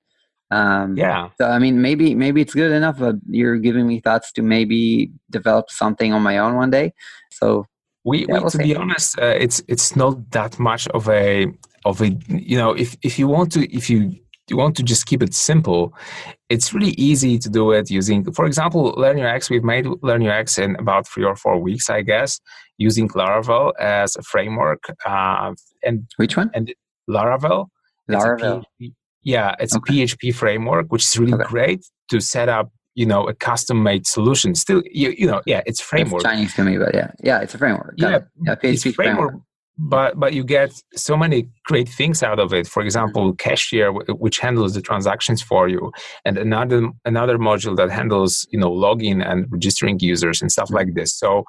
Um, 0.52 0.98
yeah. 0.98 1.30
So 1.40 1.48
I 1.48 1.58
mean, 1.58 1.82
maybe 1.82 2.14
maybe 2.14 2.42
it's 2.42 2.54
good 2.54 2.72
enough. 2.72 3.00
But 3.00 3.16
you're 3.28 3.58
giving 3.58 3.88
me 3.88 4.00
thoughts 4.00 4.32
to 4.34 4.44
maybe 4.44 5.12
develop 5.32 5.72
something 5.72 6.14
on 6.14 6.22
my 6.22 6.38
own 6.38 6.56
one 6.56 6.70
day. 6.70 6.94
So 7.32 7.66
we, 8.04 8.26
yeah, 8.28 8.40
we 8.40 8.50
to 8.50 8.58
be 8.58 8.76
honest, 8.76 9.20
uh, 9.20 9.26
it's 9.26 9.62
it's 9.68 9.96
not 9.96 10.32
that 10.32 10.60
much 10.60 10.88
of 10.90 11.08
a 11.10 11.48
of 11.86 12.02
a 12.02 12.10
you 12.28 12.58
know 12.58 12.74
if 12.74 12.96
if 13.02 13.20
you 13.20 13.28
want 13.28 13.52
to 13.54 13.76
if 13.76 13.90
you 13.90 14.22
you 14.52 14.58
want 14.58 14.76
to 14.76 14.84
just 14.84 15.06
keep 15.06 15.24
it 15.24 15.34
simple, 15.34 15.94
it's 16.50 16.74
really 16.74 16.92
easy 16.92 17.40
to 17.40 17.50
do 17.50 17.72
it 17.72 17.90
using, 17.90 18.30
for 18.34 18.46
example, 18.46 18.94
LearnUX. 18.96 19.50
We've 19.50 19.64
made 19.64 19.86
LearnUX 19.86 20.62
in 20.62 20.76
about 20.76 21.08
three 21.08 21.24
or 21.24 21.36
four 21.36 21.58
weeks, 21.58 21.90
I 21.90 22.02
guess, 22.02 22.40
using 22.78 23.08
Laravel 23.10 23.72
as 23.80 24.18
a 24.18 24.22
framework. 24.24 24.84
Uh, 25.06 25.54
and 25.84 26.06
which 26.18 26.36
one? 26.36 26.52
And 26.54 26.74
Laravel. 27.10 27.68
Laravel. 28.10 28.64
PHP, 28.82 28.94
yeah, 29.24 29.56
it's 29.60 29.76
okay. 29.76 30.04
a 30.04 30.06
PHP 30.06 30.36
framework, 30.36 30.88
which 30.92 31.04
is 31.04 31.18
really 31.18 31.34
okay. 31.34 31.44
great 31.46 31.86
to 32.10 32.20
set 32.20 32.50
up 32.50 32.72
you 32.96 33.06
know 33.06 33.28
a 33.28 33.34
custom 33.34 33.84
made 33.84 34.06
solution. 34.08 34.56
Still 34.56 34.82
you, 34.92 35.14
you 35.18 35.28
know 35.28 35.42
yeah 35.46 35.62
it's 35.66 35.82
framework. 35.82 36.22
It's 36.22 36.30
chinese 36.30 36.54
to 36.56 36.64
me 36.64 36.78
but 36.78 36.94
yeah. 36.94 37.12
Yeah 37.24 37.42
it's 37.42 37.56
a 37.56 37.58
framework. 37.58 37.96
Yeah, 37.98 38.20
yeah 38.44 38.56
it's 38.62 38.84
framework, 38.84 38.96
framework 38.96 39.36
but 39.78 40.20
but 40.20 40.34
you 40.34 40.44
get 40.44 40.72
so 40.94 41.18
many 41.18 41.50
great 41.66 41.90
things 41.90 42.22
out 42.22 42.40
of 42.40 42.54
it. 42.54 42.68
For 42.68 42.84
example 42.84 43.34
cashier 43.34 43.92
which 43.92 44.40
handles 44.40 44.74
the 44.74 44.82
transactions 44.82 45.42
for 45.42 45.68
you 45.68 45.92
and 46.26 46.38
another 46.38 46.90
another 47.06 47.38
module 47.38 47.76
that 47.78 47.90
handles 47.90 48.48
you 48.52 48.60
know 48.60 48.72
login 48.72 49.26
and 49.26 49.48
registering 49.50 50.00
users 50.00 50.42
and 50.42 50.52
stuff 50.52 50.70
like 50.72 50.94
this. 50.94 51.14
So 51.14 51.46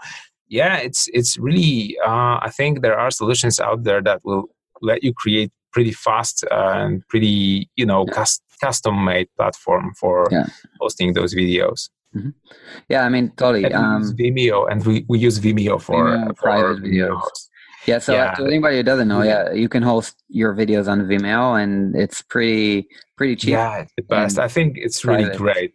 yeah 0.53 0.76
it's 0.76 1.09
it's 1.12 1.38
really 1.38 1.97
uh, 2.07 2.36
i 2.43 2.51
think 2.55 2.82
there 2.82 2.99
are 2.99 3.11
solutions 3.11 3.59
out 3.59 3.82
there 3.84 4.03
that 4.03 4.20
will 4.22 4.45
let 4.82 5.03
you 5.03 5.12
create 5.14 5.51
pretty 5.72 5.93
fast 5.93 6.45
and 6.51 7.03
pretty 7.09 7.68
you 7.74 7.86
know 7.86 8.05
yeah 8.09 8.24
custom 8.66 8.94
made 9.04 9.28
platform 9.36 9.84
for 10.00 10.16
yeah. 10.30 10.46
hosting 10.80 11.08
those 11.18 11.32
videos. 11.34 11.90
Mm-hmm. 12.14 12.30
Yeah, 12.88 13.02
I 13.06 13.08
mean, 13.08 13.32
totally. 13.36 13.64
And 13.64 13.74
um, 13.74 14.16
Vimeo, 14.18 14.70
and 14.70 14.84
we, 14.86 15.04
we 15.08 15.18
use 15.18 15.38
Vimeo 15.44 15.80
for, 15.80 16.04
Vimeo 16.04 16.26
for 16.26 16.34
private 16.34 16.82
videos. 16.82 17.22
Yeah, 17.86 17.98
so 17.98 18.12
yeah. 18.12 18.34
to 18.34 18.46
anybody 18.46 18.76
who 18.76 18.84
doesn't 18.84 19.08
know, 19.08 19.22
yeah, 19.22 19.52
you 19.52 19.68
can 19.68 19.82
host 19.82 20.14
your 20.28 20.54
videos 20.54 20.86
on 20.92 21.00
Vimeo, 21.10 21.60
and 21.60 21.96
it's 21.96 22.22
pretty 22.22 22.86
pretty 23.16 23.34
cheap. 23.34 23.52
Yeah, 23.52 23.82
it's 23.82 23.92
the 23.96 24.02
best. 24.02 24.38
I 24.38 24.48
think 24.48 24.76
it's 24.76 25.04
really 25.04 25.24
private. 25.24 25.38
great. 25.38 25.72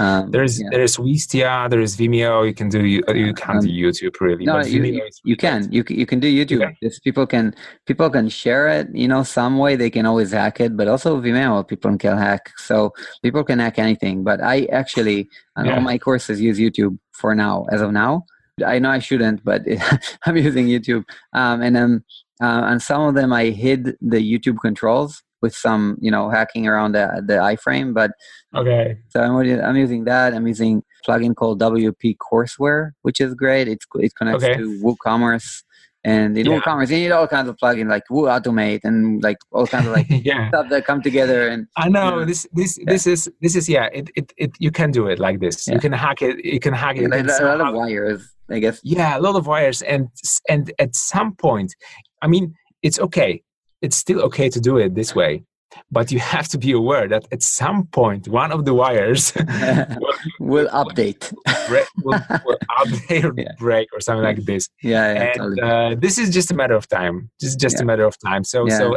Um, 0.00 0.30
there's 0.30 0.60
yeah. 0.60 0.68
there's 0.70 0.96
Wistia, 0.96 1.68
there's 1.68 1.96
Vimeo. 1.96 2.46
You 2.46 2.54
can 2.54 2.68
do 2.68 2.84
you, 2.84 3.02
you 3.14 3.34
can't 3.34 3.58
um, 3.58 3.66
do 3.66 3.68
YouTube 3.68 4.20
really. 4.20 4.44
No, 4.44 4.60
you, 4.60 4.82
you, 4.82 5.08
you 5.24 5.36
can 5.36 5.70
you 5.72 5.84
you 5.88 6.06
can 6.06 6.20
do 6.20 6.28
YouTube. 6.28 6.64
Okay. 6.64 6.76
If 6.80 7.02
people 7.02 7.26
can 7.26 7.54
people 7.86 8.08
can 8.10 8.28
share 8.28 8.68
it, 8.68 8.88
you 8.94 9.08
know, 9.08 9.22
some 9.22 9.58
way 9.58 9.76
they 9.76 9.90
can 9.90 10.06
always 10.06 10.32
hack 10.32 10.60
it. 10.60 10.76
But 10.76 10.88
also 10.88 11.20
Vimeo, 11.20 11.66
people 11.66 11.96
can 11.96 12.16
hack. 12.16 12.52
So 12.58 12.92
people 13.22 13.44
can 13.44 13.58
hack 13.58 13.78
anything. 13.78 14.24
But 14.24 14.42
I 14.42 14.64
actually 14.66 15.28
on 15.56 15.66
yeah. 15.66 15.74
all 15.74 15.80
my 15.80 15.98
courses 15.98 16.40
use 16.40 16.58
YouTube 16.58 16.98
for 17.12 17.34
now. 17.34 17.66
As 17.72 17.80
of 17.80 17.92
now, 17.92 18.24
I 18.64 18.78
know 18.78 18.90
I 18.90 18.98
shouldn't, 19.00 19.44
but 19.44 19.62
I'm 20.26 20.36
using 20.36 20.66
YouTube. 20.66 21.04
Um, 21.32 21.62
and 21.62 21.74
then 21.74 22.04
uh, 22.40 22.62
on 22.70 22.80
some 22.80 23.02
of 23.02 23.14
them, 23.14 23.32
I 23.32 23.46
hid 23.46 23.96
the 24.00 24.18
YouTube 24.18 24.58
controls 24.60 25.22
with 25.40 25.54
some 25.54 25.96
you 26.00 26.10
know 26.10 26.28
hacking 26.28 26.66
around 26.66 26.92
the 26.92 27.22
the 27.26 27.34
iframe 27.34 27.94
but 27.94 28.10
okay 28.54 28.96
so 29.08 29.20
i'm, 29.20 29.36
I'm 29.36 29.76
using 29.76 30.04
that 30.04 30.34
i'm 30.34 30.46
using 30.46 30.82
a 30.82 31.10
plugin 31.10 31.34
called 31.34 31.60
wp 31.60 32.16
courseware 32.16 32.92
which 33.02 33.20
is 33.20 33.34
great 33.34 33.68
it's 33.68 33.86
it 33.94 34.12
connects 34.16 34.44
okay. 34.44 34.56
to 34.56 34.80
woocommerce 34.82 35.62
and 36.04 36.38
in 36.38 36.46
yeah. 36.46 36.60
WooCommerce, 36.60 36.90
you 36.90 36.96
need 36.96 37.10
all 37.10 37.26
kinds 37.26 37.48
of 37.48 37.56
plugins 37.56 37.90
like 37.90 38.04
Woo 38.08 38.22
Automate 38.22 38.80
and 38.84 39.22
like 39.22 39.38
all 39.50 39.66
kinds 39.66 39.86
of 39.88 39.92
like 39.92 40.06
yeah. 40.24 40.48
stuff 40.48 40.68
that 40.70 40.86
come 40.86 41.02
together. 41.02 41.48
And 41.48 41.66
I 41.76 41.88
know 41.88 42.04
you 42.04 42.10
know, 42.10 42.24
this 42.24 42.46
this 42.52 42.78
yeah. 42.78 42.84
this 42.86 43.06
is 43.06 43.30
this 43.40 43.56
is 43.56 43.68
yeah. 43.68 43.88
It, 43.92 44.08
it 44.14 44.32
it 44.36 44.52
you 44.58 44.70
can 44.70 44.92
do 44.92 45.08
it 45.08 45.18
like 45.18 45.40
this. 45.40 45.66
You 45.66 45.80
can 45.80 45.92
hack 45.92 46.22
it. 46.22 46.44
You 46.44 46.60
can 46.60 46.72
hack 46.72 46.96
it. 46.98 47.12
a 47.12 47.44
lot 47.44 47.60
of 47.60 47.74
wires, 47.74 48.22
I 48.48 48.60
guess. 48.60 48.80
Yeah, 48.84 49.18
a 49.18 49.20
lot 49.20 49.34
of 49.34 49.46
wires, 49.46 49.82
and 49.82 50.08
and 50.48 50.72
at 50.78 50.94
some 50.94 51.34
point, 51.34 51.74
I 52.22 52.28
mean, 52.28 52.54
it's 52.82 53.00
okay 53.00 53.42
it's 53.82 53.96
still 53.96 54.20
okay 54.20 54.48
to 54.48 54.60
do 54.60 54.76
it 54.78 54.94
this 54.94 55.14
way 55.14 55.42
but 55.90 56.10
you 56.10 56.18
have 56.34 56.48
to 56.48 56.58
be 56.58 56.72
aware 56.72 57.08
that 57.08 57.26
at 57.32 57.42
some 57.42 57.86
point 57.86 58.28
one 58.28 58.52
of 58.52 58.64
the 58.64 58.74
wires 58.74 59.32
will, 59.34 59.46
will, 60.40 60.68
update. 60.68 61.32
break, 61.68 61.86
will, 62.02 62.20
will 62.44 62.58
update 62.78 63.24
or 63.24 63.34
yeah. 63.36 63.52
break 63.58 63.88
or 63.92 64.00
something 64.00 64.24
like 64.24 64.44
this. 64.44 64.68
Yeah, 64.82 65.12
yeah 65.12 65.22
and 65.22 65.34
totally. 65.36 65.62
uh, 65.62 65.94
this 65.98 66.18
is 66.18 66.30
just 66.30 66.50
a 66.50 66.54
matter 66.54 66.74
of 66.74 66.88
time. 66.88 67.30
Just 67.40 67.58
just 67.60 67.76
yeah. 67.76 67.82
a 67.82 67.84
matter 67.84 68.04
of 68.04 68.16
time. 68.24 68.44
So 68.44 68.68
so 68.68 68.96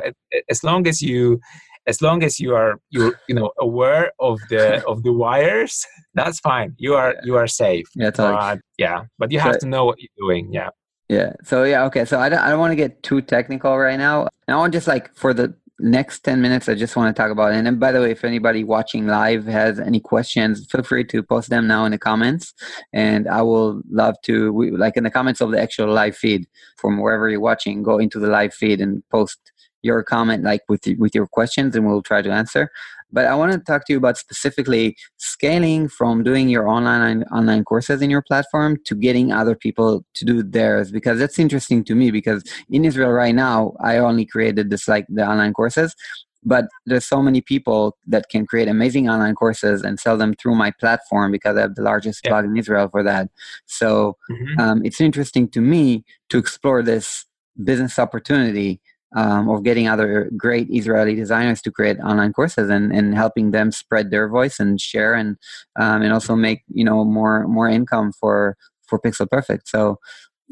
as 0.50 0.64
long 0.64 0.88
as 0.88 1.02
you 1.02 1.40
as 1.88 2.02
long 2.02 2.24
as 2.24 2.40
you 2.40 2.54
are 2.54 2.80
you 2.90 3.14
you 3.28 3.36
know 3.36 3.52
aware 3.60 4.12
of 4.20 4.40
the 4.50 4.86
of 4.88 5.04
the 5.04 5.14
wires 5.14 5.86
that's 6.14 6.40
fine. 6.40 6.74
You 6.78 6.96
are 6.96 7.16
you 7.24 7.36
are 7.36 7.48
safe. 7.48 7.88
Yeah 7.96 8.12
totally. 8.12 8.38
but, 8.38 8.60
yeah 8.78 9.04
but 9.18 9.32
you 9.32 9.40
have 9.40 9.54
but, 9.54 9.62
to 9.62 9.68
know 9.68 9.86
what 9.86 9.98
you're 10.00 10.28
doing. 10.28 10.54
Yeah 10.54 10.70
yeah. 11.12 11.34
So 11.44 11.64
yeah. 11.64 11.84
Okay. 11.88 12.06
So 12.06 12.20
I 12.22 12.30
don't. 12.30 12.40
I 12.40 12.50
don't 12.50 12.60
want 12.60 12.72
to 12.72 12.78
get 12.78 13.04
too 13.04 13.22
technical 13.22 13.78
right 13.78 14.00
now. 14.00 14.30
And 14.48 14.56
I 14.56 14.58
want 14.58 14.72
just 14.72 14.88
like 14.88 15.14
for 15.14 15.34
the 15.34 15.54
next 15.84 16.20
10 16.20 16.40
minutes 16.40 16.70
i 16.70 16.76
just 16.76 16.96
want 16.96 17.10
to 17.16 17.20
talk 17.20 17.32
about 17.32 17.52
it 17.52 17.66
and 17.66 17.80
by 17.80 17.92
the 17.92 18.00
way 18.00 18.12
if 18.12 18.24
anybody 18.24 18.64
watching 18.64 19.08
live 19.08 19.48
has 19.48 19.80
any 19.80 20.00
questions 20.00 20.68
feel 20.70 20.84
free 20.84 21.04
to 21.04 21.24
post 21.24 21.50
them 21.50 21.66
now 21.66 21.86
in 21.86 21.92
the 21.92 21.98
comments 21.98 22.54
and 22.94 23.28
i 23.28 23.42
will 23.42 23.82
love 23.90 24.14
to 24.22 24.54
we, 24.54 24.70
like 24.70 24.96
in 24.96 25.04
the 25.04 25.10
comments 25.10 25.42
of 25.42 25.50
the 25.50 25.60
actual 25.60 25.92
live 25.92 26.16
feed 26.16 26.46
from 26.78 27.00
wherever 27.00 27.28
you're 27.28 27.40
watching 27.40 27.82
go 27.82 27.98
into 27.98 28.20
the 28.20 28.28
live 28.28 28.54
feed 28.54 28.80
and 28.80 29.02
post 29.10 29.40
your 29.82 30.04
comment 30.04 30.44
like 30.44 30.62
with 30.70 30.86
with 31.00 31.16
your 31.16 31.26
questions 31.26 31.76
and 31.76 31.88
we'll 31.88 32.04
try 32.04 32.22
to 32.22 32.30
answer 32.30 32.70
but 33.12 33.26
I 33.26 33.36
want 33.36 33.52
to 33.54 33.60
talk 33.60 33.86
to 33.86 33.94
you 33.94 33.98
about 33.98 34.18
specifically 34.18 34.96
scaling 35.18 35.88
from 35.88 36.24
doing 36.24 36.50
your 36.50 36.68
online 36.68 37.24
online 37.24 37.64
courses 37.64 38.02
in 38.02 38.10
your 38.10 38.22
platform 38.22 38.78
to 38.86 38.96
getting 38.96 39.32
other 39.32 39.56
people 39.56 40.06
to 40.16 40.26
do 40.26 40.44
theirs 40.44 40.92
because 40.92 41.20
that's 41.20 41.40
interesting 41.40 41.84
to 41.86 41.96
me 41.96 42.12
because 42.12 42.44
in 42.70 42.86
Israel 42.86 43.12
right 43.12 43.36
now 43.36 43.74
I 43.82 43.98
only 43.98 44.26
created 44.26 44.70
this 44.70 44.88
like 44.88 45.06
the 45.10 45.28
online 45.28 45.54
courses 45.54 45.96
but 46.44 46.66
there's 46.86 47.06
so 47.06 47.22
many 47.22 47.42
people 47.42 47.98
that 48.08 48.30
can 48.30 48.46
create 48.46 48.68
amazing 48.68 49.10
online 49.10 49.36
courses 49.36 49.84
and 49.84 50.00
sell 50.00 50.18
them 50.18 50.34
through 50.34 50.56
my 50.56 50.72
platform 50.72 51.32
because 51.32 51.56
I 51.56 51.62
have 51.62 51.76
the 51.76 51.84
largest 51.84 52.22
yeah. 52.24 52.32
blog 52.32 52.46
in 52.46 52.58
Israel 52.58 52.90
for 52.90 53.04
that. 53.04 53.30
So 53.68 54.18
mm-hmm. 54.32 54.60
um, 54.60 54.82
it's 54.84 55.00
interesting 55.00 55.48
to 55.50 55.62
me 55.62 56.04
to 56.30 56.38
explore 56.38 56.82
this 56.82 57.26
business 57.64 58.00
opportunity 58.00 58.82
um, 59.16 59.50
of 59.50 59.64
getting 59.64 59.88
other 59.88 60.30
great 60.38 60.68
Israeli 60.70 61.16
designers 61.16 61.62
to 61.64 61.72
create 61.72 62.00
online 62.00 62.34
courses 62.34 62.70
and, 62.70 62.92
and 62.92 63.16
helping 63.16 63.52
them 63.52 63.72
spread 63.72 64.12
their 64.12 64.28
voice 64.30 64.60
and 64.60 64.80
share 64.80 65.14
and 65.14 65.38
um, 65.80 66.02
and 66.02 66.14
also 66.14 66.36
make 66.36 66.62
you 66.74 66.84
know 66.84 67.04
more 67.04 67.48
more 67.48 67.70
income 67.70 68.12
for 68.12 68.56
for 68.88 69.00
Pixel 69.00 69.30
Perfect. 69.30 69.68
So 69.68 69.98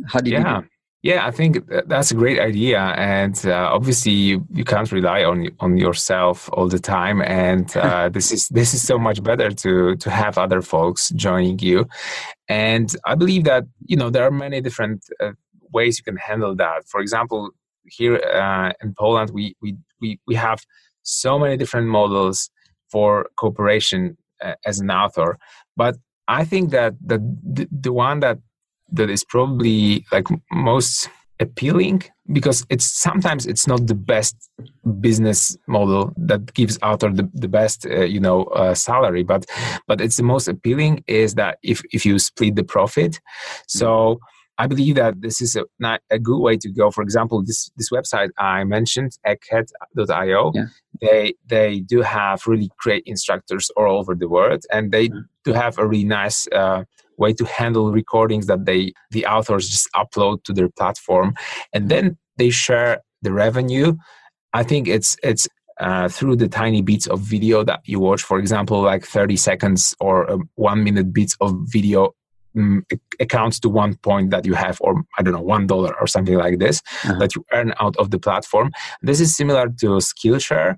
how 0.07 0.19
yeah. 0.23 0.55
you? 0.55 0.61
Do? 0.61 0.67
Yeah, 1.01 1.25
I 1.25 1.31
think 1.31 1.65
that's 1.87 2.11
a 2.11 2.13
great 2.13 2.39
idea, 2.41 2.77
and 2.77 3.41
uh, 3.45 3.69
obviously 3.71 4.11
you, 4.11 4.45
you 4.51 4.65
can't 4.65 4.91
rely 4.91 5.23
on 5.23 5.47
on 5.61 5.77
yourself 5.77 6.49
all 6.51 6.67
the 6.67 6.79
time. 6.79 7.21
And 7.21 7.75
uh, 7.77 8.09
this 8.09 8.33
is 8.33 8.49
this 8.49 8.73
is 8.73 8.85
so 8.85 8.99
much 8.99 9.23
better 9.23 9.49
to 9.49 9.95
to 9.95 10.09
have 10.09 10.37
other 10.37 10.61
folks 10.61 11.09
joining 11.11 11.59
you. 11.59 11.87
And 12.49 12.93
I 13.05 13.15
believe 13.15 13.45
that 13.45 13.63
you 13.85 13.95
know 13.95 14.09
there 14.09 14.25
are 14.25 14.31
many 14.31 14.59
different 14.59 15.05
uh, 15.21 15.31
ways 15.71 15.99
you 15.99 16.03
can 16.03 16.17
handle 16.17 16.53
that. 16.55 16.85
For 16.89 16.99
example, 16.99 17.51
here 17.85 18.17
uh, 18.17 18.71
in 18.81 18.93
Poland, 18.97 19.31
we, 19.31 19.55
we 19.61 19.75
we 20.01 20.19
we 20.27 20.35
have 20.35 20.59
so 21.03 21.39
many 21.39 21.57
different 21.57 21.87
models 21.87 22.49
for 22.91 23.29
cooperation 23.37 24.17
uh, 24.43 24.53
as 24.65 24.79
an 24.79 24.91
author, 24.91 25.37
but 25.75 25.95
I 26.27 26.45
think 26.45 26.71
that 26.71 26.93
the 27.05 27.19
the 27.71 27.93
one 27.93 28.19
that 28.19 28.39
that 28.91 29.09
is 29.09 29.23
probably 29.23 30.05
like 30.11 30.27
most 30.51 31.09
appealing 31.39 32.03
because 32.33 32.65
it's 32.69 32.85
sometimes 32.85 33.45
it's 33.45 33.65
not 33.65 33.87
the 33.87 33.95
best 33.95 34.35
business 34.99 35.57
model 35.67 36.13
that 36.17 36.53
gives 36.53 36.77
author 36.83 37.09
the, 37.09 37.29
the 37.33 37.47
best 37.47 37.85
uh, 37.85 38.01
you 38.01 38.19
know 38.19 38.43
uh, 38.45 38.73
salary 38.73 39.23
but 39.23 39.45
but 39.87 40.01
it's 40.01 40.17
the 40.17 40.23
most 40.23 40.47
appealing 40.47 41.03
is 41.07 41.35
that 41.35 41.57
if 41.63 41.81
if 41.91 42.05
you 42.05 42.19
split 42.19 42.55
the 42.55 42.63
profit. 42.63 43.19
So 43.67 44.19
I 44.59 44.67
believe 44.67 44.95
that 44.95 45.21
this 45.21 45.41
is 45.41 45.55
a, 45.55 45.63
not 45.79 46.01
a 46.11 46.19
good 46.19 46.39
way 46.39 46.57
to 46.57 46.69
go. 46.69 46.91
For 46.91 47.01
example, 47.01 47.41
this 47.43 47.71
this 47.77 47.89
website 47.89 48.29
I 48.37 48.65
mentioned, 48.65 49.17
egghead.io, 49.25 50.51
yeah. 50.53 50.65
they 51.01 51.33
they 51.45 51.79
do 51.79 52.01
have 52.01 52.45
really 52.45 52.69
great 52.77 53.03
instructors 53.05 53.71
all 53.77 53.97
over 53.97 54.13
the 54.13 54.27
world, 54.27 54.63
and 54.71 54.91
they 54.91 55.07
mm-hmm. 55.07 55.19
do 55.45 55.53
have 55.53 55.79
a 55.79 55.87
really 55.87 56.03
nice 56.03 56.45
uh, 56.51 56.83
way 57.17 57.31
to 57.33 57.45
handle 57.45 57.93
recordings 57.93 58.47
that 58.47 58.65
they 58.65 58.91
the 59.11 59.25
authors 59.25 59.69
just 59.69 59.87
upload 59.95 60.43
to 60.43 60.53
their 60.53 60.69
platform, 60.69 61.33
and 61.73 61.87
then 61.89 62.17
they 62.37 62.49
share 62.49 62.99
the 63.21 63.31
revenue. 63.31 63.95
I 64.51 64.63
think 64.63 64.89
it's 64.89 65.15
it's 65.23 65.47
uh, 65.79 66.09
through 66.09 66.35
the 66.35 66.49
tiny 66.49 66.81
bits 66.81 67.07
of 67.07 67.21
video 67.21 67.63
that 67.63 67.79
you 67.85 68.01
watch, 68.01 68.21
for 68.21 68.37
example, 68.37 68.81
like 68.81 69.05
30 69.05 69.37
seconds 69.37 69.95
or 70.01 70.29
um, 70.29 70.49
one 70.55 70.83
minute 70.83 71.13
bits 71.13 71.37
of 71.39 71.55
video 71.71 72.13
um, 72.57 72.85
accounts 73.19 73.59
to 73.59 73.69
one 73.69 73.95
point 73.97 74.31
that 74.31 74.45
you 74.45 74.53
have 74.53 74.77
or 74.81 75.03
i 75.17 75.21
don't 75.21 75.33
know 75.33 75.41
one 75.41 75.67
dollar 75.67 75.93
or 75.99 76.07
something 76.07 76.35
like 76.35 76.59
this 76.59 76.81
uh-huh. 77.03 77.19
that 77.19 77.35
you 77.35 77.45
earn 77.53 77.73
out 77.79 77.95
of 77.97 78.11
the 78.11 78.19
platform 78.19 78.71
this 79.01 79.19
is 79.19 79.35
similar 79.35 79.67
to 79.67 79.87
skillshare 79.97 80.75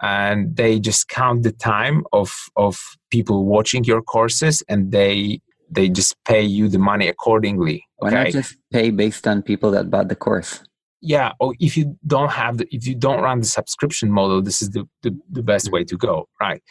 and 0.00 0.56
they 0.56 0.80
just 0.80 1.08
count 1.08 1.42
the 1.44 1.52
time 1.52 2.04
of 2.12 2.32
of 2.56 2.78
people 3.10 3.46
watching 3.46 3.84
your 3.84 4.02
courses 4.02 4.62
and 4.68 4.92
they 4.92 5.40
they 5.70 5.88
just 5.88 6.16
pay 6.24 6.42
you 6.42 6.68
the 6.68 6.78
money 6.78 7.08
accordingly 7.08 7.84
okay? 8.02 8.14
why 8.14 8.24
not 8.24 8.32
just 8.32 8.56
pay 8.72 8.90
based 8.90 9.26
on 9.26 9.42
people 9.42 9.70
that 9.70 9.90
bought 9.90 10.08
the 10.08 10.16
course 10.16 10.62
yeah 11.00 11.32
or 11.40 11.54
if 11.60 11.76
you 11.76 11.96
don't 12.06 12.32
have 12.32 12.58
the 12.58 12.66
if 12.70 12.86
you 12.86 12.94
don't 12.94 13.22
run 13.22 13.40
the 13.40 13.46
subscription 13.46 14.10
model 14.10 14.42
this 14.42 14.60
is 14.60 14.70
the 14.70 14.86
the, 15.02 15.16
the 15.30 15.42
best 15.42 15.66
mm-hmm. 15.66 15.74
way 15.74 15.84
to 15.84 15.96
go 15.96 16.28
right 16.40 16.62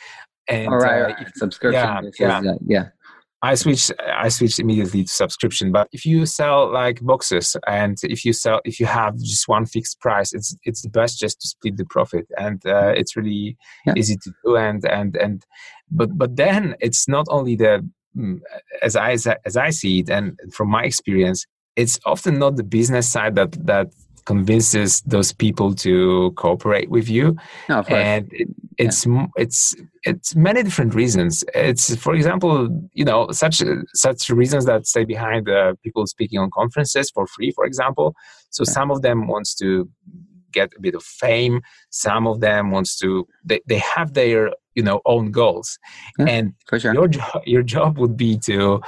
and 0.48 0.68
All 0.68 0.78
right, 0.78 1.02
uh, 1.02 1.06
right. 1.06 1.38
subscription 1.38 2.12
yeah, 2.20 2.42
yeah. 2.42 2.56
yeah 2.68 2.88
I 3.44 3.56
switched 3.56 3.92
I 4.00 4.30
switched 4.30 4.60
immediately 4.60 5.04
to 5.04 5.12
subscription. 5.12 5.72
But 5.72 5.88
if 5.92 6.06
you 6.06 6.26
sell 6.26 6.72
like 6.72 7.02
boxes 7.02 7.56
and 7.68 7.98
if 8.04 8.24
you 8.24 8.34
sell 8.34 8.62
if 8.66 8.80
you 8.80 8.86
have 8.86 9.18
just 9.18 9.48
one 9.48 9.66
fixed 9.66 10.00
price, 10.00 10.34
it's 10.34 10.56
it's 10.64 10.82
the 10.82 10.90
best 10.90 11.20
just 11.20 11.42
to 11.42 11.48
split 11.48 11.78
the 11.78 11.86
profit, 11.86 12.28
and 12.38 12.64
uh, 12.66 12.94
it's 12.96 13.16
really 13.16 13.58
yeah. 13.86 13.94
easy 13.98 14.16
to 14.18 14.32
do. 14.46 14.58
And 14.58 14.86
and 14.86 15.16
and 15.16 15.46
but 15.90 16.18
but 16.18 16.36
then 16.36 16.76
it's 16.80 17.08
not 17.08 17.26
only 17.30 17.56
the 17.56 17.88
mm, 18.16 18.40
as 18.84 18.96
I 18.96 19.14
as 19.14 19.58
I 19.58 19.72
see 19.72 20.00
it, 20.00 20.10
and 20.10 20.40
from 20.54 20.70
my 20.70 20.84
experience, 20.84 21.48
it's 21.76 22.00
often 22.06 22.38
not 22.38 22.58
the 22.58 22.64
business 22.64 23.08
side 23.08 23.36
that 23.36 23.54
that 23.66 23.88
convinces 24.26 25.02
those 25.02 25.32
people 25.34 25.74
to 25.76 26.32
cooperate 26.36 26.90
with 26.90 27.10
you. 27.10 27.36
No, 27.70 27.82
and 27.82 28.28
it, 28.32 28.48
it's 28.78 29.06
yeah. 29.06 29.28
it's 29.36 29.76
it's 30.04 30.36
many 30.36 30.64
different 30.64 30.94
reasons. 30.96 31.44
It's 31.54 31.96
for 31.96 32.14
example 32.16 32.70
you 32.94 33.06
know 33.06 33.32
such 33.32 33.62
such 33.94 34.30
reasons 34.30 34.66
that 34.66 34.88
stay 34.88 35.06
behind 35.06 35.50
uh, 35.50 35.74
people 35.84 36.08
speaking 36.08 36.40
on 36.40 36.50
conferences 36.52 37.10
for 37.10 37.28
free 37.28 37.52
for 37.52 37.66
example. 37.66 38.16
So 38.50 38.64
yeah. 38.66 38.72
some 38.72 38.92
of 38.92 39.02
them 39.02 39.28
wants 39.28 39.56
to 39.56 39.90
get 40.52 40.72
a 40.78 40.82
bit 40.82 40.96
of 40.96 41.04
fame. 41.04 41.62
Some 41.90 42.28
of 42.28 42.42
them 42.42 42.72
wants 42.72 42.98
to 43.00 43.28
they, 43.44 43.62
they 43.68 43.80
have 43.80 44.14
their 44.14 44.52
you 44.76 44.84
know 44.84 45.02
own 45.06 45.32
goals. 45.32 45.78
Yeah, 46.18 46.26
and 46.28 46.54
sure. 46.78 46.94
your 46.94 47.08
job 47.08 47.42
your 47.46 47.64
job 47.64 47.98
would 47.98 48.16
be 48.16 48.38
to 48.46 48.82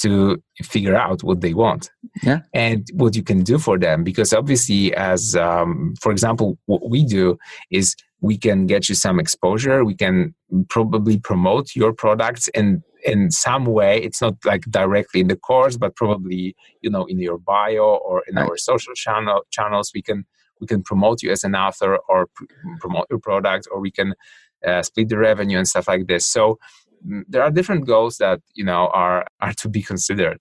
to 0.00 0.42
figure 0.62 0.96
out 0.96 1.22
what 1.22 1.40
they 1.40 1.54
want. 1.54 1.90
Yeah. 2.22 2.40
And 2.52 2.86
what 2.94 3.16
you 3.16 3.22
can 3.22 3.42
do 3.42 3.58
for 3.58 3.78
them 3.78 4.04
because 4.04 4.32
obviously 4.32 4.94
as 4.94 5.36
um, 5.36 5.94
for 6.00 6.12
example 6.12 6.58
what 6.66 6.88
we 6.88 7.04
do 7.04 7.38
is 7.70 7.96
we 8.20 8.36
can 8.36 8.66
get 8.66 8.88
you 8.88 8.94
some 8.94 9.18
exposure. 9.18 9.84
We 9.84 9.94
can 9.94 10.34
probably 10.68 11.18
promote 11.18 11.74
your 11.74 11.92
products 11.92 12.48
in 12.48 12.82
in 13.04 13.30
some 13.30 13.64
way. 13.64 14.02
It's 14.02 14.20
not 14.20 14.34
like 14.44 14.62
directly 14.64 15.20
in 15.20 15.28
the 15.28 15.36
course 15.36 15.76
but 15.76 15.96
probably 15.96 16.54
you 16.82 16.90
know 16.90 17.04
in 17.06 17.18
your 17.18 17.38
bio 17.38 17.96
or 18.04 18.22
in 18.28 18.34
right. 18.36 18.48
our 18.48 18.56
social 18.56 18.94
channel 18.94 19.42
channels. 19.50 19.92
We 19.94 20.02
can 20.02 20.26
we 20.60 20.66
can 20.66 20.82
promote 20.82 21.22
you 21.22 21.30
as 21.30 21.42
an 21.42 21.54
author 21.54 21.98
or 22.08 22.28
pr- 22.34 22.44
promote 22.80 23.06
your 23.08 23.18
product 23.18 23.66
or 23.72 23.80
we 23.80 23.90
can 23.90 24.14
uh, 24.66 24.82
split 24.82 25.08
the 25.08 25.18
revenue 25.18 25.58
and 25.58 25.68
stuff 25.68 25.88
like 25.88 26.06
this. 26.06 26.26
So 26.26 26.58
mm, 27.06 27.24
there 27.28 27.42
are 27.42 27.50
different 27.50 27.86
goals 27.86 28.18
that 28.18 28.40
you 28.54 28.64
know 28.64 28.88
are 28.92 29.26
are 29.40 29.52
to 29.54 29.68
be 29.68 29.82
considered. 29.82 30.40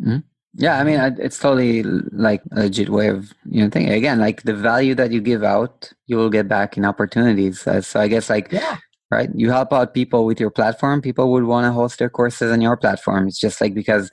Mm-hmm. 0.00 0.18
yeah 0.64 0.78
i 0.78 0.84
mean 0.84 1.00
it's 1.18 1.38
totally 1.38 1.82
like 2.28 2.42
a 2.52 2.60
legit 2.60 2.90
way 2.90 3.08
of 3.08 3.32
you 3.54 3.62
know 3.62 3.70
thinking. 3.70 3.94
Again 3.94 4.18
like 4.20 4.42
the 4.42 4.52
value 4.54 4.94
that 4.94 5.10
you 5.10 5.20
give 5.20 5.42
out 5.42 5.92
you 6.06 6.16
will 6.18 6.30
get 6.30 6.48
back 6.48 6.76
in 6.76 6.84
opportunities. 6.84 7.66
Uh, 7.66 7.80
so 7.80 8.00
i 8.00 8.08
guess 8.08 8.28
like 8.28 8.52
yeah 8.52 8.76
right? 9.10 9.30
You 9.34 9.50
help 9.50 9.72
out 9.72 9.94
people 9.94 10.24
with 10.24 10.40
your 10.40 10.50
platform. 10.50 11.00
People 11.00 11.30
would 11.32 11.44
want 11.44 11.64
to 11.64 11.72
host 11.72 11.98
their 11.98 12.10
courses 12.10 12.50
on 12.50 12.60
your 12.60 12.76
platform. 12.76 13.28
It's 13.28 13.38
just 13.38 13.60
like 13.60 13.74
because 13.74 14.10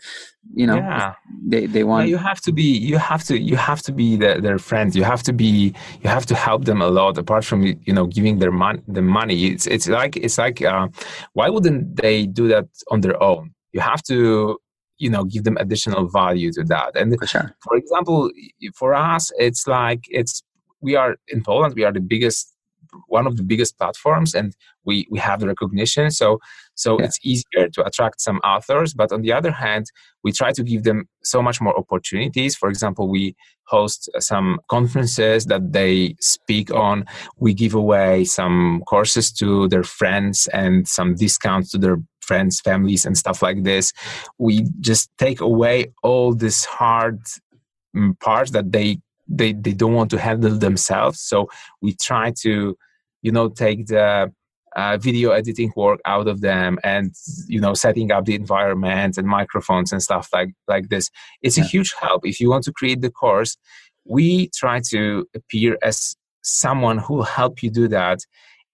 you 0.53 0.67
know 0.67 0.75
yeah. 0.75 1.13
they 1.45 1.65
they 1.65 1.83
want. 1.83 2.07
Yeah, 2.07 2.11
you 2.11 2.17
have 2.17 2.41
to 2.41 2.51
be. 2.51 2.77
You 2.77 2.97
have 2.97 3.23
to. 3.25 3.39
You 3.39 3.55
have 3.55 3.81
to 3.83 3.91
be 3.91 4.15
the, 4.15 4.39
their 4.41 4.59
friend. 4.59 4.93
You 4.93 5.03
have 5.03 5.23
to 5.23 5.33
be. 5.33 5.73
You 6.01 6.09
have 6.09 6.25
to 6.27 6.35
help 6.35 6.65
them 6.65 6.81
a 6.81 6.87
lot. 6.87 7.17
Apart 7.17 7.45
from 7.45 7.63
you 7.63 7.93
know 7.93 8.05
giving 8.05 8.39
their 8.39 8.51
money, 8.51 8.81
the 8.87 9.01
money. 9.01 9.45
It's 9.47 9.67
it's 9.67 9.87
like 9.87 10.17
it's 10.17 10.37
like 10.37 10.61
uh, 10.61 10.87
why 11.33 11.49
wouldn't 11.49 11.95
they 11.95 12.25
do 12.25 12.47
that 12.49 12.67
on 12.89 13.01
their 13.01 13.21
own? 13.21 13.53
You 13.71 13.81
have 13.81 14.03
to 14.03 14.59
you 14.97 15.09
know 15.09 15.23
give 15.23 15.43
them 15.43 15.57
additional 15.57 16.07
value 16.07 16.51
to 16.51 16.63
that 16.63 16.95
and 16.95 17.17
for, 17.19 17.27
sure. 17.27 17.55
for 17.63 17.75
example 17.75 18.29
for 18.75 18.93
us 18.93 19.31
it's 19.37 19.67
like 19.67 20.01
it's 20.09 20.43
we 20.81 20.95
are 20.95 21.17
in 21.27 21.43
poland 21.43 21.73
we 21.75 21.83
are 21.83 21.91
the 21.91 21.99
biggest 21.99 22.52
one 23.07 23.27
of 23.27 23.37
the 23.37 23.43
biggest 23.43 23.77
platforms 23.77 24.33
and 24.33 24.55
we 24.85 25.07
we 25.09 25.19
have 25.19 25.39
the 25.39 25.47
recognition. 25.47 26.11
So 26.11 26.39
so 26.75 26.99
yeah. 26.99 27.05
it's 27.05 27.19
easier 27.23 27.69
to 27.69 27.85
attract 27.85 28.21
some 28.21 28.37
authors 28.37 28.93
but 28.93 29.11
on 29.11 29.21
the 29.21 29.33
other 29.33 29.51
hand 29.51 29.85
we 30.23 30.31
try 30.31 30.51
to 30.51 30.63
give 30.63 30.83
them 30.83 31.07
so 31.23 31.41
much 31.41 31.61
more 31.61 31.77
opportunities. 31.77 32.55
For 32.55 32.69
example 32.69 33.07
we 33.07 33.35
host 33.65 34.09
some 34.19 34.59
conferences 34.69 35.45
that 35.45 35.71
they 35.71 36.15
speak 36.19 36.73
on. 36.73 37.05
We 37.37 37.53
give 37.53 37.73
away 37.73 38.25
some 38.25 38.83
courses 38.87 39.31
to 39.33 39.67
their 39.69 39.83
friends 39.83 40.47
and 40.47 40.87
some 40.87 41.15
discounts 41.15 41.71
to 41.71 41.77
their 41.77 41.97
friends 42.21 42.61
families 42.61 43.05
and 43.05 43.17
stuff 43.17 43.41
like 43.41 43.63
this. 43.63 43.93
We 44.37 44.65
just 44.79 45.09
take 45.17 45.41
away 45.41 45.93
all 46.03 46.33
this 46.33 46.65
hard 46.65 47.19
mm, 47.95 48.19
parts 48.19 48.51
that 48.51 48.71
they 48.71 48.99
they 49.27 49.53
they 49.53 49.73
don't 49.73 49.93
want 49.93 50.11
to 50.11 50.19
handle 50.19 50.57
themselves. 50.57 51.19
So 51.21 51.49
we 51.81 51.95
try 51.95 52.33
to 52.41 52.77
you 53.23 53.31
know 53.31 53.49
take 53.49 53.87
the 53.87 54.31
uh, 54.75 54.97
video 54.97 55.31
editing 55.31 55.71
work 55.75 55.99
out 56.05 56.27
of 56.27 56.41
them 56.41 56.79
and 56.83 57.13
you 57.47 57.59
know 57.59 57.73
setting 57.73 58.11
up 58.11 58.25
the 58.25 58.35
environment 58.35 59.17
and 59.17 59.27
microphones 59.27 59.91
and 59.91 60.03
stuff 60.03 60.29
like 60.31 60.51
like 60.67 60.89
this. 60.89 61.09
It's 61.41 61.57
yeah. 61.57 61.63
a 61.63 61.67
huge 61.67 61.93
help. 61.99 62.25
If 62.25 62.39
you 62.39 62.49
want 62.51 62.63
to 62.65 62.71
create 62.71 63.01
the 63.01 63.11
course 63.11 63.57
we 64.05 64.49
try 64.49 64.81
to 64.89 65.27
appear 65.35 65.77
as 65.81 66.15
someone 66.41 66.97
who 66.97 67.15
will 67.15 67.23
help 67.23 67.63
you 67.63 67.69
do 67.69 67.87
that. 67.87 68.19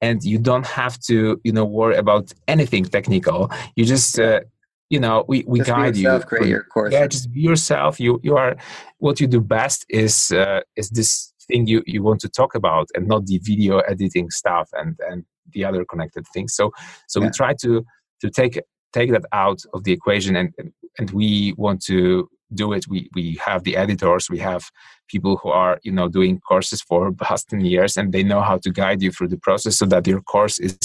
And 0.02 0.24
you 0.24 0.40
don't 0.40 0.66
have 0.66 0.98
to 1.08 1.42
you 1.44 1.52
know 1.52 1.66
worry 1.66 1.98
about 1.98 2.32
anything 2.48 2.86
technical. 2.86 3.52
You 3.76 3.84
just 3.84 4.18
uh, 4.18 4.42
you 4.90 5.00
know 5.00 5.26
we, 5.28 5.44
we 5.46 5.60
just 5.60 5.70
guide 5.70 5.98
yourself, 5.98 6.22
you 6.22 6.28
create 6.28 6.50
your 6.50 6.64
course 6.64 6.94
yeah 6.94 7.06
just 7.06 7.34
be 7.34 7.42
yourself. 7.42 8.00
You 8.00 8.20
you 8.24 8.38
are 8.38 8.56
what 9.00 9.20
you 9.20 9.28
do 9.28 9.42
best 9.42 9.86
is 9.90 10.32
uh, 10.32 10.62
is 10.78 10.90
this 10.90 11.29
thing 11.50 11.68
you, 11.68 11.84
you 11.86 12.02
want 12.04 12.22
to 12.22 12.30
talk 12.30 12.56
about 12.56 12.88
and 12.96 13.08
not 13.08 13.26
the 13.26 13.40
video 13.44 13.80
editing 13.80 14.30
stuff 14.30 14.70
and, 14.74 14.96
and 15.10 15.26
the 15.54 15.66
other 15.66 15.84
connected 15.86 16.26
things. 16.34 16.56
So 16.56 16.72
so 17.08 17.20
yeah. 17.20 17.28
we 17.28 17.32
try 17.32 17.54
to 17.62 17.86
to 18.22 18.30
take 18.30 18.60
take 18.94 19.12
that 19.12 19.26
out 19.32 19.62
of 19.74 19.84
the 19.84 19.92
equation 19.92 20.36
and 20.36 20.54
and 20.98 21.12
we 21.12 21.54
want 21.58 21.82
to 21.82 22.30
do 22.56 22.74
it 22.74 22.88
we 22.88 23.08
we 23.14 23.40
have 23.46 23.64
the 23.64 23.76
editors 23.76 24.28
we 24.30 24.40
have 24.40 24.72
people 25.08 25.38
who 25.38 25.50
are 25.50 25.80
you 25.84 25.92
know 25.92 26.08
doing 26.08 26.40
courses 26.40 26.82
for 26.82 27.12
past 27.22 27.50
10 27.50 27.62
years 27.62 27.96
and 27.96 28.12
they 28.12 28.24
know 28.24 28.42
how 28.42 28.58
to 28.58 28.72
guide 28.72 29.02
you 29.02 29.12
through 29.12 29.28
the 29.28 29.38
process 29.38 29.78
so 29.78 29.86
that 29.86 30.08
your 30.08 30.22
course 30.22 30.58
is 30.60 30.78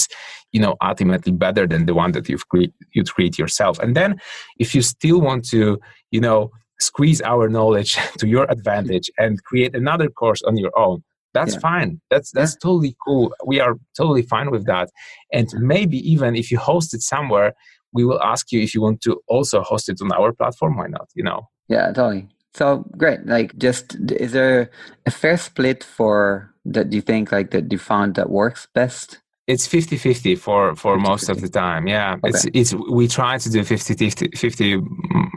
you 0.51 0.59
know 0.59 0.75
ultimately 0.81 1.31
better 1.31 1.65
than 1.65 1.85
the 1.87 1.93
one 1.93 2.11
that 2.11 2.29
you've 2.29 2.47
create 2.49 2.73
you'd 2.93 3.11
create 3.11 3.39
yourself 3.39 3.79
and 3.79 3.95
then 3.95 4.19
if 4.59 4.75
you 4.75 4.81
still 4.81 5.19
want 5.19 5.43
to 5.43 5.79
you 6.11 6.21
know 6.21 6.51
squeeze 6.79 7.21
our 7.21 7.49
knowledge 7.49 7.97
to 8.19 8.27
your 8.27 8.49
advantage 8.51 9.09
and 9.17 9.43
create 9.43 9.75
another 9.75 10.09
course 10.09 10.41
on 10.43 10.57
your 10.57 10.77
own. 10.77 11.03
That's 11.33 11.55
yeah. 11.55 11.59
fine. 11.59 12.01
That's 12.09 12.31
that's 12.31 12.53
yeah. 12.53 12.63
totally 12.63 12.95
cool. 13.05 13.33
We 13.45 13.59
are 13.59 13.75
totally 13.97 14.21
fine 14.21 14.51
with 14.51 14.65
that. 14.67 14.89
And 15.33 15.49
maybe 15.57 15.97
even 16.09 16.35
if 16.35 16.49
you 16.49 16.57
host 16.57 16.93
it 16.93 17.01
somewhere 17.01 17.53
we 17.95 18.03
will 18.03 18.21
ask 18.21 18.51
you 18.51 18.61
if 18.61 18.75
you 18.75 18.81
want 18.81 18.99
to 19.01 19.21
also 19.27 19.61
host 19.61 19.87
it 19.87 20.01
on 20.01 20.11
our 20.11 20.33
platform. 20.33 20.75
Why 20.77 20.87
not? 20.87 21.07
You 21.15 21.23
know? 21.23 21.47
Yeah 21.67 21.87
totally. 21.87 22.27
So 22.53 22.85
great. 22.97 23.25
Like 23.25 23.57
just 23.57 23.95
is 24.11 24.31
there 24.31 24.69
a 25.05 25.11
fair 25.11 25.37
split 25.37 25.83
for 25.83 26.53
that 26.65 26.89
do 26.89 26.97
you 26.97 27.01
think 27.01 27.31
like 27.31 27.51
that 27.51 27.71
you 27.71 27.77
found 27.77 28.15
that 28.15 28.29
works 28.29 28.67
best 28.73 29.19
it's 29.47 29.67
50 29.67 29.97
50 29.97 30.35
for 30.35 30.75
for 30.75 30.95
50, 30.95 31.09
most 31.09 31.29
of 31.29 31.41
the 31.41 31.49
time 31.49 31.87
yeah 31.87 32.15
okay. 32.23 32.29
it's 32.29 32.45
it's 32.53 32.73
we 32.73 33.07
try 33.07 33.37
to 33.37 33.49
do 33.49 33.63
50 33.63 33.93
50 33.93 34.29
50 34.35 34.81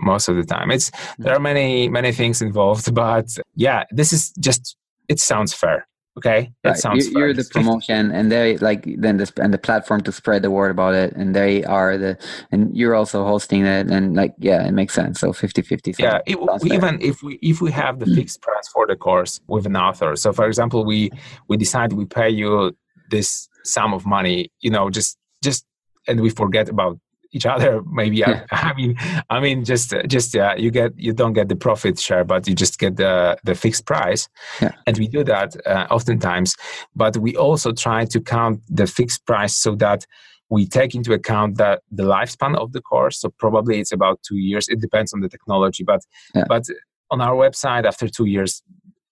most 0.02 0.28
of 0.28 0.36
the 0.36 0.44
time 0.44 0.70
it's 0.70 0.90
there 1.18 1.34
are 1.34 1.40
many 1.40 1.88
many 1.88 2.12
things 2.12 2.40
involved 2.40 2.94
but 3.02 3.26
yeah 3.54 3.84
this 3.90 4.12
is 4.12 4.32
just 4.40 4.76
it 5.08 5.20
sounds 5.20 5.52
fair 5.52 5.86
Okay, 6.18 6.50
that 6.64 6.70
right. 6.70 6.78
sounds. 6.78 7.08
You, 7.08 7.22
are 7.22 7.32
the 7.32 7.44
promotion, 7.52 8.10
and 8.10 8.32
they 8.32 8.58
like 8.58 8.82
then 8.98 9.18
the 9.18 9.32
and 9.36 9.54
the 9.54 9.58
platform 9.58 10.00
to 10.00 10.10
spread 10.10 10.42
the 10.42 10.50
word 10.50 10.72
about 10.72 10.94
it, 10.94 11.12
and 11.14 11.32
they 11.32 11.62
are 11.62 11.96
the 11.96 12.18
and 12.50 12.76
you're 12.76 12.96
also 12.96 13.24
hosting 13.24 13.64
it, 13.64 13.88
and 13.88 14.16
like 14.16 14.34
yeah, 14.38 14.66
it 14.66 14.72
makes 14.72 14.94
sense. 14.94 15.20
So 15.20 15.28
50-50. 15.28 15.96
Yeah, 15.96 16.18
it, 16.26 16.36
even 16.64 17.00
if 17.00 17.22
we 17.22 17.38
if 17.40 17.60
we 17.60 17.70
have 17.70 18.00
the 18.00 18.06
mm. 18.06 18.16
fixed 18.16 18.42
price 18.42 18.66
for 18.66 18.84
the 18.84 18.96
course 18.96 19.38
with 19.46 19.64
an 19.64 19.76
author. 19.76 20.16
So 20.16 20.32
for 20.32 20.46
example, 20.48 20.84
we 20.84 21.12
we 21.46 21.56
decide 21.56 21.92
we 21.92 22.04
pay 22.04 22.30
you 22.30 22.76
this 23.10 23.47
sum 23.68 23.94
of 23.94 24.06
money, 24.06 24.50
you 24.60 24.70
know, 24.70 24.90
just 24.90 25.16
just 25.42 25.64
and 26.06 26.20
we 26.20 26.30
forget 26.30 26.68
about 26.68 26.98
each 27.32 27.46
other 27.46 27.82
maybe 27.92 28.18
yeah. 28.18 28.44
I, 28.50 28.70
I, 28.70 28.74
mean 28.74 28.96
i 29.30 29.40
mean 29.40 29.64
just 29.64 29.94
just 30.06 30.34
uh, 30.34 30.54
you 30.56 30.70
get 30.70 30.92
you 30.96 31.12
don't 31.12 31.34
get 31.34 31.48
the 31.48 31.56
profit 31.56 31.98
share 31.98 32.24
but 32.24 32.48
you 32.48 32.54
just 32.54 32.78
get 32.78 32.96
the 32.96 33.36
the 33.44 33.54
fixed 33.54 33.86
price 33.86 34.28
yeah. 34.60 34.72
and 34.86 34.96
we 34.98 35.08
do 35.08 35.24
that 35.24 35.54
uh, 35.66 35.86
oftentimes 35.90 36.54
but 36.96 37.16
we 37.18 37.36
also 37.36 37.72
try 37.72 38.04
to 38.06 38.20
count 38.20 38.60
the 38.68 38.86
fixed 38.86 39.26
price 39.26 39.56
so 39.56 39.74
that 39.76 40.06
we 40.50 40.66
take 40.66 40.94
into 40.94 41.12
account 41.12 41.58
that 41.58 41.82
the 41.90 42.04
lifespan 42.04 42.56
of 42.56 42.72
the 42.72 42.80
course 42.80 43.20
so 43.20 43.28
probably 43.38 43.78
it's 43.78 43.92
about 43.92 44.18
two 44.26 44.38
years 44.38 44.66
it 44.68 44.80
depends 44.80 45.12
on 45.12 45.20
the 45.20 45.28
technology 45.28 45.84
but 45.84 46.00
yeah. 46.34 46.44
but 46.48 46.64
on 47.10 47.20
our 47.20 47.34
website 47.34 47.84
after 47.84 48.08
two 48.08 48.26
years 48.26 48.62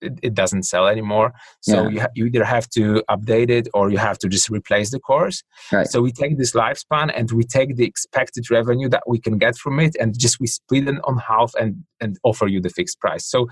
it, 0.01 0.19
it 0.23 0.35
doesn't 0.35 0.65
sell 0.65 0.87
anymore. 0.87 1.33
So 1.61 1.85
yeah. 1.85 1.89
you, 1.89 2.01
ha- 2.01 2.09
you 2.15 2.27
either 2.27 2.45
have 2.45 2.69
to 2.71 3.03
update 3.11 3.51
it 3.51 3.69
or 3.75 3.91
you 3.91 3.99
have 3.99 4.19
to 4.21 4.29
just 4.29 4.51
replace 4.51 4.91
the 4.91 5.01
course. 5.01 5.43
Right. 5.73 5.87
So 5.87 6.01
we 6.01 6.13
take 6.13 6.39
this 6.39 6.53
lifespan 6.53 7.13
and 7.15 7.31
we 7.33 7.45
take 7.45 7.77
the 7.77 7.85
expected 7.85 8.51
revenue 8.51 8.89
that 8.91 9.05
we 9.07 9.19
can 9.19 9.39
get 9.39 9.57
from 9.57 9.81
it 9.81 9.97
and 9.99 10.19
just 10.19 10.41
we 10.41 10.47
split 10.47 10.89
it 10.89 10.97
on 11.05 11.19
half 11.19 11.53
and 11.59 11.85
and 12.01 12.19
offer 12.25 12.47
you 12.47 12.61
the 12.61 12.71
fixed 12.71 13.01
price. 13.01 13.27
So 13.27 13.49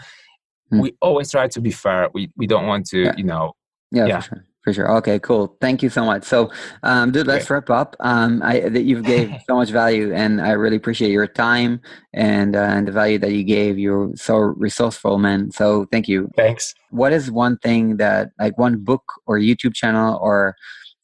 hmm. 0.71 0.81
we 0.81 0.97
always 1.01 1.31
try 1.31 1.49
to 1.49 1.61
be 1.61 1.71
fair. 1.71 2.09
We 2.12 2.31
we 2.37 2.47
don't 2.47 2.66
want 2.66 2.87
to 2.87 3.05
yeah. 3.05 3.15
you 3.16 3.25
know 3.25 3.53
yeah, 3.91 4.07
yeah. 4.07 4.23
For 4.65 4.73
sure. 4.73 4.91
Okay, 4.97 5.19
cool. 5.19 5.59
Thank 5.61 5.82
you 5.82 5.91
so 5.91 6.07
much. 6.07 6.24
So, 6.24 6.51
um, 6.82 7.12
dude, 7.12 7.27
let's 7.27 7.51
wrap 7.51 7.69
up. 7.69 7.97
Um, 8.01 8.43
I 8.43 8.61
that 8.61 8.85
you've 8.85 9.05
gave 9.05 9.31
so 9.47 9.57
much 9.57 9.69
value, 9.69 10.15
and 10.15 10.41
I 10.41 10.53
really 10.53 10.77
appreciate 10.77 11.11
your 11.11 11.27
time 11.27 11.82
and 12.15 12.57
uh, 12.57 12.61
and 12.61 12.89
the 12.89 12.93
value 12.93 13.19
that 13.19 13.32
you 13.32 13.45
gave. 13.45 13.78
You're 13.78 14.12
so 14.16 14.39
resourceful, 14.39 15.19
man. 15.19 15.51
So, 15.51 15.86
thank 15.93 16.09
you. 16.09 16.31
Thanks. 16.35 16.74
What 16.89 17.12
is 17.12 17.31
one 17.31 17.59
thing 17.59 17.99
that, 17.99 18.31
like, 18.39 18.57
one 18.57 18.82
book 18.82 19.03
or 19.27 19.39
YouTube 19.39 19.74
channel 19.74 20.19
or 20.23 20.57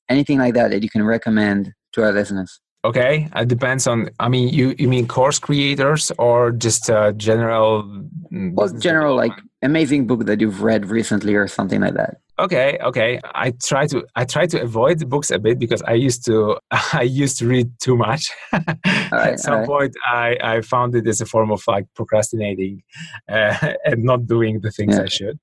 anything 0.09 0.39
like 0.39 0.55
that, 0.55 0.70
that 0.70 0.82
you 0.82 0.89
can 0.89 1.05
recommend 1.05 1.74
to 1.93 2.03
our 2.03 2.12
listeners? 2.12 2.61
Okay, 2.82 3.28
it 3.37 3.49
depends 3.49 3.87
on. 3.87 4.09
I 4.20 4.31
mean, 4.31 4.49
you 4.49 4.74
you 4.78 4.89
mean 4.89 5.07
course 5.07 5.39
creators 5.39 6.11
or 6.19 6.51
just 6.51 6.89
uh, 6.89 7.12
general? 7.12 7.82
Mm, 8.32 8.55
well, 8.55 8.73
general 8.73 9.15
like 9.16 9.32
amazing 9.62 10.07
book 10.07 10.24
that 10.27 10.41
you've 10.41 10.62
read 10.62 10.87
recently 10.87 11.35
or 11.35 11.47
something 11.47 11.81
like 11.81 11.95
that 11.95 12.16
okay 12.39 12.78
okay 12.82 13.20
i 13.35 13.53
try 13.62 13.87
to 13.87 14.05
i 14.16 14.24
try 14.24 14.47
to 14.47 14.61
avoid 14.62 15.07
books 15.09 15.31
a 15.31 15.39
bit 15.39 15.59
because 15.59 15.82
i 15.82 15.93
used 15.93 16.24
to 16.24 16.57
i 16.93 17.03
used 17.03 17.39
to 17.39 17.47
read 17.47 17.70
too 17.78 17.97
much 17.97 18.31
right, 18.53 18.78
at 19.12 19.41
some 19.41 19.59
right. 19.59 19.66
point 19.66 19.95
i 20.07 20.37
i 20.43 20.61
found 20.62 20.95
it 20.95 21.07
as 21.07 21.20
a 21.20 21.27
form 21.27 21.51
of 21.51 21.62
like 21.66 21.85
procrastinating 21.95 22.82
uh, 23.28 23.74
and 23.85 24.03
not 24.03 24.27
doing 24.27 24.61
the 24.62 24.70
things 24.70 24.97
yeah. 24.97 25.03
i 25.03 25.07
should 25.07 25.39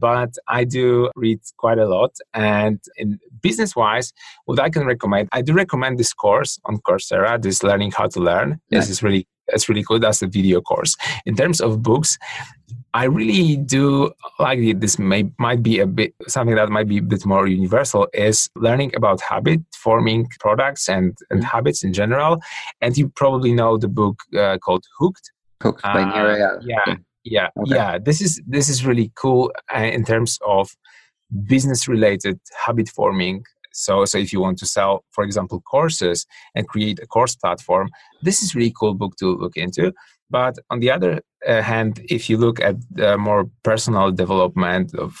but 0.00 0.30
i 0.48 0.64
do 0.64 1.08
read 1.14 1.38
quite 1.56 1.78
a 1.78 1.86
lot 1.86 2.10
and 2.34 2.80
in 2.96 3.18
business 3.40 3.76
wise 3.76 4.12
what 4.46 4.58
i 4.58 4.68
can 4.68 4.84
recommend 4.84 5.28
i 5.32 5.40
do 5.40 5.52
recommend 5.52 5.98
this 5.98 6.12
course 6.12 6.58
on 6.64 6.78
coursera 6.78 7.40
this 7.40 7.62
learning 7.62 7.92
how 7.92 8.08
to 8.08 8.18
learn 8.18 8.60
yeah. 8.70 8.80
this 8.80 8.90
is 8.90 9.02
really 9.02 9.26
it's 9.52 9.68
really 9.68 9.82
cool 9.82 9.98
that's 9.98 10.22
a 10.22 10.26
video 10.26 10.60
course 10.60 10.96
in 11.26 11.34
terms 11.34 11.60
of 11.60 11.82
books 11.82 12.18
I 12.92 13.04
really 13.04 13.56
do 13.56 14.12
like 14.38 14.80
this 14.80 14.98
may 14.98 15.30
might 15.38 15.62
be 15.62 15.78
a 15.78 15.86
bit 15.86 16.14
something 16.26 16.56
that 16.56 16.70
might 16.70 16.88
be 16.88 16.98
a 16.98 17.02
bit 17.02 17.24
more 17.24 17.46
universal 17.46 18.08
is 18.12 18.48
learning 18.56 18.92
about 18.96 19.20
habit 19.20 19.60
forming 19.76 20.28
products 20.40 20.88
and, 20.88 21.16
and 21.30 21.40
mm-hmm. 21.40 21.46
habits 21.46 21.84
in 21.84 21.92
general. 21.92 22.40
And 22.80 22.96
you 22.96 23.08
probably 23.08 23.52
know 23.52 23.76
the 23.78 23.88
book 23.88 24.18
uh, 24.36 24.58
called 24.58 24.84
Hooked. 24.98 25.30
Hooked 25.62 25.82
by 25.82 26.02
uh, 26.02 26.58
Yeah, 26.62 26.94
yeah, 27.22 27.48
okay. 27.58 27.74
yeah. 27.74 27.98
This 27.98 28.20
is 28.20 28.42
this 28.46 28.68
is 28.68 28.84
really 28.84 29.12
cool 29.14 29.52
uh, 29.74 29.82
in 29.82 30.04
terms 30.04 30.38
of 30.44 30.70
business 31.46 31.86
related 31.86 32.40
habit 32.64 32.88
forming 32.88 33.44
so 33.72 34.04
so 34.04 34.18
if 34.18 34.32
you 34.32 34.40
want 34.40 34.58
to 34.58 34.66
sell 34.66 35.04
for 35.12 35.22
example 35.22 35.60
courses 35.60 36.26
and 36.56 36.66
create 36.66 36.98
a 37.00 37.06
course 37.06 37.36
platform 37.36 37.88
this 38.20 38.42
is 38.42 38.54
really 38.54 38.74
cool 38.78 38.94
book 38.94 39.14
to 39.16 39.36
look 39.36 39.56
into 39.56 39.92
but 40.30 40.58
on 40.70 40.80
the 40.80 40.90
other 40.90 41.20
uh, 41.46 41.62
hand, 41.62 42.00
if 42.08 42.30
you 42.30 42.36
look 42.36 42.60
at 42.60 42.76
the 42.90 43.18
more 43.18 43.50
personal 43.62 44.10
development 44.10 44.94
of 44.94 45.20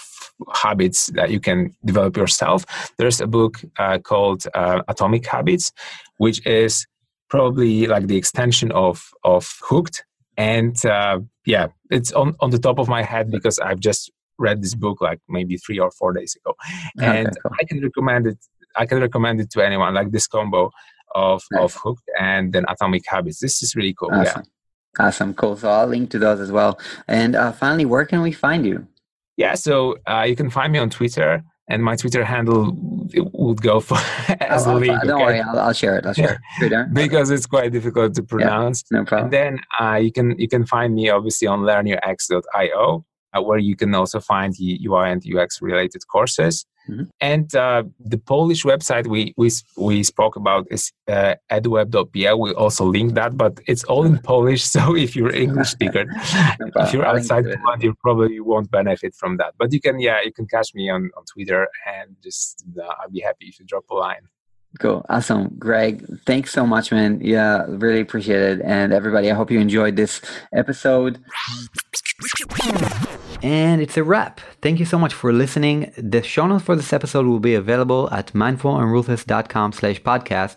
habits 0.54 1.06
that 1.14 1.30
you 1.30 1.40
can 1.40 1.74
develop 1.84 2.16
yourself, 2.16 2.64
there's 2.98 3.20
a 3.20 3.26
book 3.26 3.60
uh, 3.78 3.98
called 3.98 4.46
uh, 4.54 4.82
Atomic 4.88 5.26
Habits, 5.26 5.72
which 6.18 6.44
is 6.46 6.86
probably 7.28 7.86
like 7.86 8.06
the 8.06 8.16
extension 8.16 8.70
of 8.72 9.10
of 9.24 9.52
Hooked. 9.62 10.04
And 10.36 10.84
uh, 10.86 11.20
yeah, 11.44 11.68
it's 11.90 12.12
on 12.12 12.34
on 12.40 12.50
the 12.50 12.58
top 12.58 12.78
of 12.78 12.88
my 12.88 13.02
head 13.02 13.30
because 13.30 13.58
I've 13.58 13.80
just 13.80 14.10
read 14.38 14.62
this 14.62 14.74
book 14.74 15.00
like 15.00 15.20
maybe 15.28 15.56
three 15.58 15.78
or 15.78 15.90
four 15.90 16.12
days 16.12 16.34
ago, 16.36 16.54
and 16.98 17.28
okay, 17.28 17.36
cool. 17.42 17.52
I 17.60 17.64
can 17.64 17.82
recommend 17.82 18.26
it. 18.26 18.38
I 18.76 18.86
can 18.86 19.00
recommend 19.00 19.40
it 19.40 19.50
to 19.50 19.62
anyone. 19.62 19.94
Like 19.94 20.12
this 20.12 20.26
combo 20.26 20.70
of 21.14 21.42
nice. 21.52 21.62
of 21.62 21.74
Hooked 21.74 22.08
and 22.18 22.52
then 22.52 22.64
Atomic 22.68 23.02
Habits. 23.06 23.40
This 23.40 23.62
is 23.62 23.74
really 23.74 23.94
cool. 23.94 24.10
Awesome. 24.12 24.42
Yeah. 24.44 24.59
Awesome, 24.98 25.34
cool. 25.34 25.56
So 25.56 25.70
I'll 25.70 25.86
link 25.86 26.10
to 26.10 26.18
those 26.18 26.40
as 26.40 26.50
well. 26.50 26.78
And 27.06 27.36
uh, 27.36 27.52
finally, 27.52 27.84
where 27.84 28.04
can 28.04 28.22
we 28.22 28.32
find 28.32 28.66
you? 28.66 28.86
Yeah, 29.36 29.54
so 29.54 29.96
uh, 30.06 30.24
you 30.26 30.36
can 30.36 30.50
find 30.50 30.72
me 30.72 30.78
on 30.78 30.90
Twitter, 30.90 31.42
and 31.68 31.82
my 31.82 31.96
Twitter 31.96 32.24
handle 32.24 32.76
would 33.32 33.62
go 33.62 33.80
for 33.80 33.96
as 34.40 34.66
oh, 34.66 34.76
a 34.76 34.78
link. 34.78 35.00
Don't 35.02 35.12
okay? 35.12 35.24
worry, 35.24 35.40
I'll, 35.40 35.58
I'll, 35.58 35.72
share 35.72 35.96
it. 35.96 36.04
I'll 36.04 36.12
share 36.12 36.40
it. 36.60 36.88
Because 36.92 37.30
it's 37.30 37.46
quite 37.46 37.72
difficult 37.72 38.14
to 38.14 38.22
pronounce. 38.22 38.84
Yeah, 38.90 38.98
no 38.98 39.04
problem. 39.04 39.26
And 39.26 39.32
then 39.32 39.60
uh, 39.80 39.94
you 39.94 40.12
can 40.12 40.38
you 40.38 40.48
can 40.48 40.66
find 40.66 40.94
me 40.94 41.08
obviously 41.08 41.46
on 41.48 41.60
learnux.io, 41.60 43.04
uh, 43.32 43.42
where 43.42 43.58
you 43.58 43.76
can 43.76 43.94
also 43.94 44.20
find 44.20 44.52
the 44.54 44.80
UI 44.84 45.10
and 45.10 45.22
UX 45.24 45.62
related 45.62 46.06
courses. 46.08 46.66
Mm-hmm. 46.90 47.04
And 47.20 47.54
uh, 47.54 47.84
the 47.98 48.18
Polish 48.18 48.64
website 48.64 49.06
we 49.06 49.34
we 49.36 49.50
we 49.76 50.02
spoke 50.02 50.36
about 50.36 50.66
is 50.70 50.92
uh, 51.08 51.34
eduweb.pl. 51.50 52.40
We 52.40 52.52
also 52.54 52.84
link 52.84 53.14
that, 53.14 53.36
but 53.36 53.60
it's 53.66 53.84
all 53.84 54.04
in 54.04 54.18
Polish. 54.18 54.64
So 54.80 54.96
if 54.96 55.16
you're 55.16 55.34
English 55.34 55.70
speaker, 55.70 56.04
if 56.76 56.92
you're 56.92 57.04
outside 57.04 57.44
Poland, 57.44 57.82
you 57.82 57.94
probably 58.02 58.40
won't 58.40 58.70
benefit 58.70 59.14
from 59.14 59.36
that. 59.38 59.54
But 59.58 59.72
you 59.72 59.80
can, 59.80 59.98
yeah, 60.00 60.18
you 60.24 60.32
can 60.32 60.46
catch 60.46 60.74
me 60.74 60.88
on 60.88 61.10
on 61.16 61.24
Twitter, 61.24 61.68
and 61.86 62.16
just 62.22 62.64
uh, 62.78 62.94
I'll 62.98 63.10
be 63.10 63.20
happy 63.20 63.46
if 63.46 63.58
you 63.58 63.66
drop 63.66 63.84
a 63.90 63.94
line. 63.94 64.28
Cool. 64.78 65.04
Awesome. 65.08 65.56
Greg, 65.58 66.06
thanks 66.26 66.52
so 66.52 66.64
much, 66.64 66.92
man. 66.92 67.20
Yeah, 67.20 67.66
really 67.68 68.00
appreciate 68.00 68.40
it. 68.40 68.60
And 68.62 68.92
everybody, 68.92 69.30
I 69.30 69.34
hope 69.34 69.50
you 69.50 69.58
enjoyed 69.58 69.96
this 69.96 70.20
episode. 70.54 71.18
And 73.42 73.80
it's 73.80 73.96
a 73.96 74.04
wrap. 74.04 74.40
Thank 74.60 74.78
you 74.78 74.84
so 74.84 74.98
much 74.98 75.14
for 75.14 75.32
listening. 75.32 75.92
The 75.96 76.22
show 76.22 76.46
notes 76.46 76.64
for 76.64 76.76
this 76.76 76.92
episode 76.92 77.26
will 77.26 77.40
be 77.40 77.54
available 77.54 78.10
at 78.12 78.32
mindfulandruthless.com 78.32 79.72
slash 79.72 80.02
podcast. 80.02 80.56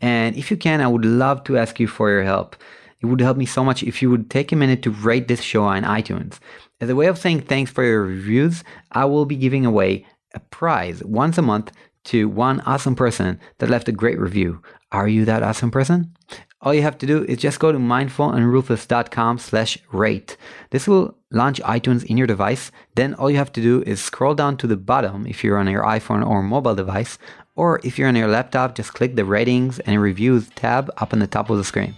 And 0.00 0.36
if 0.36 0.50
you 0.50 0.56
can, 0.56 0.80
I 0.80 0.88
would 0.88 1.04
love 1.04 1.44
to 1.44 1.56
ask 1.56 1.78
you 1.78 1.86
for 1.86 2.10
your 2.10 2.24
help. 2.24 2.56
it 3.00 3.06
would 3.06 3.20
help 3.20 3.36
me 3.36 3.46
so 3.46 3.62
much 3.62 3.82
if 3.82 4.02
you 4.02 4.10
would 4.10 4.30
take 4.30 4.50
a 4.50 4.56
minute 4.56 4.82
to 4.82 4.90
rate 4.90 5.28
this 5.28 5.42
show 5.42 5.64
on 5.64 5.84
iTunes. 5.84 6.38
As 6.80 6.88
a 6.90 6.96
way 6.96 7.06
of 7.06 7.18
saying 7.18 7.42
thanks 7.42 7.70
for 7.70 7.84
your 7.84 8.02
reviews, 8.02 8.64
I 8.90 9.04
will 9.04 9.26
be 9.26 9.36
giving 9.36 9.64
away 9.64 10.06
a 10.34 10.40
prize 10.40 11.04
once 11.04 11.38
a 11.38 11.42
month 11.42 11.70
to 12.04 12.28
one 12.28 12.60
awesome 12.62 12.96
person 12.96 13.38
that 13.58 13.70
left 13.70 13.88
a 13.88 13.92
great 13.92 14.18
review. 14.18 14.60
Are 14.90 15.06
you 15.06 15.24
that 15.26 15.42
awesome 15.42 15.70
person? 15.70 16.14
All 16.64 16.72
you 16.72 16.80
have 16.80 16.96
to 16.98 17.06
do 17.06 17.24
is 17.24 17.38
just 17.38 17.60
go 17.60 17.72
to 17.72 17.78
mindfulandruthless.com 17.78 19.38
slash 19.38 19.78
rate. 19.92 20.38
This 20.70 20.88
will 20.88 21.14
launch 21.30 21.60
iTunes 21.60 22.06
in 22.06 22.16
your 22.16 22.26
device. 22.26 22.72
Then 22.94 23.12
all 23.14 23.30
you 23.30 23.36
have 23.36 23.52
to 23.52 23.60
do 23.60 23.82
is 23.82 24.02
scroll 24.02 24.34
down 24.34 24.56
to 24.56 24.66
the 24.66 24.78
bottom 24.78 25.26
if 25.26 25.44
you're 25.44 25.58
on 25.58 25.68
your 25.68 25.84
iPhone 25.84 26.26
or 26.26 26.42
mobile 26.42 26.74
device, 26.74 27.18
or 27.54 27.80
if 27.84 27.98
you're 27.98 28.08
on 28.08 28.16
your 28.16 28.28
laptop, 28.28 28.74
just 28.74 28.94
click 28.94 29.14
the 29.14 29.26
ratings 29.26 29.78
and 29.80 30.00
reviews 30.00 30.48
tab 30.54 30.90
up 30.96 31.12
on 31.12 31.18
the 31.18 31.26
top 31.26 31.50
of 31.50 31.58
the 31.58 31.64
screen. 31.64 31.94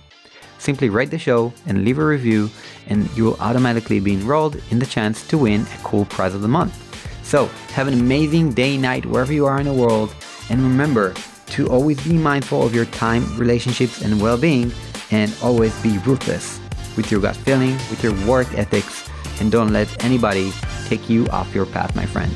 Simply 0.58 0.88
rate 0.88 1.12
the 1.12 1.18
show 1.18 1.52
and 1.66 1.84
leave 1.84 1.98
a 1.98 2.04
review, 2.04 2.50
and 2.88 3.08
you 3.16 3.24
will 3.24 3.36
automatically 3.40 4.00
be 4.00 4.14
enrolled 4.14 4.60
in 4.70 4.80
the 4.80 4.86
chance 4.86 5.24
to 5.28 5.38
win 5.38 5.60
a 5.60 5.78
cool 5.84 6.06
prize 6.06 6.34
of 6.34 6.42
the 6.42 6.48
month. 6.48 6.74
So, 7.22 7.46
have 7.74 7.86
an 7.86 7.94
amazing 7.94 8.54
day, 8.54 8.76
night, 8.76 9.06
wherever 9.06 9.32
you 9.32 9.46
are 9.46 9.60
in 9.60 9.66
the 9.66 9.72
world, 9.72 10.12
and 10.50 10.60
remember 10.60 11.14
to 11.46 11.68
always 11.68 12.02
be 12.04 12.14
mindful 12.14 12.64
of 12.64 12.74
your 12.74 12.86
time, 12.86 13.24
relationships, 13.38 14.02
and 14.02 14.20
well 14.20 14.38
being, 14.38 14.72
and 15.10 15.34
always 15.42 15.74
be 15.82 15.98
ruthless 15.98 16.60
with 16.96 17.10
your 17.10 17.20
gut 17.20 17.36
feeling, 17.36 17.74
with 17.90 18.02
your 18.02 18.14
work 18.26 18.52
ethics, 18.54 19.08
and 19.40 19.52
don't 19.52 19.72
let 19.72 20.04
anybody 20.04 20.52
take 20.86 21.08
you 21.08 21.26
off 21.28 21.54
your 21.54 21.66
path, 21.66 21.94
my 21.94 22.06
friend. 22.06 22.32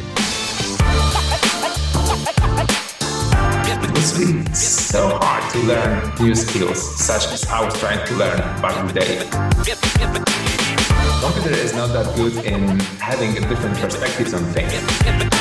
It's 3.97 4.19
really 4.19 4.45
so 4.55 5.19
hard 5.20 5.53
to 5.53 5.59
learn 5.61 6.12
new 6.20 6.35
skills, 6.35 6.81
such 6.99 7.32
as 7.32 7.47
I 7.49 7.65
was 7.65 7.78
trying 7.78 8.07
to 8.07 8.15
learn 8.15 8.39
back 8.62 8.77
in 8.78 8.87
the 8.87 8.93
day. 8.93 9.28
Computer 11.20 11.57
is 11.57 11.74
not 11.74 11.89
that 11.89 12.16
good 12.16 12.45
in 12.45 12.81
having 12.99 13.37
a 13.37 13.47
different 13.49 13.77
perspectives 13.77 14.32
on 14.35 14.43
things. 14.53 15.40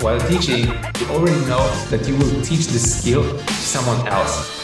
While 0.00 0.18
teaching, 0.28 0.64
you 0.98 1.06
already 1.10 1.44
know 1.44 1.68
that 1.90 2.08
you 2.08 2.16
will 2.16 2.40
teach 2.42 2.68
the 2.68 2.78
skill 2.78 3.22
to 3.22 3.52
someone 3.52 4.08
else 4.08 4.59